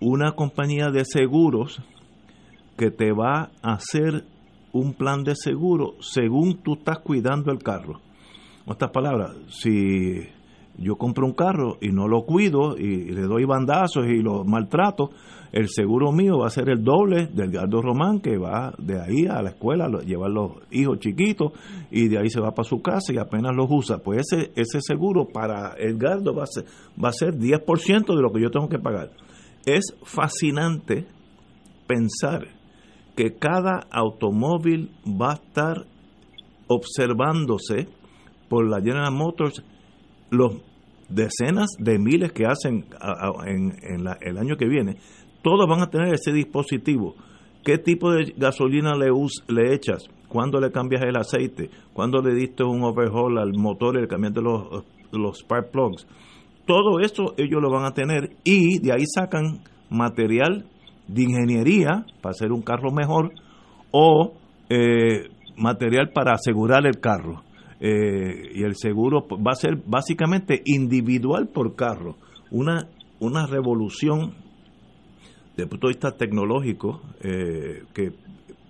una 0.00 0.32
compañía 0.32 0.90
de 0.90 1.06
seguros 1.06 1.80
que 2.76 2.90
te 2.90 3.10
va 3.12 3.52
a 3.62 3.72
hacer 3.72 4.26
un 4.74 4.92
plan 4.92 5.24
de 5.24 5.34
seguro 5.34 5.94
según 6.00 6.58
tú 6.58 6.74
estás 6.74 6.98
cuidando 6.98 7.50
el 7.50 7.62
carro. 7.62 8.02
En 8.66 8.72
otras 8.72 8.90
palabras, 8.90 9.34
si 9.48 10.28
yo 10.78 10.96
compro 10.96 11.26
un 11.26 11.34
carro 11.34 11.78
y 11.80 11.88
no 11.88 12.08
lo 12.08 12.22
cuido 12.22 12.76
y 12.76 13.10
le 13.10 13.22
doy 13.22 13.44
bandazos 13.44 14.06
y 14.06 14.22
lo 14.22 14.44
maltrato, 14.44 15.10
el 15.52 15.68
seguro 15.68 16.12
mío 16.12 16.38
va 16.38 16.46
a 16.46 16.50
ser 16.50 16.70
el 16.70 16.82
doble 16.82 17.26
del 17.26 17.50
Gardo 17.50 17.82
Román 17.82 18.20
que 18.20 18.38
va 18.38 18.72
de 18.78 19.00
ahí 19.00 19.26
a 19.26 19.42
la 19.42 19.50
escuela, 19.50 19.86
llevar 20.04 20.30
los 20.30 20.52
hijos 20.70 20.98
chiquitos 20.98 21.52
y 21.90 22.08
de 22.08 22.18
ahí 22.18 22.30
se 22.30 22.40
va 22.40 22.54
para 22.54 22.68
su 22.68 22.80
casa 22.80 23.12
y 23.12 23.18
apenas 23.18 23.54
los 23.54 23.66
usa. 23.70 23.98
Pues 23.98 24.22
ese, 24.26 24.52
ese 24.56 24.80
seguro 24.80 25.28
para 25.28 25.74
el 25.74 25.98
Gardo 25.98 26.34
va 26.34 26.44
a 26.44 26.46
ser, 26.46 26.64
va 27.02 27.10
a 27.10 27.12
ser 27.12 27.34
10% 27.34 28.16
de 28.16 28.22
lo 28.22 28.32
que 28.32 28.40
yo 28.40 28.50
tengo 28.50 28.68
que 28.68 28.78
pagar. 28.78 29.10
Es 29.66 29.94
fascinante 30.04 31.06
pensar 31.86 32.46
que 33.14 33.34
cada 33.34 33.86
automóvil 33.90 34.90
va 35.06 35.32
a 35.32 35.34
estar 35.34 35.84
observándose 36.66 37.88
por 38.48 38.68
la 38.68 38.80
General 38.80 39.12
Motors 39.12 39.62
los 40.32 40.54
decenas 41.08 41.68
de 41.78 41.98
miles 41.98 42.32
que 42.32 42.46
hacen 42.46 42.86
en, 43.46 43.72
el 44.20 44.38
año 44.38 44.56
que 44.56 44.66
viene, 44.66 44.96
todos 45.42 45.68
van 45.68 45.82
a 45.82 45.90
tener 45.90 46.14
ese 46.14 46.32
dispositivo. 46.32 47.14
¿Qué 47.62 47.78
tipo 47.78 48.10
de 48.10 48.32
gasolina 48.36 48.94
le, 48.96 49.10
le 49.48 49.74
echas? 49.74 50.04
¿Cuándo 50.28 50.58
le 50.58 50.72
cambias 50.72 51.02
el 51.02 51.16
aceite? 51.16 51.70
¿Cuándo 51.92 52.20
le 52.22 52.34
diste 52.34 52.64
un 52.64 52.82
overhaul 52.82 53.38
al 53.38 53.52
motor 53.56 53.98
y 53.98 54.00
le 54.00 54.08
cambiaste 54.08 54.40
los, 54.40 54.84
los 55.12 55.38
spark 55.38 55.70
plugs? 55.70 56.06
Todo 56.66 57.00
eso 57.00 57.34
ellos 57.36 57.60
lo 57.60 57.70
van 57.70 57.84
a 57.84 57.92
tener 57.92 58.30
y 58.42 58.78
de 58.78 58.92
ahí 58.92 59.04
sacan 59.06 59.60
material 59.90 60.64
de 61.06 61.22
ingeniería 61.22 62.06
para 62.22 62.30
hacer 62.30 62.50
un 62.52 62.62
carro 62.62 62.90
mejor 62.90 63.32
o 63.90 64.32
eh, 64.70 65.28
material 65.56 66.10
para 66.14 66.32
asegurar 66.32 66.86
el 66.86 66.98
carro. 66.98 67.42
Eh, 67.84 68.52
y 68.54 68.62
el 68.62 68.76
seguro 68.76 69.26
va 69.28 69.50
a 69.50 69.56
ser 69.56 69.76
básicamente 69.84 70.62
individual 70.66 71.48
por 71.48 71.74
carro. 71.74 72.14
Una, 72.52 72.88
una 73.18 73.44
revolución 73.44 74.34
desde 75.50 75.64
el 75.64 75.68
punto 75.68 75.88
de 75.88 75.94
vista 75.94 76.16
tecnológico 76.16 77.02
eh, 77.20 77.82
que 77.92 78.12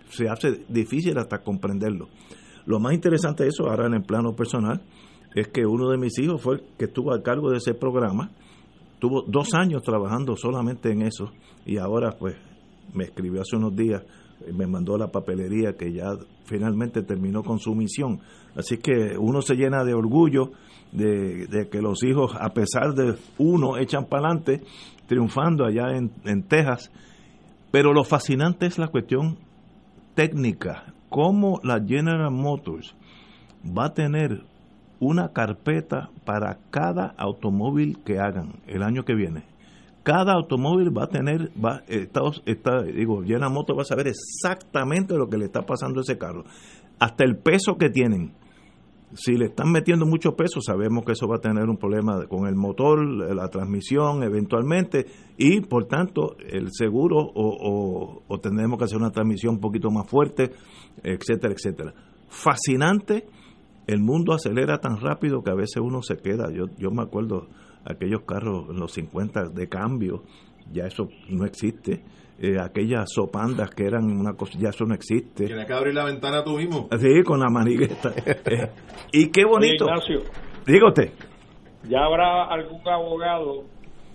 se 0.09 0.31
hace 0.31 0.65
difícil 0.67 1.19
hasta 1.19 1.43
comprenderlo. 1.43 2.09
Lo 2.65 2.81
más 2.81 2.95
interesante 2.95 3.43
de 3.43 3.51
eso, 3.51 3.69
ahora 3.69 3.87
en 3.87 3.95
el 3.95 4.03
plano 4.03 4.35
personal, 4.35 4.81
es 5.35 5.49
que 5.49 5.67
uno 5.67 5.91
de 5.91 5.99
mis 5.99 6.19
hijos 6.19 6.41
fue 6.41 6.55
el 6.55 6.63
que 6.79 6.87
estuvo 6.87 7.13
a 7.13 7.23
cargo 7.23 7.51
de 7.51 7.59
ese 7.59 7.75
programa, 7.75 8.31
tuvo 8.99 9.25
dos 9.27 9.53
años 9.53 9.83
trabajando 9.83 10.37
solamente 10.37 10.91
en 10.91 11.03
eso 11.03 11.33
y 11.67 11.77
ahora 11.77 12.13
pues 12.19 12.37
me 12.95 13.05
escribió 13.05 13.43
hace 13.43 13.57
unos 13.57 13.77
días 13.77 14.03
me 14.53 14.67
mandó 14.67 14.97
la 14.97 15.09
papelería 15.09 15.75
que 15.75 15.93
ya 15.93 16.17
finalmente 16.45 17.03
terminó 17.03 17.43
con 17.43 17.59
su 17.59 17.75
misión. 17.75 18.21
Así 18.57 18.79
que 18.79 19.17
uno 19.19 19.43
se 19.43 19.55
llena 19.55 19.85
de 19.85 19.95
orgullo 19.95 20.53
de, 20.93 21.69
que 21.71 21.81
los 21.81 22.03
hijos, 22.03 22.33
a 22.39 22.51
pesar 22.51 22.95
de 22.95 23.15
uno, 23.39 23.79
echan 23.79 24.07
para 24.07 24.27
adelante, 24.27 24.63
triunfando 25.07 25.65
allá 25.65 25.97
en, 25.97 26.11
en 26.25 26.43
Texas. 26.43 26.91
Pero 27.71 27.93
lo 27.93 28.05
fascinante 28.05 28.67
es 28.67 28.79
la 28.79 28.89
cuestión 28.89 29.39
técnica, 30.15 30.93
cómo 31.09 31.61
la 31.63 31.83
General 31.83 32.31
Motors 32.31 32.95
va 33.67 33.87
a 33.87 33.95
tener 33.95 34.45
una 35.01 35.33
carpeta 35.33 36.11
para 36.25 36.59
cada 36.71 37.15
automóvil 37.17 37.99
que 38.05 38.19
hagan 38.19 38.61
el 38.67 38.83
año 38.83 39.05
que 39.05 39.15
viene 39.15 39.52
cada 40.03 40.33
automóvil 40.33 40.97
va 40.97 41.05
a 41.05 41.09
tener, 41.09 41.51
va, 41.63 41.83
está, 41.87 42.21
está, 42.47 42.83
digo, 42.83 43.23
Moto 43.51 43.75
va 43.75 43.83
a 43.83 43.85
saber 43.85 44.09
exactamente 44.09 45.15
lo 45.15 45.29
que 45.29 45.39
le 45.39 45.47
está 45.47 45.63
pasando 45.63 46.01
a 46.01 46.03
ese 46.03 46.19
carro, 46.19 46.45
hasta 46.99 47.25
el 47.25 47.37
peso 47.37 47.77
que 47.77 47.89
tienen. 47.89 48.33
Si 49.15 49.35
le 49.35 49.47
están 49.47 49.71
metiendo 49.71 50.07
mucho 50.07 50.37
peso, 50.37 50.63
sabemos 50.63 51.05
que 51.05 51.13
eso 51.13 51.29
va 51.29 51.37
a 51.37 51.41
tener 51.41 51.69
un 51.69 51.77
problema 51.77 52.27
con 52.27 52.47
el 52.47 52.55
motor, 52.55 53.05
la 53.07 53.49
transmisión 53.49 54.23
eventualmente, 54.23 55.05
y 55.37 55.61
por 55.61 55.85
tanto 55.85 56.37
el 56.39 56.69
seguro 56.73 57.19
o, 57.19 58.23
o, 58.27 58.41
tendremos 58.41 58.79
que 58.79 58.85
hacer 58.85 58.97
una 58.97 59.11
transmisión 59.11 59.57
un 59.57 59.61
poquito 59.61 59.91
más 59.91 60.09
fuerte, 60.09 60.53
etcétera, 61.03 61.53
etcétera. 61.53 61.93
Fascinante, 62.29 63.27
el 63.87 64.01
mundo 64.01 64.33
acelera 64.33 64.79
tan 64.79 64.97
rápido 64.99 65.43
que 65.43 65.51
a 65.51 65.57
veces 65.57 65.83
uno 65.83 66.01
se 66.01 66.17
queda. 66.17 66.51
Yo, 66.51 66.65
yo 66.79 66.91
me 66.91 67.03
acuerdo 67.03 67.49
aquellos 67.85 68.23
carros 68.23 68.69
en 68.71 68.79
los 68.79 68.93
50 68.93 69.49
de 69.51 69.69
cambio, 69.69 70.23
ya 70.73 70.87
eso 70.87 71.09
no 71.29 71.45
existe. 71.45 72.03
Eh, 72.39 72.57
aquellas 72.59 73.09
sopandas 73.13 73.71
que 73.71 73.85
eran 73.85 74.05
una 74.05 74.33
cosa, 74.33 74.59
ya 74.59 74.71
eso 74.71 74.85
no 74.85 74.95
existe. 74.95 75.47
Tienes 75.47 75.67
que 75.67 75.73
abrir 75.73 75.95
la 75.95 76.05
ventana 76.05 76.43
tú 76.43 76.57
mismo. 76.57 76.89
Sí, 76.99 77.23
con 77.25 77.41
la 77.41 77.49
manigueta. 77.49 78.13
Eh, 78.27 78.69
y 79.13 79.31
qué 79.31 79.45
bonito. 79.45 79.87
Dígote. 80.67 81.13
Ya 81.89 82.05
habrá 82.05 82.47
algún 82.47 82.87
abogado 82.89 83.65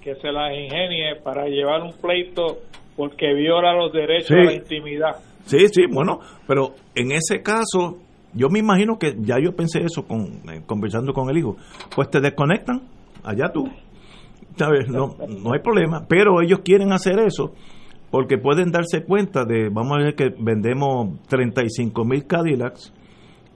que 0.01 0.15
se 0.15 0.31
las 0.31 0.53
ingenie 0.53 1.15
para 1.23 1.47
llevar 1.47 1.81
un 1.81 1.93
pleito 1.93 2.59
porque 2.95 3.33
viola 3.33 3.73
los 3.73 3.93
derechos 3.93 4.31
a 4.31 4.43
la 4.43 4.53
intimidad. 4.53 5.15
Sí, 5.45 5.59
sí, 5.69 5.85
bueno, 5.89 6.19
pero 6.47 6.73
en 6.95 7.11
ese 7.11 7.41
caso, 7.41 7.99
yo 8.33 8.49
me 8.49 8.59
imagino 8.59 8.97
que 8.97 9.15
ya 9.19 9.37
yo 9.39 9.55
pensé 9.55 9.79
eso 9.83 10.05
con, 10.05 10.41
eh, 10.51 10.61
conversando 10.65 11.13
con 11.13 11.29
el 11.29 11.37
hijo, 11.37 11.55
pues 11.95 12.09
te 12.09 12.19
desconectan 12.19 12.81
allá 13.27 13.51
tú. 13.53 13.65
¿Sabes? 14.55 14.87
No, 14.89 15.15
no 15.27 15.53
hay 15.53 15.59
problema. 15.61 16.05
Pero 16.07 16.41
ellos 16.41 16.61
quieren 16.63 16.91
hacer 16.91 17.19
eso 17.19 17.53
porque 18.11 18.37
pueden 18.37 18.71
darse 18.71 19.03
cuenta 19.03 19.43
de, 19.43 19.69
vamos 19.69 19.97
a 19.97 20.03
ver 20.03 20.15
que 20.15 20.29
vendemos 20.39 21.19
35 21.27 22.05
mil 22.05 22.25
Cadillacs 22.25 22.93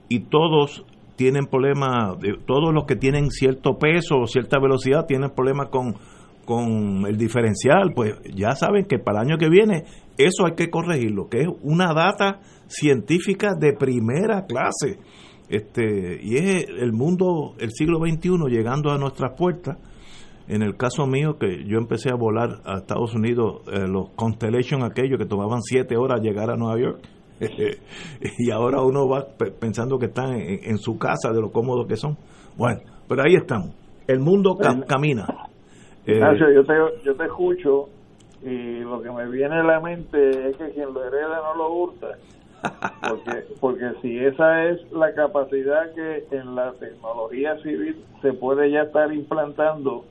y 0.08 0.20
todos 0.20 0.84
tienen 1.16 1.46
problemas, 1.46 2.18
todos 2.46 2.72
los 2.72 2.84
que 2.84 2.96
tienen 2.96 3.30
cierto 3.30 3.78
peso 3.78 4.18
o 4.20 4.26
cierta 4.26 4.58
velocidad 4.58 5.06
tienen 5.06 5.30
problemas 5.30 5.68
con, 5.68 5.94
con 6.44 7.06
el 7.06 7.16
diferencial, 7.16 7.92
pues 7.94 8.14
ya 8.34 8.52
saben 8.52 8.84
que 8.84 8.98
para 8.98 9.20
el 9.20 9.28
año 9.28 9.38
que 9.38 9.48
viene 9.48 9.84
eso 10.18 10.46
hay 10.46 10.54
que 10.54 10.70
corregirlo, 10.70 11.28
que 11.28 11.42
es 11.42 11.48
una 11.62 11.94
data 11.94 12.40
científica 12.66 13.54
de 13.58 13.72
primera 13.72 14.44
clase 14.46 14.98
este, 15.48 16.18
y 16.22 16.36
es 16.36 16.66
el 16.68 16.92
mundo, 16.92 17.54
el 17.58 17.70
siglo 17.72 17.98
XXI 17.98 18.48
llegando 18.48 18.90
a 18.90 18.98
nuestras 18.98 19.36
puertas. 19.36 19.78
En 20.48 20.62
el 20.62 20.76
caso 20.76 21.06
mío, 21.06 21.38
que 21.38 21.64
yo 21.64 21.78
empecé 21.78 22.10
a 22.10 22.16
volar 22.16 22.60
a 22.64 22.78
Estados 22.78 23.14
Unidos, 23.14 23.62
eh, 23.68 23.86
los 23.86 24.10
Constellation 24.16 24.82
aquellos 24.82 25.18
que 25.18 25.26
tomaban 25.26 25.62
siete 25.62 25.96
horas 25.96 26.20
llegar 26.20 26.50
a 26.50 26.56
Nueva 26.56 26.80
York, 26.80 27.00
y 28.38 28.50
ahora 28.50 28.82
uno 28.82 29.08
va 29.08 29.26
pensando 29.60 29.98
que 29.98 30.06
están 30.06 30.34
en, 30.34 30.78
su 30.78 30.98
casa 30.98 31.32
de 31.32 31.40
lo 31.40 31.50
cómodos 31.50 31.86
que 31.86 31.96
son. 31.96 32.16
Bueno, 32.56 32.80
pero 33.08 33.22
ahí 33.22 33.34
estamos. 33.34 33.70
El 34.06 34.20
mundo 34.20 34.56
camina. 34.86 35.26
Eh, 36.06 36.20
yo 36.54 36.64
te, 36.64 36.74
yo 37.04 37.14
te 37.14 37.24
escucho 37.24 37.88
y 38.42 38.80
lo 38.80 39.00
que 39.00 39.10
me 39.10 39.30
viene 39.30 39.60
a 39.60 39.62
la 39.62 39.80
mente 39.80 40.50
es 40.50 40.56
que 40.56 40.70
quien 40.70 40.92
lo 40.92 41.04
hereda 41.04 41.40
no 41.42 41.54
lo 41.56 41.72
hurta. 41.72 42.08
Porque, 43.08 43.44
porque 43.60 43.92
si 44.00 44.18
esa 44.18 44.68
es 44.68 44.92
la 44.92 45.12
capacidad 45.14 45.92
que 45.94 46.24
en 46.30 46.54
la 46.54 46.72
tecnología 46.72 47.56
civil 47.62 47.96
se 48.20 48.32
puede 48.32 48.70
ya 48.70 48.82
estar 48.82 49.12
implantando 49.12 50.04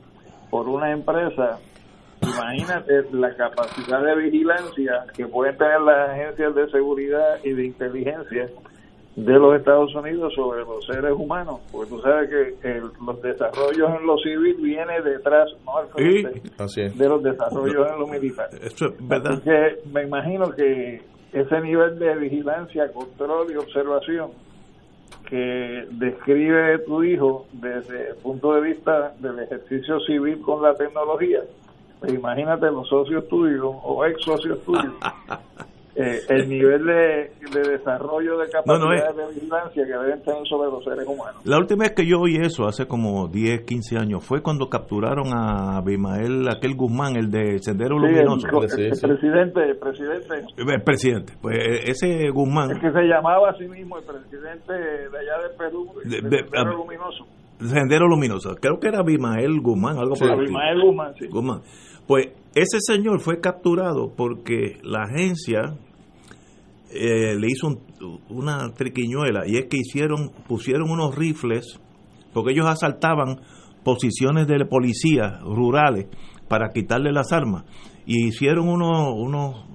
por 0.49 0.68
una 0.68 0.91
empresa, 0.91 1.60
imagínate 2.22 3.06
la 3.14 3.36
capacidad 3.36 4.03
de 4.03 4.15
vigilancia 4.15 5.06
que 5.15 5.26
pueden 5.26 5.57
tener 5.57 5.82
las 5.82 6.10
agencias 6.10 6.53
de 6.53 6.69
seguridad 6.69 7.40
y 7.44 7.53
de 7.53 7.65
inteligencia 7.65 8.49
de 9.15 9.34
los 9.34 9.57
Estados 9.57 9.94
Unidos 9.95 10.34
sobre 10.34 10.61
los 10.61 10.86
seres 10.86 11.11
humanos, 11.11 11.60
porque 11.72 11.90
tú 11.90 12.02
sabes 12.02 12.30
que 12.61 12.82
los 13.06 13.22
desarrollos 13.22 13.90
en 13.99 14.07
lo 14.07 14.18
civil 14.18 14.56
viene 14.61 15.02
detrás, 15.02 15.49
no 15.65 15.86
frente, 15.90 16.41
de 16.95 17.10
los 17.10 17.22
desarrollos 17.22 17.91
en 17.91 17.99
lo 17.99 18.07
militar. 18.07 18.49
Eso 18.61 18.86
es 18.86 19.07
verdad. 19.07 19.41
que 19.44 19.90
me 19.91 20.03
imagino 20.03 20.49
que 20.52 21.02
ese 21.33 21.61
nivel 21.61 21.97
de 21.99 22.15
vigilancia, 22.15 22.91
control 22.91 23.51
y 23.51 23.55
observación 23.55 24.31
que 25.27 25.87
describe 25.91 26.79
tu 26.79 27.03
hijo 27.03 27.45
desde 27.53 28.09
el 28.09 28.15
punto 28.15 28.53
de 28.53 28.61
vista 28.61 29.13
del 29.19 29.39
ejercicio 29.39 29.99
civil 30.01 30.41
con 30.41 30.61
la 30.61 30.75
tecnología, 30.75 31.39
pues 31.99 32.13
imagínate 32.13 32.65
los 32.65 32.87
socios 32.89 33.27
tuyos 33.29 33.73
o 33.83 34.05
ex 34.05 34.21
socios 34.23 34.61
tuyos 34.63 34.93
eh, 35.95 36.19
el 36.30 36.47
nivel 36.47 36.85
de, 36.85 37.31
de 37.51 37.69
desarrollo 37.72 38.38
de 38.38 38.45
No, 38.65 38.77
no, 38.77 38.85
capacidades 38.88 39.15
de 39.18 39.34
vigilancia 39.34 39.84
que 39.85 39.91
deben 39.91 40.22
tener 40.23 40.47
sobre 40.47 40.69
los 40.72 40.84
seres 40.84 41.05
humanos. 41.05 41.41
La 41.45 41.57
última 41.57 41.84
vez 41.84 41.93
que 41.93 42.05
yo 42.05 42.22
oí 42.22 42.38
eso, 42.38 42.65
hace 42.65 42.88
como 42.88 43.27
10, 43.27 43.61
15 43.65 43.97
años, 43.97 44.23
fue 44.23 44.41
cuando 44.41 44.69
capturaron 44.69 45.27
a 45.34 45.77
Abimael, 45.77 46.47
aquel 46.49 46.76
Guzmán, 46.76 47.18
el 47.18 47.30
de 47.30 47.59
Sendero 47.59 47.97
Sí, 47.99 48.05
Luminoso. 48.07 48.47
el 48.47 48.51
presidente, 48.99 49.61
el 49.69 49.77
presidente, 49.77 50.45
El 50.57 50.84
presidente. 50.84 51.34
Pues 51.41 51.57
eh, 51.57 51.91
ese 51.91 52.30
Guzmán, 52.30 52.72
el 52.72 52.80
que 52.80 52.91
se 52.91 53.01
llamaba 53.03 53.49
a 53.49 53.57
sí 53.57 53.65
mismo 53.68 53.97
el 53.97 54.03
presidente 54.05 54.73
de 54.73 55.18
allá 55.18 55.47
de 55.49 55.57
Perú, 55.57 55.88
De- 56.05 56.22
de, 56.22 56.30
de- 56.30 56.38
Sendero 56.43 56.77
Luminoso. 56.77 57.26
Sendero 57.59 58.07
Luminoso, 58.07 58.55
creo 58.59 58.80
que 58.80 58.88
era 58.88 58.99
Abimael 59.01 59.59
Guzmán, 59.61 59.97
algo 59.97 60.15
por 60.15 60.27
el 60.30 60.34
estilo. 60.34 60.57
Abimael 60.59 60.81
Guzmán, 60.81 61.13
sí. 61.19 61.27
Guzmán. 61.27 61.61
Pues 62.11 62.27
ese 62.55 62.79
señor 62.81 63.21
fue 63.21 63.39
capturado 63.39 64.11
porque 64.17 64.79
la 64.83 65.03
agencia 65.03 65.77
eh, 66.93 67.35
le 67.39 67.47
hizo 67.47 67.67
un- 67.67 68.19
una 68.29 68.73
triquiñuela 68.73 69.47
y 69.47 69.55
es 69.55 69.67
que 69.67 69.77
hicieron 69.77 70.31
pusieron 70.45 70.89
unos 70.91 71.15
rifles 71.15 71.79
porque 72.33 72.51
ellos 72.51 72.67
asaltaban 72.67 73.39
posiciones 73.85 74.45
de 74.47 74.65
policía 74.65 75.39
rurales 75.41 76.07
para 76.49 76.67
quitarle 76.73 77.13
las 77.13 77.31
armas 77.31 77.63
y 78.05 78.27
hicieron 78.27 78.67
unos 78.67 79.13
unos 79.15 79.65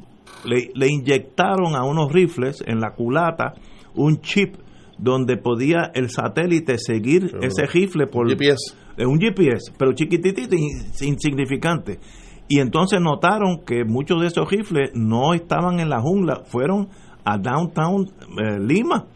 le, 0.45 0.71
le 0.75 0.89
inyectaron 0.93 1.75
a 1.75 1.85
unos 1.85 2.13
rifles 2.13 2.63
en 2.67 2.81
la 2.81 2.91
culata 2.95 3.55
un 3.95 4.21
chip 4.21 4.57
donde 4.99 5.39
podía 5.39 5.91
el 5.95 6.11
satélite 6.11 6.77
seguir 6.77 7.35
ese 7.41 7.65
rifle 7.67 8.07
por 8.07 8.29
GPS. 8.29 8.75
eh, 8.99 9.07
un 9.07 9.19
GPS, 9.19 9.73
pero 9.79 9.93
chiquititito, 9.95 10.55
in- 10.55 10.87
insignificante. 11.03 11.99
Y 12.49 12.61
entonces 12.61 13.01
notaron 13.01 13.65
que 13.67 13.85
muchos 13.85 14.21
de 14.21 14.29
esos 14.29 14.49
rifles 14.51 14.91
no 14.95 15.35
estaban 15.35 15.81
en 15.81 15.89
la 15.89 16.01
jungla, 16.01 16.43
fueron 16.45 16.89
a 17.25 17.39
downtown 17.39 18.05
eh, 18.39 18.59
Lima. 18.61 19.07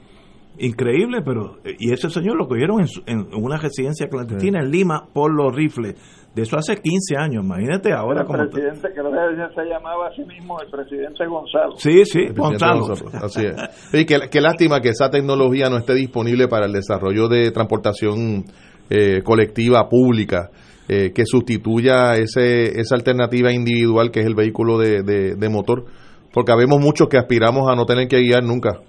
Increíble, 0.59 1.23
pero 1.25 1.57
y 1.79 1.91
ese 1.93 2.11
señor 2.11 2.37
lo 2.37 2.47
cogieron 2.47 2.81
en, 2.81 2.89
su- 2.89 3.03
en 3.07 3.29
una 3.35 3.57
residencia 3.57 4.09
clandestina 4.09 4.61
en 4.61 4.71
Lima 4.71 5.07
por 5.13 5.33
los 5.35 5.55
rifles. 5.55 5.95
De 6.35 6.43
eso 6.43 6.57
hace 6.59 6.77
15 6.77 7.17
años, 7.17 7.45
imagínate 7.45 7.93
ahora 7.93 8.21
el 8.21 8.27
como 8.27 8.39
presidente, 8.41 8.89
creo 8.93 9.11
que 9.11 9.55
se 9.55 9.65
llamaba 9.69 10.09
a 10.09 10.15
sí 10.15 10.23
mismo 10.25 10.61
el 10.61 10.71
presidente 10.71 11.27
Gonzalo. 11.27 11.77
Sí, 11.77 12.05
sí, 12.05 12.21
El 12.27 12.35
Gonzalo, 12.35 12.93
Así 13.23 13.47
es. 13.47 13.95
Y 13.95 14.05
qué, 14.05 14.29
qué 14.31 14.41
lástima 14.41 14.81
que 14.81 14.91
esa 14.91 15.09
tecnología 15.11 15.69
no 15.71 15.79
esté 15.79 15.95
disponible 15.95 16.47
para 16.47 16.67
el 16.67 16.73
desarrollo 16.73 17.27
de 17.29 17.51
transportación 17.53 18.45
eh, 18.91 19.23
colectiva 19.25 19.89
pública 19.89 20.51
eh, 20.93 21.13
que 21.15 21.23
sustituya 21.25 22.17
ese, 22.17 22.81
esa 22.81 22.97
alternativa 22.97 23.53
individual 23.53 24.11
que 24.11 24.21
es 24.21 24.27
el 24.27 24.35
vehículo 24.35 24.77
de, 24.79 25.03
de- 25.03 25.35
de 25.37 25.49
motor. 25.49 25.85
Porque 26.33 26.53
habemos 26.53 26.81
muchos 26.81 27.09
que 27.09 27.17
aspiramos 27.19 27.71
a 27.71 27.77
no 27.77 27.85
tener 27.87 28.09
que 28.09 28.19
guiar 28.21 28.43
nunca. 28.43 28.81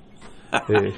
Eh, 0.67 0.93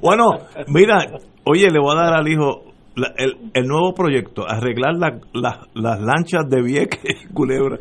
Bueno, 0.00 0.24
mira, 0.68 1.06
oye, 1.44 1.68
le 1.70 1.80
voy 1.80 1.96
a 1.96 2.00
dar 2.02 2.14
al 2.14 2.28
hijo 2.28 2.71
la- 2.96 3.12
el, 3.16 3.36
el 3.54 3.66
nuevo 3.66 3.94
proyecto, 3.94 4.48
arreglar 4.48 4.94
la- 4.96 5.18
la- 5.32 5.66
las 5.74 6.00
lanchas 6.00 6.48
de 6.48 6.62
Vieques 6.62 7.00
y 7.04 7.32
Culebra. 7.32 7.78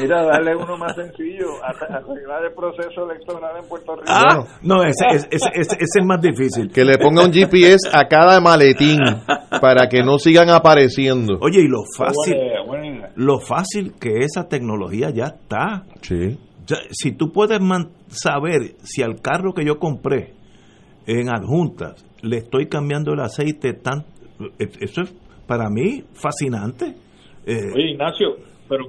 Mira, 0.00 0.24
darle 0.24 0.56
uno 0.56 0.76
más 0.76 0.94
sencillo, 0.96 1.46
arreglar 1.62 2.44
el 2.44 2.52
proceso 2.54 3.08
electoral 3.10 3.56
en 3.62 3.68
Puerto 3.68 3.94
Rico. 3.94 4.06
Ah, 4.08 4.44
no, 4.62 4.82
ese, 4.84 5.06
ese, 5.10 5.28
ese- 5.30 5.50
ese- 5.54 5.76
ese 5.76 5.98
es 6.00 6.04
más 6.06 6.20
difícil. 6.20 6.70
que 6.72 6.84
le 6.84 6.98
ponga 6.98 7.24
un 7.24 7.32
GPS 7.32 7.88
a 7.92 8.06
cada 8.08 8.40
maletín 8.40 8.98
para 9.60 9.88
que 9.88 10.02
no 10.02 10.18
sigan 10.18 10.48
apareciendo. 10.50 11.38
Oye, 11.40 11.60
y 11.60 11.68
lo 11.68 11.82
fácil, 11.96 12.36
lo 13.16 13.40
fácil 13.40 13.92
que 14.00 14.18
esa 14.24 14.48
tecnología 14.48 15.10
ya 15.10 15.26
está. 15.26 15.84
Sí. 16.02 16.38
Ya, 16.66 16.76
si 16.90 17.12
tú 17.12 17.32
puedes 17.32 17.60
man- 17.60 17.90
saber 18.08 18.74
si 18.82 19.02
al 19.02 19.20
carro 19.20 19.54
que 19.54 19.64
yo 19.64 19.78
compré 19.78 20.34
en 21.06 21.30
adjuntas 21.30 22.04
le 22.22 22.38
estoy 22.38 22.66
cambiando 22.68 23.12
el 23.14 23.20
aceite 23.20 23.72
tan 23.72 24.00
eh, 24.00 24.04
eso 24.58 25.02
es 25.02 25.14
para 25.46 25.68
mí 25.70 26.04
fascinante. 26.14 26.94
Eh, 27.46 27.72
Oye, 27.74 27.90
Ignacio, 27.92 28.36
pero 28.68 28.84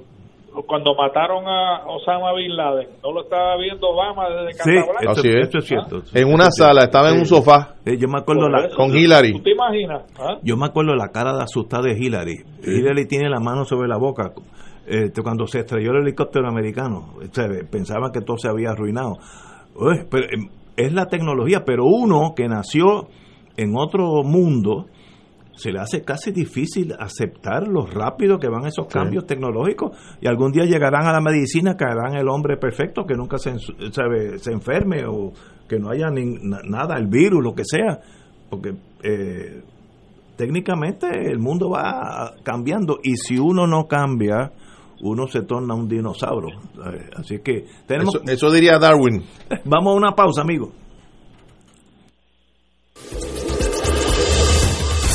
cuando 0.67 0.93
mataron 0.95 1.47
a 1.47 1.85
Osama 1.87 2.33
Bin 2.33 2.55
Laden, 2.55 2.87
¿no 3.03 3.11
lo 3.13 3.21
estaba 3.23 3.55
viendo 3.57 3.87
Obama 3.87 4.27
desde 4.29 4.53
Sí, 4.53 4.57
Casablanca? 4.75 5.01
eso, 5.01 5.11
Así 5.11 5.27
es. 5.29 5.47
eso 5.47 5.57
es 5.59 5.65
cierto. 5.65 6.01
En 6.13 6.33
una 6.33 6.49
sala, 6.51 6.83
estaba 6.83 7.11
en 7.11 7.19
un 7.19 7.25
sofá 7.25 7.75
Eh, 7.85 7.97
yo 7.97 8.07
me 8.09 8.19
acuerdo 8.19 8.49
la, 8.49 8.65
eso, 8.65 8.75
con 8.75 8.89
¿tú- 8.91 8.97
Hillary. 8.97 9.31
¿Tú 9.33 9.41
te 9.43 9.51
imaginas? 9.51 10.03
ah? 10.19 10.37
yo 10.43 10.57
me 10.57 10.65
acuerdo 10.65 10.95
la 10.95 11.09
cara 11.09 11.33
de 11.33 11.43
asustada 11.43 11.83
de 11.83 11.93
Hillary. 11.97 12.43
Hillary 12.63 13.07
tiene 13.07 13.29
la 13.29 13.39
mano 13.39 13.63
sobre 13.63 13.87
la 13.87 13.97
boca. 13.97 14.31
Eh, 14.87 15.11
cuando 15.21 15.45
se 15.45 15.59
estrelló 15.59 15.91
el 15.91 16.01
helicóptero 16.01 16.47
americano, 16.49 17.13
pensaban 17.71 18.11
que 18.11 18.21
todo 18.21 18.37
se 18.37 18.49
había 18.49 18.71
arruinado. 18.71 19.17
Uy, 19.75 19.99
pero, 20.09 20.25
eh, 20.25 20.49
es 20.75 20.91
la 20.93 21.05
tecnología, 21.05 21.63
pero 21.63 21.85
uno 21.85 22.33
que 22.35 22.47
nació 22.47 23.07
en 23.55 23.75
otro 23.77 24.23
mundo, 24.23 24.87
se 25.59 25.71
le 25.71 25.79
hace 25.79 26.01
casi 26.03 26.31
difícil 26.31 26.93
aceptar 26.97 27.67
lo 27.67 27.85
rápido 27.85 28.39
que 28.39 28.47
van 28.47 28.65
esos 28.65 28.87
cambios 28.87 29.25
tecnológicos 29.25 29.91
y 30.21 30.27
algún 30.27 30.51
día 30.51 30.63
llegarán 30.65 31.05
a 31.05 31.11
la 31.11 31.19
medicina 31.21 31.75
que 31.75 31.83
harán 31.83 32.15
el 32.15 32.27
hombre 32.29 32.57
perfecto 32.57 33.03
que 33.05 33.15
nunca 33.15 33.37
se, 33.37 33.55
se 33.59 34.51
enferme 34.51 35.05
o 35.05 35.33
que 35.67 35.77
no 35.77 35.89
haya 35.91 36.09
ni- 36.09 36.39
na- 36.41 36.61
nada, 36.63 36.97
el 36.97 37.07
virus, 37.07 37.43
lo 37.43 37.53
que 37.53 37.63
sea, 37.65 37.99
porque 38.49 38.73
eh, 39.03 39.61
técnicamente 40.35 41.07
el 41.29 41.39
mundo 41.39 41.69
va 41.69 42.33
cambiando 42.43 42.99
y 43.03 43.15
si 43.17 43.37
uno 43.37 43.67
no 43.67 43.87
cambia, 43.87 44.51
uno 45.01 45.27
se 45.27 45.41
torna 45.43 45.75
un 45.75 45.87
dinosaurio. 45.87 46.57
Eh, 46.77 47.09
Así 47.17 47.39
que 47.39 47.65
tenemos... 47.85 48.15
Eso, 48.15 48.23
eso 48.25 48.51
diría 48.51 48.79
Darwin. 48.79 49.23
Vamos 49.65 49.93
a 49.93 49.97
una 49.97 50.11
pausa, 50.13 50.41
amigos. 50.41 50.69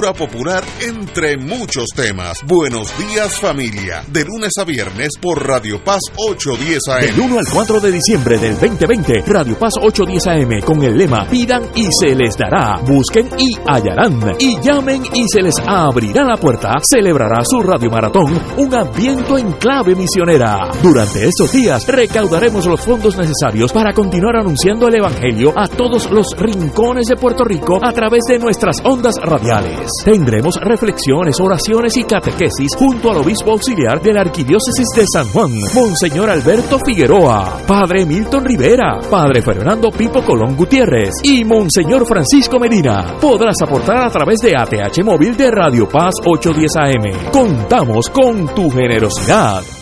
popular 0.00 0.64
entre 0.80 1.36
muchos 1.36 1.88
temas. 1.94 2.38
Buenos 2.46 2.88
días 2.96 3.38
familia, 3.38 4.02
de 4.08 4.24
lunes 4.24 4.52
a 4.58 4.64
viernes 4.64 5.10
por 5.20 5.46
Radio 5.46 5.84
Paz 5.84 6.00
810 6.16 6.80
AM. 6.88 7.00
Del 7.02 7.20
1 7.20 7.38
al 7.38 7.44
4 7.52 7.80
de 7.80 7.92
diciembre 7.92 8.38
del 8.38 8.58
2020, 8.58 9.22
Radio 9.26 9.58
Paz 9.58 9.74
810 9.80 10.26
AM 10.26 10.60
con 10.64 10.82
el 10.82 10.96
lema 10.96 11.26
Pidan 11.28 11.64
y 11.74 11.84
se 11.92 12.14
les 12.14 12.36
dará, 12.38 12.80
busquen 12.86 13.28
y 13.38 13.54
hallarán, 13.66 14.34
y 14.38 14.58
llamen 14.60 15.02
y 15.12 15.28
se 15.28 15.42
les 15.42 15.58
abrirá 15.58 16.24
la 16.24 16.38
puerta, 16.38 16.72
celebrará 16.82 17.44
su 17.44 17.60
Radio 17.60 17.90
Maratón, 17.90 18.40
un 18.56 18.74
ambiente 18.74 19.34
en 19.38 19.52
clave 19.52 19.94
misionera. 19.94 20.70
Durante 20.82 21.26
estos 21.26 21.52
días 21.52 21.86
recaudaremos 21.86 22.64
los 22.66 22.80
fondos 22.80 23.16
necesarios 23.18 23.72
para 23.72 23.92
continuar 23.92 24.36
anunciando 24.36 24.88
el 24.88 24.96
Evangelio 24.96 25.52
a 25.54 25.68
todos 25.68 26.10
los 26.10 26.28
rincones 26.36 27.08
de 27.08 27.16
Puerto 27.16 27.44
Rico 27.44 27.78
a 27.82 27.92
través 27.92 28.22
de 28.26 28.38
nuestras 28.38 28.76
ondas 28.84 29.16
radiales. 29.22 29.81
Tendremos 30.04 30.56
reflexiones, 30.60 31.40
oraciones 31.40 31.96
y 31.96 32.04
catequesis 32.04 32.74
junto 32.76 33.10
al 33.10 33.18
obispo 33.18 33.52
auxiliar 33.52 34.00
de 34.00 34.12
la 34.12 34.22
Arquidiócesis 34.22 34.88
de 34.94 35.04
San 35.12 35.28
Juan, 35.28 35.52
Monseñor 35.74 36.30
Alberto 36.30 36.78
Figueroa, 36.84 37.62
Padre 37.66 38.06
Milton 38.06 38.44
Rivera, 38.44 38.98
Padre 39.10 39.42
Fernando 39.42 39.90
Pipo 39.90 40.22
Colón 40.22 40.56
Gutiérrez 40.56 41.14
y 41.22 41.44
Monseñor 41.44 42.06
Francisco 42.06 42.58
Medina. 42.58 43.16
Podrás 43.20 43.56
aportar 43.62 44.06
a 44.06 44.10
través 44.10 44.38
de 44.40 44.54
ATH 44.56 45.04
Móvil 45.04 45.36
de 45.36 45.50
Radio 45.50 45.88
Paz 45.88 46.14
810 46.24 46.76
AM. 46.76 47.30
Contamos 47.32 48.08
con 48.10 48.54
tu 48.54 48.70
generosidad. 48.70 49.81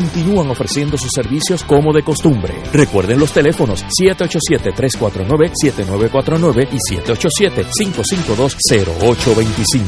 continúan 0.01 0.49
ofreciendo 0.49 0.97
sus 0.97 1.11
servicios 1.11 1.63
como 1.63 1.93
de 1.93 2.01
costumbre. 2.01 2.55
Recuerden 2.73 3.19
los 3.19 3.31
teléfonos 3.31 3.85
787-349-7949 4.01 6.67
y 6.71 6.77
787-552-0825. 6.95 9.83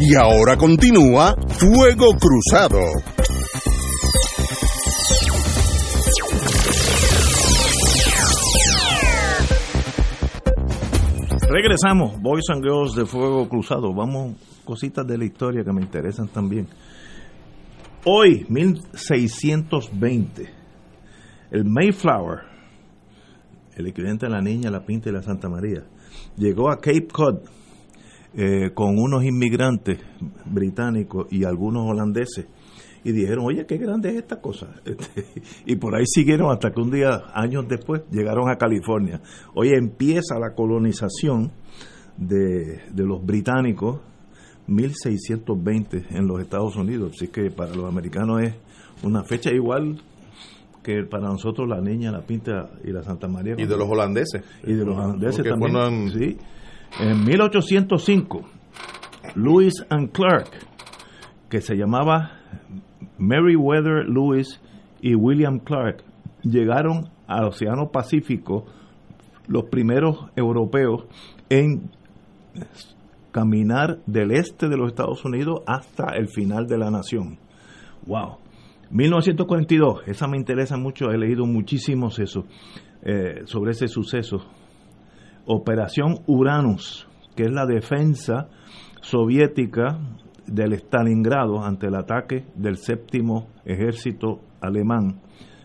Y 0.00 0.16
ahora 0.16 0.56
continúa 0.56 1.36
Fuego 1.50 2.16
Cruzado. 2.18 2.80
Regresamos, 11.48 12.20
Boys 12.20 12.46
and 12.52 12.64
Girls 12.64 12.96
de 12.96 13.06
Fuego 13.06 13.48
Cruzado. 13.48 13.94
Vamos, 13.94 14.32
cositas 14.64 15.06
de 15.06 15.18
la 15.18 15.24
historia 15.24 15.62
que 15.62 15.72
me 15.72 15.82
interesan 15.82 16.28
también. 16.28 16.66
Hoy, 18.06 18.46
1620, 18.48 20.50
el 21.50 21.64
Mayflower, 21.64 22.40
el 23.76 23.86
equivalente 23.86 24.26
a 24.26 24.28
la 24.28 24.40
Niña, 24.40 24.70
la 24.70 24.84
Pinta 24.84 25.08
y 25.08 25.12
la 25.12 25.22
Santa 25.22 25.48
María, 25.48 25.84
llegó 26.36 26.70
a 26.70 26.76
Cape 26.76 27.08
Cod 27.12 27.38
eh, 28.34 28.70
con 28.74 28.98
unos 28.98 29.24
inmigrantes 29.24 29.98
británicos 30.44 31.26
y 31.30 31.44
algunos 31.44 31.88
holandeses 31.88 32.46
y 33.04 33.12
dijeron, 33.12 33.44
oye, 33.46 33.66
qué 33.66 33.76
grande 33.76 34.10
es 34.10 34.16
esta 34.16 34.40
cosa. 34.40 34.74
Este, 34.84 35.24
y 35.66 35.76
por 35.76 35.94
ahí 35.94 36.04
siguieron 36.06 36.50
hasta 36.50 36.72
que 36.72 36.80
un 36.80 36.90
día, 36.90 37.24
años 37.34 37.66
después, 37.68 38.02
llegaron 38.10 38.50
a 38.50 38.56
California. 38.56 39.20
Hoy 39.54 39.70
empieza 39.70 40.38
la 40.38 40.54
colonización 40.54 41.52
de, 42.16 42.82
de 42.92 43.04
los 43.04 43.24
británicos, 43.24 44.00
1620 44.66 46.04
en 46.10 46.26
los 46.26 46.40
Estados 46.40 46.76
Unidos. 46.76 47.12
Así 47.16 47.28
que 47.28 47.50
para 47.50 47.74
los 47.74 47.84
americanos 47.86 48.42
es 48.42 48.54
una 49.02 49.22
fecha 49.24 49.50
igual 49.52 50.00
que 50.82 51.02
para 51.04 51.28
nosotros 51.28 51.68
la 51.68 51.80
niña, 51.80 52.10
la 52.12 52.20
pinta 52.22 52.70
y 52.84 52.92
la 52.92 53.02
Santa 53.02 53.26
María. 53.28 53.54
Y 53.58 53.64
de 53.66 53.76
los 53.76 53.88
holandeses. 53.88 54.42
Y 54.64 54.74
de 54.74 54.84
los 54.84 54.96
holandeses 54.96 55.36
Porque 55.36 55.50
también. 55.50 55.72
fueron- 55.72 56.10
Sí. 56.10 56.36
En 57.00 57.24
1805, 57.24 58.42
Lewis 59.34 59.74
and 59.88 60.12
Clark, 60.12 60.50
que 61.48 61.60
se 61.60 61.74
llamaba 61.76 62.32
Meriwether 63.18 64.06
Lewis 64.08 64.60
y 65.00 65.14
William 65.14 65.58
Clark, 65.58 66.04
llegaron 66.42 67.08
al 67.26 67.44
Océano 67.46 67.90
Pacífico, 67.90 68.66
los 69.48 69.64
primeros 69.64 70.26
europeos 70.36 71.04
en 71.48 71.90
caminar 73.34 73.98
del 74.06 74.30
este 74.30 74.68
de 74.68 74.76
los 74.76 74.92
Estados 74.92 75.24
Unidos 75.24 75.62
hasta 75.66 76.14
el 76.16 76.28
final 76.28 76.68
de 76.68 76.78
la 76.78 76.88
nación. 76.92 77.36
Wow. 78.06 78.36
1942, 78.90 80.02
esa 80.06 80.28
me 80.28 80.36
interesa 80.36 80.76
mucho, 80.76 81.10
he 81.10 81.18
leído 81.18 81.44
muchísimos 81.44 82.20
eso, 82.20 82.44
eh, 83.02 83.42
sobre 83.46 83.72
ese 83.72 83.88
suceso. 83.88 84.36
Operación 85.46 86.20
Uranus, 86.28 87.08
que 87.34 87.42
es 87.42 87.50
la 87.50 87.66
defensa 87.66 88.50
soviética 89.00 89.98
del 90.46 90.74
Stalingrado 90.74 91.60
ante 91.64 91.88
el 91.88 91.96
ataque 91.96 92.44
del 92.54 92.76
séptimo 92.76 93.48
ejército 93.64 94.42
alemán, 94.60 95.20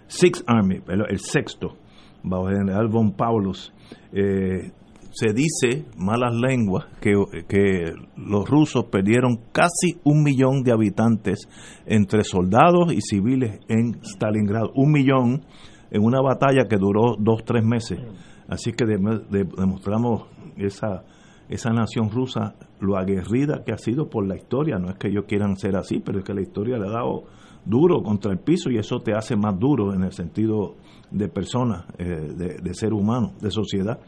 Sixth 0.08 0.44
Army, 0.48 0.82
el, 0.88 1.20
sexto, 1.20 1.76
bajo 2.24 2.50
el 2.50 2.58
general 2.58 2.88
von 2.88 3.12
Paulus. 3.12 3.72
Eh, 4.12 4.72
se 5.20 5.34
dice, 5.34 5.86
malas 5.98 6.34
lenguas, 6.34 6.86
que, 7.02 7.14
que 7.50 7.92
los 8.16 8.50
rusos 8.50 8.86
perdieron 8.86 9.38
casi 9.52 10.00
un 10.06 10.24
millón 10.24 10.64
de 10.64 10.72
habitantes 10.72 11.50
entre 11.86 12.24
soldados 12.24 12.94
y 12.94 13.02
civiles 13.02 13.60
en 13.68 14.00
Stalingrado. 14.04 14.72
Un 14.76 14.92
millón 14.94 15.42
en 15.92 16.04
una 16.06 16.22
batalla 16.22 16.68
que 16.70 16.78
duró 16.78 17.16
dos, 17.20 17.44
tres 17.44 17.66
meses. 17.66 18.00
Así 18.48 18.72
que 18.72 18.86
dem- 18.86 19.28
de- 19.30 19.44
demostramos 19.58 20.24
esa, 20.56 21.04
esa 21.50 21.72
nación 21.72 22.10
rusa, 22.12 22.56
lo 22.80 22.96
aguerrida 22.96 23.64
que 23.66 23.74
ha 23.74 23.78
sido 23.78 24.10
por 24.10 24.26
la 24.26 24.38
historia. 24.38 24.78
No 24.80 24.90
es 24.90 24.96
que 24.98 25.10
ellos 25.10 25.26
quieran 25.28 25.58
ser 25.58 25.76
así, 25.76 26.00
pero 26.00 26.20
es 26.20 26.24
que 26.26 26.34
la 26.34 26.42
historia 26.42 26.78
le 26.78 26.88
ha 26.88 26.92
dado 26.92 27.24
duro 27.66 28.02
contra 28.02 28.32
el 28.32 28.40
piso 28.40 28.70
y 28.72 28.78
eso 28.78 29.00
te 29.02 29.14
hace 29.14 29.36
más 29.36 29.60
duro 29.60 29.94
en 29.94 30.04
el 30.04 30.14
sentido 30.14 30.76
de 31.12 31.28
persona, 31.28 31.86
eh, 31.98 32.06
de 32.62 32.74
ser 32.74 32.94
humano, 32.94 33.34
de 33.42 33.52
sociedad. 33.52 34.00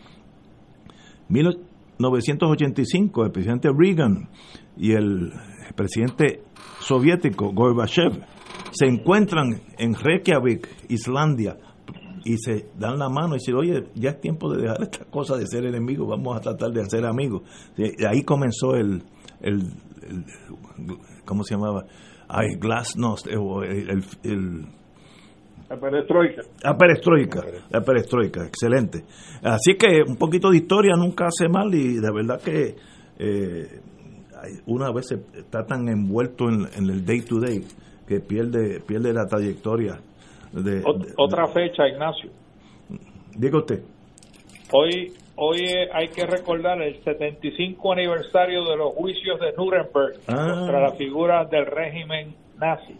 1985, 1.31 3.25
el 3.25 3.31
presidente 3.31 3.69
Reagan 3.75 4.29
y 4.77 4.91
el 4.93 5.31
presidente 5.75 6.43
soviético 6.79 7.51
Gorbachev 7.53 8.23
se 8.71 8.85
encuentran 8.87 9.61
en 9.77 9.93
Reykjavik, 9.95 10.67
Islandia, 10.89 11.57
y 12.23 12.37
se 12.37 12.67
dan 12.77 12.99
la 12.99 13.09
mano 13.09 13.29
y 13.35 13.39
dicen, 13.39 13.55
oye, 13.55 13.87
ya 13.95 14.11
es 14.11 14.21
tiempo 14.21 14.53
de 14.53 14.61
dejar 14.61 14.83
esta 14.83 15.05
cosa 15.05 15.35
de 15.37 15.47
ser 15.47 15.65
enemigos, 15.65 16.07
vamos 16.07 16.37
a 16.37 16.41
tratar 16.41 16.71
de 16.71 16.85
ser 16.87 17.05
amigos. 17.05 17.41
Ahí 18.07 18.21
comenzó 18.23 18.75
el, 18.75 19.03
el, 19.41 19.73
¿cómo 21.25 21.43
se 21.43 21.55
llamaba? 21.55 21.85
Ay, 22.27 22.55
Glasnost, 22.59 23.25
el- 23.27 24.03
el 24.23 24.65
La 25.71 25.79
perestroika. 25.79 26.41
la 26.63 26.77
perestroika, 26.77 27.41
la 27.69 27.81
perestroika, 27.81 28.45
excelente. 28.45 29.03
Así 29.41 29.75
que 29.75 30.01
un 30.05 30.17
poquito 30.17 30.49
de 30.51 30.57
historia 30.57 30.95
nunca 30.97 31.27
hace 31.27 31.47
mal 31.47 31.73
y 31.73 31.95
de 31.95 32.11
verdad 32.13 32.41
que 32.41 32.75
eh, 33.17 33.79
una 34.65 34.91
veces 34.91 35.19
está 35.33 35.65
tan 35.65 35.87
envuelto 35.87 36.49
en, 36.49 36.67
en 36.77 36.89
el 36.89 37.05
day 37.05 37.21
to 37.21 37.39
day 37.39 37.63
que 38.07 38.19
pierde 38.19 38.81
pierde 38.85 39.13
la 39.13 39.25
trayectoria. 39.25 39.99
De, 40.51 40.83
Ot- 40.83 41.05
de- 41.05 41.13
otra 41.17 41.47
fecha, 41.47 41.87
Ignacio. 41.87 42.29
diga 43.37 43.57
usted. 43.59 43.81
Hoy, 44.73 45.13
hoy 45.37 45.59
eh, 45.61 45.87
hay 45.93 46.09
que 46.09 46.25
recordar 46.25 46.81
el 46.81 47.01
75 47.03 47.93
aniversario 47.93 48.65
de 48.65 48.75
los 48.75 48.93
juicios 48.93 49.39
de 49.39 49.53
Nuremberg 49.57 50.19
Ah. 50.27 50.53
contra 50.57 50.81
la 50.81 50.91
figura 50.95 51.45
del 51.45 51.65
régimen 51.65 52.35
nazi. 52.59 52.95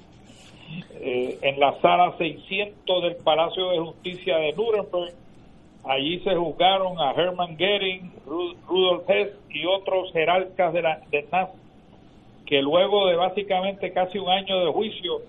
Eh, 1.04 1.38
en 1.42 1.60
la 1.60 1.80
sala 1.82 2.16
600 2.18 3.04
del 3.04 3.16
Palacio 3.18 3.70
de 3.72 3.80
Justicia 3.80 4.38
de 4.38 4.54
Nuremberg, 4.54 5.14
allí 5.84 6.20
se 6.20 6.36
juzgaron 6.36 7.00
a 7.00 7.12
Hermann 7.12 7.58
Goering, 7.58 8.12
Ru- 8.28 8.56
Rudolf 8.68 9.10
Hess 9.10 9.30
y 9.50 9.66
otros 9.66 10.12
jerarcas 10.14 10.74
de 10.74 10.82
la, 10.84 11.02
nazi, 11.32 11.54
que 12.46 12.62
luego 12.62 13.08
de 13.08 13.16
básicamente 13.16 13.92
casi 13.92 14.20
un 14.20 14.30
año 14.30 14.64
de 14.66 14.72
juicio 14.72 15.22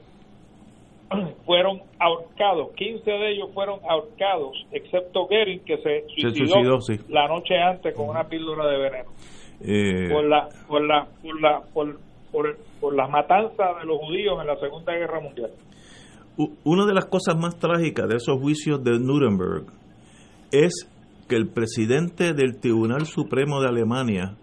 fueron 1.46 1.80
ahorcados. 1.98 2.72
15 2.72 3.10
de 3.10 3.30
ellos 3.32 3.48
fueron 3.54 3.80
ahorcados, 3.88 4.66
excepto 4.72 5.26
Goering, 5.26 5.60
que 5.60 5.76
se 5.78 6.02
Se 6.02 6.20
suicidó, 6.30 6.54
suicidó, 6.54 6.80
sí. 6.80 6.98
la 7.08 7.28
noche 7.28 7.58
antes 7.58 7.94
con 7.94 8.08
una 8.08 8.24
píldora 8.28 8.66
de 8.66 8.78
veneno. 8.78 9.10
Eh, 9.64 10.08
Por 10.12 10.24
la, 10.24 10.48
por 10.66 10.82
la, 10.84 11.06
por 11.22 11.40
la, 11.40 11.60
por, 11.72 12.00
por, 12.32 12.58
por 12.82 12.96
las 12.96 13.08
matanzas 13.08 13.78
de 13.80 13.86
los 13.86 13.98
judíos 13.98 14.40
en 14.40 14.48
la 14.48 14.56
Segunda 14.56 14.92
Guerra 14.92 15.20
Mundial. 15.20 15.50
una 16.64 16.84
de 16.84 16.94
las 16.94 17.06
cosas 17.06 17.36
más 17.38 17.56
trágicas 17.56 18.08
de 18.08 18.16
esos 18.16 18.40
juicios 18.40 18.82
de 18.82 18.98
Nuremberg 18.98 19.66
es 20.50 20.88
que 21.28 21.36
el 21.36 21.48
presidente 21.48 22.34
del 22.34 22.58
Tribunal 22.58 23.06
Supremo 23.06 23.60
de 23.60 23.68
Alemania, 23.68 24.34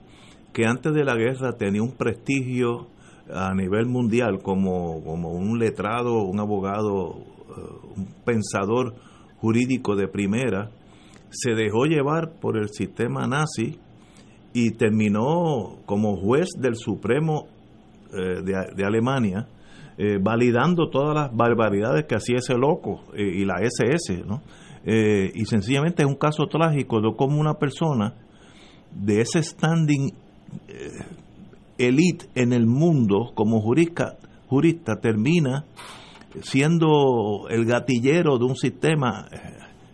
que 0.54 0.66
antes 0.66 0.94
de 0.94 1.04
la 1.04 1.16
guerra 1.16 1.58
tenía 1.58 1.84
un 1.84 1.98
prestigio 1.98 2.88
a 3.30 3.54
nivel 3.54 3.88
mundial 3.88 4.40
como, 4.42 5.04
como 5.04 5.34
un 5.34 5.60
letrado, 5.60 6.24
un 6.24 6.40
abogado, 6.40 7.18
eh, 7.18 7.98
un 7.98 8.08
pensador 8.24 8.96
jurídico 9.42 9.98
de 9.98 10.08
primera, 10.08 10.72
se 11.30 11.56
dejó 11.56 11.86
llevar 11.86 12.40
por 12.40 12.58
el 12.58 12.70
sistema 12.70 13.28
nazi 13.28 13.78
y 14.54 14.72
terminó 14.72 15.78
como 15.86 16.16
juez 16.16 16.48
del 16.58 16.76
Supremo 16.76 17.50
eh, 18.14 18.42
de, 18.76 18.86
Alemania, 18.86 19.48
eh, 19.98 20.18
validando 20.22 20.90
todas 20.90 21.16
las 21.16 21.36
barbaridades 21.36 22.06
que 22.06 22.16
hacía 22.16 22.38
ese 22.38 22.56
loco 22.56 23.02
y 23.16 23.46
la 23.46 23.56
SS, 23.62 24.24
y 25.34 25.46
sencillamente 25.46 26.04
es 26.04 26.08
un 26.08 26.16
caso 26.16 26.48
trágico 26.48 27.02
de 27.02 27.14
cómo 27.16 27.40
una 27.40 27.56
persona 27.56 28.16
de 28.92 29.22
ese 29.22 29.44
standing 29.44 30.14
elite 31.78 32.28
en 32.36 32.54
el 32.54 32.66
mundo 32.66 33.32
como 33.36 33.62
jurista, 33.62 34.18
jurista 34.48 34.96
termina 35.00 35.66
siendo 36.42 37.48
el 37.50 37.66
gatillero 37.66 38.38
de 38.38 38.46
un 38.46 38.56
sistema, 38.56 39.28
eh, 39.32 39.38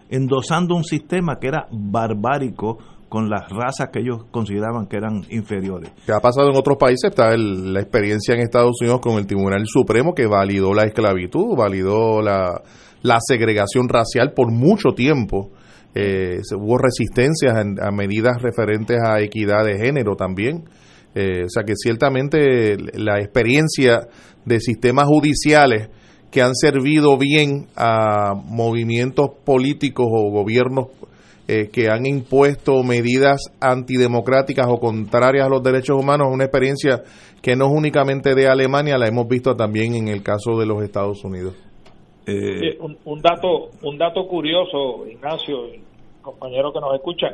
endosando 0.09 0.75
un 0.75 0.83
sistema 0.83 1.37
que 1.39 1.47
era 1.47 1.67
barbárico 1.71 2.77
con 3.09 3.29
las 3.29 3.49
razas 3.49 3.89
que 3.93 3.99
ellos 3.99 4.25
consideraban 4.31 4.87
que 4.87 4.97
eran 4.97 5.23
inferiores. 5.29 5.91
¿Qué 6.05 6.11
ha 6.11 6.19
pasado 6.19 6.49
en 6.49 6.57
otros 6.57 6.77
países? 6.77 7.11
Está 7.11 7.35
la 7.37 7.79
experiencia 7.79 8.33
en 8.33 8.41
Estados 8.41 8.75
Unidos 8.81 8.99
con 8.99 9.17
el 9.17 9.27
Tribunal 9.27 9.63
Supremo 9.65 10.13
que 10.13 10.25
validó 10.25 10.73
la 10.73 10.83
esclavitud, 10.83 11.55
validó 11.55 12.21
la, 12.21 12.61
la 13.03 13.17
segregación 13.25 13.87
racial 13.87 14.33
por 14.33 14.51
mucho 14.51 14.93
tiempo. 14.95 15.51
Eh, 15.93 16.41
hubo 16.57 16.77
resistencias 16.77 17.55
a 17.55 17.91
medidas 17.91 18.41
referentes 18.41 18.97
a 19.01 19.21
equidad 19.21 19.63
de 19.63 19.77
género 19.77 20.15
también. 20.15 20.65
Eh, 21.13 21.43
o 21.45 21.49
sea 21.49 21.63
que 21.63 21.73
ciertamente 21.75 22.75
la 22.95 23.19
experiencia 23.19 24.07
de 24.43 24.59
sistemas 24.59 25.05
judiciales 25.05 25.89
que 26.29 26.41
han 26.41 26.53
servido 26.53 27.17
bien 27.17 27.67
a 27.77 28.33
movimientos 28.33 29.27
políticos 29.45 30.07
o 30.09 30.29
gobiernos 30.31 30.87
eh, 31.47 31.69
que 31.71 31.89
han 31.89 32.05
impuesto 32.05 32.81
medidas 32.83 33.39
antidemocráticas 33.61 34.67
o 34.67 34.79
contrarias 34.79 35.45
a 35.45 35.49
los 35.49 35.61
derechos 35.61 35.95
humanos, 35.95 36.29
una 36.31 36.45
experiencia 36.45 37.03
que 37.41 37.55
no 37.55 37.65
es 37.65 37.71
únicamente 37.71 38.33
de 38.33 38.47
Alemania, 38.47 38.97
la 38.97 39.07
hemos 39.07 39.27
visto 39.27 39.55
también 39.55 39.93
en 39.93 40.07
el 40.07 40.23
caso 40.23 40.57
de 40.57 40.65
los 40.65 40.81
Estados 40.81 41.23
Unidos. 41.23 41.53
Eh, 42.25 42.79
un, 42.79 43.21
dato 43.21 43.69
un 43.83 43.97
dato 43.99 44.27
curioso, 44.27 45.05
Ignacio, 45.07 45.67
compañero 46.23 46.73
que 46.73 46.79
nos 46.79 46.95
escucha, 46.95 47.27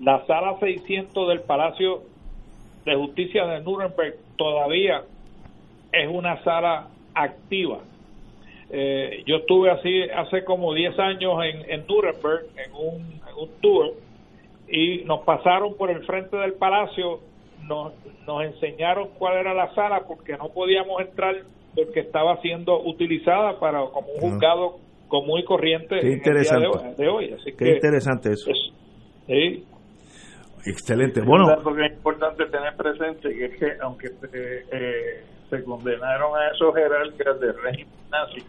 la 0.00 0.24
sala 0.26 0.58
600 0.58 1.28
del 1.28 1.40
Palacio 1.40 2.02
de 2.86 2.96
Justicia 2.96 3.44
de 3.44 3.60
Nuremberg 3.60 4.14
todavía 4.36 5.02
es 5.92 6.08
una 6.10 6.42
sala 6.42 6.88
activa. 7.14 7.80
Eh, 8.70 9.22
yo 9.26 9.36
estuve 9.36 9.70
así 9.70 10.02
hace 10.14 10.44
como 10.44 10.74
10 10.74 10.98
años 10.98 11.34
en, 11.42 11.70
en 11.70 11.86
Nuremberg 11.86 12.46
en 12.56 12.74
un, 12.74 13.18
tour 13.62 13.94
y 14.68 15.04
nos 15.04 15.20
pasaron 15.20 15.76
por 15.76 15.90
el 15.90 16.04
frente 16.04 16.36
del 16.36 16.54
palacio, 16.54 17.20
nos, 17.68 17.92
nos 18.26 18.42
enseñaron 18.42 19.08
cuál 19.16 19.38
era 19.38 19.54
la 19.54 19.72
sala 19.74 20.02
porque 20.06 20.36
no 20.36 20.48
podíamos 20.48 21.00
entrar 21.00 21.36
porque 21.74 22.00
estaba 22.00 22.40
siendo 22.40 22.82
utilizada 22.82 23.58
para 23.60 23.86
como 23.86 24.08
un 24.08 24.20
juzgado 24.20 24.78
común 25.06 25.38
y 25.38 25.44
corriente 25.44 26.00
Qué 26.00 26.12
interesante. 26.12 26.94
de, 26.96 27.08
hoy. 27.08 27.32
Así 27.32 27.52
Qué 27.52 27.70
interesante 27.70 28.32
eso. 28.32 28.50
sí, 29.26 29.64
Excelente. 30.66 31.22
Bueno, 31.22 31.46
que 31.74 31.86
es 31.86 31.92
importante 31.92 32.44
tener 32.46 32.76
presente 32.76 33.28
que 33.30 33.44
es 33.46 33.58
que 33.58 33.72
aunque 33.80 34.08
eh, 34.08 34.64
eh, 34.72 35.24
se 35.48 35.64
condenaron 35.64 36.36
a 36.36 36.48
esos 36.48 36.74
jerarcas 36.74 37.40
del 37.40 37.54
régimen 37.62 37.94
nazi, 38.10 38.44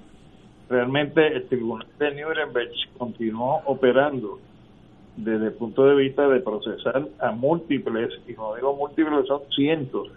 realmente 0.70 1.26
el 1.28 1.48
tribunal 1.48 1.88
de 1.98 2.12
Nuremberg 2.12 2.72
continuó 2.98 3.62
operando 3.66 4.40
desde 5.18 5.48
el 5.48 5.54
punto 5.54 5.86
de 5.86 5.96
vista 5.96 6.28
de 6.28 6.40
procesar 6.40 7.08
a 7.20 7.32
múltiples, 7.32 8.10
y 8.28 8.34
no 8.34 8.56
digo 8.56 8.76
múltiples, 8.76 9.28
son 9.28 9.42
cientos 9.54 10.10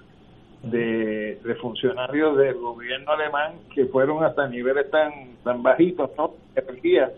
de, 0.63 1.41
de, 1.43 1.55
funcionarios 1.57 2.37
del 2.37 2.55
gobierno 2.55 3.11
alemán 3.11 3.55
que 3.75 3.87
fueron 3.87 4.23
hasta 4.23 4.47
niveles 4.47 4.89
tan 4.91 5.11
tan 5.43 5.61
bajitos, 5.61 6.11
¿no? 6.17 6.35
Energía 6.55 7.11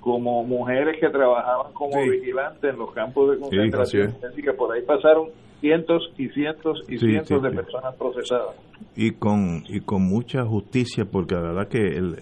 como 0.00 0.42
mujeres 0.42 0.98
que 0.98 1.08
trabajaban 1.10 1.72
como 1.74 2.00
vigilantes 2.02 2.72
en 2.72 2.78
los 2.78 2.92
campos 2.92 3.30
de 3.30 3.38
concentración. 3.38 4.16
así, 4.28 4.42
que 4.42 4.52
por 4.52 4.74
ahí 4.74 4.82
pasaron 4.82 5.28
cientos 5.60 6.12
y 6.16 6.28
cientos 6.30 6.82
y 6.88 6.98
cientos 6.98 7.42
de 7.42 7.50
personas 7.50 7.94
procesadas. 7.96 8.56
Y 8.96 9.12
con, 9.12 9.64
y 9.68 9.80
con 9.80 10.02
mucha 10.02 10.44
justicia, 10.44 11.04
porque 11.04 11.34
la 11.34 11.42
verdad 11.42 11.68
que 11.68 11.78
el, 11.78 12.16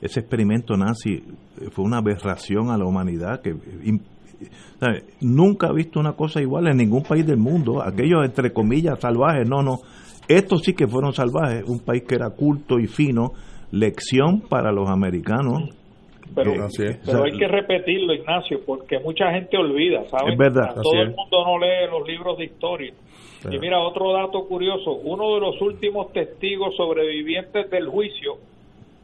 ese 0.00 0.20
experimento 0.20 0.76
nazi 0.76 1.22
fue 1.70 1.84
una 1.84 1.98
aberración 1.98 2.70
a 2.70 2.78
la 2.78 2.84
humanidad 2.84 3.40
que 3.42 3.54
nunca 5.20 5.68
ha 5.68 5.72
visto 5.72 6.00
una 6.00 6.12
cosa 6.12 6.40
igual 6.40 6.68
en 6.68 6.78
ningún 6.78 7.02
país 7.02 7.26
del 7.26 7.36
mundo. 7.36 7.82
Aquellos, 7.82 8.24
entre 8.24 8.52
comillas, 8.52 8.98
salvajes, 8.98 9.48
no, 9.48 9.62
no. 9.62 9.80
Estos 10.28 10.62
sí 10.62 10.74
que 10.74 10.86
fueron 10.86 11.12
salvajes, 11.12 11.64
un 11.68 11.80
país 11.80 12.04
que 12.08 12.14
era 12.14 12.30
culto 12.30 12.78
y 12.78 12.86
fino, 12.86 13.32
lección 13.72 14.40
para 14.48 14.72
los 14.72 14.88
americanos 14.88 15.70
pero, 16.34 16.52
pero 17.04 17.24
hay 17.24 17.32
que 17.32 17.48
repetirlo, 17.48 18.14
Ignacio, 18.14 18.60
porque 18.64 18.98
mucha 18.98 19.30
gente 19.32 19.56
olvida, 19.56 20.04
¿sabes? 20.08 20.32
Es 20.32 20.38
verdad. 20.38 20.74
Todo 20.74 21.02
el 21.02 21.08
mundo 21.08 21.44
no 21.44 21.58
lee 21.58 21.90
los 21.90 22.06
libros 22.06 22.38
de 22.38 22.44
historia. 22.44 22.92
Y 23.50 23.58
mira, 23.58 23.80
otro 23.80 24.12
dato 24.12 24.46
curioso, 24.46 24.92
uno 24.92 25.34
de 25.34 25.40
los 25.40 25.60
últimos 25.62 26.12
testigos 26.12 26.76
sobrevivientes 26.76 27.70
del 27.70 27.88
juicio, 27.88 28.34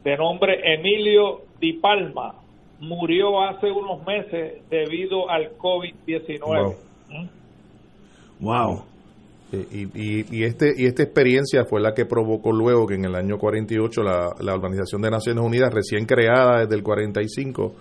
de 0.03 0.17
nombre 0.17 0.73
Emilio 0.73 1.41
Di 1.59 1.73
Palma, 1.73 2.35
murió 2.79 3.41
hace 3.41 3.71
unos 3.71 4.05
meses 4.05 4.61
debido 4.69 5.29
al 5.29 5.57
COVID-19. 5.57 6.75
wow. 8.39 8.83
Y, 9.49 10.35
y, 10.35 10.43
este, 10.43 10.73
y 10.75 10.85
esta 10.85 11.03
experiencia 11.03 11.63
fue 11.63 11.79
la 11.79 11.93
que 11.93 12.05
provocó 12.05 12.51
luego 12.51 12.85
que 12.85 12.95
en 12.95 13.05
el 13.05 13.15
año 13.15 13.37
48 13.37 14.03
la, 14.03 14.35
la 14.41 14.53
Organización 14.53 15.01
de 15.01 15.09
Naciones 15.09 15.41
Unidas, 15.41 15.73
recién 15.73 16.05
creada 16.05 16.59
desde 16.59 16.75
el 16.75 16.83
45, 16.83 17.73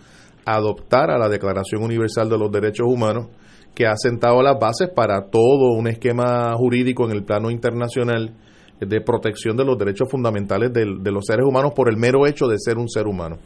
adoptara 0.44 1.18
la 1.18 1.28
Declaración 1.28 1.82
Universal 1.82 2.28
de 2.28 2.38
los 2.38 2.52
Derechos 2.52 2.86
Humanos, 2.88 3.26
que 3.74 3.86
ha 3.86 3.96
sentado 3.96 4.42
las 4.42 4.58
bases 4.60 4.90
para 4.94 5.28
todo 5.28 5.72
un 5.76 5.88
esquema 5.88 6.54
jurídico 6.54 7.04
en 7.04 7.10
el 7.10 7.24
plano 7.24 7.50
internacional 7.50 8.32
de 8.80 9.00
protección 9.00 9.56
de 9.56 9.64
los 9.64 9.78
derechos 9.78 10.10
fundamentales 10.10 10.72
de, 10.72 10.84
de 11.00 11.10
los 11.12 11.24
seres 11.26 11.46
humanos 11.46 11.72
por 11.74 11.88
el 11.88 11.96
mero 11.96 12.26
hecho 12.26 12.46
de 12.46 12.58
ser 12.58 12.78
un 12.78 12.88
ser 12.88 13.06
humano. 13.06 13.36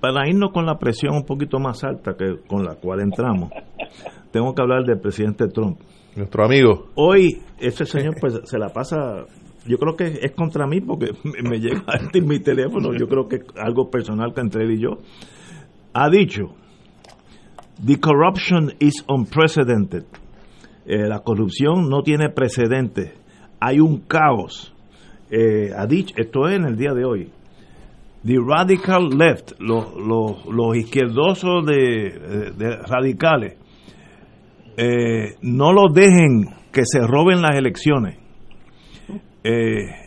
Para 0.00 0.28
irnos 0.28 0.52
con 0.52 0.64
la 0.64 0.78
presión 0.78 1.14
un 1.14 1.24
poquito 1.24 1.58
más 1.58 1.84
alta 1.84 2.14
que 2.16 2.36
con 2.46 2.64
la 2.64 2.74
cual 2.76 3.00
entramos, 3.00 3.50
tengo 4.30 4.54
que 4.54 4.62
hablar 4.62 4.84
del 4.84 4.98
presidente 4.98 5.46
Trump 5.48 5.78
nuestro 6.16 6.44
amigo. 6.44 6.88
Hoy, 6.94 7.40
ese 7.58 7.84
señor 7.84 8.16
pues 8.20 8.40
se 8.44 8.58
la 8.58 8.68
pasa, 8.68 9.24
yo 9.66 9.78
creo 9.78 9.96
que 9.96 10.20
es 10.22 10.32
contra 10.32 10.66
mí 10.66 10.80
porque 10.80 11.12
me, 11.42 11.58
llega 11.58 11.82
en 12.12 12.26
mi 12.26 12.40
teléfono, 12.40 12.92
yo 12.96 13.06
creo 13.06 13.28
que 13.28 13.36
es 13.36 13.42
algo 13.56 13.90
personal 13.90 14.32
que 14.34 14.40
entre 14.40 14.64
él 14.64 14.72
y 14.72 14.82
yo. 14.82 14.98
Ha 15.92 16.08
dicho, 16.08 16.54
the 17.84 17.98
corruption 17.98 18.72
is 18.78 19.04
unprecedented. 19.08 20.04
Eh, 20.86 21.06
la 21.06 21.20
corrupción 21.20 21.88
no 21.88 22.02
tiene 22.02 22.30
precedentes. 22.30 23.12
Hay 23.60 23.80
un 23.80 24.00
caos. 24.00 24.74
Eh, 25.30 25.70
ha 25.76 25.86
dicho, 25.86 26.14
esto 26.16 26.48
es 26.48 26.56
en 26.56 26.64
el 26.64 26.76
día 26.76 26.92
de 26.92 27.04
hoy. 27.04 27.30
The 28.24 28.36
radical 28.38 29.08
left, 29.16 29.52
los, 29.60 29.94
los, 29.96 30.44
los 30.46 30.76
izquierdosos 30.76 31.64
de, 31.64 32.52
radicales, 32.86 33.56
eh, 34.76 35.36
no 35.42 35.72
lo 35.72 35.92
dejen 35.92 36.54
que 36.72 36.82
se 36.84 37.00
roben 37.06 37.40
las 37.40 37.56
elecciones. 37.56 38.18
Eh, 39.42 40.00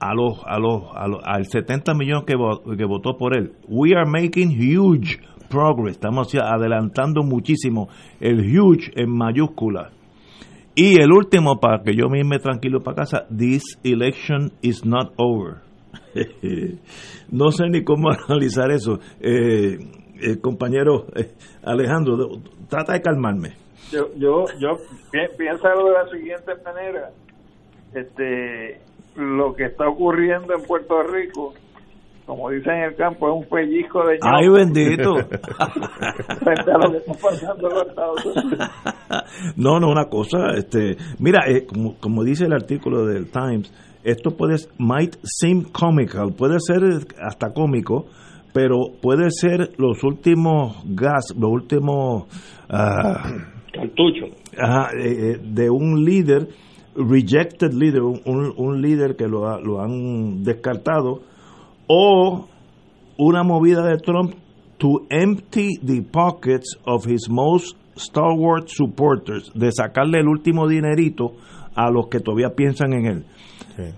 a 0.00 0.14
los, 0.14 0.40
a 0.44 0.58
los, 0.58 0.84
al 1.24 1.46
70 1.46 1.94
millones 1.94 2.24
que, 2.26 2.34
que 2.76 2.84
votó 2.84 3.16
por 3.16 3.36
él. 3.36 3.52
We 3.68 3.94
are 3.94 4.08
making 4.08 4.50
huge 4.50 5.20
progress. 5.48 5.96
Estamos 5.96 6.34
adelantando 6.34 7.22
muchísimo. 7.22 7.88
El 8.18 8.40
huge 8.40 8.90
en 8.96 9.10
mayúscula. 9.10 9.90
Y 10.74 11.00
el 11.00 11.12
último, 11.12 11.60
para 11.60 11.82
que 11.82 11.94
yo 11.94 12.08
me 12.08 12.38
tranquilo 12.38 12.80
para 12.80 12.96
casa, 12.96 13.26
this 13.28 13.62
election 13.84 14.52
is 14.62 14.84
not 14.84 15.12
over. 15.16 15.58
no 17.30 17.50
sé 17.50 17.64
ni 17.68 17.84
cómo 17.84 18.10
analizar 18.28 18.70
eso. 18.70 18.98
Eh, 19.20 19.78
el 20.20 20.40
compañero 20.40 21.06
Alejandro, 21.62 22.28
trata 22.68 22.92
de 22.92 23.00
calmarme 23.00 23.62
yo, 23.92 24.08
yo, 24.16 24.44
yo 24.60 24.78
piénsalo 25.36 25.86
de 25.86 25.92
la 25.92 26.08
siguiente 26.08 26.52
manera. 26.64 27.10
Este, 27.94 28.80
lo 29.16 29.54
que 29.54 29.64
está 29.64 29.88
ocurriendo 29.88 30.54
en 30.54 30.62
Puerto 30.62 31.02
Rico, 31.02 31.52
como 32.34 32.50
dicen 32.50 32.72
en 32.74 32.82
el 32.90 32.94
campo, 32.96 33.28
es 33.28 33.34
un 33.44 33.48
pellizco 33.48 34.04
de 34.06 34.18
¡Ay, 34.22 34.48
bendito! 34.48 35.14
No, 39.56 39.78
no, 39.80 39.90
una 39.90 40.06
cosa, 40.06 40.54
este, 40.56 40.96
mira, 41.18 41.40
eh, 41.48 41.66
como, 41.66 41.94
como 41.98 42.24
dice 42.24 42.44
el 42.46 42.52
artículo 42.52 43.06
del 43.06 43.30
Times, 43.30 43.72
esto 44.04 44.30
puede 44.36 44.56
might 44.78 45.16
seem 45.22 45.62
comical, 45.64 46.32
puede 46.36 46.56
ser 46.60 46.82
hasta 47.20 47.52
cómico, 47.52 48.06
pero 48.52 48.76
puede 49.00 49.30
ser 49.30 49.70
los 49.78 50.02
últimos 50.04 50.82
gas, 50.86 51.26
los 51.38 51.50
últimos 51.50 52.24
ah, 52.68 53.22
Cartucho. 53.72 54.26
ajá, 54.58 54.90
eh, 54.98 55.32
eh, 55.34 55.38
de 55.42 55.70
un 55.70 56.04
líder, 56.04 56.48
rejected 56.96 57.72
leader, 57.72 58.02
un, 58.02 58.20
un- 58.26 58.52
un 58.56 58.82
líder 58.82 59.16
que 59.16 59.26
lo, 59.28 59.48
ha- 59.48 59.60
lo 59.60 59.80
han 59.80 60.42
descartado, 60.42 61.20
o 61.94 62.48
una 63.18 63.42
movida 63.42 63.84
de 63.84 63.98
Trump 63.98 64.32
to 64.78 65.06
empty 65.10 65.76
the 65.84 66.00
pockets 66.00 66.78
of 66.86 67.04
his 67.06 67.28
most 67.28 67.76
stalwart 67.96 68.68
supporters, 68.68 69.52
de 69.54 69.70
sacarle 69.70 70.20
el 70.20 70.28
último 70.28 70.66
dinerito 70.66 71.34
a 71.74 71.90
los 71.90 72.08
que 72.08 72.20
todavía 72.20 72.54
piensan 72.56 72.94
en 72.94 73.06
él. 73.06 73.24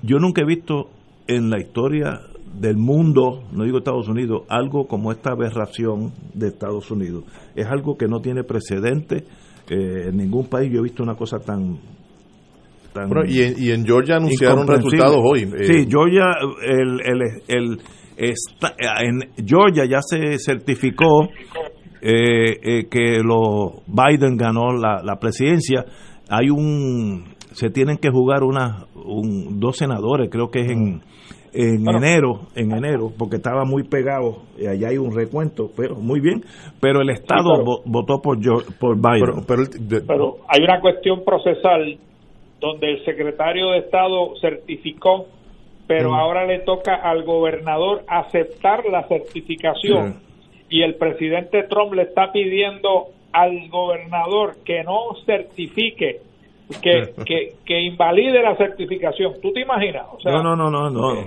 Yo 0.02 0.18
nunca 0.18 0.42
he 0.42 0.44
visto 0.44 0.90
en 1.28 1.50
la 1.50 1.60
historia 1.60 2.20
del 2.60 2.76
mundo, 2.76 3.44
no 3.52 3.62
digo 3.62 3.78
Estados 3.78 4.08
Unidos, 4.08 4.42
algo 4.48 4.88
como 4.88 5.12
esta 5.12 5.30
aberración 5.30 6.12
de 6.34 6.48
Estados 6.48 6.90
Unidos. 6.90 7.22
Es 7.54 7.66
algo 7.66 7.96
que 7.96 8.08
no 8.08 8.20
tiene 8.20 8.42
precedente 8.42 9.24
eh, 9.68 10.08
en 10.08 10.16
ningún 10.16 10.46
país. 10.46 10.72
Yo 10.72 10.80
he 10.80 10.82
visto 10.82 11.04
una 11.04 11.14
cosa 11.14 11.38
tan... 11.38 11.78
tan 12.94 13.08
Bueno, 13.08 13.24
y, 13.28 13.42
en, 13.42 13.54
y 13.58 13.70
en 13.72 13.84
Georgia 13.84 14.16
anunciaron 14.16 14.66
resultados 14.66 15.18
hoy. 15.22 15.42
eh, 15.42 15.64
Sí, 15.64 15.86
Georgia, 15.90 16.24
el, 16.66 17.00
el, 17.04 17.22
el- 17.48 17.78
está- 18.16 18.72
en 19.02 19.46
Georgia 19.46 19.84
ya 19.84 20.00
se 20.00 20.38
certificó 20.38 21.28
eh, 22.00 22.58
eh, 22.62 22.86
que 22.90 23.18
lo, 23.22 23.82
Biden 23.86 24.36
ganó 24.36 24.72
la, 24.72 25.02
la 25.02 25.16
presidencia. 25.18 25.84
Hay 26.28 26.48
un, 26.50 27.24
se 27.52 27.70
tienen 27.70 27.96
que 27.98 28.10
jugar 28.10 28.42
una, 28.44 28.86
un, 28.94 29.58
dos 29.60 29.76
senadores, 29.76 30.28
creo 30.30 30.48
que 30.50 30.60
es 30.60 30.70
en, 30.70 31.00
en 31.52 31.82
Bueno. 31.84 31.98
enero, 31.98 32.40
en 32.54 32.72
enero, 32.72 33.10
porque 33.18 33.36
estaba 33.36 33.64
muy 33.64 33.84
pegado. 33.84 34.42
Y 34.58 34.66
allá 34.66 34.88
hay 34.88 34.98
un 34.98 35.14
recuento, 35.14 35.70
pero 35.76 35.96
muy 35.96 36.20
bien. 36.20 36.42
Pero 36.80 37.00
el 37.00 37.10
Estado 37.10 37.50
pero- 37.54 37.64
vo- 37.64 37.82
votó 37.86 38.20
por, 38.20 38.38
por 38.78 38.96
Biden. 38.96 39.44
Pero 40.06 40.36
hay 40.48 40.62
una 40.62 40.80
cuestión 40.80 41.24
procesal 41.24 41.98
donde 42.60 42.90
el 42.92 43.04
secretario 43.04 43.70
de 43.70 43.78
Estado 43.78 44.34
certificó, 44.40 45.26
pero 45.86 46.10
Mm. 46.10 46.14
ahora 46.14 46.46
le 46.46 46.60
toca 46.60 46.94
al 46.94 47.24
gobernador 47.24 48.02
aceptar 48.08 48.84
la 48.86 49.06
certificación 49.06 50.20
y 50.70 50.82
el 50.82 50.94
presidente 50.94 51.64
Trump 51.64 51.92
le 51.94 52.02
está 52.02 52.32
pidiendo 52.32 53.08
al 53.32 53.68
gobernador 53.68 54.56
que 54.64 54.82
no 54.84 55.14
certifique, 55.26 56.20
que, 56.82 57.12
que, 57.26 57.54
que 57.66 57.80
invalide 57.82 58.42
la 58.42 58.56
certificación. 58.56 59.34
¿Tú 59.42 59.52
te 59.52 59.60
imaginas? 59.60 60.06
O 60.16 60.20
sea, 60.20 60.32
no, 60.32 60.42
no, 60.42 60.56
no, 60.56 60.70
no, 60.70 60.90
no. 60.90 61.20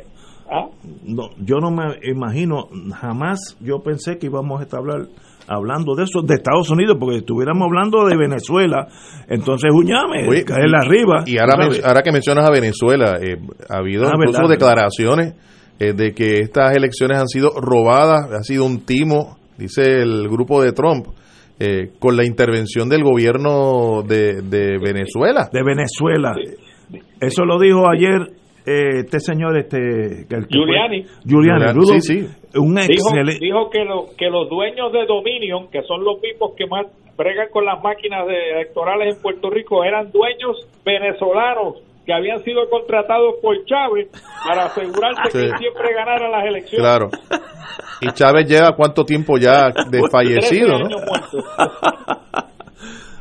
¿ah? 0.49 0.68
No, 1.06 1.30
yo 1.38 1.58
no 1.58 1.70
me 1.70 1.84
imagino, 2.10 2.70
jamás 2.95 3.58
yo 3.62 3.84
pensé 3.84 4.18
que 4.18 4.26
íbamos 4.28 4.60
a 4.60 4.64
estar 4.64 4.82
hablando 5.48 5.95
de 5.95 6.03
eso 6.03 6.22
de 6.22 6.36
Estados 6.36 6.69
Unidos, 6.69 6.98
porque 6.99 7.15
si 7.15 7.19
estuviéramos 7.19 7.65
hablando 7.68 8.06
de 8.06 8.18
Venezuela, 8.18 8.88
entonces 9.28 9.72
uñame, 9.74 10.28
Oye, 10.28 10.44
caerle 10.44 10.78
arriba. 10.78 11.24
Y 11.26 11.38
ahora, 11.38 11.56
men- 11.57 12.03
que 12.03 12.11
mencionas 12.11 12.48
a 12.48 12.52
Venezuela, 12.52 13.18
eh, 13.22 13.38
ha 13.69 13.78
habido 13.78 14.06
Ah, 14.07 14.11
incluso 14.15 14.41
verdad. 14.41 14.49
declaraciones 14.56 15.36
eh, 15.80 15.94
de 15.94 16.14
que 16.14 16.40
estas 16.40 16.76
elecciones 16.76 17.18
han 17.19 17.28
sido 17.28 17.52
robadas, 17.60 18.32
ha 18.32 18.44
sido 18.44 18.65
un 18.65 18.82
timo, 18.86 19.38
dice 19.57 19.84
el 20.02 20.28
grupo 20.28 20.61
de 20.61 20.72
Trump, 20.74 21.07
eh, 21.60 21.91
con 21.99 22.15
la 22.18 22.26
intervención 22.26 22.90
del 22.90 23.03
gobierno 23.03 24.02
de, 24.07 24.41
de 24.41 24.78
Venezuela. 24.80 25.49
de 25.52 25.64
Venezuela. 25.64 26.34
Eso 27.19 27.45
lo 27.45 27.60
dijo 27.60 27.84
ayer 27.90 28.32
eh, 28.68 28.99
este 29.06 29.19
señor, 29.19 29.57
este 29.57 29.77
fue- 30.30 30.45
Giuliani. 30.49 31.06
Giuliani, 31.26 31.85
sí, 31.85 32.02
sí. 32.02 32.27
un 32.60 32.76
Dijo, 32.76 32.91
excelente. 32.91 33.39
dijo 33.39 33.69
que, 33.69 33.84
lo- 33.85 34.06
que 34.18 34.30
los 34.30 34.49
dueños 34.49 34.91
de 34.91 35.06
Dominion, 35.06 35.69
que 35.72 35.81
son 35.84 36.03
los 36.03 36.19
mismos 36.22 36.52
que 36.57 36.68
más 36.68 36.85
bregan 37.18 37.48
con 37.52 37.65
las 37.65 37.81
máquinas 37.81 38.27
de- 38.27 38.52
electorales 38.52 39.15
en 39.15 39.22
Puerto 39.22 39.49
Rico, 39.49 39.84
eran 39.84 40.11
dueños 40.11 40.68
venezolanos 40.85 41.76
que 42.06 42.14
habían 42.14 42.39
sido 42.44 42.69
contratados 42.69 43.35
por 43.41 43.56
Chávez 43.65 44.07
para 44.48 44.65
asegurarse 44.65 45.22
Sí. 45.31 45.39
que 45.39 45.57
siempre 45.57 45.94
ganara 45.94 46.30
las 46.30 46.45
elecciones. 46.45 46.80
Claro. 46.80 47.10
Y 48.02 48.07
Chávez 48.14 48.48
lleva 48.48 48.76
cuánto 48.76 49.03
tiempo 49.03 49.38
ya 49.38 49.72
desfallecido, 49.91 50.68
13 50.68 50.84
¿no? 50.84 50.85
años 50.85 51.02
muertos. 51.06 51.45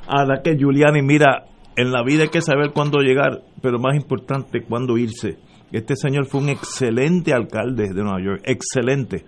A 0.09 0.25
la 0.25 0.41
que 0.43 0.57
Giuliani, 0.57 1.03
mira, 1.03 1.45
en 1.77 1.93
la 1.93 2.03
vida 2.03 2.25
hay 2.25 2.29
que 2.31 2.41
saber 2.41 2.71
cuándo 2.73 3.01
llegar, 3.01 3.43
pero 3.63 3.79
más 3.79 3.95
importante, 3.97 4.63
cuándo 4.63 4.97
irse. 4.99 5.37
Este 5.73 5.95
señor 5.97 6.27
fue 6.27 6.41
un 6.41 6.49
excelente 6.49 7.33
alcalde 7.33 7.89
de 7.93 8.03
Nueva 8.03 8.21
York, 8.23 8.43
excelente. 8.45 9.25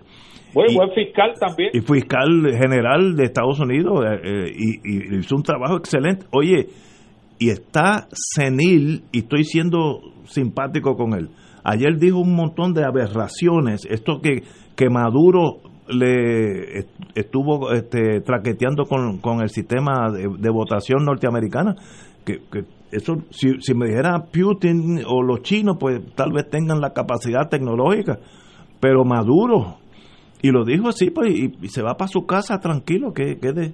Buen, 0.53 0.71
Y- 0.71 0.75
buen 0.75 0.89
fiscal 0.93 1.33
también. 1.39 1.69
y 1.73 1.81
fiscal 1.81 2.27
general 2.57 3.15
de 3.15 3.23
Estados 3.25 3.59
Unidos 3.59 3.99
eh, 4.03 4.19
eh, 4.23 4.51
y, 4.83 5.13
y 5.15 5.19
hizo 5.19 5.35
un 5.35 5.43
trabajo 5.43 5.77
excelente. 5.77 6.25
Oye, 6.31 6.67
y 7.37 7.49
está 7.49 8.07
senil 8.11 9.03
y 9.11 9.19
estoy 9.19 9.43
siendo 9.43 9.99
simpático 10.25 10.95
con 10.95 11.13
él. 11.13 11.29
Ayer 11.63 11.97
dijo 11.99 12.17
un 12.19 12.35
montón 12.35 12.73
de 12.73 12.83
aberraciones, 12.83 13.85
esto 13.89 14.21
que, 14.21 14.43
que 14.75 14.89
Maduro 14.89 15.61
le 15.87 16.79
est- 16.79 16.89
estuvo 17.15 17.71
este, 17.71 18.21
traqueteando 18.21 18.85
con, 18.85 19.19
con 19.19 19.41
el 19.41 19.49
sistema 19.49 20.09
de, 20.11 20.27
de 20.39 20.49
votación 20.49 21.03
norteamericana, 21.05 21.75
que, 22.25 22.39
que 22.51 22.63
eso, 22.91 23.17
si, 23.29 23.61
si 23.61 23.73
me 23.75 23.87
dijera 23.87 24.23
Putin 24.31 25.01
o 25.07 25.21
los 25.21 25.41
chinos, 25.41 25.77
pues 25.79 25.99
tal 26.15 26.31
vez 26.31 26.49
tengan 26.49 26.79
la 26.81 26.91
capacidad 26.93 27.47
tecnológica, 27.49 28.17
pero 28.79 29.03
Maduro, 29.05 29.77
y 30.41 30.49
lo 30.51 30.63
dijo 30.65 30.89
así, 30.89 31.09
pues, 31.11 31.29
y, 31.31 31.53
y 31.61 31.67
se 31.67 31.81
va 31.83 31.95
para 31.95 32.07
su 32.07 32.25
casa 32.25 32.57
tranquilo, 32.59 33.11
que, 33.13 33.37
que, 33.39 33.51
de, 33.51 33.73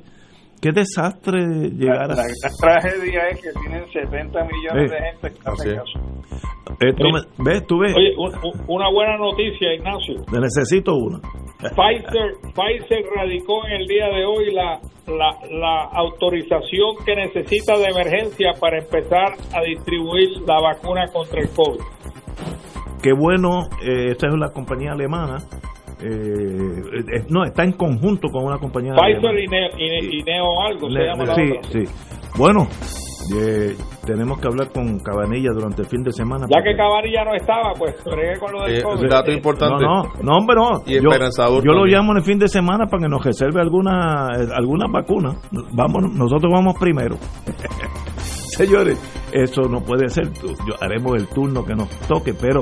qué 0.62 0.72
desastre 0.74 1.40
La, 1.46 1.68
llegar 1.70 2.04
a... 2.12 2.16
la 2.16 2.24
gran 2.24 2.58
tragedia 2.60 3.28
es 3.30 3.42
que 3.42 3.50
tienen 3.62 3.84
70 3.92 4.40
millones 4.44 4.92
Sí. 4.92 4.96
de 4.96 5.12
gente 5.12 5.32
que 5.40 5.50
Así 5.50 5.70
hacen 5.70 5.72
es. 5.72 5.78
caso. 5.80 6.55
Eh, 6.82 6.94
me- 7.00 7.44
¿Ves? 7.46 7.66
Tú 7.68 7.78
ves, 7.80 7.94
Oye, 7.96 8.14
un- 8.18 8.34
un- 8.44 8.62
una 8.68 8.90
buena 8.90 9.18
noticia, 9.18 9.74
Ignacio. 9.74 10.16
Te 10.32 10.40
necesito 10.40 10.94
una. 10.96 11.20
Pfizer, 11.60 12.34
Pfizer 12.54 13.06
radicó 13.16 13.66
en 13.68 13.74
el 13.82 13.88
día 13.88 14.08
de 14.08 14.26
hoy 14.26 14.52
la, 14.54 14.80
la, 15.08 15.38
la 15.52 15.84
autorización 15.94 16.96
que 17.06 17.16
necesita 17.16 17.78
de 17.78 17.86
emergencia 17.86 18.52
para 18.60 18.80
empezar 18.80 19.34
a 19.54 19.62
distribuir 19.64 20.30
la 20.48 20.60
vacuna 20.62 21.06
contra 21.14 21.42
el 21.42 21.50
COVID. 21.50 21.80
Qué 23.02 23.14
bueno, 23.14 23.68
eh, 23.84 24.12
esta 24.12 24.28
es 24.28 24.34
la 24.36 24.50
compañía 24.52 24.92
alemana. 24.94 25.38
eh, 26.04 27.24
no, 27.30 27.46
está 27.46 27.64
en 27.64 27.72
conjunto 27.74 28.28
con 28.30 28.44
una 28.46 28.58
compañía 28.58 28.94
Pfizer 28.96 29.26
alemana. 29.30 29.40
y 29.40 29.48
Neo, 29.48 29.70
y- 29.78 30.20
y 30.20 30.24
Neo 30.24 30.62
algo 30.62 30.90
se 30.92 31.00
llama 31.00 31.26
la 31.26 31.36
sí, 31.36 31.42
otra. 31.58 31.72
sí. 31.72 31.84
Bueno, 32.38 32.68
eh, 33.36 33.76
tenemos 34.06 34.40
que 34.40 34.48
hablar 34.48 34.72
con 34.72 35.00
Cabanilla 35.00 35.52
durante 35.54 35.82
el 35.84 35.88
fin 35.88 36.04
de 36.04 36.12
semana. 36.12 36.46
Ya 36.50 36.58
porque- 36.58 36.72
que 36.72 36.78
Cabanilla 36.78 37.24
no 37.26 37.34
estaba, 37.36 37.74
pues 37.78 37.96
bregué 38.04 38.40
con 38.40 38.52
lo 38.54 38.64
del 38.64 38.78
Eh, 38.78 38.84
COVID. 38.84 39.10
dato 39.10 39.32
importante. 39.32 39.84
No, 39.84 40.04
no, 40.04 40.12
no, 40.22 40.38
hombre, 40.38 40.56
no. 40.56 40.82
Y 40.86 41.02
yo, 41.02 41.10
esperanzador 41.10 41.64
yo 41.64 41.72
lo 41.74 41.86
llamo 41.86 42.12
en 42.12 42.18
el 42.18 42.24
fin 42.24 42.38
de 42.40 42.48
semana 42.48 42.86
para 42.88 43.04
que 43.04 43.10
nos 43.10 43.24
reserve 43.24 43.62
alguna 43.62 44.28
eh, 44.38 44.48
alguna 44.54 44.86
vacuna. 44.92 45.36
Vamos, 45.74 46.14
nosotros 46.14 46.52
vamos 46.54 46.76
primero. 46.80 47.16
Señores, 48.18 48.98
eso 49.34 49.64
no 49.64 49.82
puede 49.82 50.08
ser. 50.10 50.32
Yo 50.34 50.76
haremos 50.82 51.16
el 51.16 51.28
turno 51.28 51.64
que 51.66 51.76
nos 51.76 51.90
toque, 52.08 52.34
pero 52.34 52.62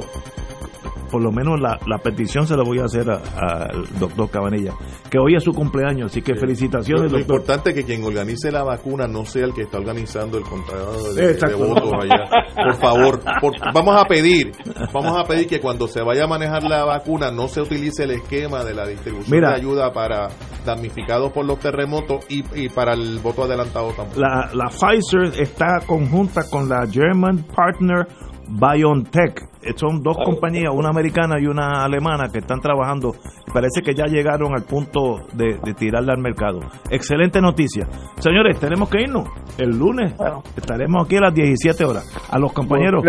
por 1.14 1.22
lo 1.22 1.32
menos 1.32 1.62
la, 1.62 1.78
la 1.86 2.00
petición 2.00 2.48
se 2.48 2.58
la 2.58 2.64
voy 2.64 2.80
a 2.80 2.86
hacer 2.86 3.08
a- 3.08 3.22
al 3.38 3.86
doctor 4.00 4.32
Cabanilla, 4.32 4.74
que 5.12 5.20
hoy 5.20 5.36
es 5.36 5.44
su 5.44 5.52
cumpleaños, 5.54 6.10
así 6.12 6.24
que 6.24 6.34
felicitaciones, 6.36 7.12
lo 7.12 7.20
doctor. 7.20 7.36
importante 7.38 7.70
es 7.70 7.76
que 7.76 7.84
quien 7.84 8.04
organice 8.04 8.52
la 8.52 8.64
vacuna 8.64 9.06
no 9.08 9.24
sea 9.24 9.46
el 9.46 9.54
que 9.54 9.62
está 9.62 9.78
organizando 9.78 10.40
el 10.40 10.44
contado 10.44 11.14
de, 11.14 11.36
de 11.36 11.54
votos 11.54 11.92
allá. 12.02 12.28
Por 12.56 12.76
favor, 12.78 13.20
por- 13.40 13.54
vamos 13.76 13.96
a 13.96 14.06
pedir, 14.06 14.52
vamos 14.92 15.16
a 15.16 15.24
pedir 15.26 15.46
que 15.48 15.60
cuando 15.60 15.88
se 15.88 16.02
vaya 16.02 16.24
a 16.24 16.28
manejar 16.28 16.64
la 16.64 16.84
vacuna 16.84 17.30
no 17.30 17.48
se 17.48 17.62
utilice 17.62 18.06
el 18.06 18.12
esquema 18.12 18.64
de 18.64 18.74
la 18.74 18.88
distribución 18.88 19.38
Mira. 19.38 19.50
de 19.52 19.56
ayuda 19.58 19.94
para 19.94 20.30
damnificados 20.66 21.32
por 21.32 21.46
los 21.46 21.60
terremotos 21.60 22.26
y, 22.30 22.44
y 22.60 22.70
para 22.70 22.94
el 22.96 23.20
voto 23.20 23.44
adelantado 23.44 23.90
tampoco. 23.96 24.20
La, 24.20 24.50
la 24.54 24.70
Pfizer 24.70 25.40
está 25.40 25.80
conjunta 25.86 26.42
con 26.50 26.68
la 26.68 26.88
German 26.90 27.44
Partner 27.56 28.08
BioNTech. 28.50 29.42
Eh, 29.64 29.74
Son 29.76 30.02
dos 30.04 30.18
compañías, 30.24 30.72
una 30.74 30.90
americana 30.90 31.36
y 31.40 31.46
una 31.48 31.84
alemana, 31.84 32.28
que 32.32 32.40
están 32.40 32.60
trabajando. 32.60 33.14
Parece 33.54 33.82
que 33.84 33.94
ya 33.94 34.06
llegaron 34.06 34.54
al 34.54 34.64
punto 34.64 35.22
de, 35.34 35.58
de 35.64 35.74
tirarla 35.74 36.14
al 36.14 36.20
mercado. 36.22 36.60
Excelente 36.90 37.40
noticia. 37.42 37.88
Señores, 38.20 38.60
tenemos 38.60 38.90
que 38.90 39.02
irnos. 39.02 39.28
El 39.58 39.78
lunes 39.78 40.14
estaremos 40.58 41.06
aquí 41.06 41.18
a 41.18 41.22
las 41.22 41.34
17 41.34 41.86
horas. 41.86 42.06
A 42.30 42.38
los 42.40 42.52
compañeros. 42.54 43.04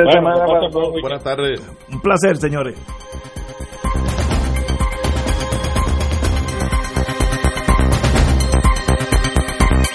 Buenas 1.02 1.24
tardes. 1.24 1.76
Un 1.92 2.00
placer, 2.00 2.36
señores. 2.36 2.78